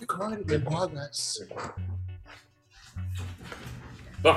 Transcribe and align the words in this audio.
Recording 0.00 0.44
in 0.50 0.62
progress. 0.62 1.40
Bon. 4.22 4.34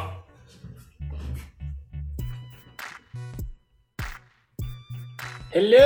Hello! 5.51 5.77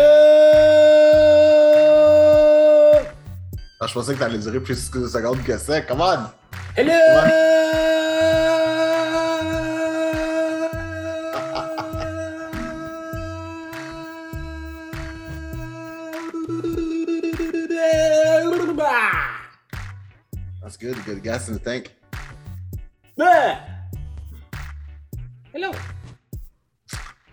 Ah, 3.79 3.87
je 3.87 3.93
pensais 3.93 4.13
que 4.13 4.19
t'allais 4.19 4.39
durer 4.39 4.59
plus 4.59 4.91
de 4.91 5.07
secondes 5.07 5.41
que 5.43 5.57
ça. 5.57 5.81
Come 5.81 6.01
on! 6.01 6.31
Hello! 6.75 7.80
Gas 21.31 21.47
in 21.47 21.53
the 21.53 21.61
tank. 21.61 21.95
Hello! 25.53 25.71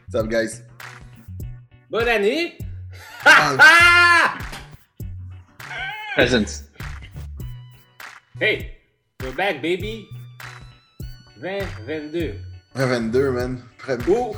What's 0.06 0.14
up, 0.14 0.30
guys? 0.30 0.62
Bonne 1.90 2.06
année! 2.06 2.58
Presents. 6.14 6.62
hey! 8.38 8.76
We're 9.20 9.32
back, 9.32 9.60
baby! 9.60 10.06
2022. 11.40 12.38
22, 12.76 13.32
man. 13.32 13.64
Prêt. 13.78 13.98
Ou, 14.06 14.36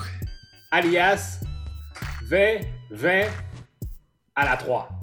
alias, 0.73 1.41
20, 2.31 2.65
20 2.93 3.29
à 4.37 4.45
la 4.47 4.57
3. 4.57 5.00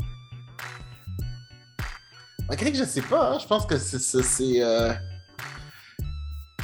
Malgré 2.47 2.71
que 2.71 2.77
je 2.77 2.83
sais 2.85 3.01
pas, 3.01 3.31
hein, 3.33 3.39
je 3.39 3.45
pense 3.47 3.65
que 3.65 3.77
c'est. 3.77 4.61
euh... 4.63 4.93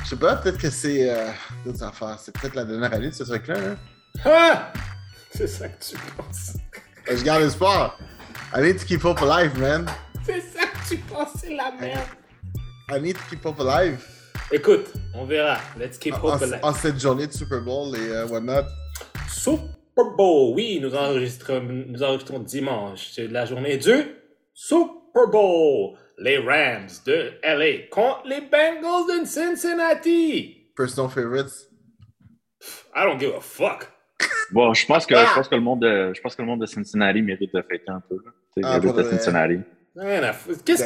Je 0.03 0.09
sais 0.09 0.15
pas, 0.15 0.35
peut-être 0.37 0.57
que 0.57 0.69
c'est. 0.69 1.09
Euh... 1.09 1.29
D'autres 1.65 1.83
affaires. 1.83 2.17
C'est 2.19 2.33
peut-être 2.37 2.55
la 2.55 2.65
dernière 2.65 2.93
année 2.93 3.09
de 3.09 3.13
ce 3.15 3.23
truc-là. 3.23 3.55
Hein? 3.57 3.75
Ah! 4.25 4.73
C'est 5.35 5.47
ça 5.47 5.67
que 5.67 5.83
tu 5.83 5.95
penses. 6.15 6.57
Euh, 7.09 7.17
Je 7.17 7.23
garde 7.23 7.41
espoir. 7.41 7.97
I 8.55 8.61
need 8.61 8.77
to 8.77 8.85
keep 8.85 9.03
hope 9.03 9.19
alive, 9.23 9.57
man. 9.59 9.87
C'est 10.23 10.41
ça 10.41 10.59
que 10.67 10.87
tu 10.87 10.97
penses, 10.97 11.29
c'est 11.41 11.55
la 11.55 11.71
merde. 11.81 12.05
I 12.91 13.01
need 13.01 13.15
to 13.17 13.23
keep 13.31 13.43
hope 13.43 13.59
alive. 13.59 13.97
Écoute, 14.51 14.93
on 15.15 15.25
verra. 15.25 15.57
Let's 15.79 15.97
keep 15.97 16.13
En, 16.13 16.17
hope 16.35 16.43
alive. 16.43 16.59
en 16.61 16.71
cette 16.71 16.99
journée 16.99 17.25
de 17.25 17.31
Super 17.33 17.61
Bowl 17.61 17.95
et 17.97 18.09
euh, 18.11 18.27
whatnot. 18.27 18.61
Super 19.27 19.65
Bowl, 20.15 20.53
oui, 20.53 20.79
nous 20.79 20.93
enregistrons, 20.93 21.61
nous 21.63 22.03
enregistrons 22.03 22.37
dimanche. 22.39 23.09
C'est 23.15 23.27
la 23.27 23.45
journée 23.47 23.77
du 23.77 23.91
Super 24.53 24.87
Bowl. 25.31 25.97
Les 26.17 26.37
Rams 26.37 26.87
de 27.05 27.33
LA 27.43 27.87
contre 27.89 28.21
les 28.25 28.41
Bengals 28.41 29.21
de 29.21 29.25
Cincinnati. 29.25 30.69
Personal 30.75 31.09
favorites. 31.09 31.69
I 32.95 33.03
don't 33.03 33.19
give 33.19 33.33
a 33.35 33.41
fuck. 33.41 33.89
Bon, 34.51 34.73
je 34.73 34.85
pense 34.85 35.05
que 35.05 35.15
Ah! 35.15 35.25
je 35.29 35.33
pense 35.35 35.47
que 35.47 35.55
le 35.55 35.61
monde 35.61 35.81
de 35.81 36.13
je 36.13 36.21
pense 36.21 36.35
que 36.35 36.41
le 36.41 36.47
monde 36.47 36.61
de 36.61 36.65
Cincinnati 36.67 37.21
mérite 37.21 37.53
de 37.53 37.61
fêter 37.63 37.89
un 37.89 37.99
peu. 38.01 38.17
Ah, 38.63 38.79
de. 38.79 39.03
Cincinnati. 39.03 39.59
Qu'est-ce 40.63 40.83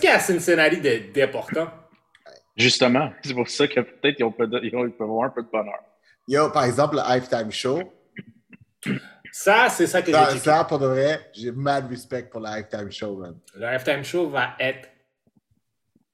qu'il 0.00 0.08
y 0.08 0.12
a 0.12 0.16
à 0.16 0.18
Cincinnati 0.20 0.80
d'important? 1.12 1.68
Justement, 2.56 3.12
c'est 3.22 3.34
pour 3.34 3.48
ça 3.48 3.68
que 3.68 3.80
peut-être 3.80 4.16
ils, 4.18 4.24
ont 4.24 4.32
pas 4.32 4.46
de- 4.46 4.60
ils 4.62 4.74
ont- 4.74 4.84
ils 4.86 4.92
peuvent 4.92 5.08
avoir 5.08 5.26
un 5.26 5.30
peu 5.30 5.42
de 5.42 5.48
bonheur. 5.48 5.78
Yo, 6.26 6.50
par 6.50 6.64
exemple, 6.64 6.96
le 6.96 7.02
Halftime 7.02 7.50
Show. 7.52 7.80
Ça, 9.38 9.68
c'est 9.68 9.86
ça 9.86 10.00
que 10.00 10.10
Ça, 10.10 10.30
j'ai 10.32 10.38
ça, 10.38 10.64
pour 10.64 10.78
de 10.78 10.86
vrai, 10.86 11.30
j'ai 11.34 11.52
mad 11.52 11.86
respect 11.90 12.22
pour 12.22 12.40
le 12.40 12.46
Halftime 12.46 12.90
Show, 12.90 13.18
man. 13.18 13.36
Le 13.54 13.66
halftime 13.66 14.02
show 14.02 14.30
va 14.30 14.54
être. 14.58 14.88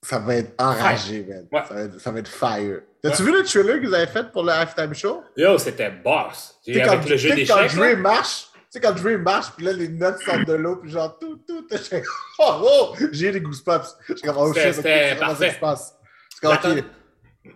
Ça 0.03 0.19
va 0.19 0.35
être 0.35 0.61
enragé, 0.61 1.25
man. 1.25 1.47
Ouais. 1.53 1.61
Ça, 1.69 1.75
va 1.75 1.81
être, 1.83 2.01
ça 2.01 2.11
va 2.11 2.19
être 2.19 2.29
fire. 2.29 2.81
T'as-tu 3.01 3.23
vu 3.23 3.33
le 3.33 3.45
trailer 3.45 3.81
qu'ils 3.81 3.95
avaient 3.95 4.09
fait 4.09 4.33
pour 4.33 4.43
le 4.43 4.51
Halftime 4.51 4.93
Show? 4.93 5.23
Yo, 5.37 5.57
c'était 5.57 5.91
boss. 5.91 6.59
Tu 6.65 6.75
sais, 6.75 6.83
Avec 6.83 7.01
quand, 7.03 7.09
le 7.09 7.17
jeu 7.17 7.31
tu 7.31 7.47
sais, 7.47 7.53
quand. 7.53 7.67
Dre 7.77 7.97
marche, 7.97 8.49
tu 8.55 8.61
sais, 8.71 8.81
quand 8.81 8.93
Dre 8.93 9.17
marche, 9.19 9.53
puis 9.57 9.67
là, 9.67 9.73
les 9.73 9.89
notes 9.89 10.19
sortent 10.19 10.45
de 10.45 10.55
l'eau, 10.55 10.77
puis 10.77 10.91
genre, 10.91 11.17
tout, 11.21 11.37
tout, 11.47 11.65
oh, 12.41 12.63
oh, 12.65 12.97
j'ai 13.13 13.31
des 13.31 13.41
goosebumps. 13.41 13.99
J'ai 14.09 14.15
comme, 14.27 14.37
oh 14.37 14.53
shit, 14.53 14.67
ok, 14.67 14.83
c'est 14.83 15.53
se 15.53 15.61
passe. 15.61 15.97
C'est 16.29 16.41
comme, 16.41 16.55
J'attends- 16.55 16.77
ok, 16.77 16.85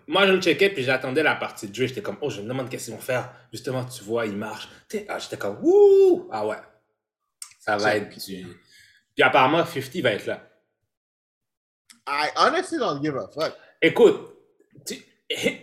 Moi, 0.08 0.26
je 0.26 0.32
le 0.32 0.40
checkais, 0.40 0.70
puis 0.70 0.82
j'attendais 0.82 1.22
la 1.22 1.36
partie 1.36 1.68
de 1.68 1.72
Dre. 1.72 1.86
J'étais 1.86 2.02
comme, 2.02 2.16
oh, 2.20 2.28
je 2.30 2.40
me 2.40 2.48
demande 2.48 2.68
qu'est-ce 2.68 2.86
qu'ils 2.86 2.94
vont 2.94 3.00
faire. 3.00 3.32
Justement, 3.52 3.84
tu 3.84 4.02
vois, 4.02 4.26
il 4.26 4.36
marche. 4.36 4.68
Tu 4.88 4.98
sais, 4.98 5.06
ah, 5.08 5.18
J'étais 5.18 5.36
comme, 5.36 5.58
wouh! 5.62 6.28
Ah 6.32 6.46
ouais. 6.46 6.56
Ça 7.60 7.76
va 7.76 7.96
être 7.96 8.08
du. 8.08 8.46
Puis 9.14 9.22
apparemment, 9.22 9.64
50 9.64 9.96
va 10.02 10.10
être 10.12 10.26
là. 10.26 10.42
I 12.08 12.28
honestly 12.36 12.78
don't 12.78 13.02
give 13.02 13.16
a 13.16 13.28
fuck. 13.28 13.54
Écoute, 13.82 14.36
tu- 14.86 15.02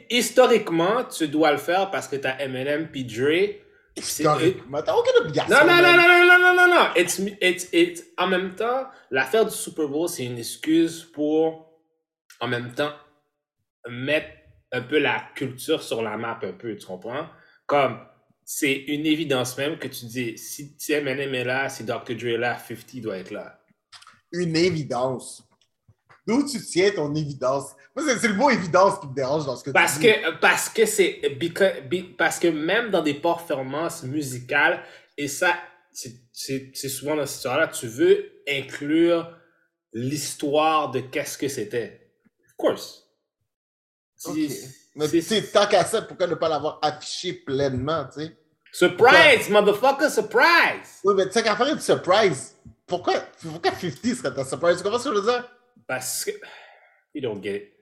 historiquement, 0.10 1.04
tu 1.06 1.28
dois 1.28 1.52
le 1.52 1.58
faire 1.58 1.90
parce 1.92 2.08
que 2.08 2.16
t'as 2.18 2.38
Eminem 2.40 2.90
puis 2.92 3.06
Dre. 3.06 3.56
C'est- 3.96 4.24
Historiquement, 4.24 4.82
t'as 4.82 4.94
aucune 4.96 5.14
obligation. 5.22 5.54
Non, 5.56 5.66
non, 5.66 5.82
non, 5.82 5.94
non, 5.94 6.08
non, 6.08 6.28
non, 6.28 6.40
non, 6.40 6.56
non, 6.56 6.76
non. 6.76 6.90
It's, 6.96 7.20
it's, 7.42 7.70
it's, 7.72 8.04
en 8.18 8.28
même 8.28 8.56
temps, 8.56 8.88
l'affaire 9.12 9.46
du 9.46 9.56
Super 9.56 9.88
Bowl, 9.88 10.10
c'est 10.10 10.26
une 10.26 10.38
excuse 10.40 11.04
pour, 11.14 11.80
en 12.40 12.48
même 12.48 12.74
temps, 12.74 12.92
mettre 13.90 14.28
un 14.72 14.82
peu 14.82 15.00
la 15.00 15.24
culture 15.36 15.84
sur 15.84 16.02
la 16.02 16.18
map 16.18 16.40
un 16.42 16.54
peu, 16.54 16.76
tu 16.76 16.86
comprends? 16.86 17.28
Comme, 17.66 18.00
c'est 18.46 18.74
une 18.74 19.06
évidence 19.06 19.58
même 19.58 19.78
que 19.78 19.88
tu 19.88 20.06
dis, 20.06 20.38
si, 20.38 20.76
Eminem 20.90 21.34
est 21.34 21.44
là, 21.44 21.70
si 21.70 21.84
Dr. 21.84 22.16
Dre 22.16 22.28
est 22.28 22.38
là, 22.38 22.58
50 22.58 23.02
doit 23.02 23.18
être 23.18 23.32
là. 23.32 23.60
Une 24.32 24.56
évidence. 24.56 25.44
D'où 26.26 26.48
tu 26.50 26.60
tiens 26.60 26.90
ton 26.92 27.14
évidence? 27.16 27.76
Moi, 27.96 28.06
c'est 28.18 28.28
le 28.28 28.34
mot 28.34 28.50
évidence 28.50 29.00
qui 29.00 29.08
me 29.08 29.14
dérange 29.14 29.46
dans 29.46 29.56
ce 29.56 29.64
que 29.64 29.72
Parce 29.72 30.00
tu 30.00 30.00
dis. 30.00 30.08
que, 30.08 30.40
parce 30.40 30.70
que 30.70 30.86
c'est, 30.86 31.22
parce 32.18 32.40
que 32.40 32.48
même 32.48 32.90
dans 32.90 33.02
des 33.02 33.14
performances 33.14 34.04
musicales, 34.04 34.82
et 35.18 35.28
ça, 35.28 35.56
c'est 35.92 36.90
souvent 36.90 37.16
dans 37.16 37.26
cette 37.26 37.38
histoire-là, 37.38 37.68
tu 37.68 37.88
veux 37.88 38.42
inclure 38.50 39.38
l'histoire 39.94 40.92
de 40.92 41.02
qu'est-ce 41.02 41.38
que 41.38 41.48
c'était. 41.48 42.10
Of 42.48 42.56
course. 42.58 43.03
Mais 44.96 45.10
tu 45.10 45.22
sais, 45.22 45.42
tant 45.44 45.66
qu'à 45.68 45.84
ça, 45.86 46.02
pourquoi 46.04 46.28
ne 46.28 46.36
pas 46.36 46.50
l'avoir 46.50 46.80
affiché 46.82 47.34
pleinement, 47.34 48.06
tu 48.14 48.22
sais? 48.26 48.38
Surprise, 48.72 49.50
motherfucker, 49.50 50.10
surprise! 50.10 51.00
Oui, 51.04 51.14
mais 51.16 51.26
tu 51.28 51.34
sais 51.34 51.44
qu'à 51.44 51.56
faire 51.56 51.68
une 51.68 51.80
surprise, 51.80 52.56
pourquoi, 52.88 53.14
pourquoi 53.42 53.72
50 53.72 54.16
serait 54.16 54.34
ta 54.34 54.44
surprise? 54.46 54.78
Tu 54.78 54.84
comprends 54.84 55.00
ce 55.00 55.10
que 55.10 55.16
je 55.16 55.20
veux 55.22 55.32
dire? 55.32 55.50
Parce 55.88 56.26
que. 56.26 56.32
You 57.14 57.22
don't 57.22 57.42
get 57.44 57.56
it. 57.56 57.74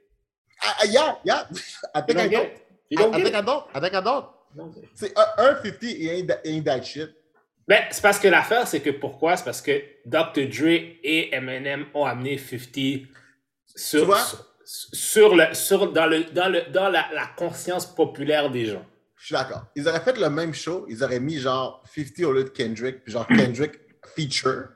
Ah, 0.61 0.75
ah, 0.81 0.85
yeah, 0.85 1.17
yeah. 1.25 1.47
I 1.95 1.99
You 1.99 2.05
think 2.05 2.19
I 2.19 2.23
don't 2.23 2.29
get 2.29 2.37
don't. 2.37 2.45
it. 2.45 2.61
You 2.89 2.97
don't 2.97 3.13
I 3.13 3.17
get 3.17 3.23
think 3.23 3.35
I 3.35 3.39
it. 3.39 3.45
don't. 3.45 3.63
I 3.73 3.79
think 3.79 3.93
I 3.93 4.01
don't. 4.01 4.25
C'est 4.95 5.17
un, 5.17 5.25
un 5.37 5.55
50 5.63 5.83
et 5.83 6.19
ain't, 6.19 6.63
that- 6.65 6.83
shit. 6.83 7.09
Ben, 7.67 7.83
c'est 7.89 8.01
parce 8.01 8.19
que 8.19 8.27
l'affaire, 8.27 8.67
c'est 8.67 8.81
que 8.81 8.89
pourquoi? 8.89 9.37
C'est 9.37 9.45
parce 9.45 9.61
que 9.61 9.71
Dr. 10.05 10.47
Dre 10.49 10.97
et 11.03 11.33
Eminem 11.33 11.85
ont 11.93 12.03
amené 12.05 12.37
50 12.37 12.71
Tu 12.73 13.07
sur, 13.75 14.05
vois? 14.05 14.19
sur, 14.21 14.45
sur 14.93 15.35
le, 15.35 15.53
sur, 15.53 15.91
dans, 15.91 16.05
le, 16.05 16.23
dans, 16.31 16.49
le, 16.49 16.61
dans 16.71 16.89
la, 16.89 17.05
la 17.13 17.27
conscience 17.37 17.85
populaire 17.85 18.49
des 18.49 18.65
gens. 18.65 18.85
Je 19.17 19.25
suis 19.27 19.33
d'accord. 19.33 19.65
Ils 19.75 19.87
auraient 19.87 19.99
fait 19.99 20.17
le 20.17 20.29
même 20.29 20.53
show, 20.53 20.85
ils 20.89 21.03
auraient 21.03 21.19
mis 21.19 21.39
genre 21.39 21.83
50 21.93 22.25
au 22.25 22.31
lieu 22.31 22.43
de 22.43 22.49
Kendrick, 22.49 23.03
puis 23.03 23.13
genre 23.13 23.27
Kendrick 23.27 23.73
feature. 24.15 24.69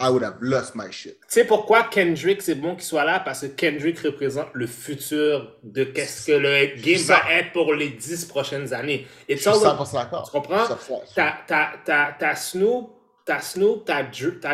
I 0.00 0.08
would 0.08 0.22
have 0.22 0.38
lost 0.40 0.74
my 0.74 0.90
shit. 0.90 1.18
Tu 1.20 1.26
sais 1.28 1.44
pourquoi 1.44 1.84
Kendrick, 1.84 2.40
c'est 2.40 2.54
bon 2.54 2.74
qu'il 2.74 2.84
soit 2.84 3.04
là? 3.04 3.20
Parce 3.20 3.42
que 3.42 3.46
Kendrick 3.46 3.98
représente 4.00 4.48
le 4.52 4.66
futur 4.66 5.56
de 5.62 5.84
qu'est-ce 5.84 6.26
que 6.26 6.32
le 6.32 6.80
game 6.80 6.98
ça. 6.98 7.18
va 7.18 7.34
être 7.34 7.52
pour 7.52 7.74
les 7.74 7.90
10 7.90 8.24
prochaines 8.26 8.72
années. 8.72 9.06
Et 9.28 9.36
100% 9.36 9.92
d'accord. 9.92 10.24
Tu 10.24 10.30
comprends? 10.30 10.64
100%. 10.64 11.14
T'as, 11.14 12.34
Snoop, 12.36 12.90
t'as 13.24 13.40
Snoop, 13.40 13.84
t'as 13.84 14.02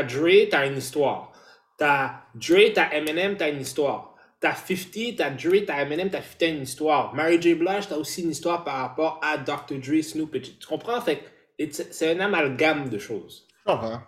Dre, 0.02 0.49
t'as 0.50 0.67
une 0.67 0.79
histoire. 0.79 1.32
T'as 1.76 2.23
Dre, 2.35 2.73
t'as 2.75 2.90
Eminem, 2.93 3.37
t'as 3.37 3.50
une 3.50 3.61
histoire. 3.61 4.07
T'as 4.40 4.55
50, 4.55 5.17
t'as 5.17 5.31
Dre, 5.31 5.64
t'as 5.67 5.82
Eminem, 5.82 6.11
t'as 6.11 6.23
50, 6.23 6.38
t'as 6.38 6.49
une 6.49 6.62
histoire. 6.62 7.12
Mary 7.14 7.43
J. 7.43 7.55
Blige, 7.55 7.88
t'as 7.88 7.96
aussi 7.96 8.23
une 8.23 8.31
histoire 8.31 8.62
par 8.64 8.76
rapport 8.76 9.19
à 9.23 9.37
Dr. 9.37 9.79
Dre, 9.81 10.00
Snoop. 10.02 10.35
et- 10.37 10.40
Tu 10.43 10.67
comprends? 10.67 11.00
Fait 11.00 11.23
c'est 11.90 12.17
un 12.17 12.20
amalgame 12.20 12.88
de 12.88 12.99
choses. 12.99 13.46
Je 13.67 13.73
comprends. 13.73 14.00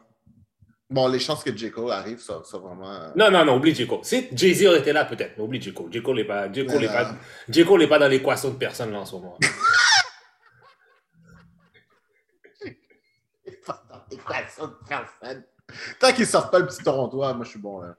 Bon, 0.89 1.09
les 1.09 1.19
chances 1.19 1.43
que 1.45 1.57
J. 1.57 1.71
Cole 1.73 1.91
arrive, 1.93 2.19
ça, 2.21 2.43
ça 2.45 2.59
vraiment. 2.59 2.91
euh, 2.93 3.11
Non, 3.17 3.31
non, 3.31 3.45
non, 3.45 3.57
oublie 3.57 3.75
J. 3.75 3.87
Cole. 3.89 4.01
Si 4.05 4.29
Jay-Z 4.33 4.67
aurait 4.67 4.79
été 4.81 4.93
là, 4.93 5.05
peut-être, 5.05 5.37
mais 5.37 5.43
oublie 5.45 5.61
J. 5.61 5.73
Cole. 5.75 5.93
J. 5.93 6.01
Cole 6.03 6.17
n'est 6.17 6.25
pas, 6.25 6.53
J. 6.53 6.65
Cole 6.67 6.87
pas, 6.87 7.13
non. 7.13 7.19
J. 7.49 7.65
Cole 7.65 7.81
n'est 7.81 7.89
pas 7.89 7.99
dans 7.99 8.09
l'équation 8.09 8.51
de 8.51 8.57
personne 8.57 8.93
là 8.93 9.01
en 9.01 9.05
ce 9.05 9.15
moment. 9.17 9.37
Pas 13.67 13.83
dans 13.89 14.01
l'équation 14.11 14.67
de 14.69 14.75
personne. 14.89 15.45
Tant 16.01 16.13
qu'ils 16.13 16.27
sortent 16.27 16.51
pas 16.51 16.59
le 16.61 16.67
petit 16.67 16.83
Torontois, 16.83 17.35
moi 17.35 17.45
je 17.45 17.51
suis 17.51 17.59
bon 17.59 17.81
là. 17.81 17.95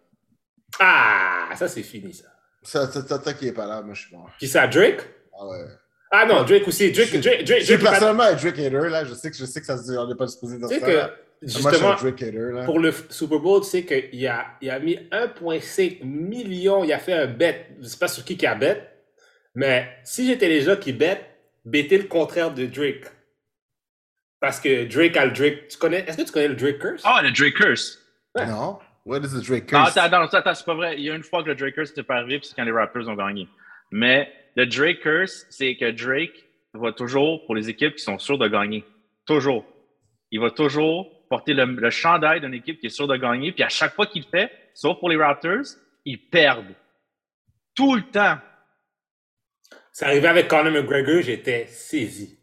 Ah, 0.80 1.50
ça 1.56 1.68
c'est 1.68 1.84
fini 1.84 2.14
ça. 2.14 2.26
Ça, 2.64 2.88
ça, 2.92 3.22
ça, 3.22 3.34
qu'il 3.34 3.48
est 3.48 3.54
pas 3.54 3.66
là, 3.66 3.82
moi 3.82 3.94
je 3.96 4.02
suis 4.02 4.16
bon. 4.16 4.24
Qui 4.40 4.48
ça, 4.48 4.68
Drake? 4.68 5.02
Ah 5.38 5.48
ouais. 5.48 5.66
Ah 6.12 6.26
non, 6.26 6.44
Drake 6.44 6.68
aussi. 6.68 6.92
Drake, 6.92 7.10
Je- 7.14 7.20
Drake, 7.20 7.44
Drake, 7.46 7.80
personnellement 7.82 8.24
un 8.24 8.34
Drake 8.34 8.60
hater, 8.60 8.90
là. 8.90 9.06
Je 9.06 9.14
sais 9.14 9.32
que, 9.32 9.38
je 9.38 9.46
sais 9.46 9.60
que 9.62 9.66
ça 9.66 9.78
se 9.78 9.90
dit, 9.90 9.98
on 9.98 10.08
n'est 10.08 10.16
pas 10.16 10.28
supposé 10.28 10.58
dire 10.58 10.68
Tu 10.68 10.76
sais 10.76 10.80
ça. 10.82 10.86
que 10.86 10.92
là. 10.92 11.08
Moi, 11.08 11.16
je 11.42 11.48
suis 11.50 11.66
un 11.68 11.72
justement, 11.72 11.96
Drake 11.96 12.22
hater, 12.22 12.52
là. 12.54 12.66
pour 12.66 12.80
le 12.80 12.94
Super 13.10 13.40
Bowl, 13.40 13.62
tu 13.62 13.70
sais 13.70 13.84
qu'il 13.86 14.28
a, 14.28 14.46
il 14.62 14.70
a 14.70 14.80
mis 14.80 14.96
1,5 15.12 16.04
million, 16.04 16.84
il 16.84 16.94
a 16.94 17.00
fait 17.00 17.14
un 17.14 17.28
bet. 17.28 17.68
Je 17.82 17.88
sais 17.88 17.98
pas 17.98 18.08
sur 18.08 18.24
qui 18.24 18.38
qui 18.38 18.46
a 18.46 18.54
bet, 18.56 18.88
mais 19.56 19.90
si 20.04 20.28
j'étais 20.28 20.50
les 20.50 20.62
gens 20.62 20.76
qui 20.76 20.94
bet, 20.94 21.20
bettez 21.66 21.98
le 21.98 22.04
contraire 22.04 22.54
de 22.54 22.66
Drake. 22.68 23.06
Parce 24.40 24.60
que 24.60 24.86
Drake 24.86 25.16
a 25.18 25.26
le 25.26 25.32
Drake. 25.32 25.68
Tu 25.70 25.78
connais, 25.78 26.00
est-ce 26.08 26.18
que 26.18 26.24
tu 26.24 26.32
connais 26.32 26.48
le 26.50 26.56
Drake 26.56 26.80
Curse? 26.80 27.02
Ah, 27.06 27.22
le 27.24 27.32
Drake 27.32 27.54
Curse. 27.56 28.00
Non? 28.36 28.80
What 29.06 29.20
is 29.20 29.32
the 29.34 29.44
Drake 29.44 29.72
Non, 29.72 29.84
curse? 29.86 29.98
attends, 29.98 30.22
attends, 30.22 30.38
attends, 30.38 30.54
c'est 30.54 30.66
pas 30.66 30.76
vrai. 30.76 30.96
Il 30.98 31.04
y 31.04 31.10
a 31.10 31.16
une 31.16 31.24
fois 31.24 31.42
que 31.44 31.50
le 31.50 31.56
Drake 31.56 31.74
Curse 31.74 31.90
n'était 31.90 32.04
pas 32.04 32.16
arrivé, 32.18 32.40
puis 32.40 32.48
c'est 32.48 32.56
quand 32.56 32.64
les 32.64 32.72
Raptors 32.72 33.08
ont 33.08 33.16
gagné. 33.16 33.48
Mais 33.92 34.32
le 34.56 34.66
Drake 34.68 35.00
Curse, 35.02 35.46
c'est 35.50 35.76
que 35.76 35.90
Drake 35.92 36.46
va 36.74 36.92
toujours, 36.92 37.46
pour 37.46 37.56
les 37.56 37.70
équipes 37.70 37.96
qui 37.96 38.04
sont 38.04 38.20
sûres 38.20 38.38
de 38.38 38.48
gagner, 38.48 38.86
toujours. 39.26 39.66
Il 40.30 40.40
va 40.40 40.52
toujours 40.52 41.28
porter 41.30 41.54
le, 41.54 41.66
le 41.66 41.90
chandail 41.90 42.42
d'une 42.42 42.54
équipe 42.54 42.80
qui 42.80 42.86
est 42.88 42.90
sûre 42.90 43.08
de 43.08 43.16
gagner, 43.18 43.52
puis 43.52 43.64
à 43.64 43.70
chaque 43.70 43.94
fois 43.96 44.06
qu'il 44.06 44.22
le 44.24 44.28
fait, 44.30 44.52
sauf 44.74 45.00
pour 45.00 45.10
les 45.10 45.18
Raptors, 45.18 45.66
ils 46.06 46.20
perdent. 46.30 46.76
Tout 47.74 47.96
le 47.96 48.04
temps. 48.04 48.38
C'est 49.94 50.06
arrivé 50.06 50.28
avec 50.28 50.48
Conor 50.48 50.72
McGregor, 50.72 51.22
j'étais 51.22 51.66
saisi. 51.68 52.38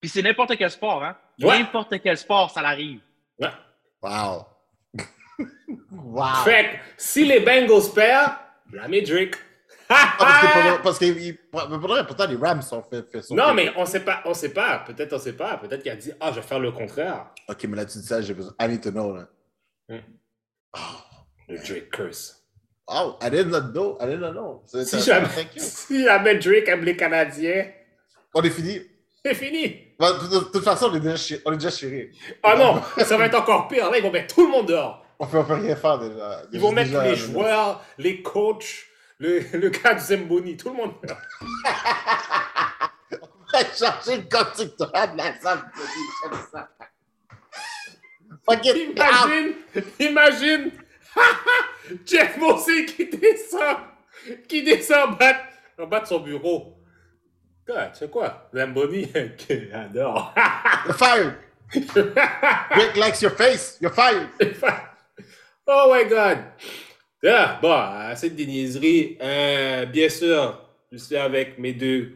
Puis 0.00 0.10
c'est 0.10 0.22
n'importe 0.22 0.56
quel 0.56 0.70
sport, 0.70 1.04
hein? 1.04 1.16
Ouais. 1.40 1.58
N'importe 1.60 1.94
quel 2.02 2.16
sport, 2.16 2.50
ça 2.50 2.60
l'arrive. 2.60 3.00
Ouais. 3.38 3.48
Wow. 4.02 4.46
Wow. 5.90 6.44
Fait 6.44 6.64
que 6.64 6.76
si 6.96 7.24
les 7.24 7.40
Bengals 7.40 7.92
perdent, 7.94 8.32
blâmez 8.66 9.02
Drake. 9.02 9.36
Ah, 9.94 10.14
parce 10.82 10.98
que, 10.98 12.02
pourtant, 12.02 12.26
les 12.26 12.36
Rams 12.36 12.62
sont 12.62 12.82
fait, 12.82 13.04
fait 13.10 13.30
non, 13.30 13.52
mais 13.52 13.70
on 13.76 13.84
sait 13.84 14.00
pas, 14.00 14.22
on 14.24 14.32
sait 14.32 14.48
pas. 14.50 14.84
Peut-être 14.86 15.12
on 15.12 15.18
sait 15.18 15.34
pas. 15.34 15.58
Peut-être 15.58 15.82
qu'il 15.82 15.92
a 15.92 15.96
dit, 15.96 16.12
ah, 16.20 16.30
je 16.30 16.36
vais 16.36 16.46
faire 16.46 16.58
le 16.60 16.72
contraire. 16.72 17.26
Ok, 17.48 17.64
mais 17.64 17.76
là, 17.76 17.84
tu 17.84 17.98
dis 17.98 18.06
ça, 18.06 18.22
j'ai 18.22 18.34
besoin. 18.34 18.54
I 18.60 18.68
need 18.68 18.80
to 18.82 18.90
know, 18.90 19.14
là. 19.14 19.28
Hmm. 19.88 19.98
Oh, 20.74 20.78
Le 21.48 21.58
Drake 21.58 21.90
Curse. 21.90 22.42
oh, 22.88 23.16
I 23.20 23.28
did 23.30 23.48
not 23.48 23.72
know. 23.72 23.98
I 24.00 24.06
did 24.06 24.20
not 24.20 24.32
know. 24.32 24.62
Si 24.66 25.00
jamais, 25.02 25.28
si 25.56 26.04
jamais 26.04 26.36
Drake 26.36 26.68
aime 26.68 26.84
les 26.84 26.96
Canadiens, 26.96 27.66
On 28.34 28.42
est 28.42 28.50
fini. 28.50 28.80
c'est 29.24 29.34
fini. 29.34 29.76
Bah, 29.98 30.12
De, 30.12 30.38
toute 30.50 30.64
façon, 30.64 30.88
on 30.90 30.94
est 30.94 31.00
déjà, 31.00 31.36
on 31.44 31.52
est 31.52 31.56
déjà 31.56 31.70
chiré. 31.70 32.10
Oh 32.44 32.52
non, 32.56 32.80
ça 33.04 33.16
va 33.16 33.26
être 33.26 33.38
encore 33.38 33.68
pire. 33.68 33.90
Là, 33.90 33.98
ils 33.98 34.02
vont 34.02 34.10
mettre 34.10 34.34
tout 34.34 34.46
le 34.46 34.50
monde 34.50 34.68
dehors. 34.68 35.01
On 35.18 35.26
peut, 35.26 35.38
on 35.38 35.44
peut 35.44 35.54
rien 35.54 35.76
faire 35.76 35.98
déjà. 35.98 36.42
Ils 36.52 36.60
vont 36.60 36.72
mettre 36.72 36.90
Déjà, 36.90 37.04
les 37.04 37.16
joueurs, 37.16 37.84
les 37.98 38.22
coachs, 38.22 38.86
le, 39.18 39.40
le 39.52 39.68
gars 39.68 39.94
de 39.94 40.00
Zemboni, 40.00 40.56
tout 40.56 40.70
le 40.70 40.74
monde. 40.76 40.94
On 43.54 43.58
va 43.58 43.64
changer 43.64 44.16
le 44.16 44.22
conducteur 44.22 44.90
de 44.90 45.16
la 45.16 45.38
salle. 45.38 45.62
J'aime 46.22 46.38
ça. 46.50 46.68
Out. 48.48 48.64
Imagine, 48.64 49.54
imagine, 50.00 50.72
Jeff 52.06 52.36
Mossé 52.38 52.86
qui 52.86 53.06
descend, 53.06 53.76
qui 54.48 54.62
descend 54.62 55.10
en 55.10 55.12
bas, 55.12 55.36
en 55.78 55.86
bas 55.86 56.00
de 56.00 56.06
son 56.06 56.20
bureau. 56.20 56.76
Quoi, 57.66 57.86
tu 57.88 57.98
sais 58.00 58.08
quoi? 58.08 58.48
Zemboni, 58.52 59.12
qui 59.36 59.52
adore. 59.72 60.34
You're 60.86 60.96
fired. 60.96 61.34
Rick 62.74 62.96
likes 62.96 63.22
your 63.22 63.32
face. 63.32 63.78
You're 63.80 63.92
fired. 63.94 64.28
Oh 65.66 65.92
my 65.94 66.08
god! 66.08 66.38
Yeah, 67.22 67.58
bon, 67.60 67.70
assez 67.72 68.30
de 68.30 68.44
niaiseries. 68.44 69.16
Euh, 69.20 69.86
bien 69.86 70.08
sûr, 70.08 70.68
je 70.90 70.96
suis 70.98 71.16
avec 71.16 71.58
mes 71.58 71.72
deux, 71.72 72.14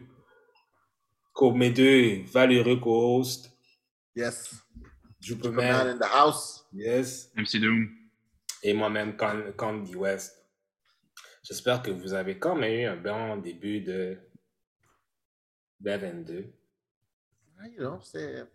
mes 1.55 1.71
deux 1.71 2.23
valeureux 2.31 2.77
co-hosts. 2.79 3.51
Yes. 4.15 4.53
Superman, 5.19 5.65
Man 5.65 5.87
in 5.87 5.97
the 5.97 6.09
house. 6.11 6.65
yes, 6.73 7.31
MC 7.35 7.59
Doom. 7.59 7.89
et 8.63 8.73
moi-même, 8.73 9.15
Candy 9.17 9.95
West. 9.95 10.33
J'espère 11.43 11.81
que 11.81 11.91
vous 11.91 12.13
avez 12.13 12.37
quand 12.37 12.55
même 12.55 12.73
eu 12.73 12.85
un 12.85 12.97
bon 12.97 13.37
début 13.37 13.81
de 13.81 14.17
B22. 15.83 16.45
Ah, 17.59 17.67
You 17.67 17.79
know, 17.79 17.99
c'est. 18.03 18.45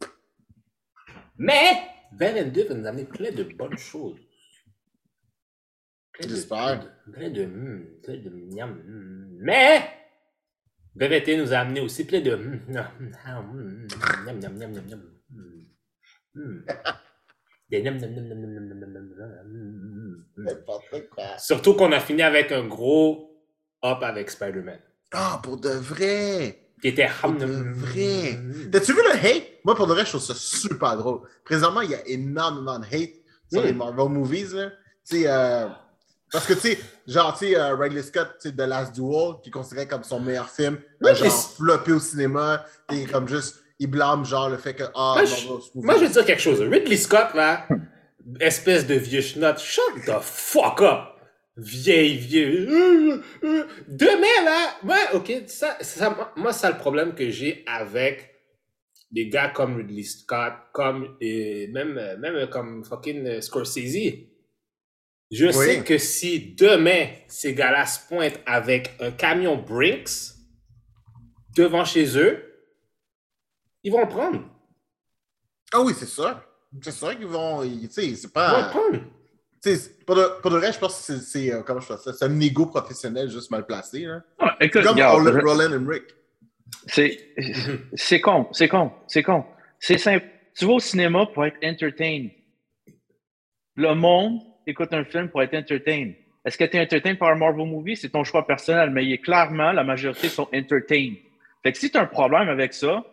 Mais 1.37 1.83
B22 2.15 2.69
va 2.69 2.75
nous 2.75 2.87
amener 2.87 3.05
plein 3.05 3.33
de 3.33 3.45
bonnes 3.45 3.79
choses. 3.79 4.21
J'espère. 6.21 6.87
Plein 7.13 7.31
de 7.31 7.45
plein 8.03 8.17
de. 8.17 8.31
Mais 9.41 9.89
BBT 10.95 11.39
nous 11.39 11.53
a 11.53 11.59
amené 11.59 11.81
aussi 11.81 12.05
plein 12.05 12.21
de 12.21 12.35
miam, 12.69 12.87
miam. 14.55 15.03
Surtout 21.39 21.75
qu'on 21.75 21.93
a 21.93 22.01
fini 22.01 22.23
avec 22.23 22.53
un 22.53 22.67
gros 22.67 23.43
hop 23.81 24.03
avec 24.03 24.31
Spider-Man. 24.31 24.79
Ah, 25.13 25.41
pour 25.43 25.59
de 25.59 25.71
vrai! 25.71 26.59
Qui 26.81 26.89
était 26.89 27.09
Pour 27.21 27.33
de 27.33 27.47
vrai! 27.47 28.39
T'as-tu 28.71 28.93
vu 28.93 29.01
le 29.03 29.15
hate? 29.15 29.45
Moi, 29.65 29.75
pour 29.75 29.87
de 29.87 29.93
vrai, 29.93 30.05
je 30.05 30.11
trouve 30.11 30.23
ça 30.23 30.35
super 30.35 30.97
drôle. 30.97 31.21
Présentement, 31.45 31.81
il 31.81 31.91
y 31.91 31.95
a 31.95 32.07
énormément 32.07 32.79
de 32.79 32.85
hate 32.85 33.15
sur 33.51 33.63
les 33.63 33.73
Marvel 33.73 34.09
movies. 34.09 34.71
Tu 35.09 35.23
sais, 35.23 35.27
parce 36.33 36.47
que, 36.47 36.55
tu 36.55 36.61
sais, 36.61 36.79
genre, 37.07 37.37
tu 37.39 37.47
sais, 37.47 37.57
euh, 37.57 37.75
Ridley 37.77 38.03
Scott, 38.03 38.37
tu 38.41 38.49
sais, 38.49 38.55
The 38.55 38.61
Last 38.63 38.95
Duel, 38.95 39.35
qui 39.43 39.51
est 39.51 39.53
considéré 39.53 39.87
comme 39.87 40.03
son 40.03 40.21
meilleur 40.21 40.49
film, 40.49 40.79
a, 41.05 41.15
genre, 41.15 41.55
floppé 41.57 41.93
au 41.93 42.01
cinéma, 42.01 42.65
et 42.93 43.05
comme 43.05 43.29
juste, 43.29 43.63
il 43.79 43.89
blâme, 43.89 44.25
genre, 44.25 44.49
le 44.49 44.57
fait 44.57 44.75
que, 44.75 44.85
ah, 44.95 45.15
Moi, 45.17 45.25
je- 45.25 45.81
Moi, 45.81 45.95
je 45.97 46.05
veux 46.05 46.09
dire 46.09 46.25
quelque 46.25 46.43
chose. 46.43 46.61
Ridley 46.61 46.97
Scott, 46.97 47.35
là, 47.35 47.67
espèce 48.41 48.87
de 48.87 48.95
vieux 48.95 49.21
schnotte, 49.21 49.59
shut 49.61 49.83
the 50.07 50.21
fuck 50.21 50.81
up! 50.83 51.09
Vieille, 51.57 52.17
vieux. 52.17 52.67
Euh, 52.71 53.23
euh. 53.45 53.65
Demain, 53.87 54.45
là, 54.45 54.71
ouais, 54.85 55.15
ok, 55.19 55.45
ça, 55.49 55.77
ça, 55.83 56.33
moi, 56.37 56.53
c'est 56.55 56.69
le 56.71 56.79
problème 56.79 57.15
que 57.15 57.29
j'ai 57.29 57.63
avec 57.67 58.31
des 59.11 59.29
gars 59.29 59.49
comme 59.49 59.77
Ridley 59.77 60.03
Scott, 60.05 60.55
comme, 60.73 61.15
et 61.21 61.67
même, 61.69 62.01
même 62.21 62.49
comme 62.49 62.83
fucking 62.85 63.43
Scorsese. 63.43 64.15
Je 65.35 65.47
Oui. 65.47 65.53
sais 65.55 65.83
que 65.83 65.97
si 65.97 66.55
demain, 66.55 67.07
ces 67.27 67.55
gars-là 67.55 67.87
se 67.87 68.07
pointent 68.07 68.39
avec 68.45 68.95
un 69.01 69.11
camion 69.11 69.57
Brinks 69.57 70.35
devant 71.57 71.87
chez 71.87 72.19
eux, 72.19 72.45
ils 73.83 73.91
vont 73.91 74.03
le 74.03 74.09
prendre. 74.09 74.45
Ah 75.73 75.81
oui, 75.81 75.95
c'est 75.99 76.07
ça. 76.07 76.45
C'est 76.83 76.93
sûr 76.93 77.17
qu'ils 77.17 77.27
vont, 77.27 77.63
ils- 77.63 77.89
tu 77.89 77.95
sais, 77.95 78.03
c'est 78.03 78.09
Ils 78.11 78.13
vont 78.15 78.17
le 78.27 78.31
pas... 78.31 78.65
prendre. 78.69 78.99
Pour 80.05 80.51
de 80.51 80.57
vrai, 80.59 80.73
je 80.73 80.79
pense 80.79 80.99
que 80.99 81.03
c'est- 81.15 81.21
c'est, 81.21 81.53
euh, 81.53 81.63
comment 81.63 81.81
je 81.81 81.87
fais 81.87 81.97
ça, 81.97 82.13
c'est 82.13 82.25
un 82.27 82.41
ego 82.41 82.67
professionnel 82.67 83.31
juste 83.31 83.51
mal 83.51 83.65
placé. 83.65 84.07
Ah, 84.39 84.57
écoute, 84.61 84.83
Comme 84.83 84.93
regarde, 84.95 85.17
Roland 85.19 85.33
je- 85.41 85.47
Roland 85.47 85.73
and 85.73 85.89
Rick. 85.89 86.05
C'est, 86.89 87.35
c'est 87.95 88.21
con, 88.21 88.49
c'est 88.53 88.69
con, 88.69 88.93
c'est 89.07 89.23
con. 89.23 89.45
C'est 89.79 89.99
simple. 89.99 90.27
Tu 90.55 90.67
vas 90.67 90.73
au 90.73 90.81
cinéma 90.81 91.27
pour 91.27 91.45
être 91.47 91.57
entertained. 91.65 92.31
Le 93.77 93.95
monde 93.95 94.41
écoute 94.67 94.93
un 94.93 95.05
film 95.05 95.29
pour 95.29 95.43
être 95.43 95.55
entertained. 95.55 96.15
Est-ce 96.45 96.59
que 96.59 96.65
tu 96.65 96.77
es 96.77 96.81
entertained 96.81 97.19
par 97.19 97.29
un 97.29 97.37
Marvel 97.37 97.67
movie? 97.67 97.97
C'est 97.97 98.11
ton 98.11 98.25
choix 98.25 98.47
personnel, 98.47 98.91
mais 98.91 99.07
il 99.07 99.21
clairement, 99.21 99.73
la 99.73 99.85
majorité 99.85 100.29
sont 100.29 100.49
entertained. 100.55 101.17
Fait 101.63 101.73
que 101.73 101.79
si 101.79 101.91
tu 101.91 101.99
as 101.99 102.03
un 102.03 102.07
problème 102.07 102.49
avec 102.49 102.73
ça, 102.73 103.05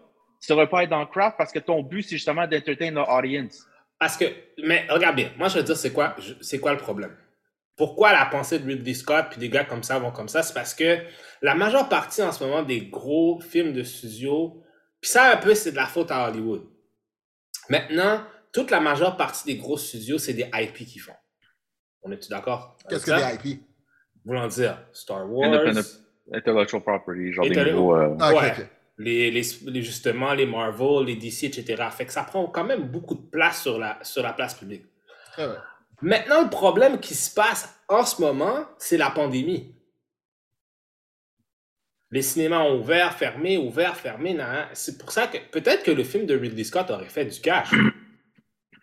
tu 0.41 0.51
ne 0.51 0.56
devrais 0.56 0.70
pas 0.70 0.84
être 0.84 0.89
dans 0.89 1.06
craft 1.06 1.38
parce 1.38 1.51
que 1.51 1.60
ton 1.60 1.84
but, 1.84 2.03
c'est 2.03 2.15
justement 2.15 2.48
d'entertain 2.48 2.91
l'audience. 2.91 3.65
Parce 4.00 4.15
que, 4.18 4.25
mais 4.63 4.88
regarde 4.89 5.15
bien, 5.15 5.32
moi 5.38 5.50
je 5.50 5.58
veux 5.58 5.63
dire, 5.63 5.75
c'est 5.75 5.91
quoi, 5.91 6.15
c'est 6.41 6.60
quoi 6.60 6.72
le 6.72 6.77
problème? 6.77 7.15
Pourquoi 7.75 8.13
la 8.13 8.25
pensée 8.25 8.60
de 8.60 8.65
Ridley 8.65 8.94
Scott 8.94 9.27
puis 9.29 9.39
des 9.39 9.50
gars 9.50 9.65
comme 9.65 9.84
ça 9.84 10.00
vont 10.00 10.12
comme 10.12 10.29
ça? 10.29 10.41
C'est 10.41 10.53
parce 10.53 10.74
que 10.74 11.00
la 11.41 11.56
majeure 11.56 11.88
partie 11.89 12.22
en 12.24 12.32
ce 12.32 12.44
moment 12.44 12.63
des 12.63 12.88
gros 12.88 13.39
films 13.41 13.74
de 13.74 13.84
studio, 13.84 14.63
puis 15.01 15.12
ça 15.12 15.34
un 15.34 15.38
peu 15.38 15.53
c'est 15.53 15.72
de 15.72 15.75
la 15.75 15.86
faute 15.86 16.12
à 16.12 16.27
Hollywood. 16.27 16.65
Maintenant, 17.70 18.24
toute 18.51 18.72
la 18.72 18.79
majeure 18.79 19.15
partie 19.15 19.46
des 19.46 19.58
gros 19.58 19.77
studios, 19.77 20.18
c'est 20.18 20.34
des 20.34 20.50
IP 20.53 20.74
qu'ils 20.74 21.01
font. 21.01 21.13
On 22.03 22.12
est-tu 22.12 22.29
d'accord? 22.29 22.77
Qu'est-ce 22.89 23.06
que 23.06 23.41
des 23.41 23.50
IP? 23.51 23.62
Voulant 24.25 24.48
dire 24.48 24.77
Star 24.94 25.29
Wars, 25.32 25.50
Independent- 25.51 26.01
Intellectual 26.32 26.82
property, 26.84 27.32
genre 27.32 27.48
des 27.48 27.72
nouveaux. 27.72 27.96
euh, 27.96 28.15
Ah, 28.20 28.34
Ouais. 28.34 28.70
les, 28.98 29.32
les, 29.32 29.41
les- 29.65 29.82
justement 29.82 30.34
les 30.34 30.46
Marvel, 30.46 31.06
les 31.06 31.15
DC, 31.15 31.46
etc. 31.46 31.84
Fait 31.91 32.06
que 32.06 32.12
ça 32.13 32.24
prend 32.24 32.46
quand 32.48 32.63
même 32.63 32.84
beaucoup 32.84 33.15
de 33.15 33.25
place 33.29 33.62
sur 33.63 33.79
la, 33.79 33.98
sur 34.03 34.22
la 34.24 34.34
place 34.34 34.53
publique. 34.53 34.86
Très 35.34 35.48
bien. 35.48 35.62
Maintenant, 36.01 36.44
le 36.44 36.50
problème 36.50 37.00
qui 37.00 37.15
se 37.15 37.34
passe 37.34 37.74
en 37.88 38.06
ce 38.06 38.22
moment, 38.22 38.65
c'est 38.77 38.98
la 38.98 39.10
pandémie. 39.10 39.75
Les 42.12 42.22
cinémas 42.22 42.62
ont 42.63 42.79
ouvert, 42.79 43.13
fermé, 43.13 43.58
ouvert, 43.58 43.96
fermé. 43.96 44.38
C'est 44.74 44.98
pour 44.98 45.12
ça 45.12 45.27
que 45.27 45.38
peut-être 45.51 45.84
que 45.84 45.91
le 45.91 46.03
film 46.03 46.25
de 46.25 46.36
Ridley 46.38 46.63
Scott 46.63 46.89
aurait 46.89 47.10
fait 47.10 47.25
du 47.25 47.39
cash. 47.39 47.70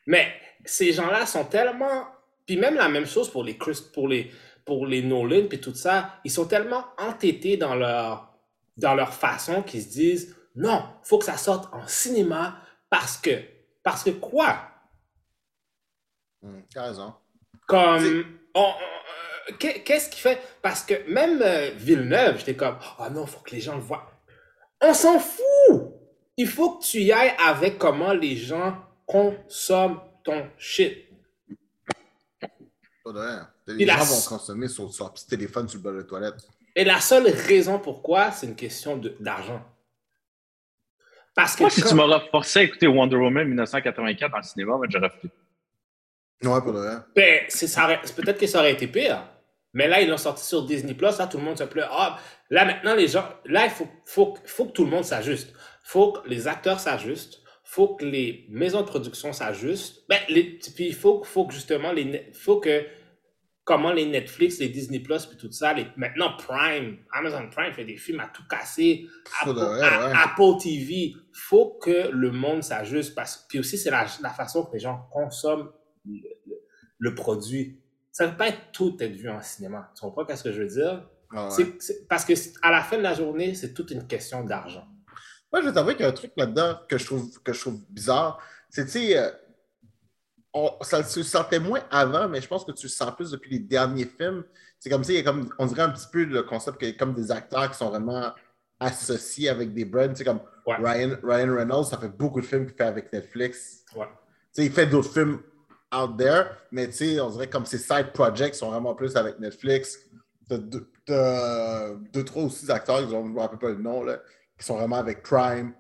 Mais 0.07 0.33
ces 0.65 0.93
gens-là 0.93 1.27
sont 1.27 1.45
tellement. 1.45 2.07
Puis 2.47 2.57
même 2.57 2.75
la 2.77 2.89
même 2.89 3.07
chose 3.07 3.31
pour 3.31 3.43
les, 3.45 3.57
Chris- 3.59 3.91
pour 3.93 4.09
les, 4.09 4.31
pour 4.65 4.87
les 4.87 5.03
Nolan, 5.03 5.47
puis 5.49 5.61
tout 5.61 5.75
ça. 5.75 6.15
Ils 6.25 6.31
sont 6.31 6.47
tellement 6.47 6.85
entêtés 6.99 7.57
dans 7.57 7.75
leur, 7.75 8.33
dans 8.77 8.95
leur 8.95 9.13
façon 9.13 9.63
qu'ils 9.63 9.83
se 9.83 9.89
disent 9.89 10.37
non, 10.55 10.85
faut 11.03 11.19
que 11.19 11.25
ça 11.25 11.37
sorte 11.37 11.73
en 11.75 11.87
cinéma 11.87 12.59
parce 12.89 13.17
que. 13.19 13.31
Parce 13.83 14.03
que 14.03 14.11
quoi? 14.11 14.59
Hum, 16.43 16.63
T'as 16.73 16.89
raison. 16.89 17.15
Comme. 17.67 18.25
on- 18.55 18.61
on- 18.61 18.71
euh, 19.51 19.53
qu'est- 19.59 19.83
Qu'est-ce 19.83 20.09
qui 20.11 20.21
fait. 20.21 20.41
Parce 20.63 20.83
que 20.83 20.95
même 21.11 21.41
euh, 21.43 21.71
Villeneuve, 21.77 22.39
j'étais 22.39 22.57
comme. 22.57 22.79
Oh 22.99 23.05
non, 23.11 23.27
faut 23.27 23.41
que 23.41 23.51
les 23.51 23.61
gens 23.61 23.75
le 23.77 23.81
voient. 23.83 24.11
On 24.81 24.93
s'en 24.95 25.19
fout! 25.19 25.93
Il 26.37 26.47
faut 26.49 26.77
que 26.79 26.85
tu 26.85 26.99
y 27.01 27.13
ailles 27.13 27.35
avec 27.45 27.79
comment 27.79 28.13
les 28.13 28.37
gens 28.37 28.77
consomment 29.07 30.01
ton 30.25 30.49
shit. 30.59 31.06
Pas 33.07 33.13
de 33.13 33.19
vrai. 33.19 33.39
Les 33.69 33.85
la- 33.85 33.99
gens 33.99 34.05
vont 34.05 34.21
consommer 34.37 34.67
sur 34.69 34.93
sur 34.93 35.05
leur 35.05 35.15
petit 35.15 35.27
téléphone 35.29 35.69
sur 35.69 35.79
le 35.79 35.83
bord 35.85 35.93
de 35.93 35.99
la 35.99 36.05
toilette. 36.05 36.35
Et 36.75 36.83
la 36.85 37.01
seule 37.01 37.29
raison 37.29 37.79
pourquoi, 37.79 38.33
c'est 38.33 38.47
une 38.47 38.57
question 38.57 38.97
de- 38.97 39.15
d'argent. 39.21 39.63
Parce 41.35 41.55
que. 41.55 41.63
Moi, 41.63 41.71
si 41.71 41.83
quand- 41.83 41.89
tu 41.91 41.95
m'aurais 41.95 42.29
forcé 42.31 42.59
à 42.59 42.63
écouter 42.65 42.87
Wonder 42.89 43.17
Woman 43.17 43.47
1984 43.47 44.33
dans 44.33 44.39
le 44.39 44.43
cinéma, 44.43 44.77
ben, 44.81 44.91
j'aurais 44.91 45.11
fait. 45.11 45.29
Ouais, 46.49 46.61
pas 46.61 46.67
de 46.67 46.79
vrai. 46.79 46.97
Ben, 47.15 47.47
peut-être 48.17 48.39
que 48.41 48.47
ça 48.47 48.59
aurait 48.59 48.73
été 48.73 48.87
pire. 48.89 49.23
Mais 49.73 49.89
là, 49.89 50.01
ils 50.01 50.09
l'ont 50.09 50.17
sorti 50.17 50.45
sur 50.45 50.65
Disney 50.65 50.95
Plus. 50.95 51.17
Là, 51.19 51.27
tout 51.27 51.37
le 51.39 51.45
monde 51.45 51.59
se 51.59 51.65
plaît. 51.65 51.85
Ah, 51.89 52.19
là, 52.51 52.65
maintenant, 52.65 52.95
les 52.95 53.09
gens. 53.09 53.29
Là, 53.45 53.67
il 53.67 53.71
faut, 53.71 53.89
faut, 54.07 54.37
faut 54.47 54.67
que 54.67 54.73
tout 54.73 54.85
le 54.85 54.91
monde 54.91 55.05
s'ajuste. 55.05 55.53
faut 55.83 56.13
que 56.13 56.29
les 56.29 56.49
acteurs 56.49 56.81
s'ajustent. 56.81 57.41
Faut 57.69 57.97
que 57.97 58.05
les 58.05 58.47
maisons 58.49 58.81
de 58.83 58.87
production 58.87 59.33
s'ajustent. 59.33 60.05
Ben, 60.09 60.21
les, 60.29 60.59
puis 60.75 60.87
il 60.87 60.95
faut, 60.95 61.23
faut 61.25 61.47
que 61.47 61.53
justement, 61.55 61.93
les, 61.93 62.31
faut 62.33 62.61
que. 62.61 62.85
Comment 63.65 63.91
les 63.93 64.07
Netflix, 64.07 64.61
les 64.61 64.69
Disney 64.69 65.01
Plus, 65.01 65.27
puis 65.27 65.37
tout 65.37 65.51
ça. 65.51 65.73
Les, 65.73 65.89
maintenant, 65.97 66.37
Prime, 66.39 66.99
Amazon 67.13 67.51
Prime 67.51 67.73
fait 67.73 67.85
des 67.85 67.97
films 67.97 68.21
à 68.21 68.29
tout 68.29 68.45
casser. 68.49 69.09
Apple, 69.43 69.55
vrai, 69.55 69.81
ouais. 69.81 70.13
Apple 70.15 70.63
TV. 70.63 71.15
faut 71.33 71.77
que 71.83 72.09
le 72.13 72.31
monde 72.31 72.63
s'ajuste. 72.63 73.17
Parce, 73.17 73.45
puis 73.49 73.59
aussi, 73.59 73.77
c'est 73.77 73.91
la, 73.91 74.07
la 74.23 74.31
façon 74.31 74.65
que 74.65 74.73
les 74.75 74.79
gens 74.79 75.09
consomment 75.11 75.73
le, 76.05 76.13
le- 76.47 76.61
le 76.99 77.15
produit. 77.17 77.81
Ça 78.13 78.27
ne 78.27 78.31
peut 78.31 78.37
pas 78.37 78.49
être 78.51 78.71
tout 78.73 78.97
être 79.01 79.17
vu 79.17 79.29
en 79.29 79.43
cinéma. 79.43 79.91
Tu 79.97 80.01
comprends 80.03 80.25
ce 80.37 80.45
que 80.45 80.53
je 80.53 80.63
veux 80.63 80.69
dire? 80.69 81.11
Ah 81.35 81.49
ouais. 81.49 81.65
Parce 82.09 82.25
que 82.25 82.35
à 82.63 82.71
la 82.71 82.83
fin 82.83 82.99
de 82.99 83.03
la 83.03 83.15
journée, 83.15 83.55
c'est 83.57 83.75
toute 83.75 83.91
une 83.91 84.07
question 84.07 84.45
d'argent. 84.45 84.87
Moi, 85.53 85.63
je 85.63 85.69
vais 85.69 85.73
t'avouer 85.73 85.95
qu'il 85.95 86.03
y 86.03 86.07
a 86.07 86.11
un 86.11 86.13
truc 86.13 86.33
là-dedans 86.37 86.79
que 86.89 86.99
je 86.99 87.07
trouve, 87.07 87.43
que 87.43 87.53
je 87.53 87.61
trouve 87.61 87.81
bizarre. 87.89 88.41
C'est, 88.69 88.85
tu 88.85 88.91
sais, 88.93 89.19
euh, 89.19 89.31
on- 90.53 90.73
ça 90.83 91.03
se 91.03 91.23
sentait 91.23 91.59
moins 91.61 91.81
avant, 91.91 92.29
mais 92.29 92.41
je 92.41 92.49
pense 92.49 92.65
que 92.65 92.73
tu 92.73 92.87
le 92.87 92.91
sens 92.91 93.15
plus 93.15 93.31
depuis 93.31 93.51
les 93.51 93.59
derniers 93.59 94.07
films. 94.07 94.45
C'est 94.79 94.91
comme 94.91 95.03
comme, 95.25 95.51
on 95.59 95.67
dirait 95.67 95.83
un 95.83 95.91
petit 95.91 96.07
peu 96.13 96.25
le 96.25 96.43
concept 96.43 96.79
qu'il 96.79 96.89
y 96.89 96.91
a 96.93 96.95
comme 96.95 97.15
des 97.15 97.31
acteurs 97.31 97.71
qui 97.71 97.77
sont 97.77 97.89
vraiment 97.89 98.33
associés 98.81 99.49
avec 99.49 99.73
des 99.73 99.85
brands. 99.85 100.09
Tu 100.09 100.17
sais, 100.17 100.25
comme 100.25 100.41
Ouais. 100.67 100.77
Ryan, 100.79 101.17
Ryan 101.23 101.55
Reynolds, 101.55 101.85
ça 101.87 101.97
fait 101.97 102.09
beaucoup 102.09 102.41
de 102.41 102.47
films 102.47 102.67
qu'il 102.67 102.75
fait 102.75 102.83
avec 102.85 103.13
Netflix. 103.13 103.85
Ouais. 103.95 104.07
Tu 104.07 104.63
sais, 104.63 104.67
il 104.67 104.73
fait 104.73 104.87
d'autres 104.87 105.13
films 105.13 105.39
out 105.95 106.17
there, 106.19 106.47
mais 106.73 106.89
tu 106.89 106.93
sais, 106.95 107.21
on 107.21 107.31
dirait 107.31 107.49
comme 107.49 107.65
ses 107.67 107.79
side 107.79 108.11
projects 108.13 108.57
sont 108.57 108.71
vraiment 108.71 108.93
plus 108.95 109.15
avec 109.15 109.39
Netflix. 109.39 109.97
T'as 110.49 110.59
deux, 110.59 110.91
t'as 111.05 111.95
deux, 112.13 112.25
trois 112.25 112.43
aussi 112.43 112.69
acteurs, 112.71 113.09
je 113.09 113.15
ne 113.15 113.23
me 113.29 113.39
rappelle 113.39 113.61
pas 113.61 113.69
le 113.69 113.77
nom, 113.77 114.03
là, 114.03 114.19
qui 114.59 114.65
sont 114.65 114.77
vraiment 114.77 114.97
avec 114.97 115.23
Prime. 115.23 115.75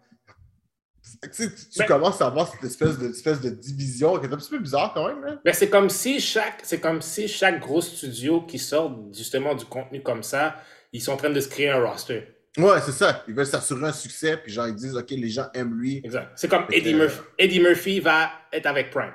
Tu, 1.22 1.28
sais, 1.32 1.54
tu- 1.54 1.78
Mais- 1.78 1.86
commences 1.86 2.20
à 2.20 2.26
avoir 2.26 2.48
cette 2.50 2.64
espèce 2.64 2.98
de, 2.98 3.08
espèce 3.10 3.40
de 3.40 3.50
division 3.50 4.18
qui 4.18 4.26
est 4.26 4.32
un 4.32 4.36
petit 4.36 4.50
peu 4.50 4.58
bizarre 4.58 4.92
quand 4.92 5.06
même. 5.06 5.24
Là. 5.24 5.36
Mais 5.44 5.52
c'est 5.52 5.70
comme 5.70 5.88
si 5.88 6.20
chaque, 6.20 6.60
c'est 6.64 6.80
comme 6.80 7.00
si 7.00 7.28
chaque 7.28 7.60
gros 7.60 7.80
studio 7.80 8.42
qui 8.42 8.58
sort 8.58 8.92
justement 9.12 9.54
du 9.54 9.64
contenu 9.66 10.02
comme 10.02 10.22
ça, 10.24 10.56
ils 10.92 11.00
sont 11.00 11.12
en 11.12 11.16
train 11.16 11.30
de 11.30 11.40
se 11.40 11.48
créer 11.48 11.70
un 11.70 11.80
roster. 11.80 12.26
Ouais, 12.58 12.80
c'est 12.84 12.92
ça. 12.92 13.22
Ils 13.28 13.34
veulent 13.34 13.46
s'assurer 13.46 13.86
un 13.86 13.92
succès, 13.92 14.36
puis 14.38 14.50
genre, 14.52 14.66
ils 14.66 14.74
disent, 14.74 14.96
OK, 14.96 15.10
les 15.10 15.28
gens 15.28 15.46
aiment 15.54 15.74
lui. 15.78 16.00
Exact. 16.04 16.32
C'est 16.34 16.48
comme 16.48 16.64
Eddie 16.72 16.92
que- 16.92 16.96
Murphy. 16.96 17.20
Eddie 17.38 17.60
Murphy 17.60 18.00
va 18.00 18.30
être 18.52 18.66
avec 18.66 18.90
Prime. 18.90 19.12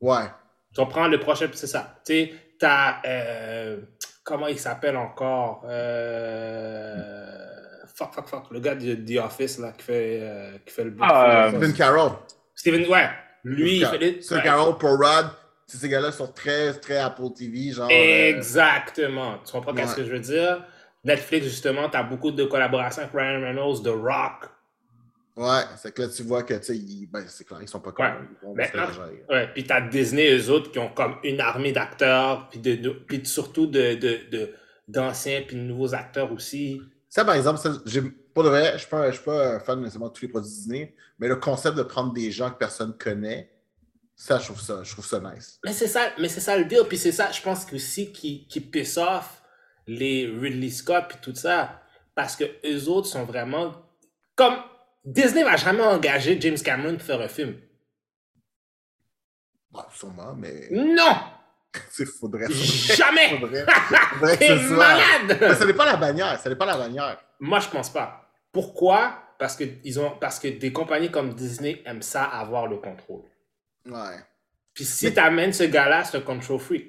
Ouais. 0.00 0.26
Tu 0.74 0.80
prends 0.88 1.08
le 1.08 1.18
prochain, 1.18 1.48
c'est 1.54 1.66
ça. 1.66 1.98
Tu 2.06 2.12
sais, 2.12 2.34
t'as. 2.58 3.00
euh, 3.04 3.80
comment 4.22 4.46
il 4.46 4.58
s'appelle 4.60 4.96
encore? 4.96 5.64
Euh, 5.68 7.47
Fuck, 7.98 8.14
fuck, 8.14 8.28
fuck. 8.28 8.44
Le 8.52 8.60
gars 8.60 8.76
de 8.76 8.94
The 8.94 9.18
Office, 9.24 9.58
là, 9.58 9.72
qui 9.72 9.84
fait, 9.84 10.18
euh, 10.22 10.52
qui 10.64 10.72
fait 10.72 10.84
le 10.84 10.94
Ah, 11.00 11.48
Stephen 11.50 11.72
Carroll. 11.74 12.12
Steven, 12.54 12.86
ouais. 12.88 13.08
Lui, 13.42 13.78
il 13.78 13.86
fait. 13.86 14.22
Stephen 14.22 14.38
ouais. 14.38 14.44
Carroll, 14.44 14.78
Paul 14.78 15.02
Rudd. 15.02 15.26
Ces 15.66 15.88
gars-là 15.88 16.12
sont 16.12 16.28
très, 16.28 16.72
très 16.74 16.96
Apple 16.98 17.30
TV, 17.36 17.72
genre. 17.72 17.88
euh, 17.90 18.28
Exactement. 18.30 19.38
Tu 19.44 19.52
comprends 19.52 19.74
Ouais. 19.74 19.86
ce 19.86 19.96
que 19.96 20.04
je 20.04 20.10
veux 20.12 20.20
dire? 20.20 20.64
Netflix, 21.04 21.44
justement, 21.46 21.88
tu 21.90 21.96
as 21.96 22.02
beaucoup 22.02 22.30
de 22.30 22.44
collaborations 22.44 23.02
avec 23.02 23.14
Ryan 23.14 23.40
Reynolds, 23.42 23.82
The 23.82 23.88
Rock. 23.88 24.48
Ouais, 25.36 25.62
c'est 25.76 25.94
que 25.94 26.02
là, 26.02 26.08
tu 26.08 26.22
vois 26.24 26.42
que, 26.42 26.54
tu 26.54 26.64
sais, 26.64 26.76
ils- 26.76 27.06
ben, 27.06 27.22
c'est 27.28 27.46
clair, 27.46 27.60
ils 27.62 27.68
sont 27.68 27.78
pas 27.80 27.92
comme. 27.92 28.06
Ouais. 28.42 28.70
Ouais. 29.28 29.48
Puis 29.54 29.64
tu 29.64 29.72
as 29.72 29.80
Disney, 29.82 30.36
eux 30.36 30.50
autres, 30.50 30.70
qui 30.72 30.78
ont 30.80 30.88
comme 30.88 31.16
une 31.22 31.40
armée 31.40 31.70
d'acteurs, 31.72 32.48
puis 32.48 32.58
de, 32.60 32.74
de- 32.76 32.90
puis 32.90 33.24
surtout 33.24 33.66
de, 33.66 33.94
de, 33.94 34.18
de- 34.32 34.54
d'anciens, 34.88 35.42
puis 35.46 35.54
de 35.56 35.60
nouveaux 35.62 35.94
acteurs 35.94 36.32
aussi. 36.32 36.80
Ça, 37.08 37.24
par 37.24 37.34
exemple, 37.34 37.58
ça, 37.58 37.70
pour 38.34 38.44
de 38.44 38.48
vrai, 38.50 38.70
je 38.78 38.94
ne 38.94 39.10
suis, 39.12 39.22
pas- 39.24 39.60
fan 39.60 39.80
nécessairement 39.80 40.08
de 40.08 40.12
tous 40.12 40.22
les 40.22 40.28
produits 40.28 40.50
Disney, 40.50 40.94
mais 41.18 41.28
le 41.28 41.36
concept 41.36 41.76
de 41.76 41.82
prendre 41.82 42.12
des 42.12 42.30
gens 42.30 42.50
que 42.50 42.58
personne 42.58 42.96
connaît, 42.98 43.50
ça, 44.14 44.38
je 44.38 44.46
trouve 44.46 44.60
ça, 44.60 44.82
je 44.82 44.92
trouve 44.92 45.06
ça 45.06 45.20
nice. 45.20 45.58
Mais 45.64 45.72
c'est 45.72 45.86
ça, 45.86 46.10
mais 46.18 46.28
c'est 46.28 46.40
ça 46.40 46.56
le 46.56 46.64
deal. 46.64 46.82
Puis 46.88 46.98
c'est 46.98 47.12
ça, 47.12 47.30
je 47.30 47.40
pense 47.40 47.64
que 47.64 47.76
aussi 47.76 48.12
qui, 48.12 48.46
qui 48.48 48.60
piss 48.60 48.96
off 48.98 49.42
les 49.86 50.26
Ridley 50.26 50.70
Scott 50.70 51.04
puis 51.08 51.18
tout 51.22 51.34
ça. 51.34 51.80
Parce 52.14 52.34
que 52.36 52.44
eux 52.66 52.88
autres 52.88 53.06
sont 53.06 53.24
vraiment. 53.24 53.74
Comme 54.34 54.56
Disney 55.04 55.44
va 55.44 55.56
jamais 55.56 55.82
engager 55.84 56.38
James 56.40 56.58
Cameron 56.58 56.96
pour 56.96 57.06
faire 57.06 57.20
un 57.20 57.28
film. 57.28 57.56
Bon, 59.70 59.82
sûrement, 59.94 60.34
mais 60.34 60.68
Non! 60.70 61.14
il 61.98 62.06
faudrait. 62.06 62.46
Jamais! 62.50 63.28
faudrait, 63.40 63.64
faudrait 64.18 64.34
que 64.34 64.38
T'es 64.38 64.48
ce 64.58 64.68
soit. 64.68 64.76
Mais 65.28 65.34
malade! 65.36 65.54
ça 65.58 65.66
n'est 65.66 65.74
pas 65.74 65.86
la 65.86 65.96
bannière, 65.96 66.38
ça 66.40 66.48
n'est 66.48 66.56
pas 66.56 66.66
la 66.66 66.76
bannière. 66.76 67.18
Moi, 67.40 67.60
je 67.60 67.68
pense 67.68 67.90
pas. 67.90 68.28
Pourquoi? 68.52 69.22
Parce 69.38 69.54
que, 69.56 69.64
ils 69.84 70.00
ont, 70.00 70.12
parce 70.20 70.38
que 70.40 70.48
des 70.48 70.72
compagnies 70.72 71.10
comme 71.10 71.32
Disney 71.34 71.82
aiment 71.86 72.02
ça 72.02 72.24
avoir 72.24 72.66
le 72.66 72.78
contrôle. 72.78 73.22
Ouais. 73.86 74.16
Puis 74.74 74.84
si 74.84 75.12
t'amènes 75.14 75.52
ce 75.52 75.64
gars-là, 75.64 76.04
c'est 76.04 76.18
un 76.18 76.22
control 76.22 76.58
freak. 76.58 76.88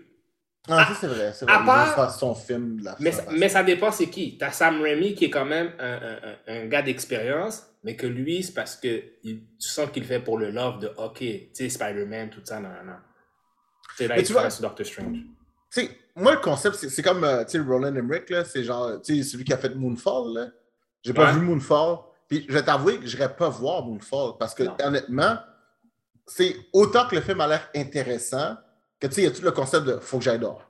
Ah, 0.67 0.86
ça, 0.89 0.98
c'est 1.01 1.08
vrai. 1.08 1.31
C'est 1.34 1.46
vrai. 1.46 1.53
à 1.55 1.60
part- 1.60 1.96
faire 1.96 2.12
son 2.12 2.36
film 2.36 2.79
de 2.79 2.86
la 2.86 2.96
Mais, 3.00 3.12
façon. 3.12 3.31
mais 3.31 3.50
ça 3.50 3.63
dépend 3.63 3.91
c'est 3.91 4.08
qui. 4.08 4.38
T'as 4.38 4.51
Sam 4.51 4.81
Raimi 4.81 5.15
qui 5.15 5.25
est 5.25 5.29
quand 5.29 5.46
même 5.46 5.72
un, 5.79 5.93
un- 5.93 6.36
un- 6.48 6.65
gars 6.67 6.81
d'expérience, 6.81 7.63
mais 7.84 7.96
que 7.96 8.05
lui, 8.05 8.43
c'est 8.43 8.53
parce 8.53 8.75
que 8.75 9.03
il- 9.24 9.41
tu 9.60 9.67
sens 9.67 9.89
qu'il 9.91 10.03
fait 10.03 10.19
pour 10.19 10.38
le 10.38 10.51
love 10.51 10.79
de 10.79 10.91
OK, 10.98 11.19
tu 11.19 11.50
sais, 11.53 11.69
Spider-Man, 11.69 12.29
tout 12.29 12.41
ça, 12.43 12.60
non, 12.60 12.69
non, 12.69 12.84
non. 12.91 12.98
C'est 13.98 14.08
là 14.08 14.15
Mais 14.15 14.22
il 14.22 14.25
tu 14.27 14.34
travaille 14.34 14.50
vois- 14.50 14.55
sur 14.55 14.62
Doctor 14.63 14.86
Strange. 14.86 15.17
Tu 15.72 15.81
sais, 15.81 15.98
moi, 16.15 16.34
le 16.34 16.39
concept, 16.39 16.75
c'est 16.75 17.01
comme, 17.03 17.24
euh, 17.24 17.43
tu 17.46 17.51
sais, 17.51 17.60
Roland 17.60 17.93
Emmerich, 17.96 18.29
là, 18.29 18.43
c'est 18.43 18.63
genre, 18.63 19.01
tu 19.01 19.17
sais, 19.24 19.29
celui 19.31 19.43
qui 19.43 19.53
a 19.53 19.58
fait 19.58 19.74
Moonfall, 19.75 20.34
là. 20.34 20.48
J'ai 21.03 21.13
pas 21.13 21.31
vu 21.31 21.41
Moonfall. 21.41 21.98
Puis, 22.27 22.46
je 22.48 22.53
vais 22.53 22.63
t'avouer 22.63 23.00
que 23.00 23.08
je 23.08 23.15
n'irais 23.17 23.36
pas 23.36 23.50
voir 23.50 23.86
Moonfall 23.86 24.34
parce 24.39 24.53
que, 24.53 24.63
Non. 24.63 24.75
honnêtement, 24.84 25.38
c'est 26.27 26.55
autant 26.74 27.08
que 27.08 27.15
le 27.15 27.22
film 27.22 27.41
a 27.41 27.48
l'air 27.48 27.69
intéressant 27.75 28.55
que, 29.00 29.08
tu 29.08 29.13
sais, 29.15 29.22
il 29.22 29.24
y 29.25 29.27
a 29.27 29.31
tout 29.31 29.41
le 29.43 29.51
concept 29.51 29.86
de 29.86 29.98
faut 30.00 30.17
que 30.19 30.24
j'aille 30.24 30.39
dehors. 30.39 30.63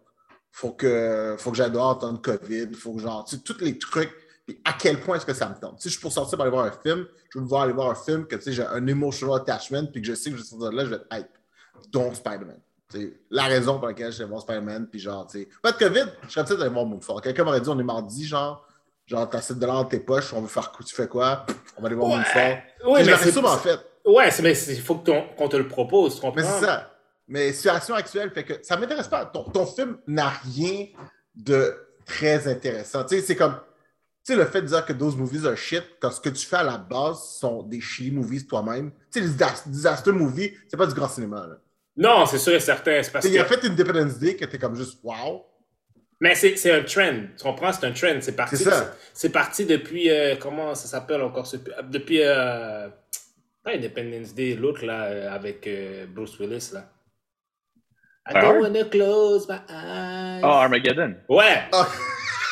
Faut 0.51 0.71
que, 0.71 1.35
faut 1.37 1.51
que 1.51 1.57
j'aille 1.57 1.71
dehors 1.71 1.87
en 1.89 1.95
temps 1.95 2.13
de 2.13 2.17
COVID. 2.17 2.73
Faut 2.73 2.93
que, 2.93 3.01
genre, 3.01 3.25
tu 3.25 3.35
sais, 3.35 3.41
tous 3.41 3.59
les 3.61 3.77
trucs. 3.77 4.11
Puis, 4.45 4.59
à 4.65 4.73
quel 4.73 4.99
point 5.01 5.17
est-ce 5.17 5.25
que 5.25 5.33
ça 5.33 5.47
me 5.49 5.55
tente? 5.55 5.79
Si 5.81 5.89
je 5.89 5.93
suis 5.93 6.01
pour 6.01 6.11
sortir 6.11 6.37
pour 6.37 6.43
aller 6.43 6.51
voir 6.51 6.65
un 6.65 6.71
film, 6.71 7.05
je 7.33 7.39
veux 7.39 7.45
voir 7.45 7.63
aller 7.63 7.73
voir 7.73 7.89
un 7.91 7.95
film 7.95 8.25
que, 8.25 8.35
tu 8.35 8.41
sais, 8.43 8.53
j'ai 8.53 8.65
un 8.65 8.85
emotional 8.87 9.35
attachment 9.41 9.87
puis 9.91 10.01
que 10.01 10.07
je 10.07 10.13
sais 10.15 10.31
que 10.31 10.37
je 10.37 10.41
vais 10.41 10.47
sortir 10.47 10.69
de 10.71 10.75
là, 10.75 10.85
je 10.85 10.89
vais 10.89 10.95
être 10.95 11.07
hype. 11.11 11.91
Donc, 11.91 12.15
Spider-Man. 12.15 12.59
C'est 12.91 13.13
la 13.29 13.43
raison 13.43 13.77
pour 13.77 13.87
laquelle 13.87 14.11
je 14.11 14.19
vais 14.19 14.25
voir 14.25 14.41
Spider-Man, 14.41 14.87
puis 14.87 14.99
genre, 14.99 15.27
tu 15.27 15.39
sais, 15.39 15.49
pas 15.61 15.71
de 15.71 15.77
COVID, 15.77 16.05
je 16.23 16.31
serais 16.31 16.43
peut-être 16.43 16.61
allé 16.61 16.71
voir 16.71 16.85
Moonfall. 16.85 17.21
Quelqu'un 17.21 17.43
m'aurait 17.43 17.61
dit, 17.61 17.69
on 17.69 17.79
est 17.79 17.83
mardi, 17.83 18.25
genre, 18.25 18.67
genre, 19.05 19.29
t'as 19.29 19.41
7 19.41 19.59
dans 19.59 19.85
tes 19.85 19.99
poches, 19.99 20.33
on 20.33 20.41
veut 20.41 20.47
faire 20.47 20.71
quoi, 20.71 20.83
tu 20.83 20.95
fais 20.95 21.07
quoi? 21.07 21.45
On 21.77 21.81
va 21.81 21.87
aller 21.87 21.95
voir 21.95 22.07
Moonfall. 22.07 22.63
Ouais, 22.87 23.03
mais 23.03 23.15
c'est 23.17 23.31
sûrement 23.31 23.57
fait. 23.57 23.79
Ouais, 24.05 24.29
mais 24.41 24.53
il 24.53 24.81
faut 24.81 24.95
qu'on 24.95 25.47
te 25.47 25.55
le 25.55 25.67
propose, 25.67 26.15
tu 26.15 26.21
comprends? 26.21 26.41
Mais 26.41 26.47
c'est 26.47 26.65
ça. 26.65 26.95
Mais 27.27 27.53
situation 27.53 27.93
actuelle 27.93 28.31
fait 28.31 28.43
que 28.43 28.53
ça 28.63 28.75
m'intéresse 28.75 29.07
pas. 29.07 29.23
Ton, 29.25 29.43
ton 29.43 29.67
film 29.67 29.99
n'a 30.07 30.29
rien 30.29 30.87
de 31.35 31.77
très 32.07 32.47
intéressant. 32.47 33.03
Tu 33.03 33.17
sais, 33.17 33.21
c'est 33.21 33.35
comme, 33.35 33.53
tu 34.25 34.33
sais, 34.33 34.35
le 34.35 34.45
fait 34.45 34.63
de 34.63 34.67
dire 34.67 34.83
que 34.83 34.93
those 34.93 35.15
movies 35.15 35.45
are 35.45 35.55
shit, 35.55 35.83
quand 35.99 36.09
ce 36.09 36.19
que 36.19 36.29
tu 36.29 36.43
fais 36.43 36.55
à 36.55 36.63
la 36.63 36.79
base 36.79 37.21
sont 37.21 37.61
des 37.61 37.81
shitty 37.81 38.09
movies 38.09 38.47
toi-même. 38.47 38.89
Tu 39.11 39.21
sais, 39.21 39.27
les 39.27 39.47
disaster 39.67 40.11
movies, 40.11 40.53
c'est 40.67 40.77
pas 40.77 40.87
du 40.87 40.95
grand 40.95 41.07
cinéma, 41.07 41.45
là. 41.45 41.57
Non, 41.99 42.25
c'est 42.25 42.37
sûr 42.39 42.53
et 42.53 42.59
certain. 42.59 43.01
Parce 43.13 43.25
il 43.25 43.37
a 43.37 43.45
fait 43.45 43.63
Independence 43.65 44.17
Day 44.17 44.35
que 44.35 44.45
t'es 44.45 44.57
comme 44.57 44.75
juste 44.75 44.99
wow. 45.03 45.45
Mais 46.21 46.33
c'est 46.35 46.55
c'est 46.57 46.71
un 46.71 46.83
trend. 46.83 47.27
Tu 47.37 47.43
comprends? 47.43 47.71
C'est 47.73 47.85
un 47.85 47.91
trend. 47.91 48.19
C'est 48.21 48.35
parti, 48.35 48.57
C'est 49.13 49.29
parti 49.31 49.65
depuis. 49.65 50.09
euh, 50.09 50.35
comment 50.37 50.73
ça 50.75 50.87
s'appelle 50.87 51.21
encore? 51.21 51.45
ce- 51.45 51.57
Depuis. 51.83 52.21
euh, 52.23 52.87
pas 53.63 53.71
Independence 53.73 54.33
Day, 54.33 54.55
l'autre 54.55 54.85
là, 54.85 55.03
euh, 55.05 55.31
avec 55.31 55.67
euh, 55.67 56.05
Bruce 56.07 56.39
Willis 56.39 56.71
là. 56.73 56.89
I 58.29 58.33
don't 58.41 58.61
wanna 58.61 58.83
close 58.85 59.47
my 59.49 59.55
eyes. 59.69 60.41
Oh, 60.43 60.47
Armageddon. 60.47 61.15
Ouais! 61.27 61.63
Ah. 61.73 61.87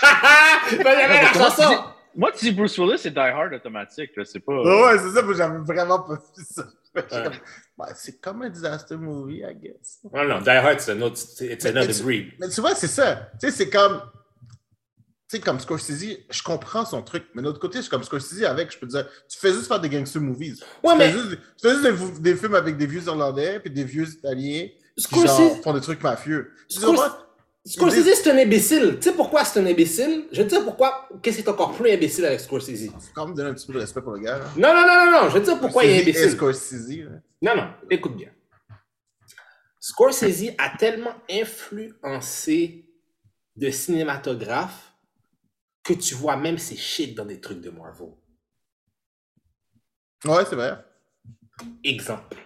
Ben, 0.71 0.83
j'avais 0.83 1.07
la 1.07 1.21
Moi, 1.21 1.29
tu 1.33 1.37
chanson! 1.39 1.69
dis- 1.69 1.75
Moi, 2.15 2.31
tu 2.33 2.45
dis 2.45 2.51
Bruce 2.51 2.77
Willis, 2.77 2.97
c'est 2.99 3.11
Die 3.11 3.19
Hard 3.19 3.53
automatique. 3.53 4.11
C'est 4.25 4.39
pas. 4.39 4.53
Ouais, 4.53 4.97
c'est 4.99 5.09
ça, 5.11 5.21
j'avais 5.35 5.59
vraiment 5.59 5.99
pas 6.03 6.15
vu 6.15 6.43
ça. 6.49 6.63
C'est 7.95 8.19
comme 8.21 8.41
un 8.41 8.49
disaster 8.49 8.95
movie, 8.97 9.43
I 9.43 9.55
guess. 9.55 9.99
Ouais, 10.03 10.27
non, 10.27 10.41
Die 10.41 10.49
Hard, 10.49 10.79
c'est 10.79 10.91
un 10.93 11.01
autre, 11.01 11.19
it's 11.41 11.65
another 11.65 12.03
breed. 12.03 12.33
Mais 12.39 12.49
tu 12.49 12.61
vois, 12.61 12.75
c'est 12.75 12.87
ça. 12.87 13.29
Tu 13.39 13.47
sais, 13.47 13.51
c'est 13.51 13.69
comme. 13.69 14.01
Tu 15.29 15.35
sais, 15.35 15.39
comme 15.41 15.59
Scorsese, 15.59 16.19
je 16.29 16.41
comprends 16.43 16.85
son 16.85 17.01
truc, 17.01 17.25
mais 17.35 17.41
de 17.41 17.47
l'autre 17.47 17.59
côté, 17.59 17.79
je 17.79 17.81
suis 17.81 17.89
comme 17.89 18.03
Scorsese 18.03 18.45
avec, 18.45 18.71
je 18.71 18.79
peux 18.79 18.87
te 18.87 18.93
dire, 18.93 19.05
tu 19.29 19.37
fais 19.37 19.51
juste 19.51 19.67
faire 19.67 19.81
des 19.81 19.89
gangster 19.89 20.21
movies. 20.21 20.63
Ouais, 20.81 20.93
tu, 20.93 20.97
mais 20.99 21.11
fais 21.11 21.19
juste, 21.19 21.29
tu 21.57 21.67
fais 21.67 21.97
juste 21.97 22.21
des, 22.21 22.31
des 22.31 22.35
films 22.37 22.55
avec 22.55 22.77
des 22.77 22.87
vieux 22.87 23.03
Irlandais 23.03 23.59
puis 23.59 23.69
des 23.69 23.83
vieux 23.83 24.07
Italiens 24.07 24.69
qui 24.95 25.27
genre, 25.27 25.61
font 25.63 25.73
des 25.73 25.81
trucs 25.81 26.01
mafieux. 26.01 26.53
Tu 26.69 26.79
Scorsese-? 26.79 27.26
Scorsese, 27.67 28.13
c'est 28.23 28.29
un 28.31 28.37
imbécile. 28.37 28.95
Tu 28.95 29.09
sais 29.09 29.13
pourquoi 29.13 29.43
c'est 29.43 29.59
un 29.59 29.65
imbécile? 29.65 30.25
Je 30.31 30.37
vais 30.41 30.47
te 30.47 30.55
dire 30.55 30.63
pourquoi, 30.63 31.09
qu'est-ce 31.21 31.37
qui 31.37 31.43
est 31.43 31.49
encore 31.49 31.75
plus 31.75 31.91
imbécile 31.91 32.25
avec 32.25 32.39
Scorsese. 32.39 32.87
Faut 32.89 32.99
quand 33.13 33.25
même 33.27 33.35
donner 33.35 33.49
un 33.49 33.53
petit 33.53 33.67
peu 33.67 33.73
de 33.73 33.79
respect 33.79 34.01
pour 34.01 34.13
le 34.13 34.19
gars. 34.19 34.39
là. 34.39 34.45
Non, 34.55 34.73
non, 34.73 34.87
non, 34.87 35.05
non, 35.05 35.11
non, 35.23 35.29
je 35.29 35.33
vais 35.33 35.39
te 35.41 35.45
dire 35.45 35.59
pourquoi 35.59 35.83
il 35.85 35.91
est 35.91 36.01
imbécile. 36.01 36.31
Scorsese. 36.31 36.89
là. 36.89 37.19
Non, 37.41 37.55
non, 37.61 37.73
écoute 37.89 38.15
bien. 38.15 38.31
Scorsese 39.79 40.53
a 40.57 40.77
tellement 40.77 41.13
influencé 41.29 42.85
de 43.55 43.69
cinématographes 43.69 44.93
que 45.83 45.93
tu 45.93 46.13
vois 46.15 46.35
même 46.37 46.57
ses 46.57 46.75
shit 46.77 47.15
dans 47.15 47.25
des 47.25 47.39
trucs 47.41 47.61
de 47.61 47.69
Marvel. 47.69 48.09
Ouais, 50.25 50.43
c'est 50.49 50.55
vrai. 50.55 50.77
Exemple. 51.83 52.37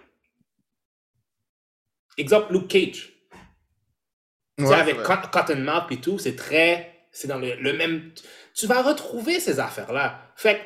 Exemple, 2.16 2.52
Luke 2.52 2.68
Cage. 2.68 3.12
Tu 4.58 4.64
sais, 4.64 4.70
Ouais, 4.70 4.76
avec. 4.76 5.02
Cot- 5.02 5.30
Cottonmouth 5.32 5.90
et 5.90 5.96
tout, 5.98 6.18
c'est 6.18 6.36
très. 6.36 6.90
C'est 7.10 7.28
dans 7.28 7.38
le, 7.38 7.54
le 7.60 7.72
même. 7.74 8.10
Tu 8.54 8.66
vas 8.66 8.82
retrouver 8.82 9.40
ces 9.40 9.60
affaires-là. 9.60 10.20
Fait 10.36 10.58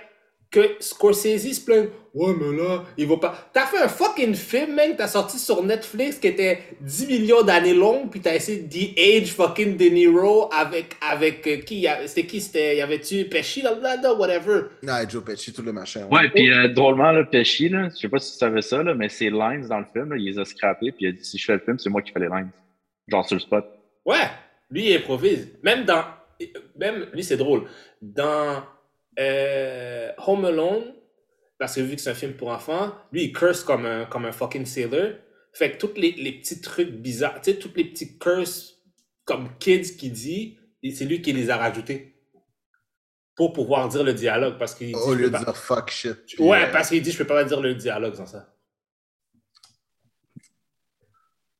que 0.51 0.77
Scorsese 0.81 1.53
se 1.55 1.65
plaint. 1.65 1.89
Ouais, 2.15 2.33
mais 2.41 2.57
là, 2.57 2.85
il 2.97 3.07
va 3.07 3.17
pas. 3.19 3.51
T'as 3.53 3.67
fait 3.67 3.79
un 3.79 3.89
fucking 3.89 4.35
film, 4.35 4.75
man, 4.75 4.95
t'as 4.97 5.09
sorti 5.09 5.39
sur 5.39 5.63
Netflix 5.63 6.17
qui 6.19 6.29
était 6.29 6.61
10 6.81 7.07
millions 7.09 7.43
d'années 7.43 7.75
long, 7.75 8.09
puis 8.09 8.21
t'as 8.21 8.35
essayé 8.37 8.61
de 8.61 8.99
age 9.23 9.33
fucking 9.33 9.77
De 9.77 9.85
Niro 9.87 10.49
avec. 10.55 10.95
avec 11.03 11.47
euh, 11.47 11.57
qui 11.59 11.87
C'était 12.07 12.27
qui 12.27 12.41
C'était. 12.41 12.77
Y 12.77 12.81
avait-tu 12.81 13.25
Pesci 13.27 13.61
dans 13.63 13.75
le 13.75 13.83
là, 13.83 14.15
whatever? 14.15 14.63
Ouais, 14.83 15.09
Joe 15.09 15.23
Pesci, 15.25 15.53
tout 15.53 15.63
le 15.63 15.73
machin. 15.73 16.07
Ouais, 16.11 16.31
puis 16.31 16.51
euh, 16.51 16.69
drôlement, 16.69 17.11
là, 17.13 17.25
Pesci, 17.25 17.69
là, 17.69 17.89
je 17.91 17.97
sais 18.01 18.09
pas 18.09 18.19
si 18.19 18.33
tu 18.33 18.39
savais 18.39 18.63
ça, 18.63 18.83
là, 18.83 18.95
mais 18.95 19.09
ses 19.09 19.31
lines 19.31 19.67
dans 19.69 19.81
le 19.81 19.87
film, 19.93 20.11
là, 20.11 20.17
il 20.17 20.25
les 20.25 20.39
a 20.39 20.45
scrappés, 20.45 20.93
puis 20.93 21.05
il 21.05 21.09
a 21.09 21.13
dit 21.13 21.25
si 21.25 21.37
je 21.39 21.45
fais 21.45 21.55
le 21.55 21.59
film, 21.61 21.79
c'est 21.79 21.91
moi 21.91 22.01
qui 22.03 22.13
fais 22.13 22.21
les 22.21 22.29
lines. 22.29 22.51
Genre 23.09 23.27
sur 23.27 23.35
le 23.37 23.41
spot. 23.41 23.65
Ouais, 24.07 24.31
lui, 24.71 24.91
il 24.91 24.97
improvise. 24.97 25.49
Même 25.63 25.85
dans. 25.85 26.05
Même, 26.77 27.09
lui, 27.13 27.25
c'est 27.25 27.37
drôle. 27.37 27.69
Dans 28.01 28.63
euh, 29.19 30.13
Home 30.27 30.45
Alone, 30.45 30.95
parce 31.59 31.75
que 31.75 31.81
vu 31.81 31.97
que 31.97 32.01
c'est 32.01 32.11
un 32.11 32.15
film 32.15 32.35
pour 32.35 32.49
enfants, 32.49 32.95
lui, 33.13 33.25
il 33.25 33.33
curse 33.33 33.65
comme 33.65 33.85
un, 33.85 34.07
comme 34.07 34.25
un 34.25 34.33
fucking 34.33 34.65
sailor. 34.65 35.15
Fait 35.53 35.73
que 35.73 35.79
tous 35.79 35.95
les, 35.97 36.13
les 36.13 36.33
petits 36.33 36.61
trucs 36.61 36.91
bizarres, 36.91 37.41
tu 37.41 37.51
sais, 37.51 37.59
tous 37.59 37.73
les 37.75 37.85
petits 37.85 38.19
curses 38.19 38.75
comme 39.25 39.49
kids 39.59 39.97
qui 39.97 40.11
dit, 40.11 40.59
c'est 40.95 41.05
lui 41.05 41.21
qui 41.21 41.33
les 41.33 41.51
a 41.51 41.57
rajoutés. 41.57 42.15
Pour 43.35 43.53
pouvoir 43.53 43.89
dire 43.89 44.05
le 44.05 44.15
dialogue. 44.15 44.57
Parce 44.59 44.75
qu'il 44.75 44.89
dit. 44.89 44.95
Au 44.95 45.15
lieu 45.15 45.29
de 45.29 45.37
dire 45.37 45.57
fuck 45.57 45.91
shit. 45.91 46.17
Ouais, 46.39 46.65
euh, 46.65 46.73
parce 46.73 46.89
qu'il 46.89 47.03
dit, 47.03 47.11
je 47.11 47.19
peux 47.19 47.27
pas 47.27 47.45
dire 47.45 47.61
le 47.61 47.75
dialogue 47.75 48.15
sans 48.15 48.27
ça. 48.27 48.56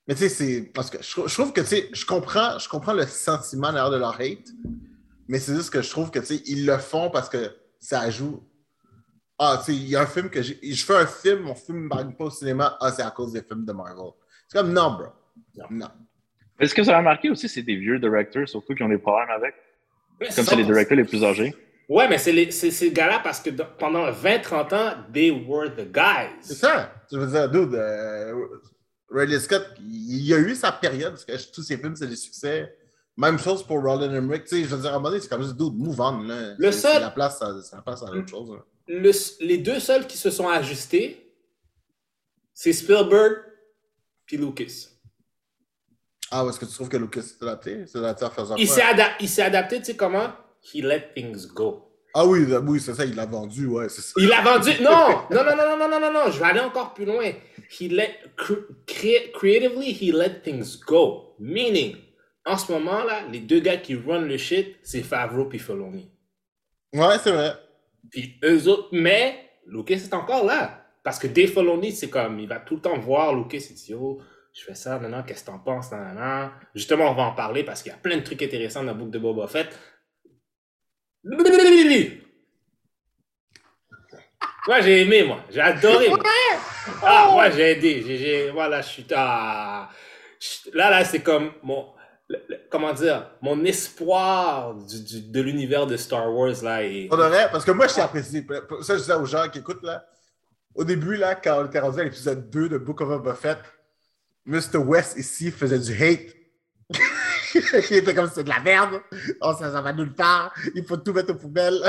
Mais 0.09 0.15
tu 0.15 0.21
sais, 0.21 0.29
c'est. 0.29 0.63
Parce 0.75 0.89
que 0.91 0.99
je, 1.03 1.27
je 1.27 1.35
trouve 1.35 1.53
que, 1.53 1.61
tu 1.61 1.67
sais, 1.67 1.89
je 1.93 2.05
comprends, 2.07 2.59
je 2.59 2.69
comprends 2.69 2.93
le 2.93 3.07
sentiment 3.07 3.73
derrière 3.73 3.91
de 3.91 3.97
leur 3.97 4.21
hate, 4.21 4.49
mais 5.29 5.39
c'est 5.39 5.55
juste 5.55 5.71
que 5.71 5.83
je 5.83 5.91
trouve 5.91 6.11
que, 6.11 6.19
tu 6.21 6.27
sais, 6.27 6.43
ils 6.47 6.65
le 6.67 6.79
font 6.79 7.11
parce 7.11 7.29
que 7.29 7.51
ça 7.81 8.09
joue. 8.11 8.43
Ah, 9.39 9.57
tu 9.59 9.73
sais, 9.73 9.77
il 9.79 9.89
y 9.89 9.97
a 9.97 10.03
un 10.03 10.07
film 10.07 10.31
que 10.31 10.41
j'ai. 10.43 10.59
Je 10.63 10.85
fais 10.85 10.95
un 10.97 11.07
film, 11.07 11.41
mon 11.41 11.55
film 11.55 11.85
ne 11.93 12.13
pas 12.13 12.25
au 12.25 12.31
cinéma. 12.31 12.77
Ah, 12.81 12.91
c'est 12.93 13.03
à 13.03 13.11
cause 13.11 13.33
des 13.33 13.43
films 13.43 13.65
de 13.65 13.73
Marvel. 13.73 14.13
C'est 14.49 14.59
comme, 14.59 14.73
non, 14.73 14.93
bro. 14.93 15.07
Non. 15.57 15.65
Non. 15.71 15.89
Est-ce 16.59 16.75
que 16.75 16.81
vous 16.81 16.89
avez 16.89 16.99
remarqué 16.99 17.29
aussi, 17.29 17.49
c'est 17.49 17.63
des 17.63 17.77
vieux 17.77 17.99
directeurs, 17.99 18.49
surtout, 18.49 18.75
qui 18.75 18.83
ont 18.83 18.89
des 18.89 18.97
problèmes 18.99 19.29
avec? 19.31 19.55
Mais 20.21 20.29
Comme 20.29 20.37
ça, 20.37 20.45
c'est 20.45 20.57
les 20.57 20.65
directeurs 20.65 20.97
les 20.97 21.05
plus 21.05 21.23
âgés. 21.23 21.55
Ouais, 21.89 22.09
mais 22.09 22.17
c'est 22.17 22.33
les- 22.33 22.51
c'est 22.51 22.71
ces 22.71 22.91
gars-là 22.91 23.21
parce 23.23 23.41
que 23.41 23.51
pendant 23.51 24.11
20-30 24.11 24.73
ans, 24.73 24.95
they 25.13 25.31
were 25.31 25.69
the 25.75 25.81
C'est 25.81 25.93
guys. 25.93 26.55
ça. 26.55 26.93
Je 27.13 27.19
veux 27.19 27.27
dire, 27.27 27.51
dude, 27.51 27.75
euh, 27.75 28.33
Ridley 29.11 29.39
Scott, 29.41 29.67
il 29.81 30.23
y 30.27 30.35
a 30.35 30.39
eu 30.39 30.55
sa 30.55 30.73
période, 30.73 31.13
parce 31.13 31.25
que 31.25 31.53
tous 31.53 31.63
ses 31.63 31.77
films, 31.79 31.95
c'est 31.97 32.07
des 32.09 32.17
succès. 32.17 32.77
Même 33.17 33.39
chose 33.39 33.63
pour 33.63 33.81
Roland 33.83 34.13
Emmerich. 34.13 34.45
Tu 34.45 34.57
sais, 34.57 34.65
je 34.65 34.75
veux 34.75 34.81
dire, 34.83 34.91
à 34.91 34.95
un 34.95 34.99
moment 34.99 35.09
donné, 35.09 35.21
c'est 35.23 35.29
comme 35.29 35.43
juste, 35.43 35.57
dude, 35.57 35.75
move 35.75 35.99
on. 36.01 36.23
Là. 36.23 36.55
Le 36.59 36.73
seul- 36.73 37.01
la 37.01 37.11
place, 37.11 37.41
la 37.41 37.83
place 37.83 38.03
à 38.03 38.07
autre 38.11 38.29
chose. 38.29 38.51
là. 38.51 38.65
Le- 38.89 39.45
les 39.47 39.59
deux 39.59 39.81
seuls 39.81 40.07
qui 40.07 40.19
se 40.19 40.31
sont 40.31 40.49
ajustés, 40.49 41.33
c'est 42.53 42.73
Spielberg 42.73 43.37
puis 44.27 44.37
Lucas. 44.37 44.89
Ah, 46.31 46.45
est-ce 46.49 46.59
que 46.59 46.65
tu 46.67 46.73
trouves 46.75 46.89
que 46.89 46.97
Lucas 46.97 47.23
s'est 47.23 47.37
adapté? 47.43 47.85
Adapté 47.95 48.25
à 48.25 48.31
faire 48.31 48.47
ça 48.47 48.55
il 49.21 49.29
s'est 49.29 49.43
adapté, 49.43 49.79
tu 49.79 49.85
sais 49.87 49.97
comment? 49.97 50.33
He 50.75 50.83
let 50.83 51.13
things 51.15 51.47
go. 51.47 51.89
Ah 52.19 52.25
oui, 52.25 52.47
oui, 52.67 52.81
c'est 52.81 52.95
ça, 52.95 53.05
il 53.05 53.15
l'a 53.15 53.27
vendu, 53.27 53.67
ouais, 53.67 53.91
ça. 53.91 54.01
Il 54.17 54.33
a 54.33 54.41
vendu. 54.41 54.71
Non! 54.81 55.09
Non, 55.31 55.45
non, 55.45 55.55
non, 55.55 55.77
non, 55.77 55.77
non, 55.79 55.89
non, 55.89 56.01
non, 56.01 56.13
non, 56.13 56.31
je 56.31 56.39
vais 56.39 56.47
aller 56.47 56.61
encore 56.61 56.95
plus 56.95 57.05
loin. 57.05 57.31
He 57.79 57.89
let. 57.91 58.11
cre- 58.39 58.65
crea- 58.87 59.31
creatively, 59.33 59.93
he 59.93 60.13
let 60.13 60.41
things 60.43 60.79
go. 60.87 61.35
Meaning, 61.39 61.97
en 62.47 62.57
ce 62.57 62.73
moment-là, 62.73 63.23
les 63.31 63.41
deux 63.41 63.61
gars 63.61 63.77
qui 63.77 63.95
run 63.97 64.21
le 64.23 64.39
shit, 64.39 64.77
c'est 64.83 65.03
Favreau 65.03 65.45
puis 65.45 65.59
Filoni. 65.59 66.09
Ouais, 66.95 67.19
c'est 67.23 67.33
vrai. 67.33 67.53
Puis 68.11 68.39
eux 68.45 68.67
autres, 68.69 68.89
mais 68.93 69.51
Lucas 69.67 69.97
est 69.97 70.15
encore 70.15 70.47
là. 70.47 70.85
Parce 71.05 71.19
que 71.19 71.27
Dave 71.27 71.49
Filoni, 71.49 71.93
c'est 71.93 72.09
comme, 72.09 72.39
il 72.41 72.49
va 72.49 72.61
tout 72.61 72.77
le 72.77 72.81
temps 72.81 72.97
voir 72.99 73.35
Lucas 73.35 73.59
et 73.59 73.75
dit, 73.75 73.91
yo, 73.93 74.21
je 74.55 74.65
fais 74.65 74.75
ça, 74.75 74.99
maintenant, 74.99 75.23
qu'est-ce 75.23 75.43
que 75.45 75.51
t'en 75.51 75.59
penses, 75.59 75.91
nan, 75.93 76.15
nan. 76.15 76.51
Justement, 76.75 77.11
on 77.11 77.15
va 77.15 77.25
en 77.25 77.33
parler 77.33 77.63
parce 77.63 77.83
qu'il 77.83 77.93
y 77.93 77.95
a 77.95 77.99
plein 77.99 78.17
de 78.17 78.23
trucs 78.23 78.41
intéressants 78.43 78.81
dans 78.81 78.87
la 78.87 78.95
boucle 78.95 79.11
de 79.11 79.19
Boba 79.19 79.47
Fett. 79.49 79.69
Moi, 84.69 84.81
j'ai 84.81 85.03
aimé, 85.03 85.23
moi. 85.25 85.41
J'ai 85.51 85.61
adoré, 85.61 86.09
moi. 86.09 86.19
Ah, 87.03 87.29
moi, 87.33 87.51
j'ai 87.51 87.73
aidé. 87.73 88.03
J'ai, 88.07 88.19
j'ai- 88.19 88.51
voilà, 88.51 88.81
je 88.83 88.89
suis. 88.89 89.07
Ah, 89.15 89.89
là, 90.75 90.91
là, 90.91 91.05
c'est 91.05 91.21
comme 91.21 91.53
mon. 91.63 91.87
le- 92.29 92.43
le- 92.49 92.59
comment 92.71 92.93
dire? 92.93 93.31
Mon 93.43 93.65
espoir 93.65 94.75
du, 94.75 95.01
du- 95.05 95.21
de 95.31 95.41
l'univers 95.41 95.87
de 95.87 95.97
Star 95.97 96.33
Wars, 96.35 96.55
là. 96.63 96.83
est- 96.85 97.09
On 97.13 97.17
devrait, 97.17 97.49
parce 97.53 97.65
que 97.65 97.71
moi, 97.71 97.87
je 97.87 97.95
t'ai 97.95 98.01
apprécié. 98.01 98.45
Ça, 98.83 98.95
je 98.95 99.01
disais 99.01 99.15
aux 99.15 99.25
gens 99.27 99.49
qui 99.49 99.59
écoutent, 99.61 99.85
là. 99.85 100.05
Au 100.75 100.83
début, 100.85 101.17
là, 101.17 101.37
quand 101.37 101.63
on 101.63 101.67
était 101.67 101.79
rendu 101.79 102.01
à 102.01 102.05
l'épisode 102.05 102.51
2 102.51 102.69
de 102.69 102.79
Book 102.79 103.01
of 103.01 103.09
Boba 103.09 103.35
Fett, 103.35 103.59
Mr. 104.45 104.79
West, 104.79 105.17
ici, 105.17 105.51
faisait 105.53 105.79
du 105.79 105.93
hate. 106.03 106.35
il 107.91 107.97
était 107.99 108.15
comme 108.15 108.31
c'est 108.33 108.45
de 108.45 108.49
la 108.49 108.61
merde. 108.61 109.01
Oh, 109.41 109.53
ça, 109.59 109.71
ça 109.73 109.81
va 109.81 109.93
nulle 109.93 110.15
part. 110.15 110.53
Il 110.75 110.85
faut 110.85 110.97
tout 110.97 111.13
mettre 111.13 111.33
aux 111.33 111.37
poubelles. 111.37 111.81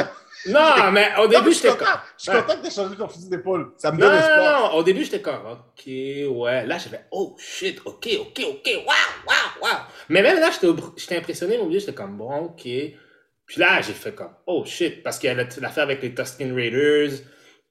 Non, 0.47 0.91
mais 0.91 1.09
au 1.17 1.23
Non, 1.23 1.27
début, 1.27 1.53
j'étais 1.53 1.75
comme. 1.75 1.87
Je 2.17 2.23
suis 2.23 2.31
Ouais. 2.31 2.41
content 2.41 2.55
que 2.57 2.61
tu 2.61 2.67
aies 2.67 2.71
changé 2.71 2.95
ton 2.95 3.07
fusil 3.07 3.29
d'épaule. 3.29 3.71
Ça 3.77 3.91
me 3.91 3.97
Non, 3.97 4.05
donne 4.07 4.15
non, 4.15 4.19
espoir. 4.19 4.71
non, 4.71 4.77
au 4.77 4.83
début, 4.83 5.03
j'étais 5.03 5.21
comme, 5.21 5.45
ok, 5.45 5.85
ouais. 5.87 6.65
Là, 6.65 6.77
j'avais, 6.77 7.05
oh 7.11 7.35
shit, 7.39 7.81
ok, 7.85 8.07
ok, 8.19 8.41
ok, 8.49 8.65
waouh, 8.85 8.85
waouh, 9.27 9.63
waouh. 9.63 9.81
Mais 10.09 10.21
même 10.21 10.39
là, 10.39 10.49
j'étais 10.95 11.17
impressionné, 11.17 11.57
mon 11.57 11.67
Dieu, 11.67 11.79
j'étais 11.79 11.93
comme, 11.93 12.17
bon, 12.17 12.35
ok. 12.45 12.61
Puis 12.61 13.59
là, 13.61 13.81
j'ai 13.81 13.93
fait 13.93 14.13
comme, 14.13 14.33
oh 14.45 14.63
shit, 14.65 15.01
parce 15.03 15.19
qu'il 15.19 15.27
y 15.27 15.31
a 15.31 15.35
l'affaire 15.35 15.83
avec 15.83 16.01
les 16.01 16.13
Tusken 16.13 16.53
Raiders, 16.53 17.11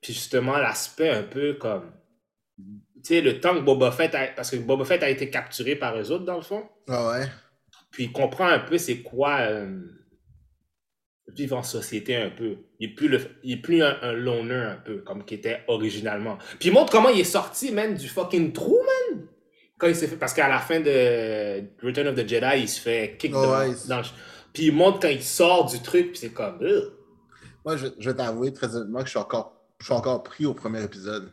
puis 0.01 0.13
justement, 0.15 0.57
l'aspect 0.59 1.11
un 1.11 1.23
peu 1.23 1.55
comme. 1.55 1.93
Tu 2.59 3.15
sais, 3.15 3.21
le 3.21 3.41
temps 3.41 3.55
que 3.55 3.61
Boba 3.61 3.93
Fett 3.93 4.15
a. 4.15 4.27
Parce 4.29 4.51
que 4.51 4.57
Boba 4.57 4.85
Fett 4.85 5.03
a 5.03 5.09
été 5.11 5.31
capturé 5.31 5.77
par 5.77 5.97
eux 5.99 6.11
autres, 6.11 6.25
dans 6.25 6.37
le 6.37 6.43
fond. 6.43 6.65
Ah 6.89 7.09
ouais. 7.11 7.27
Puis 7.97 8.05
il 8.05 8.13
comprend 8.13 8.45
un 8.45 8.59
peu 8.59 8.77
c'est 8.77 8.99
quoi 8.99 9.39
euh, 9.41 9.81
vivre 11.29 11.57
en 11.57 11.63
société 11.63 12.15
un 12.15 12.29
peu. 12.29 12.59
Il 12.79 12.91
est 12.91 12.95
plus, 12.95 13.09
le, 13.09 13.19
il 13.43 13.53
est 13.53 13.63
plus 13.63 13.83
un, 13.83 13.97
un 14.03 14.13
loner 14.13 14.55
un 14.55 14.77
peu, 14.77 14.99
comme 14.99 15.25
qu'il 15.25 15.39
était 15.39 15.65
originalement. 15.67 16.37
Puis 16.61 16.69
il 16.69 16.73
montre 16.75 16.93
comment 16.93 17.09
il 17.09 17.21
est 17.21 17.25
sorti, 17.25 17.73
man, 17.73 17.95
du 17.95 18.07
fucking 18.07 18.53
trou, 18.53 18.77
man. 18.77 19.27
Quand 19.79 19.89
il 19.89 19.97
s'est 19.97 20.09
fait, 20.09 20.19
parce 20.19 20.35
qu'à 20.35 20.47
la 20.47 20.59
fin 20.59 20.81
de 20.81 21.63
Return 21.83 22.09
of 22.09 22.17
the 22.17 22.29
Jedi, 22.29 22.61
il 22.61 22.69
se 22.69 22.83
fait 22.83 23.17
kick 23.19 23.33
Oh, 23.35 23.47
dans, 23.89 24.03
Puis 24.53 24.65
il 24.65 24.75
montre 24.75 25.01
quand 25.01 25.09
il 25.09 25.23
sort 25.23 25.65
du 25.65 25.81
truc, 25.81 26.09
puis 26.11 26.19
c'est 26.19 26.35
comme... 26.35 26.59
Ugh. 26.61 26.93
Moi, 27.65 27.79
je, 27.79 27.87
je 27.99 28.11
vais 28.11 28.17
t'avouer 28.17 28.53
très 28.53 28.77
honnêtement 28.77 28.99
que 28.99 29.07
je 29.07 29.11
suis 29.13 29.19
encore, 29.19 29.59
je 29.79 29.87
suis 29.87 29.95
encore 29.95 30.23
pris 30.23 30.45
au 30.45 30.53
premier 30.53 30.85
épisode. 30.85 31.33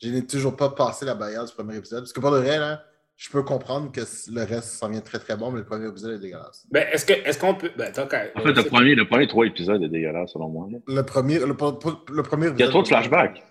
Je 0.00 0.08
n'ai 0.08 0.24
toujours 0.24 0.54
pas 0.54 0.70
passé 0.70 1.04
la 1.04 1.16
barrière 1.16 1.44
du 1.44 1.52
premier 1.52 1.76
épisode. 1.76 2.02
Parce 2.02 2.12
que 2.12 2.20
pour 2.20 2.30
le 2.30 2.38
vrai, 2.38 2.60
là, 2.60 2.84
je 3.16 3.30
peux 3.30 3.42
comprendre 3.42 3.92
que 3.92 4.00
le 4.32 4.42
reste 4.44 4.70
s'en 4.70 4.88
vient 4.88 5.00
très 5.00 5.18
très 5.18 5.36
bon, 5.36 5.50
mais 5.52 5.58
le 5.60 5.64
premier 5.64 5.88
épisode 5.88 6.14
est 6.14 6.18
dégueulasse. 6.18 6.64
Ben, 6.70 6.86
est-ce 6.92 7.06
que 7.06 7.12
est-ce 7.12 7.38
qu'on 7.38 7.54
peut... 7.54 7.70
Ben, 7.76 7.92
En 7.96 8.40
fait, 8.40 8.52
le 8.52 8.62
premier, 8.64 8.94
le 8.94 9.06
premier 9.06 9.26
trois 9.28 9.46
épisodes 9.46 9.82
est 9.82 9.88
dégueulasse, 9.88 10.32
selon 10.32 10.48
moi. 10.48 10.68
Le 10.86 11.02
premier, 11.04 11.38
le, 11.38 11.46
le 11.46 12.22
premier 12.22 12.48
Il 12.48 12.60
y 12.60 12.62
a 12.64 12.68
trop 12.68 12.82
de 12.82 12.88
flashbacks. 12.88 13.42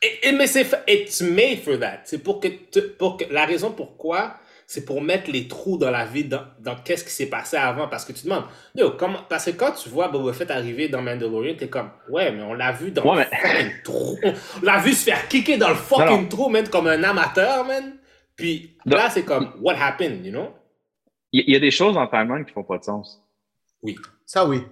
Et, 0.00 0.28
et- 0.28 0.32
mais 0.32 0.46
c'est 0.46 0.66
it's 0.88 1.20
made 1.20 1.58
for 1.64 1.78
that. 1.80 2.02
C'est 2.04 2.18
pour 2.22 2.38
que, 2.40 2.48
tu- 2.48 2.88
pour 2.98 3.16
que 3.16 3.24
la 3.30 3.44
raison 3.44 3.72
pourquoi, 3.72 4.34
c'est 4.68 4.84
pour 4.84 5.02
mettre 5.02 5.30
les 5.30 5.48
trous 5.48 5.76
dans 5.78 5.90
la 5.90 6.04
vie, 6.06 6.24
dans, 6.24 6.44
dans 6.60 6.76
qu'est-ce 6.76 7.04
qui 7.04 7.10
s'est 7.10 7.26
passé 7.26 7.56
avant. 7.56 7.88
Parce 7.88 8.04
que 8.04 8.12
tu 8.12 8.20
te 8.22 8.24
demandes, 8.24 8.44
yo, 8.76 8.92
comment, 8.92 9.18
parce 9.28 9.46
que 9.46 9.50
quand 9.50 9.72
tu 9.72 9.88
vois 9.88 10.08
Boba 10.08 10.32
Fett 10.32 10.50
arriver 10.52 10.88
dans 10.88 11.02
Mandalorian, 11.02 11.54
t'es 11.58 11.68
comme, 11.68 11.90
ouais, 12.08 12.30
mais 12.30 12.42
on 12.42 12.54
l'a 12.54 12.70
vu 12.72 12.92
dans 12.92 13.02
Ouais, 13.04 13.26
le 13.30 13.36
fucking 13.36 13.72
trou. 13.82 14.18
On 14.62 14.64
l'a 14.64 14.78
vu 14.78 14.92
se 14.92 15.04
faire 15.04 15.26
kicker 15.28 15.56
dans 15.58 15.68
le 15.70 15.74
fucking 15.74 16.28
trou, 16.28 16.48
man, 16.48 16.68
comme 16.68 16.86
un 16.86 17.02
amateur, 17.02 17.64
man. 17.66 17.96
Puis 18.36 18.76
Non. 18.86 18.96
là, 18.96 19.10
c'est 19.10 19.24
comme, 19.24 19.52
what 19.60 19.74
happened, 19.80 20.24
you 20.24 20.32
know? 20.32 20.50
Il 21.32 21.44
il 21.46 21.52
y 21.52 21.56
a 21.56 21.60
des 21.60 21.70
choses 21.70 21.96
en 21.96 22.06
timeline 22.06 22.44
qui 22.44 22.52
font 22.52 22.64
pas 22.64 22.78
de 22.78 22.84
sens. 22.84 23.22
Ça, 24.26 24.44
oui. 24.46 24.62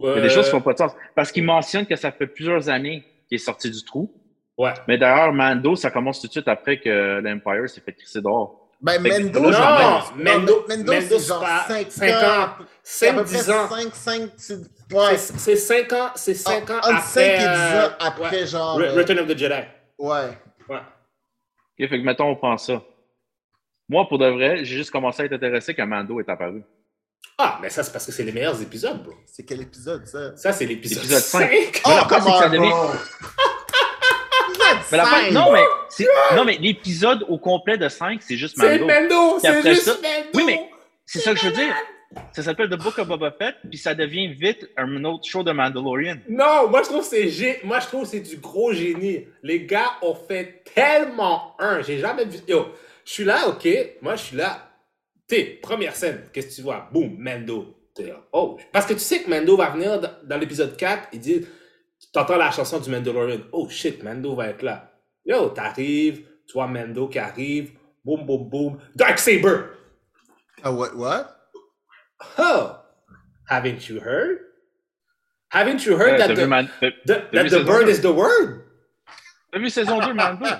Il 0.00 0.06
y 0.06 0.10
a 0.10 0.20
des 0.20 0.28
choses 0.30 0.46
qui 0.46 0.50
font 0.50 0.60
pas 0.60 0.72
de 0.72 0.78
sens. 0.78 0.92
Parce 1.14 1.30
qu'il 1.32 1.44
mentionne 1.44 1.86
que 1.86 1.96
ça 1.96 2.10
fait 2.12 2.26
plusieurs 2.26 2.68
années 2.68 3.04
qu'il 3.28 3.36
est 3.36 3.38
sorti 3.38 3.70
du 3.70 3.84
trou. 3.84 4.12
Ouais. 4.58 4.72
Mais 4.88 4.98
d'ailleurs, 4.98 5.32
Mando, 5.32 5.76
ça 5.76 5.90
commence 5.90 6.20
tout 6.20 6.26
de 6.26 6.32
suite 6.32 6.48
après 6.48 6.78
que 6.80 7.20
l'Empire 7.22 7.68
s'est 7.68 7.80
fait 7.80 7.92
crisser 7.92 8.20
dehors. 8.20 8.60
Ben, 8.80 9.00
Mendo, 9.00 9.50
là, 9.50 9.52
genre, 9.52 10.12
non, 10.16 10.22
Mendo- 10.24 10.68
Mendo, 10.68 10.92
Mendo, 10.92 11.18
c'est 11.18 11.26
genre 11.28 11.40
pas 11.40 11.64
5 11.68 11.90
cinq 11.90 12.10
ans. 12.10 12.42
ans. 12.42 12.48
C'est 12.82 13.08
à 13.08 13.14
peu 13.14 13.20
5-10 13.24 13.44
près 13.44 13.52
ans. 13.54 13.68
5, 13.68 14.34
5, 14.36 14.58
ouais. 14.92 15.16
C'est 15.16 15.38
c'est 15.38 15.56
5 15.56 15.92
ans, 15.94 16.10
c'est 16.16 16.34
5 16.34 16.70
ans 16.70 16.76
Entre 16.78 16.88
après. 16.88 17.00
5 17.02 17.20
et 17.22 17.38
10 17.38 17.44
euh, 17.46 17.86
ans 17.86 17.90
après, 18.00 18.40
ouais. 18.40 18.46
genre. 18.46 18.78
Re- 18.78 18.82
euh, 18.84 18.94
Return 18.94 19.18
of 19.20 19.26
the 19.28 19.38
Jedi. 19.38 19.54
Ouais. 19.98 20.38
Ouais. 21.78 21.84
Ok, 21.84 21.90
fait 21.90 21.98
que 22.00 22.04
mettons, 22.04 22.28
on 22.28 22.36
prend 22.36 22.56
ça. 22.56 22.82
Moi, 23.88 24.06
pour 24.08 24.18
de 24.18 24.26
vrai, 24.26 24.64
j'ai 24.64 24.76
juste 24.76 24.90
commencé 24.90 25.22
à 25.22 25.24
être 25.26 25.32
intéressé 25.34 25.74
quand 25.74 25.86
Mando 25.86 26.18
est 26.20 26.28
apparu. 26.28 26.62
Ah, 27.36 27.58
mais 27.60 27.68
ça, 27.68 27.82
c'est 27.82 27.92
parce 27.92 28.06
que 28.06 28.12
c'est 28.12 28.22
les 28.22 28.32
meilleurs 28.32 28.60
épisodes, 28.62 29.02
bro. 29.02 29.12
C'est 29.26 29.44
quel 29.44 29.60
épisode, 29.62 30.06
ça? 30.06 30.36
Ça, 30.36 30.52
c'est 30.52 30.66
l'épisode 30.66 30.98
Épisode 30.98 31.20
5. 31.20 31.50
cinq. 31.50 31.82
Oh, 31.86 31.90
Mais 32.10 32.20
ça 32.20 32.48
devient-! 32.48 32.70
Mais 34.90 34.98
la 34.98 35.30
non, 35.32 35.52
mais, 35.52 35.62
non, 36.36 36.44
mais 36.44 36.56
l'épisode 36.58 37.24
au 37.28 37.38
complet 37.38 37.76
de 37.76 37.88
5, 37.88 38.22
c'est 38.22 38.36
juste 38.36 38.56
C'est 38.58 38.78
Mando. 38.78 38.86
Mendo, 38.86 39.38
c'est 39.40 39.62
juste 39.74 39.82
ça- 39.84 39.92
Mendo. 39.94 40.28
Oui, 40.34 40.44
mais 40.46 40.70
c'est 41.04 41.20
ça 41.20 41.32
que 41.32 41.40
je 41.40 41.46
veux 41.46 41.52
dire. 41.52 41.74
Ça 42.32 42.42
s'appelle 42.42 42.68
The 42.68 42.76
Book 42.76 42.98
of 42.98 43.08
Boba 43.08 43.32
Fett, 43.32 43.56
puis 43.68 43.78
ça 43.78 43.94
devient 43.94 44.28
vite 44.28 44.68
un 44.76 45.04
autre 45.04 45.24
show 45.24 45.42
de 45.42 45.52
Mandalorian. 45.52 46.16
Non, 46.28 46.68
moi 46.68 46.82
je 46.82 46.88
trouve 46.88 47.00
que 47.00 47.06
c'est 47.06 47.28
gé... 47.28 47.60
moi 47.64 47.80
je 47.80 47.86
trouve 47.86 48.06
c'est 48.06 48.20
du 48.20 48.36
gros 48.36 48.72
génie. 48.72 49.26
Les 49.42 49.64
gars 49.66 49.92
ont 50.02 50.14
fait 50.14 50.62
tellement 50.74 51.54
un, 51.58 51.82
j'ai 51.82 51.98
jamais 51.98 52.24
vu. 52.24 52.38
Yo, 52.48 52.66
je 53.04 53.12
suis 53.12 53.24
là, 53.24 53.48
ok, 53.48 53.68
moi 54.02 54.16
je 54.16 54.22
suis 54.22 54.36
là. 54.36 54.70
T'es 55.26 55.58
première 55.62 55.96
scène, 55.96 56.24
qu'est-ce 56.32 56.48
que 56.48 56.54
tu 56.54 56.62
vois? 56.62 56.88
Boum, 56.92 57.16
Mando. 57.18 57.74
Là, 57.98 58.26
oh, 58.32 58.58
parce 58.72 58.86
que 58.86 58.94
tu 58.94 58.98
sais 58.98 59.22
que 59.22 59.30
Mando 59.30 59.56
va 59.56 59.70
venir 59.70 60.00
dans, 60.00 60.10
dans 60.24 60.36
l'épisode 60.36 60.76
4, 60.76 61.10
il 61.12 61.20
dit, 61.20 61.46
t'entends 62.12 62.36
la 62.36 62.50
chanson 62.50 62.80
du 62.80 62.90
Mandalorian. 62.90 63.40
Oh 63.52 63.68
shit, 63.68 64.02
Mando 64.02 64.34
va 64.34 64.48
être 64.48 64.62
là. 64.62 64.90
Yo, 65.24 65.50
t'arrives, 65.50 66.26
tu 66.46 66.52
vois 66.54 66.66
Mando 66.66 67.08
qui 67.08 67.18
arrive, 67.18 67.72
boum, 68.04 68.26
boum, 68.26 68.48
boum, 68.48 68.78
Dark 68.94 69.18
Saber. 69.18 69.58
Ah, 70.62 70.72
what? 70.72 70.94
what? 70.96 71.33
Oh, 72.38 72.76
haven't 73.48 73.88
you 73.88 74.00
heard? 74.00 74.38
Haven't 75.50 75.84
you 75.86 75.96
heard 75.96 76.18
Ouais, 76.20 76.26
that 76.26 76.34
the, 76.34 76.46
Man- 76.46 76.70
that 77.06 77.30
the 77.32 77.64
bird 77.64 77.88
is 77.88 78.00
the 78.00 78.12
word? 78.12 78.62
t'as 79.52 79.58
vu 79.60 79.70
saison 79.70 80.00
2, 80.00 80.12
Mando? 80.14 80.46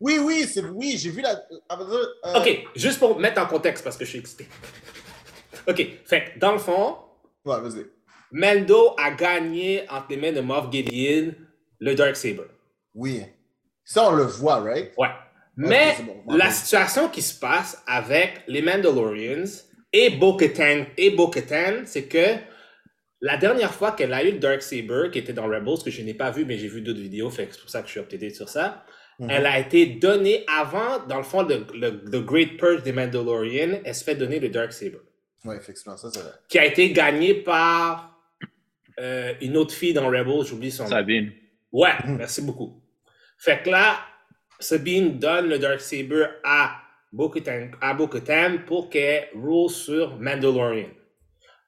Oui, 0.00 0.18
oui, 0.18 0.44
c'est 0.44 0.62
oui, 0.64 0.98
j'ai 0.98 1.10
vu 1.10 1.22
la. 1.22 1.40
ah, 1.68 1.76
bah, 1.76 1.86
euh, 1.90 2.34
OK, 2.40 2.66
juste 2.74 2.98
pour 2.98 3.18
mettre 3.18 3.40
en 3.40 3.46
contexte 3.46 3.82
parce 3.84 3.96
que 3.96 4.04
je 4.04 4.10
suis 4.10 4.18
excité. 4.18 4.46
OK, 5.68 5.86
fait 6.04 6.32
dans 6.38 6.52
le 6.52 6.58
fond, 6.58 6.98
Ouais, 7.44 7.60
vas-y. 7.60 7.86
Mando 8.32 8.94
a 8.98 9.12
gagné 9.12 9.86
entre 9.88 10.06
les 10.10 10.16
mains 10.16 10.32
de 10.32 10.40
Moff 10.40 10.70
Gideon 10.70 11.32
le 11.78 11.94
Dark 11.94 12.16
Saber. 12.16 12.48
Oui. 12.94 13.22
Ça, 13.84 14.08
on 14.08 14.12
le 14.16 14.24
voit, 14.24 14.60
right? 14.60 14.92
Ouais. 14.98 15.08
Mais 15.56 15.96
bon. 16.04 16.34
la 16.36 16.50
situation 16.50 17.08
qui 17.08 17.22
se 17.22 17.38
passe 17.38 17.82
avec 17.86 18.42
les 18.48 18.60
Mandalorians 18.62 19.44
et 19.94 20.10
Bo-Katan 20.10 20.78
et 20.98 21.10
Bo-Katan, 21.10 21.84
c'est 21.86 22.04
que 22.04 22.26
la 23.20 23.36
dernière 23.38 23.72
fois 23.72 23.92
qu'elle 23.92 24.12
a 24.12 24.22
eu 24.24 24.32
le 24.32 24.38
Dark 24.38 24.60
Saber, 24.60 25.08
qui 25.12 25.18
était 25.20 25.32
dans 25.32 25.46
Rebels, 25.46 25.82
que 25.84 25.90
je 25.90 26.02
n'ai 26.02 26.12
pas 26.14 26.30
vu, 26.30 26.44
mais 26.44 26.58
j'ai 26.58 26.68
vu 26.68 26.82
d'autres 26.82 27.00
vidéos, 27.00 27.30
fait 27.30 27.46
que 27.46 27.54
c'est 27.54 27.60
pour 27.60 27.70
ça 27.70 27.80
que 27.80 27.86
je 27.86 27.92
suis 27.92 28.00
updaté 28.00 28.28
sur 28.30 28.48
ça, 28.48 28.84
Mhm. 29.20 29.30
elle 29.30 29.46
a 29.46 29.58
été 29.60 29.86
donnée 29.86 30.44
avant, 30.52 30.98
dans 31.06 31.18
le 31.18 31.22
fond, 31.22 31.42
le, 31.42 31.64
le, 31.74 32.02
le 32.04 32.20
Great 32.20 32.56
Purge 32.58 32.82
des 32.82 32.92
Mandalorians, 32.92 33.78
elle 33.84 33.94
se 33.94 34.02
fait 34.04 34.16
donner 34.16 34.40
le 34.40 34.48
Dark 34.48 34.72
Saber, 34.72 34.98
Ouais, 35.44 35.56
effectivement, 35.56 35.96
ça, 35.96 36.10
c'est 36.12 36.20
vrai. 36.20 36.32
qui 36.48 36.58
a 36.58 36.64
été 36.66 36.90
gagné 36.90 37.34
par 37.34 38.18
euh, 39.00 39.32
une 39.40 39.56
autre 39.56 39.72
fille 39.74 39.92
dans 39.94 40.06
Rebels, 40.08 40.44
j'oublie 40.46 40.70
son 40.72 40.82
nom. 40.84 40.90
Sabine. 40.90 41.32
Ouais, 41.72 41.92
Mm. 42.04 42.16
merci 42.16 42.42
beaucoup. 42.42 42.80
Fait 43.38 43.62
que 43.62 43.70
là, 43.70 43.98
Sabine 44.60 45.18
donne 45.18 45.48
le 45.48 45.58
Dark 45.58 45.80
Saber 45.80 46.26
à 46.44 46.80
À 47.80 47.94
Bo-Katan 47.94 48.58
pour 48.66 48.90
qu'elle 48.90 49.28
roule 49.34 49.70
sur 49.70 50.18
Mandalorian. 50.18 50.88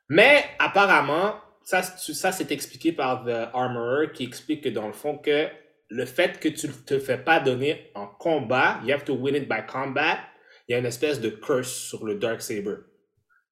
Mais 0.09 0.45
apparemment, 0.59 1.35
ça, 1.65 1.83
ça 1.83 2.33
c'est 2.33 2.53
expliqué 2.53 2.93
par 2.93 3.25
The 3.25 3.51
Armorer 3.55 4.13
qui 4.13 4.25
explique 4.25 4.65
que 4.65 4.69
dans 4.69 4.87
le 4.87 4.93
fond 4.93 5.19
que 5.19 5.49
le 5.89 6.05
fait 6.05 6.39
que 6.41 6.49
tu 6.49 6.69
ne 6.69 6.73
te 6.73 6.99
fais 6.99 7.19
pas 7.19 7.41
donner 7.41 7.91
en 7.95 8.07
combat, 8.07 8.81
you 8.85 8.93
have 8.93 9.05
to 9.05 9.15
win 9.15 9.35
it 9.35 9.49
by 9.49 9.65
combat, 9.67 10.19
il 10.69 10.73
y 10.73 10.75
a 10.75 10.79
une 10.79 10.87
espèce 10.87 11.21
de 11.21 11.31
curse 11.31 11.73
sur 11.73 12.05
le 12.05 12.17
Dark 12.17 12.41
Saber. 12.43 12.77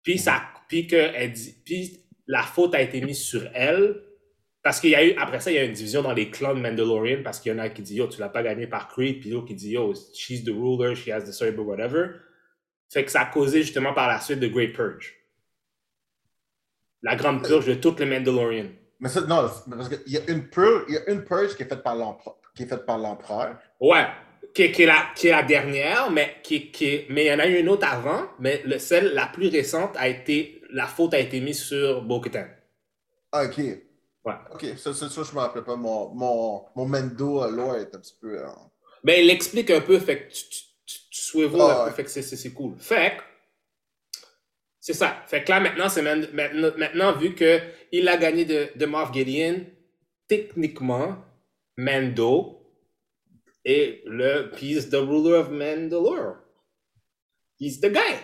Puis 0.04 0.17
ça, 0.17 0.41
puis 0.67 0.88
que 0.88 0.95
elle 0.95 1.32
dit, 1.32 1.56
puis 1.65 2.06
la 2.28 2.43
faute 2.43 2.76
a 2.76 2.82
été 2.82 3.02
mise 3.02 3.23
sur 3.23 3.50
elle 3.54 4.02
parce 4.67 4.82
qu'il 4.82 4.89
y 4.89 4.95
a 4.95 5.06
eu, 5.06 5.13
après 5.17 5.39
ça, 5.39 5.49
il 5.49 5.53
y 5.53 5.60
a 5.60 5.63
eu 5.63 5.67
une 5.67 5.71
division 5.71 6.01
dans 6.01 6.12
les 6.12 6.30
clans 6.30 6.53
de 6.53 6.60
Mandalorian 6.60 7.21
parce 7.23 7.39
qu'il 7.39 7.53
y 7.53 7.56
en 7.56 7.60
a 7.60 7.69
qui 7.69 7.82
disent 7.82 7.95
Yo, 7.95 8.08
tu 8.08 8.19
l'as 8.19 8.27
pas 8.27 8.43
gagné 8.43 8.67
par 8.67 8.89
Creed, 8.89 9.21
puis 9.21 9.30
l'autre 9.30 9.47
qui 9.47 9.56
dit 9.56 9.69
Yo, 9.69 9.93
she's 10.13 10.43
the 10.43 10.49
ruler, 10.49 10.93
she 10.93 11.08
has 11.08 11.21
the 11.21 11.32
saber, 11.32 11.62
whatever. 11.62 12.10
Fait 12.89 13.06
que 13.06 13.10
ça 13.10 13.21
a 13.21 13.25
causé 13.27 13.62
justement 13.62 13.93
par 13.93 14.10
la 14.10 14.19
suite 14.19 14.41
de 14.41 14.47
Great 14.47 14.73
Purge. 14.73 15.15
La 17.01 17.15
grande 17.15 17.47
purge 17.47 17.65
de 17.65 17.75
toutes 17.75 18.01
les 18.01 18.06
Mandalorians. 18.08 18.67
Mais 18.99 19.08
ça, 19.08 19.21
non, 19.21 19.49
parce 19.69 19.88
qu'il 19.88 20.12
y 20.12 20.17
a 20.17 20.30
une 20.30 20.49
purge, 20.49 20.84
il 20.89 20.95
y 20.95 20.97
a 20.97 21.12
une 21.12 21.23
purge 21.23 21.56
qui 21.56 21.63
est 21.63 21.65
faite 21.65 21.82
par 21.82 21.95
l'empereur. 21.95 23.58
Ouais, 23.80 24.06
qui, 24.53 24.69
qui 24.73 24.84
est 24.84 24.86
la, 24.86 25.12
qui 25.15 25.27
est 25.30 25.32
la 25.32 25.43
dernière, 25.43 26.12
mais 26.12 26.36
qui, 26.43 26.71
qui, 26.71 27.06
mais 27.08 27.23
il 27.23 27.27
y 27.27 27.34
en 27.34 27.39
a 27.39 27.47
eu 27.47 27.58
une 27.58 27.69
autre 27.69 27.88
avant, 27.89 28.27
mais 28.38 28.62
le, 28.65 28.80
celle 28.80 29.13
la 29.13 29.27
plus 29.27 29.47
récente 29.47 29.95
a 29.95 30.10
été, 30.10 30.62
la 30.71 30.88
faute 30.88 31.13
a 31.13 31.19
été 31.19 31.39
mise 31.39 31.63
sur 31.63 32.01
Bo-Katan. 32.01 32.47
Ah, 33.32 33.45
ok. 33.45 33.87
Ouais. 34.27 34.33
Ok, 34.53 34.65
ça, 34.77 34.93
ça, 34.93 35.09
ça 35.09 35.23
je 35.23 35.31
me 35.33 35.39
rappelle 35.39 35.63
pas. 35.63 35.75
Mon, 35.77 36.09
mon, 36.13 36.65
mon 36.75 36.85
Mendo 36.85 37.43
euh, 37.43 37.49
lore 37.51 37.75
est 37.77 37.95
un 37.95 37.99
petit 37.99 38.15
peu. 38.19 38.37
euh, 38.39 38.47
Mais 39.03 39.23
il 39.23 39.29
explique 39.29 39.71
un 39.71 39.79
peu, 39.81 39.97
fait 39.99 40.27
que 40.27 40.33
tu, 40.33 40.43
tu, 40.49 40.59
tu, 40.85 40.99
tu 41.09 41.43
Ah, 41.43 41.45
un 41.45 41.49
peu, 41.49 41.85
ouais. 41.89 41.91
fait 41.95 42.03
que 42.03 42.09
c'est- 42.09 42.53
cool. 42.53 42.77
Fait 42.77 43.17
que, 43.17 43.23
c'est 44.81 44.93
ça. 44.93 45.23
Fait 45.27 45.43
que 45.43 45.49
là, 45.49 45.59
maintenant, 45.61 45.87
c'est 45.89 46.01
maintenant, 46.01 46.71
maintenant, 46.77 47.13
vu 47.17 47.35
qu'il 47.35 48.07
a 48.09 48.17
gagné 48.17 48.43
de, 48.45 48.69
de 48.75 48.85
Moff 48.85 49.13
Gideon, 49.13 49.65
techniquement, 50.27 51.17
Mando 51.77 52.53
est 53.63 54.01
le, 54.05 54.51
he's 54.61 54.89
the 54.89 54.95
ruler 54.95 55.35
of 55.37 55.49
Mandalore. 55.51 56.37
He's 57.59 57.79
the 57.79 57.89
guy. 57.91 58.15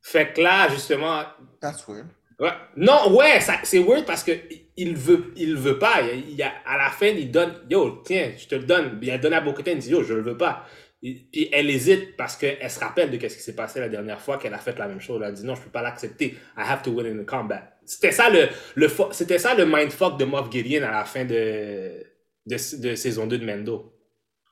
Fait 0.00 0.32
que 0.32 0.40
là, 0.40 0.68
justement, 0.70 1.24
That's 1.60 1.86
weird. 1.86 2.08
Ouais. 2.40 2.50
Non, 2.76 3.16
ouais, 3.16 3.40
c'est 3.64 3.80
weird 3.80 4.06
parce 4.06 4.22
que 4.22 4.32
il 4.76 4.96
veut, 4.96 5.32
il 5.36 5.56
veut 5.56 5.78
pas. 5.78 6.02
Il, 6.02 6.30
il 6.30 6.42
a- 6.42 6.52
à 6.64 6.76
la 6.78 6.90
fin, 6.90 7.06
il 7.08 7.30
donne, 7.32 7.52
yo, 7.68 8.02
tiens, 8.04 8.32
je 8.36 8.46
te 8.46 8.54
le 8.54 8.62
donne. 8.64 8.98
Il 9.02 9.10
a 9.10 9.18
donné 9.18 9.36
à 9.36 9.40
Bo-Katan, 9.40 9.72
il 9.72 9.78
dit, 9.78 9.90
yo, 9.90 10.04
je 10.04 10.14
le 10.14 10.22
veux 10.22 10.36
pas. 10.36 10.64
Puis 11.00 11.48
elle 11.52 11.70
hésite 11.70 12.16
parce 12.16 12.36
qu'elle 12.36 12.70
se 12.70 12.78
rappelle 12.80 13.10
de 13.10 13.28
ce 13.28 13.34
qui 13.36 13.42
s'est 13.42 13.54
passé 13.56 13.80
la 13.80 13.88
dernière 13.88 14.20
fois 14.20 14.36
qu'elle 14.38 14.54
a 14.54 14.58
fait 14.58 14.76
la 14.78 14.86
même 14.88 15.00
chose. 15.00 15.20
Elle 15.22 15.28
a 15.28 15.32
dit, 15.32 15.44
non, 15.44 15.54
je 15.56 15.62
peux 15.62 15.70
pas 15.70 15.82
l'accepter. 15.82 16.26
I 16.56 16.60
have 16.62 16.82
to 16.82 16.90
win 16.92 17.06
in 17.06 17.22
the 17.22 17.26
combat. 17.26 17.72
C'était 17.84 18.12
ça 18.12 18.28
le, 18.30 18.48
le, 18.76 18.88
c'était 19.12 19.38
ça 19.38 19.54
le 19.54 19.64
mindfuck 19.66 20.18
de 20.18 20.24
Moff 20.24 20.50
Gideon 20.50 20.84
à 20.86 20.90
la 20.92 21.04
fin 21.04 21.24
de, 21.24 22.04
de, 22.46 22.76
de 22.80 22.94
saison 22.94 23.26
2 23.26 23.38
de 23.38 23.44
Mendo. 23.44 23.94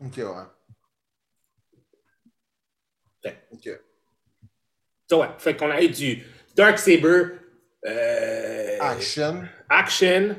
Ok, 0.01 0.17
ouais. 0.19 0.25
Fait. 3.23 3.37
Ok. 3.51 3.69
Ça, 5.09 5.17
ouais. 5.19 5.29
Fait 5.39 5.57
qu'on 5.57 5.71
a 5.71 5.83
eu 5.83 5.89
du 5.89 6.23
Dark 6.57 6.79
Saber, 6.79 7.25
euh, 7.87 8.79
Action. 8.81 9.43
action. 9.69 10.37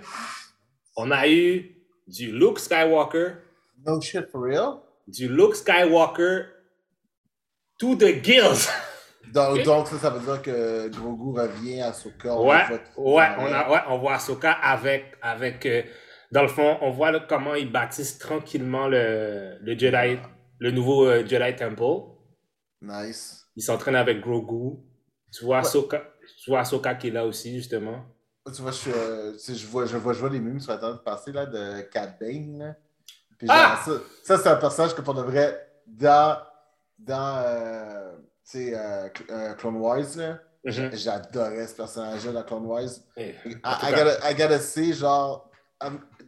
On 0.96 1.12
a 1.12 1.28
eu 1.28 1.76
du 2.08 2.32
Luke 2.32 2.60
Skywalker, 2.60 3.34
No 3.86 4.02
shit 4.02 4.30
for 4.32 4.42
real? 4.42 4.80
du 5.08 5.28
Luke 5.30 5.56
Skywalker 5.56 6.46
to 7.80 7.96
the 7.96 8.24
gills. 8.24 8.68
Donc, 9.34 9.62
donc 9.64 9.88
ça, 9.90 9.98
ça 9.98 10.10
veut 10.10 10.22
dire 10.22 10.42
que 10.42 10.88
Grogu 10.88 11.38
revient 11.38 11.82
à 11.82 11.92
Soka. 11.92 12.34
Ouais, 12.40 12.62
ouais, 12.96 13.28
on 13.38 13.46
a, 13.52 13.70
ouais, 13.70 13.80
on 13.90 13.98
voit 13.98 14.14
Ahsoka 14.16 14.54
avec, 14.54 15.16
avec 15.22 15.66
euh, 15.66 15.84
dans 16.32 16.44
le 16.44 16.48
fond, 16.48 16.78
on 16.80 16.92
voit 16.92 17.12
là, 17.12 17.20
comment 17.28 17.54
ils 17.54 17.70
bâtissent 17.70 18.18
tranquillement 18.20 18.88
le, 18.88 19.58
le 19.60 19.78
Jedi, 19.78 20.18
le 20.60 20.72
nouveau 20.72 21.08
euh, 21.08 21.26
Jedi 21.28 21.54
Temple. 21.58 22.08
Nice. 22.82 23.44
Ils 23.58 23.64
s'entraînent 23.64 23.98
avec 23.98 24.22
Grogu. 24.22 24.78
Tu 25.32 25.46
vois 25.46 25.60
Ahsoka, 25.60 26.04
tu 26.44 26.50
vois 26.52 26.60
Ahsoka 26.62 26.96
qui 26.96 27.08
est 27.08 27.12
là 27.12 27.26
aussi, 27.26 27.56
justement. 27.58 28.04
Tu 28.54 28.62
vois, 28.62 28.72
je, 28.72 28.78
suis, 28.78 28.92
euh, 28.94 29.34
tu 29.34 29.40
sais, 29.40 29.56
je, 29.56 29.68
vois, 29.68 29.86
je, 29.86 29.98
vois, 29.98 30.14
je 30.14 30.20
vois 30.20 30.30
les 30.30 30.40
mimes 30.40 30.60
sur 30.60 30.72
Internet 30.72 31.02
passer 31.04 31.34
là, 31.34 31.46
de 31.46 31.82
Cat 31.82 32.16
Bane. 32.20 32.58
là. 32.60 32.76
Puis 33.38 33.48
genre, 33.48 33.58
Ah! 33.60 33.82
ça, 33.86 33.92
ça 34.24 34.38
c'est 34.42 34.50
un 34.50 34.56
personnage 34.56 34.96
que 34.96 35.02
pour 35.02 35.14
de 35.14 35.22
vrai, 35.22 35.70
dans 35.86 36.38
dans 36.98 37.38
euh, 37.46 38.14
tu 38.16 38.20
sais, 38.44 38.74
euh, 38.76 39.10
euh, 39.30 39.54
Clone 39.56 39.76
Wars, 39.78 39.98
là, 40.16 40.40
Mhm. 40.64 40.90
j'adorais 40.94 41.68
ce 41.68 41.76
personnage-là 41.76 42.32
dans 42.32 42.44
Clone 42.44 42.66
Wars. 42.66 42.90
Eh, 43.16 43.36
I, 43.46 43.92
gotta, 43.92 44.32
I 44.32 44.34
gotta 44.36 44.60
say, 44.60 44.92
genre, 44.94 45.47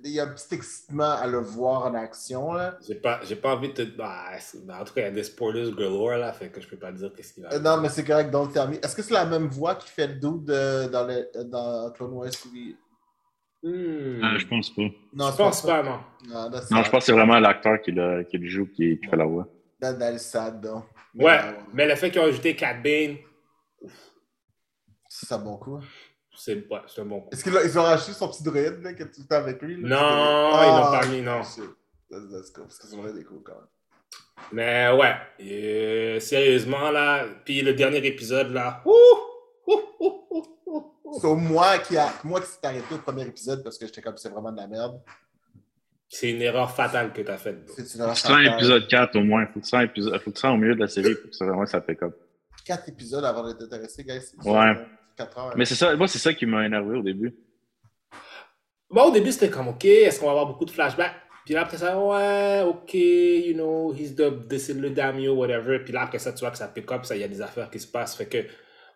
il 0.03 0.11
y 0.11 0.19
a 0.19 0.23
un 0.23 0.27
petit 0.33 0.53
excitement 0.55 1.11
à 1.13 1.25
le 1.27 1.39
voir 1.39 1.85
en 1.87 1.93
action, 1.95 2.53
là. 2.53 2.77
J'ai 2.87 2.95
pas, 2.95 3.19
j'ai 3.23 3.35
pas 3.35 3.55
envie 3.55 3.69
de 3.69 3.73
te. 3.73 3.97
Bah, 3.97 4.25
bah, 4.65 4.77
en 4.81 4.85
tout 4.85 4.93
cas, 4.93 5.01
il 5.01 5.05
y 5.05 5.07
a 5.07 5.11
des 5.11 5.23
spoilers 5.23 5.71
galore 5.75 6.11
là, 6.17 6.31
fait 6.33 6.49
que 6.49 6.61
je 6.61 6.67
peux 6.67 6.77
pas 6.77 6.91
dire 6.91 7.11
qu'est-ce 7.15 7.33
qu'il 7.33 7.43
va. 7.43 7.53
Euh, 7.53 7.59
non, 7.59 7.81
mais 7.81 7.89
c'est 7.89 8.05
correct, 8.05 8.29
donc 8.31 8.53
Termi. 8.53 8.77
Est-ce 8.77 8.95
que 8.95 9.01
c'est 9.01 9.13
la 9.13 9.25
même 9.25 9.47
voix 9.47 9.75
qui 9.75 9.89
fait 9.89 10.07
le 10.07 10.13
dude 10.15 10.45
de- 10.45 10.87
dans, 10.89 11.05
le, 11.07 11.27
dans 11.45 11.91
Clone 11.91 12.13
Wars? 12.13 12.29
Oui. 12.53 12.77
Hmm. 13.61 14.23
Euh, 14.23 14.37
je 14.39 14.47
pense 14.47 14.69
pas. 14.73 14.81
Non, 15.13 15.31
je 15.31 15.35
pense 15.37 15.61
pas, 15.63 15.83
non. 15.83 15.99
Non, 16.29 16.49
je 16.83 16.89
pense 16.89 16.99
que 16.99 17.05
c'est 17.05 17.11
vraiment 17.11 17.39
l'acteur 17.39 17.81
qui, 17.81 17.91
le- 17.91 18.23
qui 18.23 18.37
le 18.37 18.47
joue 18.47 18.67
qui, 18.67 18.99
qui 18.99 19.07
fait 19.09 19.17
la 19.17 19.25
voix. 19.25 19.47
That, 19.81 19.95
that 19.95 20.13
is 20.13 20.19
sad. 20.19 20.65
Mais, 21.15 21.25
Ouais, 21.25 21.39
mais 21.73 21.87
le 21.87 21.95
fait 21.95 22.11
qu'ils 22.11 22.21
ont 22.21 22.25
ajouté 22.25 22.55
Cat 22.55 22.75
Bane, 22.75 23.17
C'est 25.09 25.33
un 25.33 25.39
bon 25.39 25.57
coup. 25.57 25.79
C'est 26.39 26.55
ouais, 26.55 26.79
un 26.97 27.05
bon 27.05 27.25
Est-ce 27.33 27.43
qu'ils 27.43 27.79
ont 27.79 27.83
racheté 27.83 28.13
son 28.13 28.29
petit 28.29 28.43
droïde 28.43 28.81
là, 28.81 28.93
qui 28.93 29.01
est 29.01 29.11
tout 29.11 29.19
le 29.19 29.27
temps 29.27 29.35
avec 29.35 29.61
lui? 29.61 29.77
Non, 29.77 29.97
ah, 29.99 30.63
ils 30.63 30.69
l'ont 30.69 30.99
pas 30.99 31.07
mis, 31.07 31.21
non. 31.21 31.39
Let's, 31.39 32.31
let's 32.31 32.53
go, 32.53 32.61
parce 32.61 32.79
que 32.79 32.87
ça 32.87 32.95
aurait 32.95 33.11
des 33.11 33.25
cool 33.25 33.43
quand 33.43 33.55
même. 33.55 33.67
Mais 34.53 34.89
ouais, 34.89 35.15
euh, 35.41 36.19
sérieusement 36.21 36.91
là, 36.91 37.25
puis 37.43 37.61
le 37.61 37.73
dernier 37.73 37.97
épisode 38.07 38.53
là, 38.53 38.81
c'est 38.85 38.89
ouh, 41.27 41.33
ouh, 41.33 41.35
moi 41.35 41.77
qui 41.79 41.97
a, 41.97 42.09
moi 42.23 42.39
qui 42.39 42.47
s'est 42.47 42.65
arrêté 42.65 42.95
au 42.95 42.99
premier 42.99 43.23
épisode 43.23 43.61
parce 43.61 43.77
que 43.77 43.85
j'étais 43.85 44.01
comme 44.01 44.15
c'est 44.15 44.29
vraiment 44.29 44.53
de 44.53 44.57
la 44.57 44.67
merde. 44.67 45.01
C'est 46.07 46.31
une 46.31 46.41
erreur 46.41 46.71
fatale 46.71 47.11
que 47.11 47.21
t'as 47.21 47.37
faite. 47.37 47.69
C'est 47.75 47.95
une 47.95 48.01
erreur 48.01 48.17
fatale. 48.17 48.47
épisode 48.47 48.87
4 48.87 49.17
au 49.17 49.23
moins, 49.23 49.45
faut 49.47 49.59
que 49.59 49.67
ça 49.67 49.83
épisode, 49.83 50.17
faut 50.21 50.31
que 50.31 50.47
au 50.47 50.57
milieu 50.57 50.73
de 50.73 50.79
la 50.79 50.87
série 50.87 51.15
pour 51.15 51.29
que 51.31 51.35
ça 51.35 51.45
vraiment 51.45 51.65
ça 51.65 51.81
pick 51.81 52.01
up. 52.01 52.15
4 52.65 52.87
épisodes 52.87 53.25
avant 53.25 53.45
d'être 53.45 53.61
intéressé, 53.61 54.05
guys. 54.05 54.21
Ouais. 54.45 54.57
Hein. 54.57 54.85
Mais 55.55 55.65
c'est 55.65 55.75
ça, 55.75 55.95
moi, 55.95 56.07
c'est 56.07 56.19
ça 56.19 56.33
qui 56.33 56.45
m'a 56.45 56.65
énervé 56.65 56.97
au 56.97 57.01
début. 57.01 57.35
Moi, 58.89 59.05
au 59.05 59.11
début, 59.11 59.31
c'était 59.31 59.49
comme, 59.49 59.67
OK, 59.67 59.85
est-ce 59.85 60.19
qu'on 60.19 60.25
va 60.25 60.31
avoir 60.31 60.47
beaucoup 60.47 60.65
de 60.65 60.71
flashbacks? 60.71 61.13
Puis 61.45 61.53
là, 61.53 61.61
après 61.61 61.77
ça, 61.77 61.97
ouais, 61.97 62.61
OK, 62.61 62.93
you 62.93 63.53
know, 63.53 63.93
he's 63.93 64.15
the, 64.15 64.47
this 64.47 64.69
is 64.69 64.73
le 64.73 64.89
Damio, 64.89 65.33
whatever. 65.33 65.79
Puis 65.79 65.93
là, 65.93 66.03
après 66.03 66.19
ça, 66.19 66.31
tu 66.31 66.39
vois 66.39 66.51
que 66.51 66.57
ça 66.57 66.67
pick 66.67 66.91
up, 66.91 67.05
ça, 67.05 67.15
il 67.15 67.21
y 67.21 67.23
a 67.23 67.27
des 67.27 67.41
affaires 67.41 67.69
qui 67.69 67.79
se 67.79 67.87
passent. 67.87 68.15
Fait 68.15 68.27
que, 68.27 68.45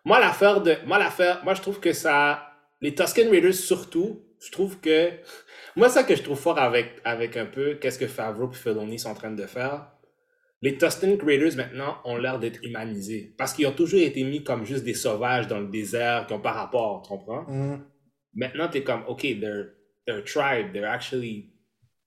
moi, 0.04 0.20
l'affaire 0.20 0.60
de, 0.60 0.76
moi, 0.86 0.98
l'affaire, 0.98 1.42
moi, 1.44 1.54
je 1.54 1.62
trouve 1.62 1.80
que 1.80 1.92
ça, 1.92 2.42
les 2.80 2.94
Tusken 2.94 3.28
Raiders 3.28 3.54
surtout, 3.54 4.22
je 4.40 4.50
trouve 4.50 4.78
que, 4.80 5.10
moi, 5.76 5.88
ça 5.88 6.04
que 6.04 6.14
je 6.14 6.22
trouve 6.22 6.38
fort 6.38 6.58
avec, 6.58 7.00
avec 7.04 7.36
un 7.36 7.46
peu, 7.46 7.74
qu'est-ce 7.74 7.98
que 7.98 8.06
Favreau 8.06 8.50
et 8.50 8.54
Filoni 8.54 8.98
sont 8.98 9.10
en 9.10 9.14
train 9.14 9.30
de 9.30 9.46
faire, 9.46 9.88
les 10.64 10.78
Tusken 10.78 11.20
Raiders, 11.22 11.56
maintenant, 11.56 11.98
ont 12.04 12.16
l'air 12.16 12.38
d'être 12.38 12.64
humanisés. 12.64 13.34
Parce 13.36 13.52
qu'ils 13.52 13.66
ont 13.66 13.74
toujours 13.74 14.00
été 14.00 14.24
mis 14.24 14.42
comme 14.42 14.64
juste 14.64 14.82
des 14.82 14.94
sauvages 14.94 15.46
dans 15.46 15.60
le 15.60 15.68
désert 15.68 16.26
qui 16.26 16.32
n'ont 16.32 16.40
pas 16.40 16.52
rapport, 16.52 17.02
tu 17.02 17.10
comprends? 17.10 17.42
Mhm. 17.42 17.84
Maintenant, 18.32 18.68
t'es 18.68 18.82
comme, 18.82 19.04
OK, 19.06 19.20
they're, 19.20 19.74
they're 20.06 20.20
a 20.20 20.22
tribe, 20.22 20.72
they're 20.72 20.88
actually 20.88 21.52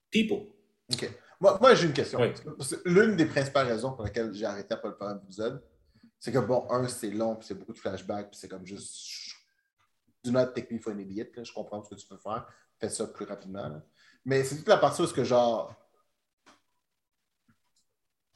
people. 0.10 0.48
OK. 0.92 1.08
Moi, 1.40 1.56
moi 1.62 1.76
j'ai 1.76 1.86
une 1.86 1.94
question. 1.94 2.20
Oui. 2.20 2.30
L'une 2.86 3.16
des 3.16 3.28
principales 3.28 3.68
raisons 3.68 3.92
pour 3.92 4.04
lesquelles 4.04 4.34
j'ai 4.34 4.46
arrêté 4.46 4.74
à 4.74 4.78
pas 4.78 4.88
le 4.88 4.96
faire 4.96 5.08
un 5.10 5.20
épisode, 5.20 5.64
c'est 6.20 6.32
que, 6.32 6.40
bon, 6.40 6.66
un, 6.72 6.88
c'est 6.88 7.12
long, 7.12 7.36
puis 7.36 7.46
c'est 7.48 7.54
beaucoup 7.54 7.74
de 7.74 7.78
flashbacks, 7.78 8.32
puis 8.32 8.40
c'est 8.40 8.48
comme 8.48 8.66
juste. 8.66 9.36
Do 10.24 10.32
not 10.32 10.48
take 10.48 10.74
me 10.74 10.80
for 10.80 10.94
an 10.94 10.98
idiot, 10.98 11.28
là. 11.36 11.44
je 11.44 11.54
comprends 11.54 11.84
ce 11.84 11.92
que 11.92 11.96
tu 11.96 12.08
peux 12.08 12.18
faire. 12.18 12.48
Fais 12.80 12.90
ça 12.90 13.06
plus 13.06 13.26
rapidement. 13.26 13.70
là. 13.70 13.84
Mais 14.26 14.44
c'est 14.44 14.58
toute 14.58 14.68
la 14.68 14.78
partie 14.78 15.00
où 15.00 15.06
est-ce 15.06 15.14
que, 15.14 15.24
genre. 15.24 15.76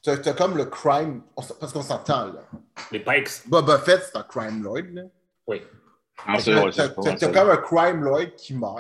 T'as 0.04 0.18
t'as 0.18 0.34
comme 0.34 0.58
le 0.58 0.66
crime. 0.66 1.22
parce 1.36 1.72
qu'on 1.74 1.82
s'entend, 1.84 2.26
là. 2.28 2.42
Les 2.92 3.00
Pikes, 3.00 3.30
Boba 3.48 3.78
Fett, 3.80 4.02
c'est 4.12 4.18
un 4.18 4.24
crime 4.24 4.64
lord, 4.64 4.78
là. 4.94 5.04
oui. 5.48 5.62
Ah, 6.28 6.38
T'as 6.38 7.28
comme 7.30 7.50
un 7.50 7.58
crime 7.58 8.04
lord 8.04 8.36
qui 8.38 8.54
meurt. 8.54 8.76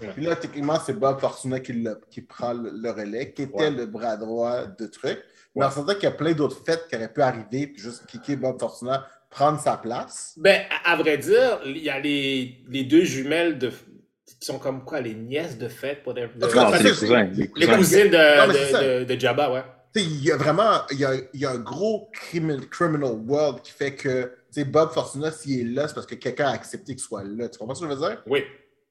Ouais. 0.00 0.08
Puis 0.14 0.24
là, 0.24 0.34
techniquement, 0.36 0.78
c'est 0.84 0.92
Bob 0.98 1.20
Fortuna 1.20 1.60
qui, 1.60 1.72
le- 1.74 2.00
qui 2.10 2.22
prend 2.22 2.52
le, 2.54 2.70
le 2.74 2.90
relais, 2.90 3.32
qui 3.32 3.42
était 3.42 3.54
Ouais. 3.54 3.70
le 3.70 3.86
bras 3.86 4.16
droit 4.16 4.66
de 4.66 4.86
truc. 4.86 5.20
Mais 5.54 5.62
Ouais. 5.62 5.68
on 5.68 5.70
s'entend 5.70 5.94
qu'il 5.94 6.04
y 6.04 6.06
a 6.06 6.10
plein 6.12 6.32
d'autres 6.32 6.60
fêtes 6.64 6.86
qui 6.88 6.96
auraient 6.96 7.12
pu 7.12 7.22
arriver, 7.22 7.66
puis 7.68 7.80
juste 7.82 8.06
kicker 8.06 8.36
Bob 8.36 8.58
Fortuna, 8.58 9.06
prendre 9.30 9.60
sa 9.60 9.76
place. 9.76 10.34
Ben, 10.36 10.62
à, 10.84 10.92
à 10.92 10.96
vrai 10.96 11.18
dire, 11.18 11.60
il 11.64 11.78
y 11.78 11.90
a 11.90 11.98
les, 12.00 12.64
les 12.68 12.84
deux 12.84 13.04
jumelles 13.04 13.58
de, 13.58 13.68
qui 13.68 14.46
sont 14.46 14.58
comme 14.58 14.84
quoi, 14.84 15.00
les 15.00 15.14
nièces 15.14 15.58
de 15.58 15.68
fête, 15.68 16.02
pour 16.02 16.14
des- 16.14 16.22
les 16.22 16.48
cousins. 16.90 17.28
Les 17.56 17.66
cousines 17.68 18.10
Non, 18.10 18.48
de, 18.48 18.98
de, 19.00 19.14
de 19.14 19.20
Jabba, 19.20 19.52
ouais. 19.52 19.64
Tu 19.94 20.00
sais, 20.00 20.06
il 20.06 20.24
y 20.24 20.30
a 20.32 20.36
vraiment 20.36 20.82
y 20.92 21.04
a, 21.04 21.14
il 21.34 21.40
y 21.40 21.44
a 21.46 21.50
un 21.50 21.58
gros 21.58 22.08
criminal, 22.12 22.66
criminal 22.68 23.12
world 23.12 23.60
qui 23.62 23.72
fait 23.72 23.94
que 23.94 24.32
Bob 24.64 24.90
Fortuna, 24.92 25.30
s'il 25.30 25.60
est 25.60 25.72
là, 25.72 25.88
c'est 25.88 25.94
parce 25.94 26.06
que 26.06 26.14
quelqu'un 26.14 26.48
a 26.48 26.52
accepté 26.52 26.94
qu'il 26.94 27.02
soit 27.02 27.24
là. 27.24 27.48
Tu 27.48 27.58
comprends 27.58 27.74
ce 27.74 27.84
que 27.84 27.90
je 27.90 27.94
veux 27.94 28.08
dire? 28.08 28.22
Oui. 28.26 28.42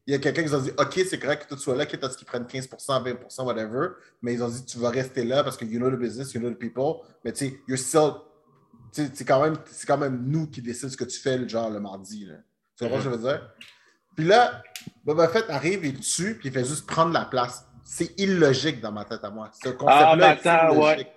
Il 0.07 0.13
y 0.13 0.15
a 0.15 0.19
quelqu'un 0.19 0.43
qui 0.43 0.53
a 0.53 0.59
dit 0.59 0.71
OK, 0.77 0.99
c'est 1.07 1.19
correct 1.19 1.47
que 1.47 1.55
tu 1.55 1.61
sois 1.61 1.75
là, 1.75 1.85
quitte 1.85 2.03
à 2.03 2.09
ce 2.09 2.17
qu'ils 2.17 2.25
prennent 2.27 2.43
15%, 2.45 2.67
20%, 3.03 3.43
whatever. 3.45 3.89
Mais 4.21 4.33
ils 4.33 4.43
ont 4.43 4.49
dit 4.49 4.65
Tu 4.65 4.77
vas 4.79 4.89
rester 4.89 5.23
là 5.23 5.43
parce 5.43 5.57
que 5.57 5.65
you 5.65 5.79
know 5.79 5.89
the 5.91 5.99
business, 5.99 6.33
you 6.33 6.39
know 6.41 6.49
the 6.51 6.57
people. 6.57 7.03
Mais 7.23 7.31
tu 7.33 7.47
sais, 7.47 7.59
you're 7.67 7.77
still. 7.79 8.13
C'est 8.91 9.23
quand, 9.25 9.41
même- 9.41 9.57
quand 9.87 9.97
même 9.97 10.21
nous 10.27 10.47
qui 10.47 10.61
décident 10.61 10.91
ce 10.91 10.97
que 10.97 11.05
tu 11.05 11.17
fais 11.19 11.37
le 11.37 11.47
genre 11.47 11.69
le 11.69 11.79
mardi. 11.79 12.25
Là. 12.25 12.35
Tu 12.77 12.83
comprends 12.83 12.99
ce 12.99 13.05
que 13.05 13.11
je 13.11 13.15
veux 13.15 13.21
dire? 13.29 13.49
Puis 14.17 14.25
là, 14.25 14.61
Boba 15.05 15.29
Fett 15.29 15.49
arrive, 15.49 15.85
il 15.85 15.99
tue, 15.99 16.35
puis 16.35 16.49
il 16.49 16.51
fait 16.51 16.65
juste 16.65 16.85
prendre 16.85 17.13
la 17.13 17.23
place. 17.23 17.65
C'est 17.83 18.19
illogique 18.19 18.79
dans 18.81 18.91
ma 18.91 19.05
tête 19.05 19.23
à 19.23 19.29
moi. 19.29 19.49
Ce 19.53 19.69
concept-là 19.69 20.09
Ah, 20.11 20.15
mais 20.15 20.23
est 20.25 20.47
attends, 20.47 20.73
illogique. 20.73 21.07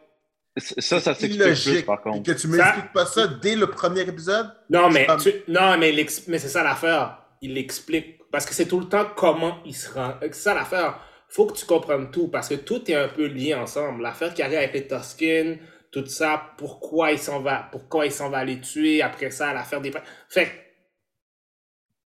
Ça, 0.57 1.01
ça 1.01 1.15
s'explique 1.15 1.41
plus, 1.43 1.67
illogique. 1.67 1.87
par 1.87 2.01
que 2.03 2.33
tu 2.33 2.47
m'expliques 2.49 2.93
pas 2.93 3.07
ça 3.07 3.27
dès 3.27 3.57
le 3.57 3.67
premier 3.69 4.03
épisode. 4.03 4.51
Non, 4.71 4.89
mais, 4.89 5.07
tu- 5.21 5.43
non, 5.49 5.77
mais, 5.79 5.93
mais 6.29 6.39
c'est 6.39 6.49
ça 6.49 6.63
l'affaire. 6.63 7.19
Il 7.41 7.55
l'explique. 7.55 8.21
Parce 8.31 8.47
que 8.47 8.55
c'est 8.55 8.67
tout 8.67 8.81
le 8.81 8.89
temps 8.89 9.07
comment 9.17 9.59
il 9.65 9.75
se 9.75 9.93
rend. 9.93 10.15
C'est 10.23 10.35
ça 10.35 10.55
l'affaire. 10.55 10.99
Faut 11.29 11.47
que 11.47 11.55
tu 11.57 11.67
comprennes 11.67 12.11
tout. 12.11 12.29
Parce 12.29 12.49
que 12.49 12.55
tout 12.55 12.89
est 12.91 12.95
un 12.95 13.09
peu 13.09 13.27
lié 13.27 13.55
ensemble. 13.55 14.03
L'affaire 14.03 14.33
qui 14.33 14.43
arrive 14.43 14.59
avec 14.59 14.73
les 14.75 14.87
Tusken, 14.87 15.59
tout 15.91 16.07
ça, 16.07 16.41
pourquoi 16.57 17.11
il 17.13 17.19
s'en 17.19 17.41
va, 17.41 17.69
pourquoi 17.73 18.07
il 18.07 18.13
s'en 18.13 18.31
va 18.31 18.45
les 18.45 18.61
tuer, 18.61 19.03
après 19.03 19.31
ça, 19.33 19.53
l'affaire 19.53 19.81
des. 19.81 19.93
Fait 20.29 20.47
que, 20.47 20.51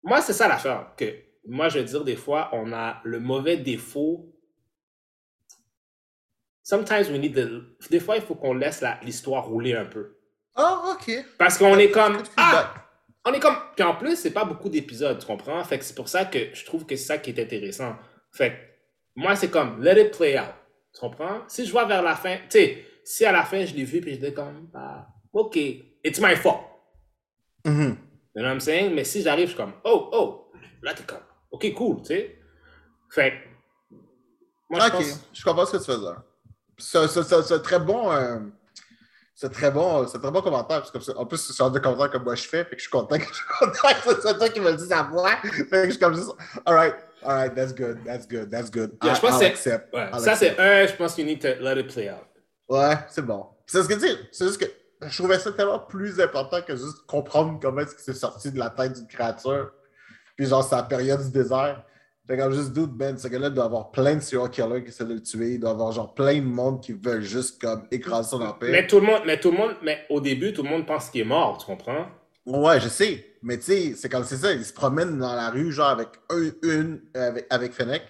moi, 0.03 0.21
c'est 0.21 0.33
ça 0.33 0.47
l'affaire. 0.49 0.93
Que 0.97 1.07
moi, 1.47 1.69
je 1.69 1.79
veux 1.79 1.85
dire, 1.85 2.05
des 2.05 2.17
fois, 2.17 2.51
on 2.53 2.73
a 2.73 3.01
le 3.05 3.19
mauvais 3.21 3.57
défaut. 3.57 4.33
Sometimes 6.67 7.09
we 7.11 7.21
need 7.21 7.35
the... 7.37 7.89
Des 7.91 8.01
fois, 8.01 8.17
il 8.17 8.23
faut 8.23 8.35
qu'on 8.35 8.53
laisse 8.53 8.81
la- 8.81 8.99
l'histoire 9.05 9.45
rouler 9.47 9.75
un 9.77 9.85
peu. 9.85 10.17
Ah, 10.57 10.97
OK. 10.97 11.13
Parce 11.39 11.59
qu'on 11.59 11.79
est 11.79 11.93
comme. 11.93 12.19
Ah! 12.37 12.75
On 13.25 13.33
est 13.33 13.39
comme. 13.39 13.55
Puis 13.77 13.85
en 13.85 13.95
plus, 13.95 14.17
c'est 14.17 14.33
pas 14.33 14.45
beaucoup 14.45 14.69
d'épisodes, 14.69 15.17
tu 15.21 15.27
comprends? 15.27 15.63
Fait 15.63 15.79
que 15.79 15.85
c'est 15.85 15.95
pour 15.95 16.09
ça 16.09 16.25
que 16.25 16.53
je 16.53 16.65
trouve 16.65 16.85
que 16.85 16.97
c'est 16.97 17.05
ça 17.05 17.19
qui 17.19 17.31
est 17.31 17.41
intéressant. 17.41 17.95
Fait 18.33 18.51
que 18.51 18.57
moi, 19.15 19.37
c'est 19.37 19.49
comme, 19.49 19.81
let 19.81 20.01
it 20.07 20.17
play 20.17 20.37
out. 20.37 20.55
Tu 20.93 21.01
comprends? 21.01 21.43
Si 21.47 21.65
je 21.67 21.71
vois 21.71 21.85
vers 21.85 22.03
la 22.03 22.17
fin, 22.17 22.37
tu 22.51 22.59
sais, 22.59 22.85
si 23.05 23.25
à 23.25 23.31
la 23.31 23.45
fin 23.45 23.65
je 23.65 23.73
l'ai 23.73 23.85
vu 23.85 24.01
puis 24.01 24.15
j'étais 24.15 24.33
comme, 24.35 24.69
ah, 24.75 25.07
ok, 25.33 25.57
it's 26.03 26.19
my 26.21 26.35
fault. 26.35 26.63
Mhm. 27.65 27.97
You 28.35 28.43
know 28.43 28.43
what 28.43 28.55
I'm 28.55 28.61
saying? 28.61 28.93
Mais 28.93 29.05
si 29.05 29.23
j'arrive, 29.23 29.45
je 29.47 29.55
suis 29.55 29.57
comme, 29.57 29.75
oh, 29.85 30.09
oh, 30.13 30.51
là 30.83 30.95
t'es 30.95 31.05
comme, 31.05 31.23
ok, 31.53 31.73
cool, 31.75 31.99
tu 31.99 32.07
sais. 32.07 32.39
Fait 33.11 33.35
moi 34.69 34.81
je 34.81 34.87
OK, 34.87 34.93
pense. 34.95 35.29
je 35.33 35.45
comprends 35.45 35.65
ce 35.67 35.77
que 35.77 35.85
tu 35.85 36.01
dire. 36.01 36.23
C'est 36.79 37.07
c'est- 37.09 37.23
c'est- 37.23 37.43
c'est 37.43 37.63
très 37.63 37.79
bon. 37.79 38.11
euh, 38.13 38.39
c'est 39.35 39.53
très 39.53 39.71
bon, 39.71 40.07
c'est 40.07 40.19
très 40.19 40.31
bon 40.31 40.41
commentaire. 40.43 40.83
parce 40.93 41.07
que 41.07 41.13
en 41.17 41.27
plus, 41.27 41.37
c'est 41.39 41.63
un 41.63 41.71
de 41.71 41.79
commentaires 41.79 42.11
que 42.11 42.19
moi 42.19 42.35
je 42.35 42.43
fais, 42.49 42.65
fait 42.65 42.71
que 42.71 42.77
je 42.77 42.83
suis 42.83 42.91
content 42.91 43.19
que 43.19 43.25
je 43.25 43.35
suis 43.35 43.45
content 43.59 43.89
que 44.03 44.15
ce 44.15 44.21
soit 44.21 44.35
toi 44.35 44.49
qui 44.49 44.61
me 44.61 44.71
le 44.71 44.77
dise 44.77 44.93
à 44.93 45.03
moi. 45.05 45.31
Fait 45.43 45.65
que 45.67 45.85
je 45.87 45.91
suis 45.91 45.99
comme 45.99 46.15
juste, 46.15 46.31
alright, 46.65 46.95
alright, 47.23 47.55
that's 47.55 47.75
good, 47.75 47.99
that's 48.05 48.27
good, 48.27 48.51
that's 48.51 48.71
good. 48.71 48.93
Yeah, 49.03 49.15
je 49.15 49.21
pense 49.21 49.35
I'll 49.43 49.53
que 49.53 49.59
c'est- 49.59 49.73
accept, 49.73 49.95
Ouais, 49.95 50.09
I'll 50.13 50.21
ça 50.21 50.37
c'est 50.37 50.59
un, 50.59 50.87
je 50.87 50.95
pense 50.95 51.15
qu'il 51.15 51.27
need 51.27 51.41
to 51.41 51.49
let 51.63 51.79
it 51.81 51.93
play 51.93 52.11
out. 52.11 52.25
Ouais, 52.69 52.97
c'est 53.09 53.23
bon. 53.25 53.47
C'est 53.67 53.83
ce 53.83 53.89
que 53.89 53.95
tu 53.95 54.01
dis, 54.01 54.19
c'est 54.33 54.47
juste 54.47 54.59
que 54.61 54.67
je 55.07 55.17
trouvais 55.19 55.39
ça 55.39 55.53
tellement 55.53 55.79
plus 55.81 56.19
important 56.21 56.63
que 56.63 56.75
juste 56.77 57.05
comprendre 57.07 57.59
comment 57.61 57.81
est-ce 57.81 57.95
que 57.95 58.01
c'est 58.01 58.15
sorti 58.15 58.51
de 58.51 58.59
la 58.59 58.71
tête 58.71 58.95
d'une 58.95 59.07
créature. 59.07 59.71
Puis 60.37 60.47
genre, 60.47 60.63
c'est 60.65 60.77
la 60.77 60.83
période 60.85 61.23
du 61.23 61.31
désert. 61.31 61.83
Fait 62.27 62.37
comme 62.37 62.53
juste 62.53 62.73
doute, 62.73 62.93
Ben, 62.93 63.17
ce 63.17 63.29
gars-là 63.29 63.51
doit 63.51 63.65
avoir 63.65 63.93
plein 63.93 64.17
de 64.17 64.21
serial 64.21 64.51
killers 64.51 64.83
qui 64.83 64.89
essaient 64.89 65.05
de 65.05 65.15
le 65.15 65.23
tuer. 65.23 65.55
Il 65.55 65.61
doit 65.61 65.71
avoir 65.71 65.93
genre 65.93 66.13
plein 66.13 66.35
de 66.35 66.45
monde 66.45 66.83
qui 66.83 66.93
veulent 66.93 67.23
juste 67.23 67.61
comme 67.61 67.87
écraser 67.93 68.31
son 68.31 68.41
empire. 68.43 68.71
Mais 68.71 68.87
tout 68.87 68.99
le 68.99 69.07
monde, 69.07 69.23
mais 69.27 69.39
tout 69.39 69.53
le 69.53 69.57
monde, 69.57 69.77
mais 69.83 70.05
au 70.11 70.21
début, 70.21 70.53
tout 70.53 70.65
le 70.65 70.69
monde 70.69 70.87
pense 70.87 71.09
qu'il 71.09 71.21
est 71.21 71.25
mort, 71.25 71.59
tu 71.59 71.67
comprends? 71.67 72.07
Ouais, 72.45 72.81
je 72.81 72.89
sais. 72.89 73.25
Mais 73.43 73.59
tu 73.59 73.65
sais, 73.65 73.95
c'est 73.95 74.09
comme 74.09 74.25
c'est 74.25 74.39
ça. 74.39 74.53
Il 74.53 74.65
se 74.65 74.73
promène 74.73 75.19
dans 75.19 75.35
la 75.35 75.51
rue, 75.51 75.71
genre 75.71 75.89
avec 75.89 76.09
un, 76.31 76.51
une, 76.63 77.01
euh, 77.17 77.29
avec, 77.29 77.47
avec 77.49 77.73
Fennec. 77.73 78.03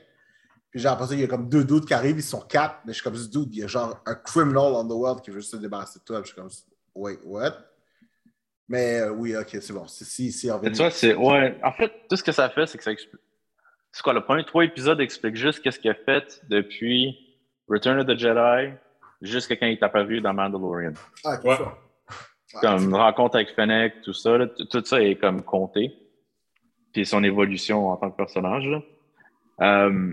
Puis 0.70 0.81
genre, 0.81 0.94
après 0.94 1.09
ça, 1.09 1.14
il 1.14 1.20
y 1.20 1.24
a 1.24 1.26
comme 1.26 1.48
deux 1.48 1.64
doutes 1.64 1.87
qui 1.87 1.92
arrivent, 1.92 2.18
ils 2.18 2.22
sont 2.22 2.40
quatre. 2.40 2.76
Mais 2.87 2.92
je 2.92 3.00
suis 3.00 3.05
comme, 3.05 3.16
ce 3.16 3.29
dude, 3.29 3.48
il 3.52 3.61
y 3.61 3.64
a 3.64 3.66
genre 3.66 4.00
un 4.07 4.14
criminal 4.14 4.72
on 4.72 4.85
the 4.87 4.92
world 4.92 5.20
qui 5.20 5.31
veut 5.31 5.40
juste 5.40 5.52
se 5.52 5.57
débarrasser 5.57 5.98
de 5.98 6.05
toi. 6.05 6.22
Puis 6.22 6.31
je 6.31 6.33
suis 6.33 6.40
comme, 6.40 6.50
wait, 6.94 7.18
what? 7.24 7.55
Mais 8.68 9.00
euh, 9.00 9.11
oui, 9.11 9.37
ok, 9.37 9.59
c'est 9.61 9.72
bon. 9.72 9.87
C'est 9.87 10.05
si, 10.05 10.33
si, 10.33 10.50
Mais 10.62 10.70
tu 10.70 10.79
vois, 10.79 10.90
c'est. 10.90 11.14
Ouais. 11.14 11.59
En 11.62 11.72
fait, 11.72 11.92
tout 12.09 12.16
ce 12.16 12.22
que 12.22 12.33
ça 12.33 12.48
fait, 12.48 12.66
c'est 12.66 12.79
que 12.79 12.85
ça 12.85 12.92
explique. 12.92 13.20
C'est 13.92 14.03
quoi, 14.03 14.12
le 14.12 14.20
premier 14.22 14.44
trois 14.44 14.64
épisodes 14.64 15.01
explique 15.01 15.37
juste 15.37 15.61
qu'est-ce 15.62 15.79
qu'il 15.81 15.90
a 15.90 15.94
fait 15.94 16.40
depuis 16.49 17.16
Return 17.68 17.99
of 17.99 18.07
the 18.07 18.16
Jedi, 18.18 18.75
jusqu'à 19.22 19.57
quand 19.57 19.66
il 19.66 19.72
est 19.72 19.83
apparu 19.83 20.20
dans 20.20 20.35
Mandalorian. 20.35 20.92
Ah, 21.25 21.38
Ouais. 21.42 21.57
ça. 21.57 21.62
Ouais, 21.64 22.61
Comme 22.61 22.85
une 22.85 22.94
rencontre 22.94 23.37
avec 23.37 23.51
Fennec, 23.55 24.03
tout 24.03 24.12
ça, 24.12 24.38
là, 24.38 24.46
tout 24.46 24.85
ça 24.85 25.03
est 25.03 25.16
comme 25.16 25.42
compté. 25.42 25.92
Puis 26.92 27.05
son 27.05 27.22
évolution 27.25 27.88
en 27.88 27.96
tant 27.96 28.11
que 28.11 28.16
personnage. 28.16 28.66
là. 28.66 28.83
Euh, 29.62 30.12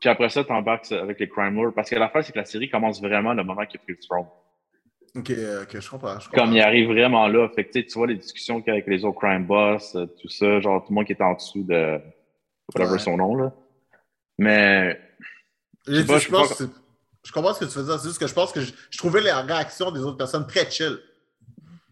puis 0.00 0.08
après 0.08 0.28
ça, 0.28 0.42
t'embarques 0.44 0.90
avec 0.92 1.20
les 1.20 1.28
Crime 1.28 1.54
Lords. 1.60 1.74
Parce 1.74 1.90
que 1.90 1.96
l'affaire, 1.96 2.24
c'est 2.24 2.32
que 2.32 2.38
la 2.38 2.44
série 2.44 2.68
commence 2.70 3.00
vraiment 3.00 3.34
le 3.34 3.44
moment 3.44 3.64
qu'il 3.66 3.78
a 3.80 3.82
pris 3.82 3.92
le 3.92 3.98
throne. 3.98 4.26
Ok, 5.16 5.30
ok, 5.62 5.80
je 5.80 5.90
comprends. 5.90 6.18
je 6.20 6.28
comprends. 6.28 6.44
Comme 6.44 6.54
il 6.54 6.60
arrive 6.60 6.88
vraiment 6.88 7.26
là. 7.28 7.48
Fait 7.50 7.64
que 7.64 7.72
tu 7.72 7.80
sais, 7.80 7.86
tu 7.86 7.98
vois 7.98 8.06
les 8.06 8.16
discussions 8.16 8.60
qu'il 8.60 8.68
y 8.68 8.70
a 8.70 8.74
avec 8.74 8.86
les 8.86 9.04
autres 9.04 9.18
crime 9.18 9.44
boss, 9.46 9.94
euh, 9.96 10.06
tout 10.20 10.28
ça, 10.28 10.60
genre 10.60 10.82
tout 10.82 10.90
le 10.90 10.94
monde 10.96 11.04
qui 11.06 11.12
est 11.12 11.22
en 11.22 11.34
dessous 11.34 11.62
de 11.62 12.00
whatever 12.74 12.92
Ouais. 12.92 12.98
son 12.98 13.16
nom 13.16 13.34
là. 13.36 13.52
Mais 14.38 15.00
Je, 15.86 16.00
sais 16.00 16.04
pas, 16.06 16.18
je 16.18 16.28
pense 16.28 16.54
que 16.54 16.64
je 17.24 17.32
comprends 17.32 17.54
ce 17.54 17.60
que 17.60 17.64
tu 17.64 17.70
faisais. 17.72 17.98
C'est 17.98 18.08
juste 18.08 18.18
que 18.20 18.26
je 18.26 18.34
pense 18.34 18.52
que 18.52 18.60
je, 18.60 18.72
je 18.90 18.98
trouvais 18.98 19.20
les 19.20 19.32
réactions 19.32 19.90
des 19.90 20.00
autres 20.00 20.18
personnes 20.18 20.46
très 20.46 20.70
chill. 20.70 20.98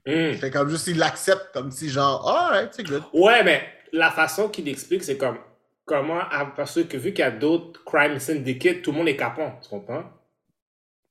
Hmm. 0.07 0.35
Fait 0.35 0.51
comme 0.51 0.69
juste, 0.69 0.87
ils 0.89 0.99
l'acceptent 0.99 1.51
comme 1.55 1.71
si 1.71 1.89
genre, 1.89 2.29
alright, 2.29 2.73
c'est 2.75 2.83
good. 2.85 3.03
Ouais, 3.15 3.43
mais 3.43 3.67
la 3.93 4.11
façon 4.11 4.49
qu'il 4.49 4.69
explique, 4.69 5.03
c'est 5.03 5.17
comme 5.17 5.39
comment, 5.87 6.21
ah, 6.31 6.53
parce 6.55 6.83
que 6.85 6.97
vu 6.99 7.13
qu'il 7.13 7.21
y 7.25 7.29
a 7.29 7.31
d'autres 7.31 7.83
crime 7.85 8.19
syndicates, 8.19 8.83
tout 8.83 8.93
le 8.93 8.99
monde 8.99 9.09
est 9.09 9.17
capant, 9.17 9.59
tu 9.63 9.69
comprends? 9.71 10.05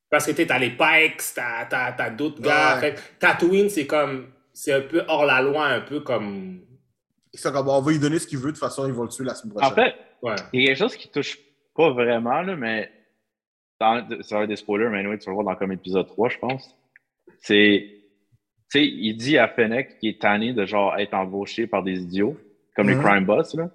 Parce 0.09 0.27
que 0.27 0.31
tu 0.31 0.47
as 0.47 0.59
les 0.59 0.69
Pikes, 0.69 1.21
t'as 1.33 1.65
t'as- 1.65 1.91
t'as 1.93 2.09
d'autres 2.11 2.39
gars. 2.39 2.75
Ouais. 2.75 2.81
Fait 2.93 3.01
Tatooine, 3.17 3.69
c'est 3.69 3.87
comme, 3.87 4.27
c'est 4.53 4.73
un 4.73 4.81
peu 4.81 5.03
hors 5.07 5.25
la 5.25 5.41
loi, 5.41 5.65
un 5.65 5.81
peu 5.81 6.01
comme. 6.01 6.61
Ils 7.33 7.39
sont 7.39 7.51
comme, 7.51 7.67
on 7.67 7.81
va 7.81 7.91
lui 7.91 7.99
donner 7.99 8.19
ce 8.19 8.27
qu'il 8.27 8.37
veut, 8.37 8.47
de 8.47 8.51
toute 8.51 8.59
façon, 8.59 8.85
ils 8.87 8.93
vont 8.93 9.03
le 9.03 9.09
tuer 9.09 9.23
la 9.25 9.33
semaine 9.35 9.53
prochaine. 9.55 9.71
en 9.71 9.75
fait, 9.75 9.95
Ouais. 10.21 10.35
il 10.53 10.61
y 10.61 10.63
a 10.65 10.67
quelque 10.67 10.77
chose 10.77 10.95
qui 10.95 11.09
touche 11.09 11.37
pas 11.75 11.91
vraiment, 11.91 12.41
là, 12.41 12.55
mais 12.55 12.91
dans, 13.79 14.07
ça 14.21 14.37
va 14.37 14.43
être 14.43 14.49
des 14.49 14.55
spoilers, 14.55 14.89
mais 14.89 14.99
anyway, 14.99 15.17
tu 15.17 15.25
vas 15.25 15.31
le 15.31 15.35
voir 15.41 15.45
dans 15.53 15.55
comme 15.59 15.71
épisode 15.71 16.07
3, 16.07 16.29
je 16.29 16.37
pense. 16.37 16.77
C'est. 17.39 17.89
Tu 18.71 18.79
sais, 18.79 18.85
il 18.87 19.15
dit 19.17 19.37
à 19.37 19.47
Fennec 19.47 19.97
qu'il 19.99 20.09
est 20.09 20.21
tanné 20.21 20.53
de 20.53 20.65
genre 20.65 20.95
être 20.97 21.13
embauché 21.13 21.67
par 21.67 21.83
des 21.83 21.99
idiots, 22.01 22.37
comme 22.75 22.87
les 22.89 22.95
crime 22.97 23.25
boss, 23.25 23.53
là. 23.55 23.69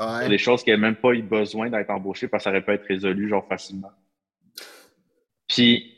Ouais. 0.00 0.28
Des 0.28 0.38
choses 0.38 0.64
qui 0.64 0.70
n'avaient 0.70 0.82
même 0.82 0.96
pas 0.96 1.12
eu 1.12 1.22
besoin 1.22 1.70
d'être 1.70 1.90
embauché 1.90 2.26
parce 2.26 2.42
que 2.42 2.44
ça 2.44 2.50
aurait 2.50 2.64
pu 2.64 2.72
être 2.72 2.84
résolu 2.86 3.28
genre 3.28 3.46
facilement. 3.46 3.92
Puis 5.48 5.92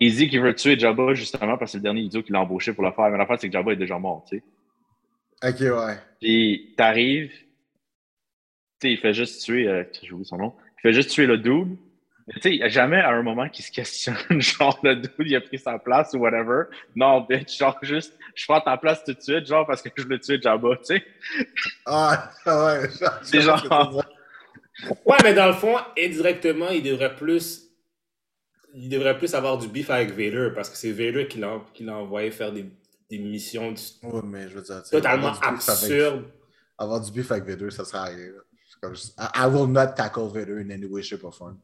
il 0.00 0.14
dit 0.14 0.28
qu'il 0.28 0.40
veut 0.40 0.54
tuer 0.54 0.78
Jabba 0.78 1.14
justement 1.14 1.56
parce 1.56 1.70
que 1.70 1.72
c'est 1.72 1.78
le 1.78 1.82
dernier 1.84 2.00
idiot 2.02 2.22
qui 2.22 2.32
l'a 2.32 2.40
embauché 2.40 2.72
pour 2.72 2.82
le 2.84 2.90
faire. 2.92 3.08
Mais 3.10 3.18
l'affaire, 3.18 3.38
c'est 3.38 3.46
que 3.48 3.52
Jabba 3.52 3.72
est 3.72 3.76
déjà 3.76 3.98
mort, 3.98 4.24
tu 4.28 4.38
sais. 4.38 4.44
Ok, 5.46 5.60
ouais. 5.60 5.98
Puis 6.20 6.74
t'arrives, 6.76 7.30
tu 7.30 7.36
sais, 8.88 8.92
il 8.92 8.98
fait 8.98 9.12
juste 9.14 9.42
tuer, 9.44 9.68
euh, 9.68 9.84
j'ai 10.02 10.10
oublié 10.12 10.24
son 10.28 10.38
nom, 10.38 10.54
il 10.78 10.80
fait 10.82 10.92
juste 10.92 11.10
tuer 11.10 11.26
le 11.26 11.38
dude. 11.38 11.76
Mais 12.26 12.34
Tu 12.34 12.40
sais, 12.40 12.50
il 12.54 12.58
n'y 12.58 12.62
a 12.62 12.68
jamais 12.68 12.96
à 13.00 13.10
un 13.10 13.22
moment 13.22 13.48
qui 13.50 13.62
se 13.62 13.70
questionne, 13.70 14.16
genre 14.40 14.78
le 14.82 14.96
dude, 14.96 15.10
il 15.18 15.36
a 15.36 15.40
pris 15.42 15.58
sa 15.58 15.78
place 15.78 16.14
ou 16.14 16.18
whatever. 16.18 16.64
Non, 16.96 17.20
bitch, 17.20 17.58
genre 17.58 17.78
juste, 17.82 18.16
je 18.34 18.44
prends 18.46 18.60
ta 18.62 18.78
place 18.78 19.04
tout 19.04 19.12
de 19.12 19.20
suite, 19.20 19.46
genre 19.46 19.66
parce 19.66 19.82
que 19.82 19.90
je 19.94 20.06
veux 20.08 20.18
tuer 20.18 20.40
Jabba, 20.40 20.76
tu 20.76 20.84
sais. 20.84 21.04
Ah, 21.84 22.30
ouais. 22.46 22.88
C'est 23.22 23.42
genre- 23.42 24.02
Ouais, 25.06 25.16
mais 25.22 25.34
dans 25.34 25.46
le 25.46 25.52
fond, 25.52 25.76
indirectement, 25.98 26.70
il 26.70 26.82
devrait 26.82 27.14
plus. 27.14 27.60
Il 28.74 28.88
devrait 28.88 29.16
plus 29.16 29.32
avoir 29.34 29.56
du 29.56 29.68
beef 29.68 29.88
avec 29.90 30.10
Vader 30.10 30.48
parce 30.52 30.68
que 30.68 30.76
c'est 30.76 30.90
Vader 30.90 31.28
qui 31.28 31.38
l'a 31.38 31.60
qui 31.74 31.84
l'a 31.84 31.96
envoyé 31.96 32.32
faire 32.32 32.50
des, 32.50 32.64
des 33.10 33.18
missions 33.18 33.72
du- 33.72 33.82
Ouais, 34.08 34.20
mais 34.24 34.48
je 34.48 34.54
veux 34.56 34.62
dire, 34.62 34.82
totalement 34.90 35.32
absurdes. 35.42 36.24
Avoir 36.78 37.00
du 37.00 37.10
beef 37.12 37.30
avec 37.30 37.44
Vader, 37.44 37.70
ça 37.70 37.84
sert 37.84 38.00
à 38.00 38.04
rien. 38.04 38.16
comme 38.80 38.94
I, 39.18 39.46
will 39.46 39.66
not 39.70 39.94
tackle 39.96 40.28
Vader 40.28 40.60
in 40.60 40.68
any 40.70 40.84
way, 40.86 41.02
shape 41.02 41.24
or 41.24 41.34
form. 41.34 41.56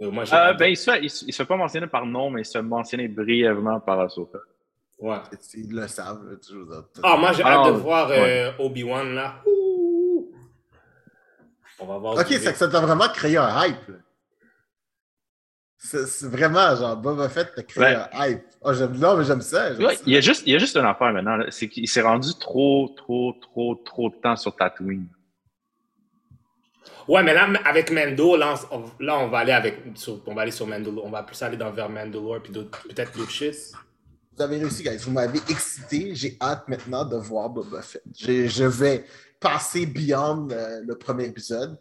Euh, 0.00 0.10
Moi, 0.10 0.24
Euh, 0.32 0.54
ben, 0.54 0.66
il 0.66 0.76
se, 0.76 0.90
fait, 0.90 1.02
il, 1.02 1.10
se- 1.10 1.24
il 1.26 1.32
se 1.32 1.36
fait 1.42 1.46
pas 1.46 1.56
mentionner 1.56 1.86
par 1.86 2.06
nom, 2.06 2.30
mais 2.30 2.40
il 2.40 2.44
se 2.44 2.52
fait 2.58 2.62
mentionner 2.62 3.06
brièvement 3.08 3.80
par 3.80 4.00
Ahsoka. 4.00 4.38
ouais. 4.98 5.16
Ils 5.54 5.74
le 5.74 5.86
savent. 5.88 6.24
là, 6.24 6.36
dire. 6.36 7.00
Ah, 7.02 7.16
moi, 7.18 7.32
j'ai 7.32 7.42
hâte 7.42 7.66
de 7.66 7.72
ouais. 7.72 7.78
voir 7.78 8.08
euh, 8.10 8.52
Obi-Wan 8.60 9.14
là. 9.14 9.42
Ouh. 9.46 10.32
On 11.80 11.86
va 11.86 11.98
voir. 11.98 12.14
Ok, 12.18 12.26
c'est 12.28 12.52
que 12.52 12.58
ça 12.58 12.68
t'a 12.68 12.80
vraiment 12.80 13.08
créé 13.08 13.36
un 13.36 13.64
hype. 13.66 13.88
là. 13.88 13.94
C'est 15.84 16.26
vraiment 16.28 16.76
genre 16.76 16.96
Boba 16.96 17.28
Fett 17.28 17.52
t'a 17.54 17.62
créé 17.64 17.82
Ouais. 17.82 17.96
un 18.12 18.26
hype. 18.28 18.42
Oh, 18.60 18.72
j'aime, 18.72 18.96
non, 18.98 19.16
mais 19.16 19.24
j'aime 19.24 19.40
ça. 19.42 19.74
j'aime 19.74 19.84
Ouais, 19.84 19.96
ça. 19.96 20.02
il, 20.06 20.12
y 20.12 20.16
a 20.16 20.20
juste, 20.20 20.42
il 20.46 20.52
y 20.52 20.56
a 20.56 20.58
juste 20.58 20.76
une 20.76 20.84
affaire 20.86 21.12
maintenant, 21.12 21.36
là, 21.36 21.46
c'est 21.50 21.68
qu'il 21.68 21.88
s'est 21.88 22.00
rendu 22.02 22.28
trop, 22.38 22.88
trop, 22.96 23.32
trop, 23.40 23.74
trop 23.74 24.08
de 24.10 24.14
temps 24.14 24.36
sur 24.36 24.54
Tatooine. 24.54 25.08
Ouais, 27.08 27.22
mais 27.24 27.34
là, 27.34 27.48
avec 27.64 27.90
Mando, 27.90 28.36
là, 28.36 28.54
on, 28.70 28.84
là, 29.00 29.18
on 29.18 29.28
va 29.28 29.38
aller 29.38 29.52
avec, 29.52 29.76
sur, 29.96 30.20
on 30.26 30.34
va 30.34 30.42
aller 30.42 30.50
sur 30.52 30.66
Mandalore. 30.68 31.04
On 31.04 31.10
va 31.10 31.24
plus 31.24 31.40
aller 31.42 31.56
dans 31.56 31.70
vers 31.72 31.88
Mandalore 31.88 32.40
puis 32.42 32.52
d'autres, 32.52 32.80
peut-être 32.84 33.16
d'autres 33.16 33.30
shit. 33.30 33.54
Vous 34.36 34.42
avez 34.42 34.58
réussi, 34.58 34.82
guys. 34.84 34.98
Vous 34.98 35.10
m'avez 35.10 35.40
excité. 35.48 36.14
J'ai 36.14 36.36
hâte 36.40 36.68
maintenant 36.68 37.04
de 37.04 37.16
voir 37.16 37.50
Boba 37.50 37.82
Fett. 37.82 38.02
J'ai- 38.16 38.48
je 38.48 38.64
vais 38.64 39.04
passer 39.40 39.84
beyond 39.84 40.48
euh, 40.52 40.80
le 40.86 40.96
premier 40.96 41.24
épisode 41.24 41.76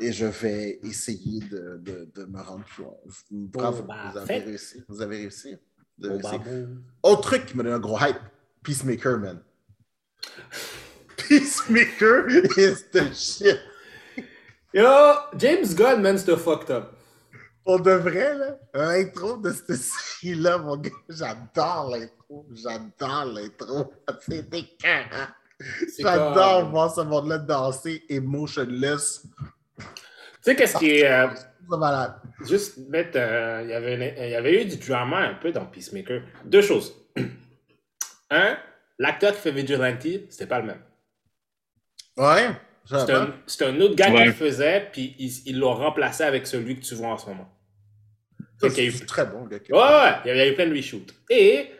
et 0.00 0.12
je 0.12 0.26
vais 0.26 0.78
essayer 0.82 1.40
de, 1.40 1.78
de- 1.82 2.08
de 2.14 2.24
me 2.24 2.40
rendre 2.40 2.64
plus 2.64 2.84
loin. 2.84 2.94
Bravo, 3.30 3.82
Boba 3.82 4.10
vous 4.12 4.18
avez 4.18 4.38
réussi. 4.38 4.82
Vous 4.88 5.00
avez 5.02 5.16
réussi. 5.18 5.56
Bon, 5.98 6.08
réussi. 6.10 6.38
bah. 6.38 6.44
Autre 7.02 7.20
truc 7.22 7.46
qui 7.46 7.56
me 7.56 7.62
donne 7.62 7.72
un 7.74 7.78
gros 7.80 7.98
hype, 7.98 8.16
Peacemaker, 8.62 9.18
man. 9.18 9.40
Peacemaker 11.16 12.28
is 12.28 12.84
the 12.92 13.12
shit. 13.14 13.58
Yo, 14.72 15.14
James 15.36 15.74
Gunn, 15.74 16.02
man, 16.02 16.18
c'est 16.18 16.36
fucked 16.36 16.70
up. 16.70 16.92
Pour 17.64 17.80
de 17.80 17.90
vrai, 17.92 18.34
là, 18.36 18.58
l'intro 18.74 19.36
de 19.36 19.50
cette 19.52 19.74
série-là, 19.76 20.58
mon 20.58 20.76
gars, 20.76 20.90
j'adore 21.08 21.90
l'intro. 21.96 22.46
J'adore 22.52 23.24
l'intro. 23.26 23.92
C'est 25.88 26.02
J'adore 26.02 26.70
voir 26.70 26.94
ce 26.94 27.00
monde-là 27.00 27.38
danser 27.38 28.04
emotionless. 28.08 29.22
Tu 29.22 29.57
sais, 30.42 30.56
qu'est-ce 30.56 30.76
qui 30.78 30.90
est. 30.90 31.10
euh, 31.10 31.28
juste 32.46 32.78
mettre. 32.88 33.16
euh, 33.16 33.60
il 33.64 33.70
y 33.70 33.74
avait 33.74 33.94
une- 33.94 34.24
il 34.24 34.30
y 34.30 34.34
avait 34.34 34.62
eu 34.62 34.64
du 34.64 34.76
drama 34.76 35.18
un 35.18 35.34
peu 35.34 35.52
dans 35.52 35.66
Peacemaker. 35.66 36.22
Deux 36.44 36.62
choses. 36.62 36.94
Un, 38.30 38.58
l'acteur 38.98 39.32
qui 39.34 39.40
fait 39.40 39.50
Vigilante, 39.52 40.02
c'était 40.28 40.46
pas 40.46 40.60
le 40.60 40.66
même. 40.66 40.80
Ouais, 42.16 42.48
C'est 42.84 43.10
un, 43.12 43.34
c'est 43.46 43.64
un 43.66 43.80
autre 43.80 43.94
gars 43.94 44.06
qui 44.06 44.12
Ouais. 44.12 44.24
le 44.26 44.32
faisait, 44.32 44.88
puis 44.92 45.14
ils 45.18 45.46
ils 45.48 45.58
l'ont 45.58 45.74
remplacé 45.74 46.24
avec 46.24 46.46
celui 46.46 46.76
que 46.78 46.84
tu 46.84 46.94
vois 46.94 47.08
en 47.08 47.18
ce 47.18 47.26
moment. 47.26 47.48
Eu- 48.62 48.70
C'est 48.90 49.06
très 49.06 49.24
bon, 49.26 49.44
le 49.44 49.58
gars. 49.58 49.58
Ouais, 49.70 49.78
ouais, 49.78 50.14
il 50.24 50.28
y 50.28 50.30
a- 50.30 50.34
il 50.34 50.38
y 50.38 50.40
a 50.40 50.48
eu 50.48 50.54
plein 50.54 50.66
de 50.66 50.74
reshoots. 50.74 51.14
Et 51.30 51.70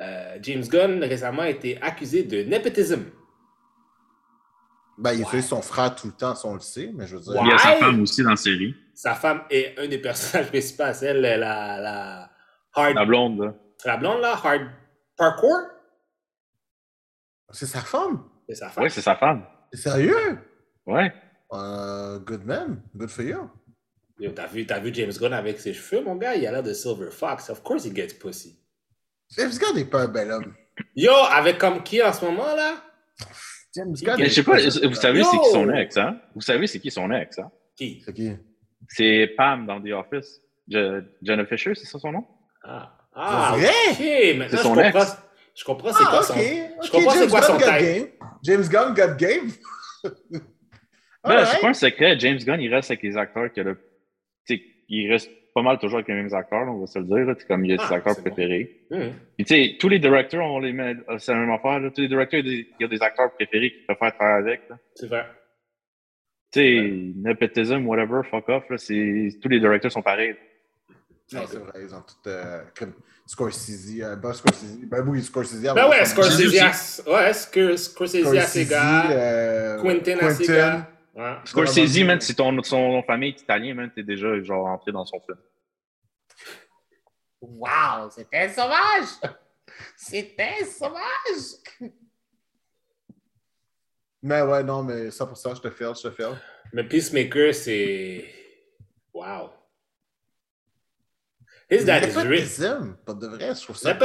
euh, 0.00 0.38
James 0.42 0.62
Gunn 0.66 1.02
récemment 1.04 1.42
a 1.42 1.50
été 1.50 1.78
accusé 1.82 2.22
de 2.22 2.42
népotisme. 2.42 3.04
Ben, 4.98 5.12
il 5.12 5.20
Ouais. 5.24 5.30
fait 5.30 5.42
son 5.42 5.60
frère 5.62 5.94
tout 5.94 6.06
le 6.06 6.12
temps, 6.14 6.34
ça, 6.34 6.48
on 6.48 6.54
le 6.54 6.60
sait, 6.60 6.90
mais 6.94 7.06
je 7.06 7.16
veux 7.16 7.22
dire. 7.22 7.34
Il 7.42 7.48
y 7.48 7.52
a 7.52 7.58
sa 7.58 7.72
femme 7.76 8.00
aussi 8.02 8.22
dans 8.22 8.30
la 8.30 8.36
série. 8.36 8.74
Sa 8.94 9.14
femme 9.14 9.42
est 9.50 9.78
un 9.78 9.86
des 9.88 9.98
personnages 9.98 10.48
principaux, 10.48 10.84
c'est 10.94 11.06
elle, 11.06 11.20
la, 11.20 11.36
la, 11.36 12.30
hard, 12.74 12.94
La 12.94 13.04
blonde, 13.04 13.38
là. 13.40 13.54
la 13.84 13.96
blonde, 13.98 14.20
là, 14.22 14.32
Hard 14.42 14.62
Parkour? 15.16 15.58
C'est 17.50 17.66
sa 17.66 17.80
femme? 17.80 18.24
C'est 18.48 18.54
sa 18.56 18.68
femme. 18.70 18.84
Oui, 18.84 18.90
c'est 18.90 19.00
sa 19.02 19.16
femme. 19.16 19.44
Sérieux? 19.72 20.38
Ouais. 20.86 21.12
Euh, 21.52 22.18
good 22.20 22.44
man. 22.44 22.80
Good 22.94 23.10
for 23.10 23.24
you. 23.24 23.50
Yo, 24.18 24.30
T'as 24.32 24.46
vu, 24.46 24.66
t'as 24.66 24.78
vu 24.80 24.92
James 24.94 25.12
Gunn 25.12 25.32
avec 25.34 25.60
ses 25.60 25.74
cheveux, 25.74 26.02
mon 26.02 26.16
gars? 26.16 26.34
Il 26.34 26.46
a 26.46 26.52
l'air 26.52 26.62
de 26.62 26.72
Silver 26.72 27.10
Fox. 27.10 27.50
Of 27.50 27.62
course 27.62 27.84
he 27.84 27.94
gets 27.94 28.14
pussy. 28.14 28.58
James 29.36 29.52
Gunn 29.60 29.74
n'est 29.76 29.84
pas 29.84 30.02
un 30.02 30.08
bel 30.08 30.30
homme. 30.32 30.54
Yo, 30.94 31.12
avec 31.30 31.58
comme 31.58 31.82
qui 31.82 32.02
en 32.02 32.12
ce 32.12 32.24
moment, 32.24 32.54
là? 32.56 32.76
James 33.76 33.92
Gunn. 34.02 34.16
Mais 34.18 34.26
je 34.26 34.30
sais 34.34 34.42
pas, 34.42 34.56
vous 34.88 34.94
savez 34.94 35.22
c'est 35.22 35.38
qui 35.38 35.50
son 35.50 35.70
ex, 35.70 35.96
hein? 35.96 36.20
Vous 36.34 36.40
savez 36.40 36.66
c'est 36.66 36.80
qui 36.80 36.90
son 36.90 37.10
ex, 37.12 37.38
hein? 37.38 37.50
Qui? 37.76 38.02
C'est 38.04 38.12
qui? 38.14 38.32
C'est 38.88 39.34
Pam 39.36 39.66
dans 39.66 39.80
The 39.80 39.90
Office. 39.92 40.40
Je- 40.68 41.02
Jenna 41.22 41.44
Fisher, 41.46 41.74
c'est 41.74 41.86
ça 41.86 41.98
son 41.98 42.12
nom? 42.12 42.24
Ah, 42.64 42.92
ah 43.14 43.54
C'est 43.54 43.60
vrai? 43.60 44.34
Maintenant, 44.34 44.48
C'est 44.50 44.56
je 44.56 44.62
son 44.62 44.74
comprends, 44.74 45.00
ex. 45.02 45.16
je 45.54 45.64
comprends 45.64 45.92
c'est 45.92 46.04
Ah, 46.06 46.10
quoi 46.10 46.20
ok. 46.20 46.26
son... 46.26 46.32
ok, 46.34 46.90
comprends 46.90 47.10
c'est 47.12 47.18
James 47.20 47.30
quoi 47.30 47.42
son 47.42 47.56
Gunn 47.56 47.60
got 47.70 47.78
type. 47.78 47.86
game. 47.86 48.06
James 48.42 48.68
Gunn 48.68 48.94
got 48.94 49.16
game. 49.16 49.50
Ben, 51.24 51.44
c'est 51.44 51.60
pas 51.60 51.68
un 51.68 51.74
secret. 51.74 52.18
James 52.18 52.38
Gunn, 52.38 52.60
il 52.60 52.72
reste 52.72 52.90
avec 52.90 53.02
les 53.02 53.16
acteurs 53.16 53.52
que 53.52 53.60
le. 53.60 53.74
Tu 54.46 54.56
sais, 54.56 54.62
il 54.88 55.10
reste 55.10 55.30
pas 55.56 55.62
mal 55.62 55.78
toujours 55.78 55.96
avec 56.00 56.08
les 56.08 56.14
mêmes 56.14 56.34
acteurs, 56.34 56.68
on 56.68 56.80
va 56.80 56.86
se 56.86 56.98
le 56.98 57.06
dire. 57.06 57.34
C'est 57.38 57.48
comme 57.48 57.64
il 57.64 57.70
y 57.70 57.74
a 57.74 57.78
Ah, 57.80 57.88
ses 57.88 57.94
acteurs 57.94 58.14
bon. 58.16 58.22
préférés. 58.22 58.82
Puis 59.36 59.44
tu 59.46 59.54
sais, 59.54 59.76
tous 59.80 59.88
les 59.88 59.98
directeurs, 59.98 60.44
on 60.44 60.58
les 60.60 60.72
met. 60.72 60.94
euh, 61.08 61.16
C'est 61.18 61.32
la 61.32 61.38
même 61.38 61.50
affaire. 61.50 61.80
Là. 61.80 61.90
Tous 61.90 62.02
les 62.02 62.08
directeurs, 62.08 62.40
il 62.40 62.46
y 62.46 62.48
a 62.48 62.52
des- 62.56 62.68
il 62.78 62.82
y 62.82 62.84
a 62.84 62.88
des 62.88 63.02
acteurs 63.02 63.32
préférés 63.32 63.70
qui 63.72 63.78
préfèrent 63.88 64.14
travailler 64.14 64.48
avec. 64.50 64.60
C'est 64.94 65.06
vrai. 65.06 65.24
Tu 66.52 66.60
sais, 66.60 67.12
nepotism, 67.16 67.86
whatever, 67.86 68.20
fuck 68.30 68.48
off. 68.50 68.64
Là, 68.68 68.76
c'est- 68.76 69.30
tous 69.42 69.48
les 69.48 69.58
directeurs 69.60 69.90
sont 69.90 70.02
pareils. 70.02 70.36
Non, 71.32 71.40
c'est 71.48 71.56
vrai, 71.58 71.72
ils 71.82 71.94
ont 71.94 72.02
tout. 72.02 72.28
Euh, 72.28 72.60
comme 72.78 72.92
Scorsese, 73.26 74.00
euh, 74.00 74.16
pas 74.16 74.32
Scorsese. 74.34 74.78
Ben 74.86 75.02
oui, 75.08 75.22
Scorsese. 75.22 75.62
Ben 75.74 75.88
ouais, 75.88 76.04
Scorsese, 76.04 77.02
ouais, 77.06 77.32
Scor- 77.32 77.76
Scorsese 77.78 78.46
ses 78.46 78.64
gars. 78.66 79.76
Ouais. 81.16 81.36
Scorsese, 81.46 82.04
man, 82.04 82.20
si 82.20 82.34
ton, 82.34 82.62
son 82.62 83.02
famille 83.02 83.30
est 83.30 83.40
italien, 83.40 83.74
man, 83.74 83.90
t'es 83.90 84.02
déjà 84.02 84.38
genre 84.42 84.66
entré 84.66 84.92
dans 84.92 85.06
son 85.06 85.18
film. 85.20 85.38
Wow, 87.40 88.10
c'était 88.10 88.50
sauvage! 88.50 89.08
C'était 89.96 90.64
sauvage! 90.64 91.90
Mais 94.22 94.42
ouais, 94.42 94.62
non, 94.62 94.82
mais 94.82 95.08
100%, 95.08 95.56
je 95.56 95.60
te 95.62 95.70
fais, 95.70 95.86
je 95.94 96.08
te 96.08 96.10
fais. 96.10 96.24
Mais 96.72 96.84
Peacemaker, 96.84 97.54
c'est. 97.54 98.24
Wow. 99.14 99.50
His 101.70 101.84
dad 101.84 102.04
is 102.08 102.16
rich. 102.16 102.58
Pas 103.04 103.14
de 103.14 103.26
vrai, 103.26 103.54
je 103.54 103.62
trouve 103.62 103.76
ça. 103.76 103.96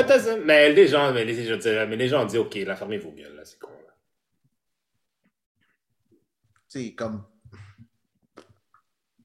Mais 0.45 0.71
les 0.71 0.87
gens, 0.87 1.11
mais 1.11 1.25
les, 1.25 1.45
je 1.45 1.55
dirais, 1.55 1.85
mais 1.87 1.95
les 1.95 2.07
gens 2.07 2.23
ont 2.23 2.25
dit, 2.25 2.37
OK, 2.37 2.55
la 2.55 2.75
fermez 2.75 2.97
vos 2.97 3.11
gueules, 3.11 3.35
là, 3.35 3.43
c'est 3.43 3.59
con. 3.59 3.69
C'est 6.73 6.93
comme. 6.93 7.21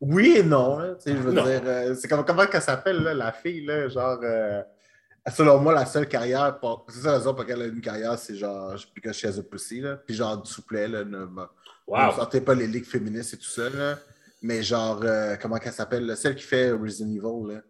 Oui 0.01 0.35
et 0.39 0.43
non, 0.43 0.97
sais, 0.99 1.13
je 1.13 1.21
veux 1.23 1.33
Non. 1.33 1.45
dire. 1.45 1.63
euh, 1.65 1.95
c'est 1.95 2.09
comme 2.09 2.25
comment 2.25 2.45
qu'elle 2.49 2.61
s'appelle, 2.61 2.97
là, 3.05 3.15
la 3.15 3.31
fille, 3.31 3.65
là, 3.65 3.89
genre. 3.89 4.19
euh, 4.25 4.61
selon 5.33 5.61
moi, 5.61 5.73
la 5.73 5.87
seule 5.87 6.09
carrière. 6.09 6.59
pour- 6.59 6.85
C'est 6.89 7.01
ça 7.03 7.13
la 7.13 7.19
raison 7.19 7.31
pour 7.35 7.43
laquelle 7.45 7.63
elle 7.63 7.71
a 7.71 7.73
une 7.73 7.81
carrière, 7.81 8.19
c'est 8.19 8.35
genre. 8.35 8.75
Plus 8.93 9.01
que 9.01 9.09
has 9.11 9.39
a 9.39 9.43
pussy, 9.45 9.81
là. 9.81 9.95
Puis 9.97 10.17
genre, 10.17 10.43
du 10.43 10.51
souplait, 10.51 10.89
là. 10.89 11.05
Ne, 11.05 11.19
me- 11.19 11.43
ne 11.43 11.47
Wow. 11.87 12.13
sortez 12.17 12.41
pas 12.41 12.55
les 12.57 12.67
ligues 12.67 12.85
féministes 12.85 13.35
et 13.35 13.37
tout 13.37 13.45
ça, 13.45 13.71
là. 13.71 13.97
Mais 14.43 14.61
genre, 14.65 15.01
euh, 15.05 15.37
comment 15.41 15.59
qu'elle 15.59 15.73
s'appelle, 15.73 16.05
là, 16.05 16.17
celle 16.17 16.35
qui 16.35 16.43
fait 16.43 16.73
Resident 16.73 17.11
Evil, 17.11 17.55
là. 17.55 17.61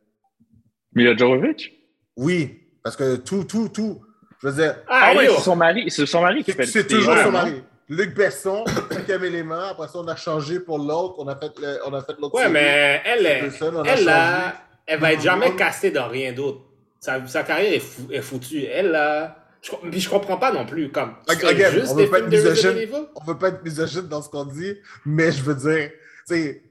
Mila 0.94 1.14
Jovovich? 1.14 1.70
Oui, 2.16 2.66
parce 2.82 2.96
que 2.96 3.16
tout, 3.16 3.44
tout, 3.44 3.68
tout. 3.68 4.00
Je 4.42 4.48
veux 4.48 4.54
dire, 4.54 4.76
Ah, 4.88 5.10
Ah 5.12 5.16
ouais, 5.16 5.26
yo. 5.26 5.34
c'est 5.36 5.42
son 5.42 5.54
mari, 5.56 5.90
c'est 5.90 6.06
son 6.06 6.22
mari 6.22 6.42
qui 6.42 6.52
c'est 6.52 6.56
fait 6.56 6.66
c'est 6.66 6.86
toujours 6.86 7.14
son 7.18 7.24
non? 7.26 7.32
mari. 7.32 7.62
Luc 7.88 8.14
Besson, 8.14 8.64
cinquième 8.90 9.24
élément. 9.24 9.60
Après 9.70 9.86
ça, 9.88 9.98
on 9.98 10.08
a 10.08 10.16
changé 10.16 10.60
pour 10.60 10.78
l'autre. 10.78 11.14
On 11.18 11.28
a 11.28 11.36
fait 11.36 11.52
le- 11.60 11.78
on 11.86 11.92
a 11.94 12.02
fait 12.02 12.14
l'autre. 12.20 12.34
Ouais, 12.34 12.42
série. 12.42 12.52
mais 12.52 13.02
elle, 13.04 13.26
est, 13.26 13.50
elle, 13.86 14.04
là, 14.04 14.54
elle 14.86 15.00
va 15.00 15.12
être 15.12 15.22
jamais 15.22 15.54
castée 15.54 15.90
dans 15.90 16.08
rien 16.08 16.32
d'autre. 16.32 16.60
Sa, 17.00 17.24
sa 17.26 17.42
carrière 17.44 17.72
est, 17.74 17.78
fou- 17.80 18.08
est 18.10 18.22
foutue. 18.22 18.64
Elle, 18.64 18.90
là. 18.90 19.36
Je, 19.62 19.70
puis 19.90 20.00
je 20.00 20.08
comprends 20.08 20.36
pas 20.36 20.52
non 20.52 20.64
plus. 20.66 20.90
Comme, 20.90 21.14
again, 21.28 21.70
juste 21.70 21.92
on 21.92 21.94
veut 21.96 22.04
des 22.04 22.10
pas 22.10 22.16
films 22.18 22.32
être 22.32 22.42
de 22.44 22.50
misogyne. 22.50 23.06
On 23.16 23.24
veut 23.24 23.38
pas 23.38 23.48
être 23.48 23.62
misogyne 23.64 24.08
dans 24.08 24.22
ce 24.22 24.28
qu'on 24.28 24.44
dit, 24.44 24.76
mais 25.04 25.30
je 25.32 25.42
veux 25.42 25.54
dire, 25.54 25.90
tu 26.28 26.34
sais, 26.34 26.62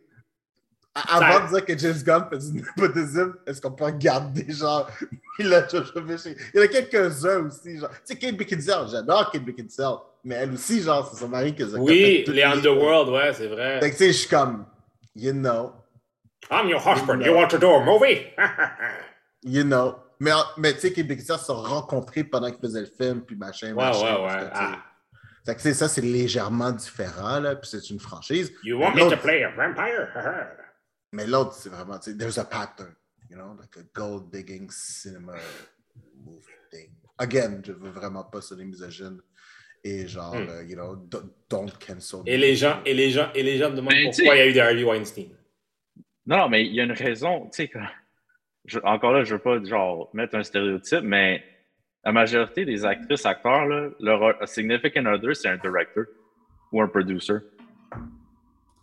avant 0.96 1.46
de 1.46 1.50
dire 1.50 1.66
que 1.66 1.78
James 1.78 2.02
Gunn 2.04 2.26
fait 2.30 2.38
du 2.38 2.54
népotisme, 2.62 3.36
est-ce 3.46 3.62
qu'on 3.62 3.72
peut 3.72 3.84
regarder, 3.86 4.46
genre, 4.52 4.90
il 5.40 5.54
a? 5.54 5.68
Il 5.72 6.36
y 6.54 6.60
en 6.60 6.62
a 6.64 6.68
quelques-uns 6.68 7.46
aussi, 7.48 7.78
genre, 7.78 7.90
tu 7.90 7.96
sais, 8.06 8.16
Kate 8.18 8.38
Beckinsale, 8.38 8.88
j'adore 8.90 9.30
Kate 9.30 9.44
Beckinsale, 9.44 9.96
mais 10.24 10.36
elle 10.36 10.54
aussi, 10.54 10.82
genre, 10.82 11.08
c'est 11.12 11.20
son 11.20 11.28
mari 11.28 11.54
qui 11.54 11.64
a 11.64 11.66
Oui, 11.78 12.24
les 12.26 12.44
Underworld, 12.44 13.10
ouais, 13.10 13.34
c'est 13.34 13.48
vrai. 13.48 13.80
Fait 13.82 13.92
que, 13.92 13.96
tu 13.98 14.04
sais, 14.06 14.08
je 14.14 14.18
suis 14.20 14.30
comme, 14.30 14.66
you 15.16 15.34
know, 15.34 15.74
I'm 16.50 16.70
your 16.70 16.80
husband, 16.80 17.22
you 17.22 17.34
want 17.34 17.48
to 17.50 17.58
do 17.58 17.70
a 17.72 17.84
movie? 17.84 18.28
you 19.44 19.64
know. 19.64 19.96
Mais, 20.20 20.32
mais 20.58 20.74
tu 20.76 20.80
sais, 20.80 20.94
Kate 20.94 21.08
Beckinsale 21.08 21.40
se 21.40 21.46
sont 21.46 21.62
rencontrés 21.62 22.24
pendant 22.24 22.50
qu'ils 22.50 22.62
faisaient 22.62 22.82
le 22.82 22.86
film, 22.86 23.22
puis 23.22 23.36
machin, 23.36 23.68
ouais, 23.68 23.74
machin. 23.74 24.16
ouais, 24.16 24.24
ouais. 24.24 24.40
sais, 24.40 24.50
Ah, 24.54 24.78
Fait 25.46 25.56
que, 25.56 25.74
ça, 25.74 25.90
c'est 25.90 26.02
légèrement 26.02 26.72
différent, 26.72 27.40
là, 27.42 27.56
puis 27.56 27.70
c'est 27.70 27.90
une 27.90 28.00
franchise. 28.00 28.54
you 28.64 28.80
want 28.80 28.96
me 28.96 29.10
to 29.10 29.18
play 29.18 29.44
a 29.44 29.50
vampire? 29.52 30.08
Mais 31.16 31.26
l'autre, 31.26 31.54
c'est 31.54 31.70
vraiment, 31.70 31.98
tu 31.98 32.12
sais, 32.12 32.18
there's 32.18 32.38
a 32.38 32.44
pattern, 32.44 32.94
you 33.30 33.38
know, 33.38 33.56
like 33.58 33.78
a 33.78 33.84
gold 33.94 34.30
digging 34.34 34.70
cinema 34.70 35.34
movie 36.26 36.52
thing. 36.70 36.90
Again, 37.18 37.62
je 37.66 37.72
veux 37.72 37.90
vraiment 37.92 38.26
pas 38.26 38.42
sonner 38.42 38.66
misogyne 38.66 39.22
et 39.82 40.08
genre, 40.08 40.36
Hmm. 40.36 40.50
euh, 40.50 40.64
you 40.64 40.76
know, 40.76 40.96
don't, 40.98 41.32
don't 41.50 41.72
cancel. 41.80 42.22
et 42.26 42.38
les 42.38 42.56
gens, 42.58 42.82
et 42.86 42.94
les 42.94 43.12
gens, 43.12 43.30
et 43.34 43.44
les 43.44 43.58
gens 43.58 43.70
me 43.72 43.78
demandent 43.78 43.94
Mais, 43.94 44.10
tu 44.12 44.24
pourquoi 44.24 44.34
sais- 44.34 44.40
il 44.40 44.40
y 44.40 44.42
a 44.42 44.48
eu 44.50 44.54
des 44.54 44.60
Harvey 44.60 44.84
Weinstein. 44.84 45.30
Non, 46.26 46.38
non, 46.38 46.50
mais 46.50 46.66
il 46.66 46.74
y 46.74 46.82
a 46.82 46.84
une 46.84 46.92
raison. 46.92 47.46
Tu 47.50 47.68
sais, 47.68 47.72
je- 48.66 48.80
encore 48.80 49.14
là, 49.14 49.24
je 49.24 49.36
veux 49.36 49.42
pas 49.42 49.64
genre 49.64 50.10
mettre 50.14 50.36
un 50.36 50.44
stéréotype, 50.44 51.02
mais 51.04 51.42
la 52.04 52.12
majorité 52.12 52.66
des 52.66 52.84
actrices, 52.84 53.26
acteurs, 53.26 53.66
là, 53.68 53.90
leur 54.02 54.22
a- 54.42 54.46
significant 54.48 55.06
other, 55.06 55.34
c'est 55.36 55.48
un 55.48 55.58
director 55.58 56.04
ou 56.74 56.82
un 56.82 56.88
producer. 56.90 57.36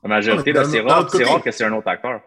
La 0.02 0.08
majorité, 0.08 0.52
c'est 0.64 0.80
rare, 0.80 1.00
autre 1.00 1.10
c'est 1.12 1.18
côté- 1.18 1.30
rare 1.30 1.42
que 1.42 1.50
c'est 1.50 1.64
un 1.64 1.72
autre 1.72 1.88
acteur. 1.88 2.20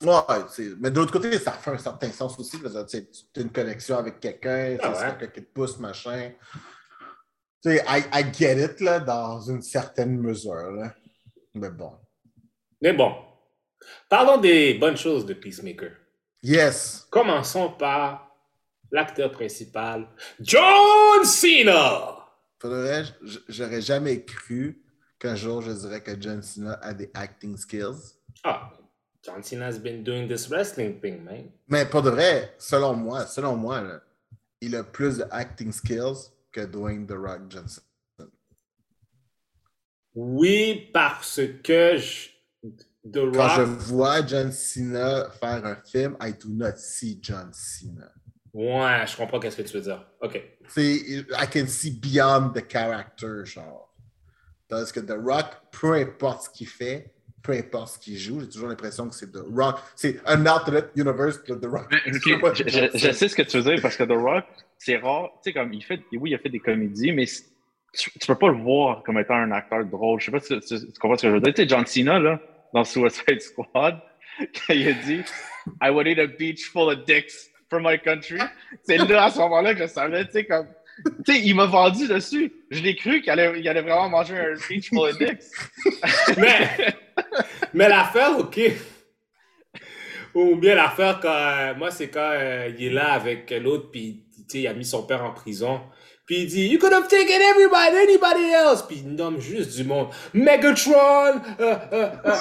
Ouais, 0.00 0.20
c'est- 0.50 0.74
mais 0.78 0.90
de 0.92 0.96
l'autre 1.00 1.12
côté, 1.12 1.36
ça 1.38 1.50
fait 1.52 1.72
un 1.72 1.78
certain 1.78 2.10
sens 2.12 2.38
aussi, 2.38 2.60
tu 2.60 2.66
as 2.66 3.40
une 3.42 3.50
connexion 3.50 3.98
avec 3.98 4.20
quelqu'un, 4.20 4.76
Ah 4.80 4.94
c'est 4.94 5.00
ouais. 5.04 5.10
quelqu'un 5.18 5.26
qui 5.34 5.44
te 5.46 5.52
pousse, 5.52 5.78
machin. 5.78 6.30
Tu 7.60 7.70
sais, 7.70 7.84
I, 7.88 8.04
I 8.14 8.32
get 8.32 8.64
it, 8.64 8.80
là, 8.80 9.00
dans 9.00 9.40
une 9.40 9.60
certaine 9.62 10.16
mesure, 10.16 10.70
là. 10.70 10.94
Mais 11.54 11.70
bon. 11.70 11.92
Mais 12.80 12.92
bon, 12.92 13.12
parlons 14.08 14.36
des 14.36 14.74
bonnes 14.74 14.96
choses 14.96 15.26
de 15.26 15.34
Peacemaker. 15.34 15.90
Yes! 16.44 17.08
Commençons 17.10 17.72
par 17.72 18.30
l'acteur 18.92 19.32
principal, 19.32 20.06
John 20.38 21.24
Cena! 21.24 22.14
J'aurais 23.48 23.80
jamais 23.82 24.24
cru 24.24 24.80
qu'un 25.18 25.34
jour 25.34 25.62
je 25.62 25.72
dirais 25.72 26.02
que 26.02 26.20
John 26.20 26.42
Cena 26.42 26.74
a 26.82 26.94
des 26.94 27.10
acting 27.14 27.56
skills. 27.56 28.16
Ah, 28.44 28.70
John 29.24 29.42
Cena's 29.42 29.78
been 29.78 30.02
doing 30.04 30.28
this 30.28 30.48
wrestling 30.48 31.00
thing, 31.00 31.22
man. 31.24 31.50
Mais 31.68 31.84
pour 31.86 32.02
de 32.02 32.10
vrai, 32.10 32.54
selon 32.58 32.94
moi, 32.94 33.26
selon 33.26 33.56
moi, 33.56 33.80
là, 33.82 34.00
il 34.60 34.74
a 34.76 34.84
plus 34.84 35.18
de 35.18 35.24
acting 35.30 35.72
skills 35.72 36.30
que 36.52 36.64
Dwayne 36.64 37.06
The 37.06 37.12
Rock 37.12 37.42
Johnson. 37.50 37.82
Oui, 40.14 40.90
parce 40.92 41.40
que 41.62 41.96
je- 41.96 42.28
The 43.10 43.32
Quand 43.32 43.48
je 43.48 43.60
Rock. 43.62 43.68
vois 43.80 44.26
John 44.26 44.52
Cena 44.52 45.30
faire 45.40 45.64
un 45.64 45.76
film, 45.76 46.16
I 46.20 46.32
do 46.32 46.48
not 46.50 46.76
see 46.76 47.18
John 47.22 47.50
Cena. 47.52 48.10
Ouais, 48.52 49.06
je 49.06 49.16
comprends 49.16 49.38
qu'est-ce 49.38 49.56
que 49.56 49.62
tu 49.62 49.74
veux 49.76 49.82
dire. 49.82 50.04
Ok. 50.20 50.40
C'est, 50.68 50.94
I 50.96 51.46
can 51.52 51.66
see 51.68 51.90
beyond 51.92 52.50
the 52.54 52.66
character, 52.68 53.44
genre. 53.44 53.87
Parce 54.68 54.92
que 54.92 55.00
The 55.00 55.14
Rock, 55.24 55.46
peu 55.72 55.94
importe 55.94 56.42
ce 56.44 56.50
qu'il 56.50 56.68
fait, 56.68 57.10
peu 57.42 57.52
importe 57.52 57.94
ce 57.94 57.98
qu'il 57.98 58.18
joue, 58.18 58.40
j'ai 58.40 58.48
toujours 58.48 58.68
l'impression 58.68 59.08
que 59.08 59.14
c'est 59.14 59.32
The 59.32 59.38
Rock. 59.54 59.76
C'est 59.96 60.20
un 60.26 60.44
alternate 60.46 60.90
universe 60.96 61.42
de 61.44 61.54
The 61.54 61.66
Rock. 61.66 61.86
Mais, 61.90 61.98
je, 62.54 62.64
je- 62.92 62.98
je 62.98 63.12
sais 63.12 63.28
ce 63.28 63.34
que 63.36 63.42
tu 63.42 63.58
veux 63.58 63.72
dire 63.72 63.80
parce 63.82 63.96
que 63.96 64.04
The 64.04 64.12
Rock, 64.12 64.44
c'est 64.76 64.96
rare. 64.98 65.30
Tu 65.42 65.50
sais, 65.50 65.52
comme 65.54 65.72
il 65.72 65.82
fait, 65.82 66.00
oui, 66.12 66.30
il 66.30 66.34
a 66.34 66.38
fait 66.38 66.50
des 66.50 66.58
comédies, 66.60 67.12
mais 67.12 67.24
tu, 67.94 68.10
tu 68.10 68.26
peux 68.26 68.34
pas 68.34 68.48
le 68.48 68.58
voir 68.62 69.02
comme 69.04 69.18
étant 69.18 69.34
un 69.36 69.50
acteur 69.52 69.84
drôle. 69.86 70.20
Je 70.20 70.26
sais 70.26 70.32
pas 70.32 70.40
si 70.40 70.60
tu, 70.60 70.92
tu 70.92 70.98
comprends 71.00 71.16
ce 71.16 71.22
que 71.22 71.28
je 71.28 71.34
veux 71.34 71.40
dire. 71.40 71.54
Tu 71.54 71.62
sais, 71.62 71.68
John 71.68 71.86
Cena, 71.86 72.18
là, 72.18 72.38
dans 72.74 72.84
Suicide 72.84 73.40
Squad, 73.40 73.98
quand 74.38 74.74
il 74.74 74.88
a 74.88 74.92
dit 74.92 75.22
I 75.82 75.88
would 75.90 76.06
eat 76.06 76.18
a 76.18 76.26
beach 76.26 76.66
full 76.70 76.92
of 76.92 77.04
dicks 77.06 77.32
for 77.70 77.80
my 77.80 77.98
country. 77.98 78.38
C'est 78.82 78.98
là, 78.98 79.24
à 79.24 79.30
ce 79.30 79.38
moment-là, 79.38 79.74
que 79.74 79.80
je 79.80 79.86
savais, 79.86 80.26
tu 80.26 80.32
sais, 80.32 80.44
comme. 80.44 80.66
Tu 81.24 81.32
sais, 81.32 81.40
il 81.44 81.54
m'a 81.54 81.66
vendu 81.66 82.08
dessus. 82.08 82.52
Je 82.70 82.80
l'ai 82.80 82.96
cru 82.96 83.20
qu'il 83.20 83.30
allait, 83.30 83.60
il 83.60 83.68
allait 83.68 83.82
vraiment 83.82 84.08
manger 84.08 84.36
un 84.36 84.52
of 84.52 85.18
dicks. 85.18 85.44
Mais, 86.36 86.68
mais 87.72 87.88
l'affaire, 87.88 88.38
ok. 88.38 88.60
Ou 90.34 90.56
bien 90.56 90.74
l'affaire, 90.74 91.18
quand, 91.20 91.28
euh, 91.28 91.74
moi, 91.74 91.90
c'est 91.90 92.08
quand 92.08 92.30
euh, 92.32 92.70
il 92.78 92.86
est 92.86 92.90
là 92.90 93.12
avec 93.12 93.50
l'autre, 93.62 93.90
puis 93.90 94.24
il 94.54 94.66
a 94.66 94.74
mis 94.74 94.84
son 94.84 95.02
père 95.04 95.24
en 95.24 95.32
prison. 95.32 95.80
Puis 96.28 96.42
il 96.42 96.46
dit, 96.46 96.68
You 96.68 96.78
could 96.78 96.92
have 96.92 97.08
taken 97.08 97.40
everybody, 97.40 97.96
anybody 97.96 98.52
else. 98.52 98.82
Puis 98.82 98.98
il 98.98 99.14
nomme 99.14 99.40
juste 99.40 99.74
du 99.74 99.84
monde. 99.84 100.08
Megatron! 100.34 101.40
euh, 101.58 101.76
euh, 101.92 102.10
euh, 102.26 102.34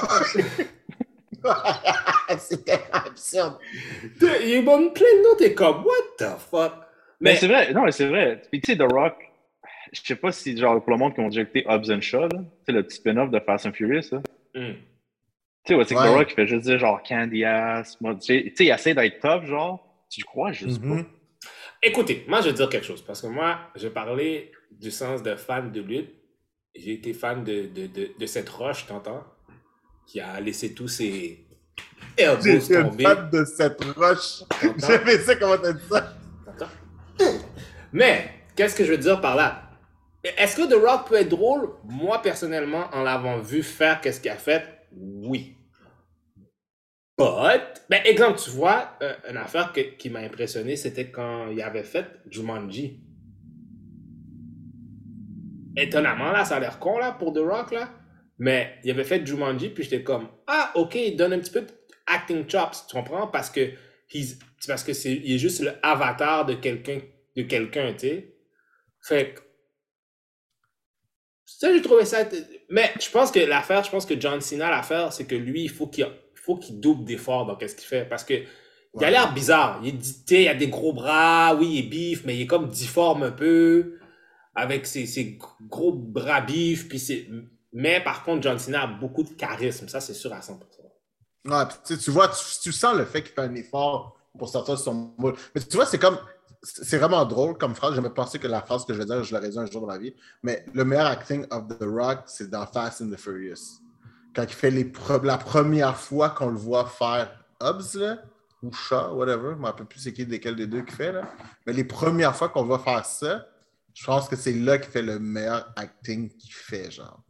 C'était 2.38 2.82
absurde. 2.92 3.58
il 4.44 4.66
donne 4.66 4.92
plein 4.92 5.06
de 5.06 5.24
noms, 5.24 5.36
t'es 5.38 5.54
comme, 5.54 5.86
What 5.86 6.18
the 6.18 6.38
fuck? 6.38 6.87
Mais, 7.20 7.32
Mais, 7.32 7.36
c'est 7.38 7.48
vrai, 7.48 7.74
non, 7.74 7.84
mais 7.84 7.92
c'est 7.92 8.08
vrai. 8.08 8.42
Puis 8.52 8.62
tu 8.62 8.72
sais, 8.72 8.78
The 8.78 8.84
Rock, 8.92 9.16
je 9.92 10.02
sais 10.02 10.16
pas 10.16 10.32
si, 10.32 10.56
genre, 10.58 10.82
pour 10.84 10.92
le 10.92 10.98
monde 10.98 11.14
qui 11.14 11.20
ont 11.20 11.30
déjà 11.30 11.42
écouté 11.42 11.64
Hobbs 11.68 11.90
and 11.90 12.02
Shaw, 12.02 12.28
sais, 12.66 12.72
le 12.72 12.84
petit 12.84 12.98
spin-off 12.98 13.32
de 13.32 13.40
Fast 13.40 13.66
and 13.66 13.74
Furious, 13.74 14.10
là. 14.12 14.22
Hmm. 14.54 14.74
Tu 14.74 15.74
sais, 15.74 15.76
ouais, 15.76 15.84
c'est 15.86 15.96
que 15.96 16.00
Ouais. 16.00 16.08
The 16.08 16.14
Rock, 16.18 16.28
il 16.32 16.36
fait 16.36 16.48
juste 16.48 16.64
dire, 16.64 16.80
genre, 16.80 17.02
candy 17.04 17.44
ass, 17.44 18.00
moi, 18.02 18.16
tu 18.16 18.52
sais, 18.56 18.66
il 18.66 18.70
essaie 18.70 18.94
d'être 18.94 19.20
tough, 19.20 19.46
genre, 19.48 20.06
tu 20.10 20.24
crois 20.24 20.52
juste 20.52 20.82
Mhm. 20.82 21.04
pas. 21.04 21.10
Écoutez, 21.84 22.24
moi, 22.28 22.42
je 22.42 22.48
vais 22.50 22.54
dire 22.54 22.70
quelque 22.70 22.86
chose. 22.86 23.02
Parce 23.04 23.22
que 23.22 23.28
moi, 23.28 23.60
je 23.76 23.88
parlais 23.88 24.52
du 24.72 24.90
sens 24.92 25.22
de 25.22 25.36
fan 25.36 25.72
de 25.72 25.82
lutte. 25.82 26.12
J'ai 26.76 26.94
été 26.94 27.14
fan 27.14 27.44
de, 27.44 27.68
de, 27.68 27.88
de, 27.88 28.10
de 28.18 28.26
cette 28.26 28.50
roche, 28.50 28.86
t'entends? 28.88 29.24
Qui 30.08 30.20
a 30.20 30.40
laissé 30.40 30.74
tous 30.74 30.88
ses 30.88 31.46
J'ai 32.18 32.24
une 32.54 32.62
fan 33.00 33.30
de 33.32 33.46
cette 33.46 33.84
roche. 33.96 34.44
J'avais 34.78 35.18
ça, 35.20 35.36
comment 35.36 35.58
t'as 35.58 35.74
dit 35.74 35.84
ça? 35.90 36.14
Mais, 37.94 38.30
qu'est-ce 38.56 38.76
que 38.76 38.84
je 38.84 38.92
veux 38.92 38.98
dire 38.98 39.22
par 39.22 39.36
là? 39.36 39.64
Est-ce 40.24 40.58
que 40.58 40.68
The 40.68 40.74
Rock 40.74 41.08
peut 41.08 41.16
être 41.16 41.30
drôle? 41.30 41.70
Moi, 41.86 42.22
personnellement, 42.22 42.86
en 42.92 43.04
l'avant 43.04 43.40
vu 43.40 43.64
faire 43.64 44.02
qu'est-ce 44.02 44.20
qu'il 44.20 44.32
a 44.32 44.36
fait, 44.36 44.64
oui. 44.92 45.56
But, 47.18 47.82
ben, 47.90 48.02
exemple, 48.06 48.40
tu 48.40 48.52
vois, 48.52 48.92
euh, 49.02 49.14
une 49.30 49.38
affaire 49.38 49.74
qui 49.98 50.10
m'a 50.10 50.20
impressionné, 50.20 50.76
c'était 50.76 51.10
quand 51.10 51.50
il 51.50 51.62
avait 51.62 51.84
fait 51.84 52.06
Jumanji. 52.30 53.02
Étonnamment, 55.76 56.32
là, 56.32 56.46
ça 56.46 56.58
a 56.58 56.60
l'air 56.60 56.80
con, 56.80 56.98
là, 57.00 57.12
pour 57.14 57.34
The 57.34 57.40
Rock, 57.40 57.72
là. 57.72 57.90
Mais 58.40 58.76
il 58.84 58.92
avait 58.92 59.04
fait 59.04 59.26
Jumanji, 59.26 59.70
puis 59.70 59.84
j'étais 59.84 60.04
comme, 60.04 60.28
ah, 60.46 60.72
ok, 60.76 60.96
il 60.96 61.16
donne 61.16 61.34
un 61.34 61.40
petit 61.40 61.52
peu 61.52 61.62
de 61.62 61.68
acting 62.06 62.48
chops, 62.48 62.86
tu 62.88 62.96
comprends? 62.96 63.28
Parce 63.28 63.50
que 63.50 63.62
he's- 64.14 64.40
parce 64.68 64.84
que 64.84 64.94
c'est, 64.94 65.14
il 65.14 65.36
est 65.36 65.40
juste 65.40 65.62
le 65.62 65.72
avatar 65.82 66.46
de 66.46 66.54
quelqu'un, 66.54 67.00
de 67.38 67.44
quelqu'un, 67.44 67.94
tu 67.94 68.00
sais. 68.00 68.34
Fait 69.02 69.36
que, 69.36 69.42
ça, 71.46 71.72
j'ai 71.72 71.82
trouvé 71.82 72.04
ça. 72.04 72.28
Mais 72.70 72.92
je 73.00 73.10
pense 73.10 73.32
que 73.32 73.40
l'affaire, 73.40 73.84
je 73.84 73.90
pense 73.90 74.06
que 74.06 74.20
John 74.20 74.42
Cena, 74.42 74.70
l'affaire, 74.70 75.14
c'est 75.14 75.26
que 75.26 75.36
lui, 75.36 75.64
il 75.64 75.70
faut 75.70 75.88
qu'il, 75.88 76.06
il 76.06 76.40
faut 76.40 76.58
qu'il 76.58 76.80
double 76.80 77.06
d'efforts 77.06 77.46
dans 77.46 77.56
qu'est-ce 77.56 77.76
qu'il 77.76 77.88
fait. 77.88 78.06
Parce 78.06 78.24
que, 78.24 78.34
il 78.34 79.06
a 79.06 79.12
l'air 79.12 79.34
bizarre. 79.34 79.80
Il 79.84 79.90
est 79.90 79.92
dit, 79.94 80.26
tu 80.26 80.36
sais, 80.36 80.44
il 80.44 80.48
a 80.48 80.56
des 80.56 80.68
gros 80.68 80.92
bras, 80.92 81.56
oui, 81.56 81.68
il 81.74 81.80
est 81.80 81.90
bif, 81.90 82.26
mais 82.26 82.36
il 82.36 82.42
est 82.42 82.48
comme 82.48 82.68
difforme 82.70 83.24
un 83.24 83.32
peu, 83.32 84.00
avec 84.56 84.88
ses, 84.88 85.06
ses 85.06 85.38
gros 85.62 85.94
bras 85.94 86.42
bif, 86.42 86.90
puis 86.90 87.00
c'est... 87.00 87.28
Mais 87.74 88.02
par 88.04 88.24
contre, 88.24 88.42
John 88.42 88.58
Cena 88.58 88.84
a 88.84 88.88
beaucoup 88.88 89.22
de 89.24 89.30
charisme, 89.30 89.88
ça 89.88 90.00
c'est 90.00 90.16
sûr 90.16 90.34
à 90.34 90.40
100%. 90.40 90.58
Ouais, 91.46 91.64
tu 91.86 92.12
vois, 92.12 92.30
tu, 92.30 92.44
tu 92.64 92.72
sens 92.72 92.98
le 92.98 93.06
fait 93.06 93.22
qu'il 93.22 93.34
fait 93.34 93.42
un 93.42 93.54
effort 93.54 94.18
pour 94.38 94.50
sortir 94.50 94.76
de 94.76 94.80
son 94.80 95.14
moule. 95.18 95.36
Mais 95.54 95.62
tu 95.62 95.76
vois, 95.76 95.86
c'est 95.86 96.00
comme. 96.00 96.18
C'est 96.84 96.98
vraiment 96.98 97.24
drôle 97.26 97.58
comme 97.58 97.74
phrase. 97.76 97.96
J'avais 97.96 98.10
pensé 98.10 98.40
que 98.40 98.48
la 98.48 98.62
phrase 98.62 98.86
que 98.86 98.94
je 98.94 99.00
vais 99.00 99.06
dire, 99.06 99.24
je 99.24 99.34
l'aurais 99.34 99.50
dit 99.50 99.58
un 99.58 99.66
jour 99.66 99.82
dans 99.82 99.88
ma 99.88 99.98
vie. 99.98 100.14
Mais 100.44 100.66
le 100.74 100.84
meilleur 100.84 101.06
acting 101.08 101.46
of 101.52 101.68
The 101.70 101.84
Rock, 101.84 102.24
c'est 102.26 102.50
dans 102.50 102.66
Fast 102.68 103.02
and 103.02 103.10
the 103.10 103.18
Furious. 103.18 103.80
Quand 104.36 104.44
il 104.44 104.50
fait 104.54 104.72
les 104.72 104.84
pre- 104.86 105.24
la 105.26 105.38
première 105.38 105.98
fois 105.98 106.30
qu'on 106.32 106.50
le 106.50 106.58
voit 106.58 106.86
faire 106.86 107.32
Hobbs, 107.62 107.96
là, 107.96 108.20
ou 108.64 108.72
Shaw, 108.74 109.16
whatever. 109.16 109.50
Je 109.52 109.56
ne 109.56 109.60
me 109.62 109.66
rappelle 109.66 109.86
plus 109.86 110.00
c'est 110.00 110.14
qui 110.14 110.26
desquels 110.26 110.56
des 110.56 110.68
deux 110.68 110.82
qui 110.82 110.94
fait. 110.96 111.12
Là. 111.12 111.22
Mais 111.66 111.74
les 111.74 111.84
premières 111.84 112.36
fois 112.36 112.50
qu'on 112.50 112.66
va 112.66 112.80
faire 112.80 113.06
ça, 113.06 113.48
je 113.94 114.06
pense 114.06 114.28
que 114.28 114.36
c'est 114.36 114.54
là 114.54 114.78
qu'il 114.78 114.92
fait 114.92 115.02
le 115.02 115.20
meilleur 115.20 115.72
acting 115.76 116.30
qu'il 116.30 116.52
fait, 116.54 116.92
genre. 116.92 117.24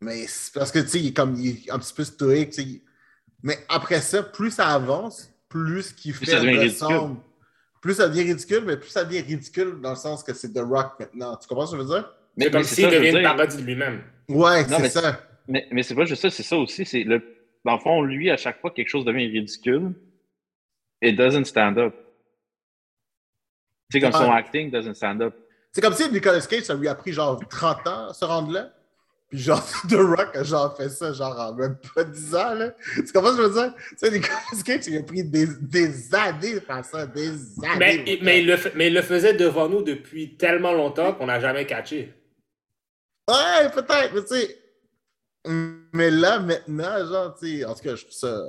Mais 0.00 0.26
parce 0.54 0.70
que, 0.70 0.78
tu 0.80 0.88
sais, 0.88 1.00
il 1.00 1.06
est 1.08 1.12
comme, 1.12 1.34
il 1.36 1.66
est 1.66 1.70
un 1.70 1.78
petit 1.78 1.94
peu 1.94 2.04
stoïque, 2.04 2.56
il- 2.58 2.82
mais 3.42 3.64
après 3.68 4.00
ça, 4.00 4.22
plus 4.22 4.50
ça 4.50 4.68
avance, 4.68 5.30
plus 5.48 5.82
ce 5.82 5.94
qu'il 5.94 6.12
fait 6.14 6.24
ressemble. 6.64 7.16
Plus 7.84 7.92
ça 7.92 8.08
devient 8.08 8.22
ridicule, 8.22 8.62
mais 8.64 8.78
plus 8.78 8.88
ça 8.88 9.04
devient 9.04 9.20
ridicule 9.20 9.78
dans 9.82 9.90
le 9.90 9.96
sens 9.96 10.22
que 10.22 10.32
c'est 10.32 10.54
The 10.54 10.60
Rock 10.60 10.98
maintenant. 10.98 11.36
Tu 11.36 11.46
comprends 11.46 11.66
ce 11.66 11.72
que 11.72 11.82
je 11.82 11.82
veux 11.82 11.88
dire? 11.90 12.14
Mais, 12.34 12.46
C'est 12.46 12.50
comme 12.50 12.60
mais 12.60 12.64
c'est 12.64 12.74
s'il 12.76 12.88
devient 12.88 13.18
une 13.18 13.22
parodie 13.22 13.56
de 13.58 13.62
lui-même. 13.62 14.02
Ouais, 14.26 14.64
c'est 14.66 14.88
ça. 14.88 15.20
Mais, 15.46 15.68
mais 15.70 15.82
c'est 15.82 15.94
pas 15.94 16.06
juste 16.06 16.22
ça, 16.22 16.30
c'est 16.30 16.42
ça 16.42 16.56
aussi. 16.56 16.86
C'est 16.86 17.04
le, 17.04 17.22
dans 17.62 17.74
le 17.74 17.78
fond, 17.80 18.00
lui, 18.00 18.30
à 18.30 18.38
chaque 18.38 18.58
fois 18.58 18.70
que 18.70 18.76
quelque 18.76 18.88
chose 18.88 19.04
devient 19.04 19.26
ridicule, 19.26 19.92
it 21.02 21.14
doesn't 21.14 21.44
stand 21.44 21.76
up. 21.76 21.94
Tu 23.92 24.00
sais, 24.00 24.00
comme 24.00 24.12
son 24.12 24.32
acting 24.32 24.70
doesn't 24.70 24.94
stand 24.94 25.20
up. 25.20 25.34
C'est 25.70 25.82
comme 25.82 25.92
si 25.92 26.10
Nicolas 26.10 26.40
Cage, 26.40 26.62
ça 26.62 26.74
lui 26.74 26.88
a 26.88 26.94
pris 26.94 27.12
genre 27.12 27.38
30 27.46 27.86
ans 27.86 28.08
à 28.08 28.14
se 28.14 28.24
rendre 28.24 28.50
là. 28.50 28.72
Puis 29.34 29.42
genre, 29.42 29.66
The 29.88 29.94
Rock 29.94 30.36
a 30.36 30.44
genre 30.44 30.76
fait 30.76 30.88
ça 30.88 31.12
genre 31.12 31.36
en 31.36 31.54
même 31.54 31.76
pas 31.92 32.04
10 32.04 32.34
ans, 32.36 32.54
là. 32.54 32.70
Tu 32.94 33.12
comprends 33.12 33.32
ce 33.32 33.36
que 33.36 33.42
je 33.42 33.48
veux 33.48 33.62
dire? 33.62 33.74
Tu 33.74 33.96
sais, 33.96 34.10
Nicolas 34.12 34.38
Cage, 34.64 34.86
il 34.86 34.96
a 34.96 35.02
pris 35.02 35.24
des, 35.24 35.48
des 35.60 36.14
années 36.14 36.56
à 36.58 36.60
faire 36.60 36.84
ça, 36.84 37.06
des 37.06 37.30
années. 37.64 38.04
Mais, 38.06 38.18
mais, 38.22 38.40
il 38.42 38.46
le, 38.46 38.56
mais 38.76 38.86
il 38.86 38.94
le 38.94 39.02
faisait 39.02 39.34
devant 39.34 39.68
nous 39.68 39.82
depuis 39.82 40.36
tellement 40.36 40.72
longtemps 40.72 41.14
qu'on 41.14 41.26
n'a 41.26 41.40
jamais 41.40 41.66
catché. 41.66 42.14
Ouais, 43.28 43.68
peut-être, 43.74 44.14
mais 44.14 44.22
tu 44.22 44.36
sais. 44.36 44.58
Mais 45.92 46.12
là, 46.12 46.38
maintenant, 46.38 47.04
genre, 47.04 47.34
tu 47.36 47.58
sais, 47.58 47.64
en 47.64 47.74
tout 47.74 47.82
cas, 47.82 47.96
je 47.96 48.02
trouve 48.02 48.14
ça. 48.14 48.40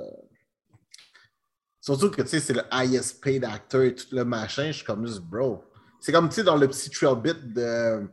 Surtout 1.80 2.12
que, 2.12 2.22
tu 2.22 2.28
sais, 2.28 2.38
c'est 2.38 2.54
le 2.54 2.62
highest 2.70 3.20
paid 3.20 3.44
actor 3.44 3.82
et 3.82 3.92
tout 3.92 4.06
le 4.12 4.24
machin. 4.24 4.66
Je 4.66 4.76
suis 4.76 4.84
comme 4.84 5.04
juste, 5.04 5.20
bro. 5.20 5.64
C'est 6.00 6.12
comme, 6.12 6.28
tu 6.28 6.36
sais, 6.36 6.44
dans 6.44 6.56
le 6.56 6.68
petit 6.68 6.90
trail 6.90 7.16
bit 7.20 7.54
de. 7.54 8.08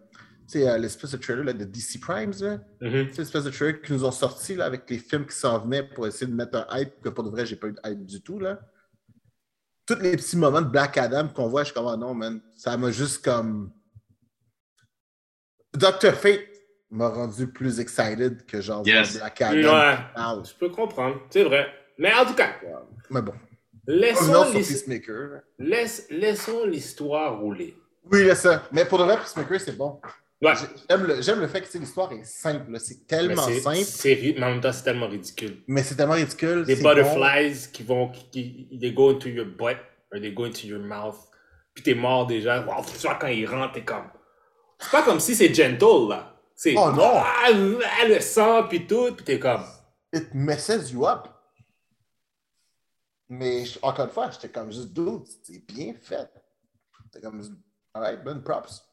Tu 0.48 0.60
sais, 0.60 0.70
euh, 0.70 0.78
l'espèce 0.78 1.12
de 1.12 1.18
trailer 1.18 1.44
là, 1.46 1.54
de 1.54 1.64
DC 1.64 2.00
Primes, 2.02 2.34
là. 2.42 2.60
Sais, 3.14 3.22
l'espèce 3.22 3.44
de 3.46 3.50
trailer 3.50 3.82
qu'ils 3.82 3.96
nous 3.96 4.04
ont 4.06 4.12
sorti 4.12 4.56
là, 4.56 4.66
avec 4.66 4.90
les 4.90 4.98
films 4.98 5.26
qui 5.26 5.36
s'en 5.36 5.60
venaient 5.60 5.84
pour 5.84 6.06
essayer 6.06 6.28
de 6.28 6.36
mettre 6.36 6.58
un 6.70 6.78
hype, 6.80 7.02
que 7.02 7.10
pour 7.10 7.24
de 7.24 7.30
vrai, 7.30 7.46
j'ai 7.46 7.56
pas 7.56 7.68
eu 7.68 7.74
de 7.74 7.80
hype 7.86 8.06
du 8.06 8.22
tout, 8.22 8.40
là. 8.40 8.60
Tous 9.86 9.96
les 10.00 10.16
petits 10.16 10.38
moments 10.38 10.62
de 10.62 10.68
Black 10.70 10.98
Adam 10.98 11.28
qu'on 11.28 11.48
voit, 11.48 11.64
je 11.64 11.68
suis 11.68 11.74
comme, 11.74 11.88
ah 11.88 11.98
non, 11.98 12.14
man. 12.14 12.42
Ça 12.56 12.76
m'a 12.78 12.92
juste 12.92 13.24
comme. 13.24 13.72
Dr. 15.74 16.14
Fate 16.14 16.42
m'a 16.92 17.10
rendu 17.10 17.48
plus 17.48 17.80
excited 17.80 18.46
que 18.46 18.62
genre 18.62 18.86
Yes. 18.86 19.18
Black 19.18 19.42
Adam. 19.42 19.74
Ouais, 19.74 19.98
Ah, 20.16 20.38
je 20.44 20.54
peux 20.54 20.70
comprendre, 20.70 21.22
c'est 21.30 21.44
vrai. 21.44 21.68
Mais 21.98 22.14
en 22.14 22.26
tout 22.26 22.36
cas, 22.36 22.54
mais 23.10 23.22
bon. 23.22 23.34
laissons, 26.10 26.66
l'histoire 26.66 27.40
rouler. 27.40 27.76
Oui, 28.12 28.26
là, 28.26 28.36
ça. 28.36 28.64
Mais 28.72 28.86
pour 28.86 29.00
de 29.00 29.04
vrai, 29.04 29.18
Peacemaker, 29.18 29.60
c'est 29.60 29.78
bon. 29.78 30.00
Ouais. 30.44 30.54
J'aime 30.90 31.04
le, 31.06 31.22
j'aime 31.22 31.40
le 31.40 31.48
fait 31.48 31.62
que 31.62 31.78
l'histoire 31.78 32.12
est 32.12 32.26
simple. 32.26 32.78
C'est 32.80 33.08
tellement 33.08 33.48
simple, 33.48 33.78
c'est 33.86 34.36
mais 34.38 34.44
en 34.44 34.50
même 34.52 34.62
temps, 34.62 34.74
c'est 34.74 34.84
tellement 34.84 35.08
ridicule. 35.08 35.64
mais 35.68 35.84
c'est 35.84 35.96
tellement 35.96 36.16
ridicule. 36.16 36.66
Des 36.66 36.76
bon. 36.76 36.90
butterflies 36.90 37.72
qui 37.72 37.84
vont, 37.84 38.10
qui, 38.10 38.30
qui- 38.32 38.80
they 38.80 38.94
go 38.94 39.12
into 39.12 39.30
your 39.30 39.46
butt, 39.46 39.78
or 40.12 40.20
they 40.20 40.34
go 40.34 40.46
into 40.46 40.68
your 40.68 40.82
mouth. 40.82 41.16
Puis 41.74 41.84
t'es 41.84 41.96
mort 41.96 42.28
déjà. 42.28 42.62
Wow, 42.66 42.84
tu 42.86 42.98
vois, 43.08 43.16
quand 43.16 43.28
ils 43.28 43.46
rentrent, 43.46 43.74
t'es 43.74 43.84
comme. 43.84 44.10
C'est 44.80 44.92
pas 44.92 45.04
comme 45.04 45.20
si 45.20 45.34
c'est 45.34 45.54
gentle, 45.54 46.10
là. 46.10 46.36
C'est. 46.56 46.76
Oh, 46.78 46.92
non. 46.92 47.14
Ah, 47.16 47.50
le 47.52 48.20
sang, 48.20 48.68
puis 48.68 48.86
tout, 48.86 49.14
puis 49.16 49.26
t'es 49.26 49.40
comme. 49.40 49.64
It 50.14 50.34
messes 50.34 50.92
you 50.92 51.08
up. 51.08 51.28
Mais 53.30 53.64
encore 53.82 54.06
une 54.06 54.12
fois, 54.12 54.30
j'étais 54.30 54.50
comme 54.50 54.72
juste 54.72 54.94
dude, 54.94 55.24
c'est 55.42 55.66
bien 55.66 55.94
fait. 56.00 56.30
C'était 57.06 57.26
comme 57.26 57.42
alright, 57.94 58.24
bonne 58.24 58.44
props. 58.44 58.84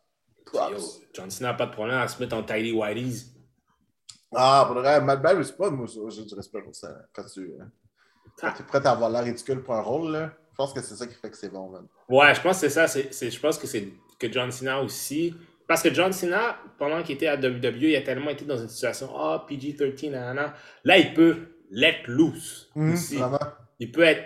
Yo. 0.53 0.79
John 1.15 1.31
Cena 1.31 1.49
n'a 1.51 1.55
pas 1.55 1.67
de 1.67 1.73
problème 1.73 1.99
à 1.99 2.09
se 2.09 2.21
mettre 2.23 2.37
en 2.37 2.43
tidy 2.43 2.73
whities. 2.73 3.27
Ah, 4.35 4.65
pour 4.67 4.77
vrai, 4.77 5.01
Mad 5.01 5.21
Bad 5.23 5.43
c'est 5.43 5.57
pas 5.57 5.71
moi, 5.71 5.87
j'ai 6.09 6.25
du 6.25 6.35
respect 6.35 6.63
pour 6.63 6.75
ça. 6.75 6.89
Quand 7.13 7.25
tu 7.33 7.41
euh, 7.41 7.65
quand 8.39 8.49
Ah. 8.49 8.55
es 8.59 8.63
prêt 8.63 8.87
à 8.87 8.91
avoir 8.93 9.11
l'air 9.11 9.25
ridicule 9.25 9.63
pour 9.63 9.75
un 9.75 9.81
rôle, 9.81 10.13
là, 10.13 10.33
je 10.53 10.57
pense 10.57 10.73
que 10.73 10.81
c'est 10.81 10.95
ça 10.95 11.07
qui 11.07 11.15
fait 11.15 11.31
que 11.31 11.37
c'est 11.37 11.49
bon, 11.51 11.69
man. 11.71 11.87
Ouais, 12.09 12.35
je 12.35 12.41
pense 12.41 12.61
que 12.61 12.69
c'est 12.69 12.71
ça. 12.71 12.87
c'est- 12.89 13.31
je 13.31 13.41
pense 13.41 13.59
que 13.59 13.67
c'est 13.67 13.89
que 14.19 14.31
John 14.33 14.51
Cena 14.51 14.81
aussi. 14.83 15.35
Parce 15.67 15.83
que 15.83 15.93
John 15.95 16.13
Cena, 16.13 16.57
pendant 16.79 17.03
qu'il 17.03 17.15
était 17.15 17.29
à 17.29 17.37
WWE, 17.37 17.91
il 17.91 17.97
a 17.97 18.03
tellement 18.03 18.31
été 18.31 18.45
dans 18.45 18.57
une 18.59 18.69
situation 18.69 19.09
Ah, 19.17 19.45
PG-13, 19.49 20.11
nanana. 20.11 20.55
Là, 20.85 20.99
il 20.99 21.15
peut 21.15 21.37
let 21.71 22.03
loose 22.07 22.71
aussi. 22.75 23.17
vraiment. 23.17 23.39
Il 23.79 23.91
peut 23.93 24.03
être 24.03 24.25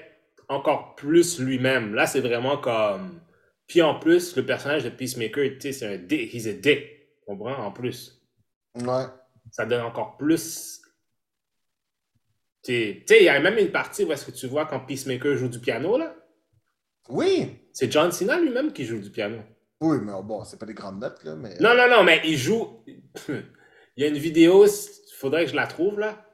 encore 0.49 0.95
plus 0.97 1.39
lui-même. 1.39 1.95
Là, 1.95 2.07
c'est 2.07 2.21
vraiment 2.21 2.57
comme. 2.59 3.21
Puis 3.67 3.83
en 3.83 3.99
plus, 3.99 4.37
le 4.37 4.45
personnage 4.45 4.85
de 4.85 4.91
Peacemaker, 4.91 5.45
tu 5.55 5.61
sais, 5.61 5.73
c'est 5.73 5.87
un 5.87 5.97
dick. 5.97 6.35
He's 6.35 6.47
a. 6.47 6.55
Tu 6.55 6.79
comprends? 7.27 7.57
En 7.57 7.73
plus. 7.73 8.21
Ouais. 8.77 9.05
Ça 9.51 9.65
donne 9.65 9.83
encore 9.83 10.17
plus. 10.17 10.81
Tu 12.63 12.73
sais, 12.73 12.97
tu 13.07 13.15
sais, 13.15 13.21
il 13.21 13.25
y 13.25 13.29
a 13.29 13.41
même 13.41 13.59
une 13.59 13.71
partie 13.73 14.05
où 14.05 14.13
est-ce 14.13 14.27
que 14.27 14.31
tu 14.31 14.47
vois 14.47 14.67
quand 14.67 14.81
Peacemaker 14.81 15.37
joue 15.37 15.49
du 15.49 15.61
piano, 15.61 15.99
là. 15.99 16.15
Oui! 17.09 17.59
C'est 17.73 17.93
John 17.93 18.11
Cena 18.13 18.39
lui-même 18.41 18.73
qui 18.73 18.85
joue 18.85 18.99
du 18.99 19.11
piano. 19.11 19.39
Oui, 19.81 19.99
mais 20.01 20.13
bon, 20.23 20.45
c'est 20.45 20.59
pas 20.59 20.65
des 20.67 20.73
grandes 20.75 21.01
notes, 21.01 21.23
là, 21.25 21.35
mais. 21.37 21.57
Non, 21.61 21.75
non, 21.75 21.89
non, 21.91 22.03
mais 22.05 22.23
il 22.25 22.39
joue. 22.39 22.83
il 23.29 23.43
y 23.99 24.05
a 24.05 24.09
une 24.09 24.17
vidéo, 24.17 24.67
il 24.67 25.15
faudrait 25.19 25.45
que 25.45 25.51
je 25.51 25.57
la 25.57 25.67
trouve 25.67 26.01
là. 26.01 26.27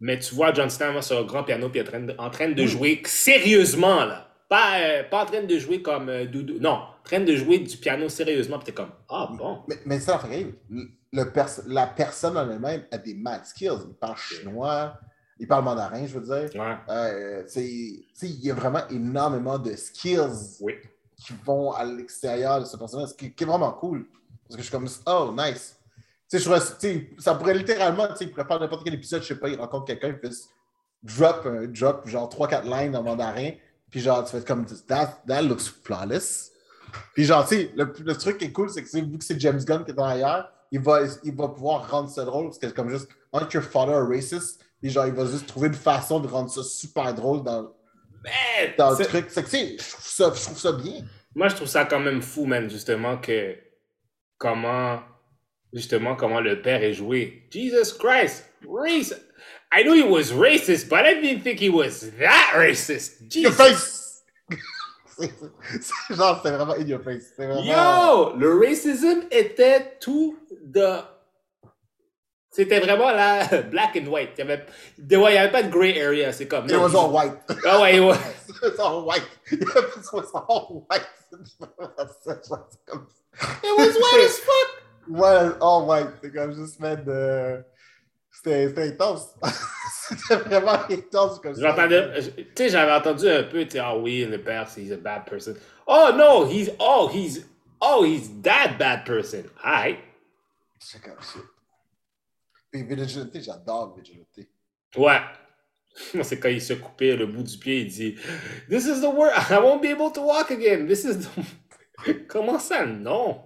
Mais 0.00 0.18
tu 0.18 0.34
vois 0.34 0.52
John 0.52 0.68
Cena 0.68 1.00
sur 1.00 1.18
un 1.18 1.24
grand 1.24 1.44
piano 1.44 1.70
puis 1.70 1.80
en 1.80 1.84
train 1.84 2.00
de, 2.00 2.14
en 2.18 2.28
train 2.28 2.48
de 2.50 2.62
Oui. 2.62 2.68
jouer 2.68 3.02
sérieusement 3.06 4.04
là. 4.04 4.23
Pas, 4.48 4.78
euh, 4.80 5.04
pas 5.04 5.22
en 5.22 5.26
train 5.26 5.42
de 5.42 5.58
jouer 5.58 5.82
comme 5.82 6.08
euh, 6.08 6.26
Doudou. 6.26 6.58
Non, 6.60 6.70
en 6.70 7.02
train 7.04 7.20
de 7.20 7.34
jouer 7.34 7.58
du 7.58 7.76
piano 7.76 8.08
sérieusement. 8.08 8.58
Puis 8.58 8.66
t'es 8.66 8.72
comme, 8.72 8.90
ah 9.08 9.30
bon. 9.36 9.62
Mais, 9.68 9.78
mais 9.86 10.00
ça, 10.00 10.16
en 10.16 10.18
fait, 10.18 10.54
le 11.12 11.24
pers- 11.32 11.62
la 11.66 11.86
personne 11.86 12.36
en 12.36 12.50
elle-même 12.50 12.84
a 12.90 12.98
des 12.98 13.14
mad 13.14 13.44
skills. 13.46 13.78
Il 13.88 13.94
parle 13.94 14.16
chinois, 14.16 14.98
il 15.38 15.48
parle 15.48 15.64
mandarin, 15.64 16.06
je 16.06 16.18
veux 16.18 16.24
dire. 16.48 16.60
Ouais, 16.60 16.76
Euh, 16.88 17.42
il 17.56 18.44
y 18.44 18.50
a 18.50 18.54
vraiment 18.54 18.86
énormément 18.90 19.58
de 19.58 19.74
skills 19.76 20.58
oui. 20.60 20.74
qui 21.16 21.32
vont 21.44 21.72
à 21.72 21.84
l'extérieur 21.84 22.60
de 22.60 22.64
ce 22.66 22.76
personnage, 22.76 23.08
ce 23.08 23.14
qui, 23.14 23.32
qui 23.32 23.44
est 23.44 23.46
vraiment 23.46 23.72
cool. 23.72 24.06
Parce 24.46 24.56
que 24.56 24.62
je 24.62 24.68
suis 24.68 24.72
comme, 24.72 24.88
oh, 25.06 25.34
nice. 25.36 25.78
Tu 26.30 26.38
sais, 26.38 26.44
je 26.50 27.20
ça 27.22 27.34
pourrait 27.34 27.54
littéralement, 27.54 28.06
tu 28.08 28.16
sais, 28.16 28.24
il 28.24 28.30
pourrait 28.30 28.46
faire 28.46 28.60
n'importe 28.60 28.84
quel 28.84 28.94
épisode, 28.94 29.22
je 29.22 29.28
sais 29.28 29.38
pas, 29.38 29.48
il 29.48 29.58
rencontre 29.58 29.86
quelqu'un, 29.86 30.08
il 30.08 30.16
fait 30.18 30.34
drop, 31.02 31.46
un 31.46 31.66
drop, 31.66 32.06
genre 32.08 32.28
3-4 32.28 32.64
lines 32.64 32.96
en 32.96 33.02
mandarin, 33.02 33.50
puis 33.94 34.02
genre, 34.02 34.24
tu 34.24 34.32
fais 34.32 34.44
comme, 34.44 34.66
that, 34.88 35.22
that 35.24 35.42
looks 35.42 35.68
flawless. 35.84 36.50
Puis 37.14 37.22
genre, 37.22 37.46
tu 37.46 37.54
sais, 37.54 37.70
le, 37.76 37.94
le 38.04 38.16
truc 38.16 38.38
qui 38.38 38.46
est 38.46 38.50
cool, 38.50 38.68
c'est 38.68 38.82
que 38.82 38.98
vu 38.98 39.18
que 39.18 39.24
c'est 39.24 39.38
James 39.38 39.62
Gunn 39.64 39.84
qui 39.84 39.92
est 39.92 39.98
en 40.00 40.02
arrière, 40.02 40.50
il 40.72 40.80
va, 40.80 41.02
il 41.22 41.32
va 41.32 41.46
pouvoir 41.46 41.88
rendre 41.88 42.10
ça 42.10 42.24
drôle, 42.24 42.46
parce 42.46 42.58
que 42.58 42.66
comme 42.66 42.90
juste, 42.90 43.08
aren't 43.32 43.52
your 43.54 43.62
father 43.62 43.94
a 43.94 44.04
racist? 44.04 44.60
Puis 44.80 44.90
genre, 44.90 45.06
il 45.06 45.12
va 45.12 45.26
juste 45.26 45.46
trouver 45.46 45.68
une 45.68 45.74
façon 45.74 46.18
de 46.18 46.26
rendre 46.26 46.50
ça 46.50 46.64
super 46.64 47.14
drôle 47.14 47.44
dans, 47.44 47.72
Mais, 48.24 48.74
dans 48.76 48.98
le 48.98 49.04
truc. 49.04 49.26
C'est 49.28 49.44
que, 49.44 49.50
tu 49.50 49.58
sais, 49.58 49.76
je 49.78 49.90
trouve 49.92 50.04
ça, 50.04 50.32
je 50.34 50.42
trouve 50.42 50.58
ça 50.58 50.72
bien. 50.72 51.04
Moi, 51.36 51.46
je 51.46 51.54
trouve 51.54 51.68
ça 51.68 51.84
quand 51.84 52.00
même 52.00 52.20
fou, 52.20 52.46
man, 52.46 52.68
justement, 52.68 53.18
que 53.18 53.56
comment, 54.38 55.02
justement, 55.72 56.16
comment 56.16 56.40
le 56.40 56.60
père 56.62 56.82
est 56.82 56.94
joué. 56.94 57.46
Jesus 57.52 57.96
Christ, 57.96 58.44
racist. 58.68 59.24
I 59.76 59.82
knew 59.82 59.94
he 59.94 60.02
was 60.02 60.30
racist, 60.32 60.88
but 60.88 61.04
I 61.04 61.14
didn't 61.14 61.42
think 61.42 61.58
he 61.58 61.68
was 61.68 62.10
that 62.18 62.52
racist. 62.54 63.34
Your 63.34 63.52
face! 63.52 64.22
C'est- 65.16 65.32
c'est- 65.80 66.14
genre, 66.16 66.40
c'est 66.42 66.50
vraiment 66.50 66.74
in 66.74 66.86
your 66.86 67.00
face. 67.02 67.32
Vraiment... 67.36 67.62
Yo, 67.62 68.36
le 68.36 68.58
racism 68.58 69.26
était 69.30 69.96
tout 70.00 70.36
de 70.64 70.98
C'était 72.50 72.78
vraiment 72.78 73.10
là, 73.10 73.46
black 73.70 73.96
and 73.96 74.06
white. 74.06 74.30
Il 74.38 74.44
n'y 74.46 74.52
avait, 74.52 74.66
il 74.98 75.34
y 75.34 75.38
avait 75.38 75.50
pas 75.50 75.62
de 75.64 75.70
gray 75.70 76.00
area. 76.00 76.32
C'est 76.32 76.46
comme. 76.46 76.66
It 76.66 76.76
was 76.76 76.94
all 76.94 77.10
white. 77.12 77.34
Ah 77.66 77.80
ouais, 77.80 77.98
ouais. 77.98 78.14
It 78.48 78.62
was 78.62 78.78
all 78.80 79.04
white. 79.04 79.22
It 79.50 80.12
was 80.12 80.30
all 80.34 80.86
white. 80.88 81.06
It 83.62 83.76
was 83.76 83.94
white 83.96 84.24
as 84.24 84.38
fuck. 84.38 84.70
Ouais, 85.08 85.50
all 85.60 85.84
white. 85.86 86.08
C'est 86.22 86.32
comme 86.32 86.54
juste 86.54 86.78
mettre 86.80 87.04
de. 87.04 87.64
C'était 88.44 88.88
intense. 88.88 89.34
C'était 90.08 90.36
vraiment 90.36 90.78
intense 90.90 91.40
comme 91.40 91.54
ça. 91.54 91.88
Tu 91.88 92.46
sais, 92.54 92.68
j'avais 92.68 92.92
entendu 92.92 93.26
un 93.26 93.44
peu, 93.44 93.64
tu 93.64 93.70
sais, 93.70 93.78
ah 93.78 93.96
oui, 93.96 94.24
le 94.26 94.42
père, 94.42 94.68
c'est 94.68 94.82
he's 94.82 94.92
a 94.92 94.96
bad 94.96 95.24
person. 95.24 95.54
Oh 95.86 96.10
no, 96.14 96.46
he's, 96.46 96.70
oh, 96.78 97.08
he's, 97.10 97.46
oh, 97.80 98.04
he's 98.04 98.30
that 98.42 98.76
bad 98.78 99.06
person. 99.06 99.44
Alright. 99.64 99.98
J'étais 100.78 101.08
comme 101.08 101.22
shit. 101.22 101.42
Puis 102.70 102.82
Vigilante, 102.82 103.40
j'adore 103.40 103.96
Vigilante. 103.96 104.46
Ouais. 104.96 105.20
C'est 106.22 106.38
quand 106.38 106.48
il 106.48 106.60
se 106.60 106.74
coupait 106.74 107.16
le 107.16 107.26
bout 107.26 107.44
du 107.44 107.56
pied, 107.56 107.80
il 107.82 107.88
dit 107.88 108.16
This 108.68 108.84
is 108.84 109.00
the 109.00 109.10
word, 109.10 109.32
I 109.48 109.58
won't 109.58 109.80
be 109.80 109.86
able 109.86 110.12
to 110.12 110.20
walk 110.20 110.50
again. 110.50 110.86
This 110.86 111.04
is 111.04 111.20
the... 111.20 112.26
Comment 112.28 112.58
ça, 112.58 112.84
non? 112.84 113.40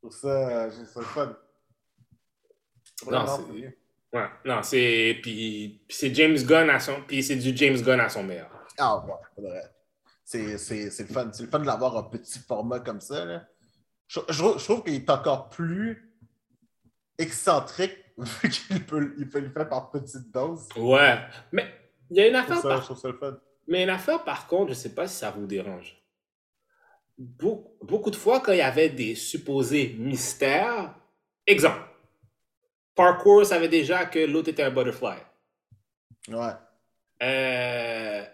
Pour 0.00 0.12
ça, 0.12 0.70
je 0.70 0.76
trouve 0.76 0.86
ça 0.86 1.00
le 1.00 1.06
fun. 1.06 1.36
Non, 3.06 3.26
c'est- 3.26 3.78
Ouais, 4.10 4.24
non, 4.46 4.62
c'est. 4.62 5.18
Puis, 5.22 5.82
c'est 5.88 6.14
James 6.14 6.36
Gunn 6.36 6.70
à 6.70 6.80
son. 6.80 7.02
Puis 7.06 7.22
c'est 7.22 7.36
du 7.36 7.54
James 7.56 7.76
Gunn 7.80 8.00
à 8.00 8.08
son 8.08 8.22
meilleur. 8.24 8.50
Ah 8.78 9.04
ouais. 9.36 9.60
C'est 10.24 10.56
c'est- 10.58 10.90
c'est 10.90 11.06
le 11.08 11.12
fun. 11.12 11.30
C'est 11.32 11.42
le 11.44 11.48
fun 11.50 11.58
de 11.58 11.66
l'avoir 11.66 11.94
en 11.96 12.04
petit 12.04 12.38
format 12.38 12.80
comme 12.80 13.00
ça. 13.00 13.24
Là. 13.24 13.46
Je, 14.06 14.20
je 14.30 14.38
trouve- 14.38 14.58
je 14.58 14.64
trouve 14.64 14.82
qu'il 14.84 14.94
est 14.94 15.10
encore 15.10 15.50
plus 15.50 16.10
excentrique 17.18 17.96
vu 18.18 18.48
qu'il 18.48 18.84
peut, 18.86 19.14
il 19.18 19.28
peut 19.28 19.40
le 19.40 19.50
faire 19.50 19.68
par 19.68 19.90
petites 19.90 20.30
doses. 20.32 20.66
Ouais. 20.76 21.18
Mais 21.52 21.66
il 22.10 22.16
y 22.16 22.20
a 22.20 22.28
une 22.28 22.34
affaire 22.36 22.56
ça, 22.56 22.68
par 22.68 22.80
je 22.80 22.84
trouve 22.86 22.98
ça 22.98 23.08
le 23.08 23.18
fun. 23.18 23.38
Mais 23.66 23.82
une 23.82 23.90
affaire, 23.90 24.24
par 24.24 24.46
contre, 24.46 24.68
je 24.68 24.78
ne 24.78 24.82
sais 24.82 24.94
pas 24.94 25.06
si 25.06 25.16
ça 25.16 25.30
vous 25.30 25.46
dérange. 25.46 26.02
Beaucoup, 27.18 27.84
beaucoup 27.84 28.10
de 28.10 28.16
fois, 28.16 28.40
quand 28.40 28.52
il 28.52 28.58
y 28.58 28.62
avait 28.62 28.88
des 28.90 29.14
supposés 29.14 29.94
mystères, 29.98 30.94
exemple, 31.46 31.82
Parkour 32.98 33.46
savait 33.46 33.68
déjà 33.68 34.06
que 34.06 34.18
l'autre 34.18 34.48
était 34.48 34.64
un 34.64 34.70
butterfly. 34.70 35.18
Ouais. 36.30 36.50
Euh, 37.22 38.24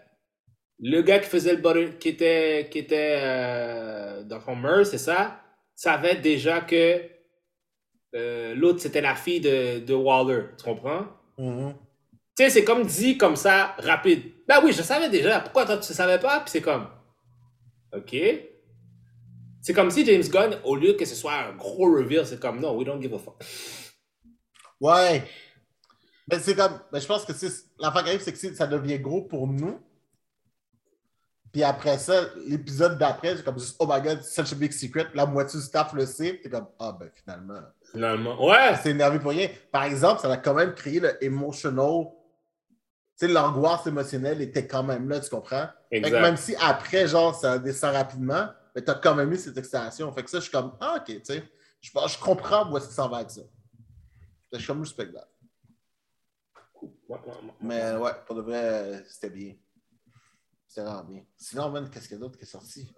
le 0.79 1.01
gars 1.03 1.19
qui 1.19 1.29
faisait 1.29 1.53
le 1.53 1.61
butter, 1.61 1.97
qui 1.99 2.09
était, 2.09 2.67
qui 2.71 2.79
était 2.79 3.19
euh, 3.21 4.23
dans 4.23 4.83
c'est 4.83 4.97
ça, 4.97 5.39
savait 5.75 6.15
déjà 6.15 6.61
que 6.61 6.99
euh, 8.15 8.55
l'autre 8.55 8.79
c'était 8.79 9.01
la 9.01 9.13
fille 9.13 9.39
de, 9.39 9.85
de 9.85 9.93
Waller. 9.93 10.45
Tu 10.57 10.63
comprends? 10.63 11.05
Mhm. 11.37 11.75
Tu 12.35 12.43
sais, 12.43 12.49
c'est 12.49 12.63
comme 12.63 12.87
dit 12.87 13.19
comme 13.19 13.35
ça, 13.35 13.75
rapide. 13.77 14.31
Ben 14.47 14.61
oui, 14.63 14.73
je 14.73 14.81
savais 14.81 15.09
déjà. 15.09 15.41
Pourquoi 15.41 15.65
toi, 15.65 15.77
tu 15.77 15.91
ne 15.91 15.95
savais 15.95 16.17
pas? 16.17 16.39
Puis 16.39 16.49
c'est 16.49 16.61
comme, 16.61 16.87
OK. 17.95 18.15
C'est 19.61 19.73
comme 19.73 19.91
si 19.91 20.03
James 20.03 20.23
Gunn, 20.23 20.59
au 20.63 20.75
lieu 20.75 20.93
que 20.93 21.05
ce 21.05 21.13
soit 21.13 21.33
un 21.33 21.53
gros 21.53 21.95
reveal, 21.95 22.25
c'est 22.25 22.39
comme, 22.39 22.59
non, 22.59 22.75
we 22.75 22.83
don't 22.83 22.99
give 22.99 23.13
a 23.13 23.19
fuck. 23.19 23.35
Ouais. 24.85 25.27
Mais 26.29 26.39
c'est 26.39 26.55
comme. 26.55 26.79
Mais 26.91 26.99
je 26.99 27.07
pense 27.07 27.25
que 27.25 27.33
c'est. 27.33 27.51
L'affaire 27.79 28.03
qui 28.03 28.09
arrive, 28.09 28.21
c'est 28.21 28.33
que 28.33 28.55
ça 28.55 28.67
devient 28.67 28.99
gros 28.99 29.21
pour 29.23 29.47
nous. 29.47 29.79
Puis 31.51 31.63
après 31.63 31.97
ça, 31.97 32.21
l'épisode 32.47 32.97
d'après, 32.97 33.37
c'est 33.37 33.43
comme 33.45 33.55
Oh 33.79 33.87
my 33.89 34.01
god, 34.01 34.21
such 34.23 34.51
a 34.51 34.55
big 34.55 34.73
secret. 34.73 35.07
La 35.13 35.25
moitié 35.25 35.59
du 35.59 35.65
staff 35.65 35.93
le 35.93 36.05
sait. 36.05 36.39
T'es 36.43 36.49
comme 36.49 36.67
Ah 36.79 36.91
ben 36.99 37.09
finalement. 37.13 37.61
Finalement. 37.91 38.45
Ouais. 38.45 38.75
C'est 38.83 38.89
énervé 38.89 39.19
pour 39.19 39.31
rien. 39.31 39.47
Par 39.71 39.83
exemple, 39.83 40.19
ça 40.21 40.31
a 40.31 40.37
quand 40.37 40.53
même 40.53 40.73
créé 40.73 40.99
le 40.99 41.23
emotional. 41.23 42.07
Tu 43.17 43.27
sais, 43.27 43.31
l'angoisse 43.31 43.87
émotionnelle 43.87 44.41
était 44.41 44.67
quand 44.67 44.83
même 44.83 45.07
là, 45.07 45.21
tu 45.21 45.29
comprends? 45.29 45.67
Fait 45.89 46.01
que 46.01 46.07
Exact. 46.07 46.21
même 46.21 46.35
si 46.35 46.53
après, 46.59 47.07
genre, 47.07 47.33
ça 47.33 47.57
descend 47.57 47.93
rapidement, 47.95 48.49
mais 48.75 48.81
t'as 48.81 48.95
quand 48.95 49.15
même 49.15 49.31
eu 49.31 49.37
cette 49.37 49.57
excitation. 49.57 50.11
Fait 50.11 50.23
que 50.23 50.29
ça, 50.29 50.39
je 50.39 50.43
suis 50.43 50.51
comme 50.51 50.73
Ah, 50.81 50.95
ok, 50.97 51.05
tu 51.05 51.21
sais. 51.23 51.41
Je, 51.79 51.91
pense- 51.91 52.13
je 52.15 52.19
comprends 52.19 52.69
où 52.69 52.75
est-ce 52.77 52.87
que 52.89 52.93
ça 52.93 53.07
va 53.07 53.17
avec 53.17 53.31
ça. 53.31 53.41
Je 54.51 54.65
comme 54.67 54.81
respect 54.81 55.11
that. 55.11 55.27
Mais 57.61 57.95
ouais, 57.95 58.11
pour 58.25 58.35
de 58.35 58.41
vrai, 58.41 59.03
c'était 59.07 59.29
bien. 59.29 59.55
C'était 60.67 60.81
vraiment 60.81 61.03
bien. 61.03 61.23
Sinon, 61.37 61.69
man, 61.69 61.89
qu'est-ce 61.89 62.07
qu'il 62.07 62.17
y 62.17 62.19
a 62.19 62.19
d'autre 62.19 62.37
qui 62.37 62.43
est 62.43 62.47
sorti? 62.47 62.93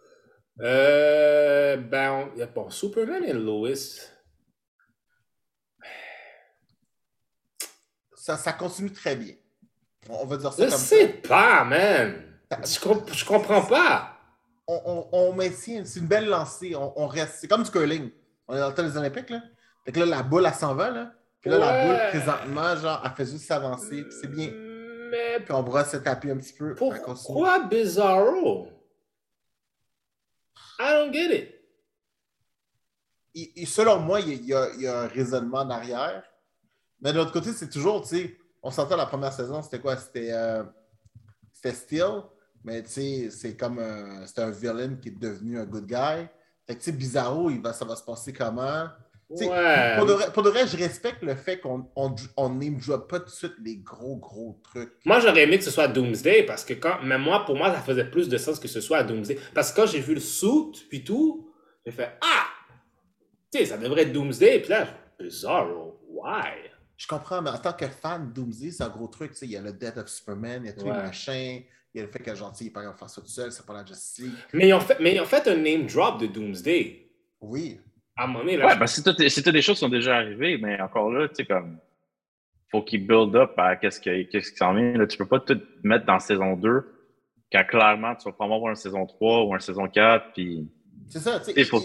Euh, 0.60 1.78
ben, 1.78 2.30
il 2.34 2.40
y 2.40 2.42
a 2.42 2.48
pas 2.48 2.70
Superman 2.70 3.24
et 3.24 3.34
Lois. 3.34 3.76
Ça, 8.16 8.36
ça 8.38 8.54
continue 8.54 8.92
très 8.92 9.16
bien. 9.16 9.36
On, 10.10 10.26
va 10.26 10.38
dire 10.38 10.52
ça 10.52 10.66
Je 10.66 10.70
comme 10.72 10.80
sais 10.80 11.22
ça. 11.24 11.30
pas, 11.30 11.64
man. 11.64 12.40
Je, 12.64 12.80
comp- 12.80 13.14
je 13.14 13.26
comprends 13.26 13.66
pas. 13.66 14.18
On, 14.68 14.82
on, 14.86 15.10
on 15.18 15.34
maintient, 15.34 15.86
c'est 15.86 16.00
une 16.00 16.08
belle 16.08 16.28
lancée. 16.28 16.76
On, 16.76 16.94
on 17.00 17.08
reste. 17.08 17.36
C'est 17.40 17.48
comme 17.48 17.64
du 17.64 17.72
curling. 17.72 18.12
On 18.48 18.56
est 18.56 18.60
dans 18.60 18.70
le 18.70 18.74
temps 18.74 18.84
des 18.84 18.98
Olympiques, 18.98 19.30
là. 19.30 19.42
Fait 19.86 19.92
que 19.92 20.00
là, 20.00 20.06
la 20.06 20.24
boule, 20.24 20.46
elle 20.46 20.54
s'en 20.54 20.76
va, 20.76 20.90
là. 20.90 21.14
Puis 21.48 21.58
là, 21.60 21.60
la 21.60 21.86
boule, 21.86 21.98
présentement, 22.10 22.76
genre, 22.76 23.02
elle 23.06 23.12
fait 23.12 23.26
juste 23.32 23.46
s'avancer. 23.46 24.04
puis 24.04 24.12
c'est 24.22 24.28
bien. 24.28 24.52
Mais 25.10 25.40
Puis 25.40 25.54
on 25.54 25.64
pourra 25.64 25.86
se 25.86 25.98
taper 25.98 26.32
un 26.32 26.38
petit 26.38 26.54
peu. 26.54 26.76
Pourquoi 26.76 27.60
Bizarro? 27.66 28.68
I 30.80 30.92
don't 30.94 31.14
get 31.14 31.34
it. 31.36 31.54
Et- 33.36 33.62
et 33.62 33.66
selon 33.66 34.00
moi, 34.00 34.20
il 34.20 34.44
y, 34.46 34.54
a, 34.54 34.70
il 34.74 34.82
y 34.82 34.88
a 34.88 35.02
un 35.02 35.08
raisonnement 35.08 35.60
en 35.60 35.70
arrière. 35.70 36.24
Mais 37.00 37.14
de 37.14 37.18
l'autre 37.18 37.32
côté, 37.32 37.52
c'est 37.54 37.70
toujours, 37.70 38.02
tu 38.02 38.08
sais, 38.18 38.38
on 38.64 38.72
s'entend 38.72 38.98
la 38.98 39.06
première 39.06 39.32
saison, 39.32 39.62
c'était 39.62 39.80
quoi? 39.80 39.96
C'était 39.98 40.32
euh, 40.32 40.64
Steel, 41.54 42.24
mais 42.64 42.82
tu 42.84 42.90
sais, 42.90 43.30
c'est 43.32 43.56
comme 43.56 43.80
un, 43.80 44.24
un 44.38 44.50
villain 44.50 44.96
qui 44.96 45.10
est 45.10 45.20
devenu 45.20 45.60
un 45.60 45.66
good 45.66 45.86
guy. 45.86 46.28
Fait 46.66 46.74
que 46.76 46.80
tu 46.80 46.86
sais, 46.86 46.92
Bizarro, 46.92 47.50
il 47.50 47.62
va, 47.62 47.72
ça 47.74 47.86
va 47.86 47.96
se 47.96 48.04
passer 48.04 48.34
comment? 48.34 48.88
Ouais. 49.30 49.96
Pour 49.98 50.06
de, 50.06 50.14
vrai, 50.14 50.32
pour 50.32 50.44
de 50.44 50.50
vrai, 50.50 50.66
je 50.68 50.78
respecte 50.78 51.22
le 51.22 51.36
fait 51.36 51.60
qu'on 51.60 51.90
on, 51.98 52.16
on 52.38 52.50
name 52.50 52.78
drop 52.78 53.10
pas 53.10 53.20
tout 53.20 53.26
de 53.26 53.30
suite 53.32 53.56
les 53.62 53.76
gros, 53.78 54.16
gros 54.16 54.62
trucs. 54.64 54.94
Moi, 55.04 55.20
j'aurais 55.20 55.44
aimé 55.44 55.58
que 55.58 55.66
ce 55.66 55.72
soit 55.72 55.90
Doomsday 55.90 56.44
parce 56.44 56.64
que 56.64 56.74
quand. 56.74 57.00
Mais 57.04 57.18
moi, 57.18 57.44
pour 57.46 57.58
moi, 57.58 57.74
ça 57.74 57.82
faisait 57.82 58.10
plus 58.10 58.30
de 58.30 58.38
sens 58.38 58.58
que 58.60 58.70
ce 58.70 58.80
soit 58.80 59.04
Doomsday. 59.04 59.38
Parce 59.54 59.72
que 59.72 59.82
quand 59.82 59.88
j'ai 59.88 60.00
vu 60.00 60.14
le 60.14 60.22
suit 60.22 60.86
puis 60.90 61.04
tout, 61.04 61.50
j'ai 61.86 61.92
fait 61.92 62.18
Ah! 62.22 62.46
Tu 63.52 63.60
sais, 63.60 63.66
ça 63.66 63.78
devrait 63.78 64.04
être 64.04 64.14
Doomsday. 64.14 64.60
Puis 64.60 64.70
là, 64.70 64.88
Bizarro. 65.20 66.00
Why? 66.08 66.70
Je 66.96 67.06
comprends, 67.06 67.42
mais 67.42 67.50
en 67.50 67.58
tant 67.58 67.74
que 67.74 67.88
fan, 67.88 68.32
Doomsday, 68.34 68.72
c'est 68.72 68.84
un 68.84 68.90
gros 68.90 69.08
truc. 69.08 69.32
tu 69.34 69.40
sais, 69.40 69.46
Il 69.46 69.52
y 69.52 69.58
a 69.58 69.62
le 69.62 69.74
Death 69.74 69.98
of 69.98 70.08
Superman, 70.08 70.62
il 70.64 70.68
y 70.68 70.70
a 70.70 70.74
tous 70.74 70.86
les 70.86 70.92
Ouais. 70.92 70.98
machins, 71.04 71.64
il 71.94 71.98
y 71.98 72.00
a 72.00 72.04
le 72.06 72.12
fait 72.12 72.20
que 72.20 72.34
gentil, 72.34 72.66
il 72.66 72.74
peut 72.74 72.82
faire 72.98 73.10
ça 73.10 73.22
tout 73.22 73.28
seul, 73.28 73.52
c'est 73.52 73.66
pas 73.66 73.74
la 73.74 73.86
Justice. 73.86 74.32
Mais 74.54 74.70
ils 74.70 74.74
ont 74.74 74.80
fait, 74.80 74.98
mais 75.00 75.14
ils 75.16 75.20
ont 75.22 75.26
fait 75.26 75.48
un 75.48 75.58
name 75.58 75.86
drop 75.86 76.20
de 76.20 76.28
Doomsday. 76.28 77.12
Oui. 77.42 77.80
À 78.18 78.24
un 78.24 78.28
moment 78.28 78.40
donné, 78.40 78.58
là. 78.58 78.66
Ouais, 78.68 78.74
je- 78.74 78.80
parce 78.80 78.92
que 78.94 78.98
si 78.98 79.04
toutes 79.04 79.20
les- 79.20 79.30
si 79.30 79.44
toutes 79.44 79.54
les 79.54 79.62
choses 79.62 79.78
sont 79.78 79.90
déjà 79.90 80.18
arrivées, 80.18 80.58
mais 80.58 80.80
encore 80.82 81.12
là, 81.12 81.28
tu 81.28 81.36
sais, 81.36 81.46
comme. 81.46 81.80
Faut 82.70 82.82
qu'il 82.82 83.08
build 83.08 83.34
up 83.36 83.54
à 83.58 83.78
qu'est-ce 83.78 84.02
qui, 84.02 84.28
qu'est-ce 84.28 84.52
qui 84.52 84.58
s'en 84.58 84.74
vient. 84.74 84.92
Là, 84.98 85.08
tu 85.08 85.18
peux 85.18 85.26
pas 85.28 85.40
tout 85.40 85.58
mettre 85.84 86.06
dans 86.06 86.20
saison 86.20 86.58
2, 86.58 86.84
quand 87.50 87.64
clairement, 87.66 88.14
tu 88.16 88.26
vas 88.26 88.34
pas 88.34 88.44
avoir 88.44 88.68
une 88.70 88.76
saison 88.76 89.06
3 89.06 89.46
ou 89.46 89.54
une 89.54 89.60
saison 89.62 89.88
4, 89.88 90.34
puis. 90.34 90.68
C'est 91.10 91.20
ça, 91.20 91.40
tu 91.40 91.54
sais, 91.54 91.64
faut- 91.64 91.80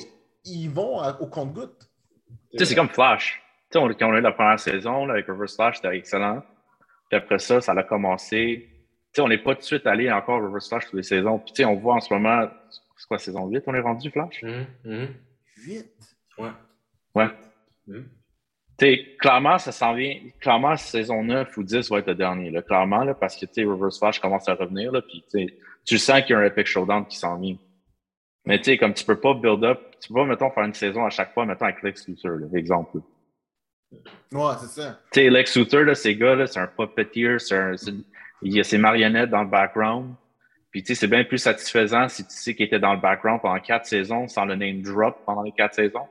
ils, 0.44 0.62
ils 0.64 0.70
vont 0.70 0.98
à- 0.98 1.20
au 1.20 1.26
compte-goutte. 1.28 1.88
Tu 2.50 2.58
sais, 2.58 2.64
c'est 2.64 2.74
comme 2.74 2.88
Flash. 2.88 3.40
Tu 3.70 3.78
sais, 3.78 3.84
on- 3.84 3.88
quand 3.94 4.08
on 4.10 4.14
a 4.14 4.18
eu 4.18 4.22
la 4.22 4.32
première 4.32 4.58
saison, 4.58 5.06
là, 5.06 5.12
avec 5.14 5.26
Reverse 5.28 5.54
Flash, 5.54 5.76
c'était 5.76 5.96
excellent. 5.96 6.42
Puis 7.08 7.16
après 7.18 7.38
ça, 7.38 7.60
ça 7.60 7.72
a 7.72 7.82
commencé. 7.84 8.66
Tu 8.68 8.76
sais, 9.12 9.20
on 9.22 9.28
n'est 9.28 9.38
pas 9.38 9.54
tout 9.54 9.60
de 9.60 9.64
suite 9.66 9.86
allé 9.86 10.10
encore 10.10 10.42
Reverse 10.42 10.68
Flash 10.68 10.86
toutes 10.86 10.94
les 10.94 11.02
saisons. 11.04 11.38
Puis 11.38 11.52
tu 11.52 11.62
sais, 11.62 11.64
on 11.64 11.76
voit 11.76 11.94
en 11.94 12.00
ce 12.00 12.12
moment, 12.12 12.48
c'est 12.96 13.06
quoi, 13.06 13.18
saison 13.18 13.46
8, 13.46 13.62
on 13.68 13.74
est 13.74 13.80
rendu 13.80 14.10
Flash? 14.10 14.42
Mhm, 14.42 14.66
mhm. 14.84 15.08
Vite. 15.64 16.16
Ouais. 17.14 17.28
Mhm. 17.86 18.08
Sais, 18.80 19.16
clairement, 19.20 19.58
ça 19.58 19.70
s'en 19.70 19.94
vient. 19.94 20.18
Clairement, 20.40 20.76
saison 20.76 21.22
9 21.22 21.56
ou 21.56 21.62
10 21.62 21.90
va 21.90 21.98
être 21.98 22.06
le 22.08 22.14
dernier, 22.14 22.50
là, 22.50 22.62
clairement, 22.62 23.04
là, 23.04 23.14
parce 23.14 23.36
que 23.36 23.46
Reverse 23.66 23.98
Flash 23.98 24.18
commence 24.18 24.48
à 24.48 24.54
revenir, 24.54 24.90
là, 24.90 25.02
puis 25.02 25.24
tu 25.84 25.98
sens 25.98 26.22
qu'il 26.22 26.30
y 26.30 26.34
a 26.34 26.38
un 26.38 26.44
Epic 26.44 26.66
Showdown 26.66 27.06
qui 27.06 27.16
s'en 27.16 27.38
vient. 27.38 27.56
Mais 28.44 28.58
tu 28.58 28.64
sais, 28.64 28.78
comme 28.78 28.92
tu 28.94 29.04
peux 29.04 29.20
pas 29.20 29.34
build 29.34 29.62
up, 29.62 29.80
tu 30.00 30.08
peux 30.08 30.14
pas, 30.14 30.24
mettons, 30.24 30.50
faire 30.50 30.64
une 30.64 30.74
saison 30.74 31.04
à 31.04 31.10
chaque 31.10 31.32
fois, 31.32 31.46
mettons, 31.46 31.66
avec 31.66 31.82
Lex 31.82 32.08
Luthor, 32.08 32.38
là, 32.38 32.46
exemple. 32.58 32.98
Ouais, 34.32 34.52
c'est 34.60 34.80
ça. 34.80 34.98
Tu 35.12 35.20
sais, 35.20 35.30
Lex 35.30 35.56
Luthor, 35.56 35.82
là, 35.82 35.94
ces 35.94 36.16
gars, 36.16 36.34
là, 36.34 36.46
c'est 36.48 36.58
un 36.58 36.66
puppeteer, 36.66 37.38
c'est 37.38 37.56
un, 37.56 37.76
c'est- 37.76 37.92
il 38.40 38.54
y 38.56 38.58
a 38.58 38.64
ses 38.64 38.78
marionnettes 38.78 39.30
dans 39.30 39.42
le 39.44 39.48
background. 39.48 40.14
Puis, 40.72 40.82
tu 40.82 40.88
sais, 40.94 41.00
c'est 41.00 41.06
bien 41.06 41.22
plus 41.22 41.38
satisfaisant 41.38 42.08
si 42.08 42.24
tu 42.24 42.30
sais 42.32 42.54
qu'il 42.56 42.66
était 42.66 42.80
dans 42.80 42.94
le 42.94 43.00
background 43.00 43.40
pendant 43.42 43.60
quatre 43.60 43.86
saisons 43.86 44.26
sans 44.26 44.44
le 44.46 44.56
name 44.56 44.80
drop 44.80 45.18
pendant 45.26 45.42
les 45.42 45.52
quatre 45.52 45.74
saisons. 45.74 46.08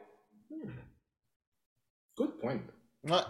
Good 2.21 2.37
point. 2.39 2.59
Ouais. 3.03 3.21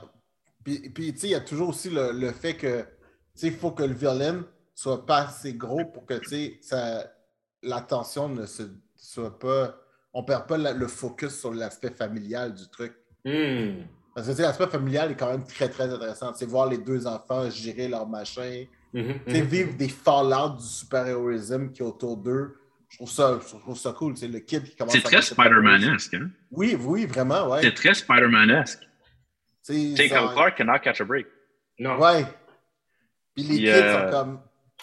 Puis, 0.63 0.89
puis 0.89 1.13
tu 1.13 1.19
sais, 1.19 1.27
il 1.27 1.31
y 1.31 1.35
a 1.35 1.39
toujours 1.41 1.69
aussi 1.69 1.89
le, 1.89 2.11
le 2.11 2.31
fait 2.31 2.55
que, 2.55 2.81
tu 2.81 2.87
sais, 3.35 3.47
il 3.47 3.53
faut 3.53 3.71
que 3.71 3.83
le 3.83 3.93
violin 3.93 4.45
soit 4.75 5.05
pas 5.05 5.27
assez 5.27 5.53
gros 5.53 5.85
pour 5.85 6.05
que, 6.05 6.15
tu 6.15 6.29
sais, 6.29 6.57
ça- 6.61 7.11
l'attention 7.63 8.27
ne 8.29 8.45
se 8.45 8.63
soit 8.95 9.37
pas. 9.39 9.75
On 10.13 10.23
perd 10.23 10.47
pas 10.47 10.57
la- 10.57 10.73
le 10.73 10.87
focus 10.87 11.39
sur 11.39 11.53
l'aspect 11.53 11.91
familial 11.91 12.53
du 12.53 12.67
truc. 12.69 12.93
Hmm. 13.23 13.83
Parce 14.13 14.27
que 14.27 14.31
tu 14.31 14.37
sais, 14.37 14.43
l'aspect 14.43 14.67
familial 14.67 15.11
est 15.11 15.15
quand 15.15 15.31
même 15.31 15.45
très, 15.45 15.69
très 15.69 15.85
intéressant. 15.85 16.33
C'est 16.33 16.45
voir 16.45 16.67
les 16.67 16.77
deux 16.77 17.07
enfants 17.07 17.49
gérer 17.49 17.87
leur 17.87 18.07
machin. 18.07 18.65
Tu 18.93 19.03
sais, 19.03 19.41
mhm. 19.41 19.47
vivre 19.47 19.77
des 19.77 19.87
fallouts 19.87 20.57
du 20.57 20.65
super-héroïsme 20.65 21.71
qui 21.71 21.81
est 21.81 21.85
autour 21.85 22.17
d'eux. 22.17 22.57
Je 22.91 22.97
trouve 22.97 23.09
ça, 23.09 23.39
je 23.41 23.57
trouve 23.57 23.77
ça 23.77 23.93
cool. 23.93 24.17
C'est 24.17 24.27
le 24.27 24.39
kid 24.39 24.65
qui 24.65 24.75
commence 24.75 24.93
C'est 24.93 25.01
très 25.01 25.21
Spider-Man-esque. 25.21 26.13
Hein? 26.13 26.29
Oui, 26.51 26.77
oui, 26.77 27.05
vraiment, 27.05 27.49
ouais. 27.49 27.61
C'est 27.61 27.73
très 27.73 27.93
Spider-Man-esque. 27.93 28.85
Sais, 29.61 30.09
comme 30.09 30.33
Clark 30.33 30.57
cannot 30.57 30.79
catch 30.79 30.99
a 30.99 31.05
break. 31.05 31.25
Non. 31.79 31.97
Ouais. 31.97 32.25
Puis 33.33 33.45
les 33.45 33.57
kids 33.59 33.69
euh, 33.69 34.05
sont 34.05 34.11
comme. 34.11 34.41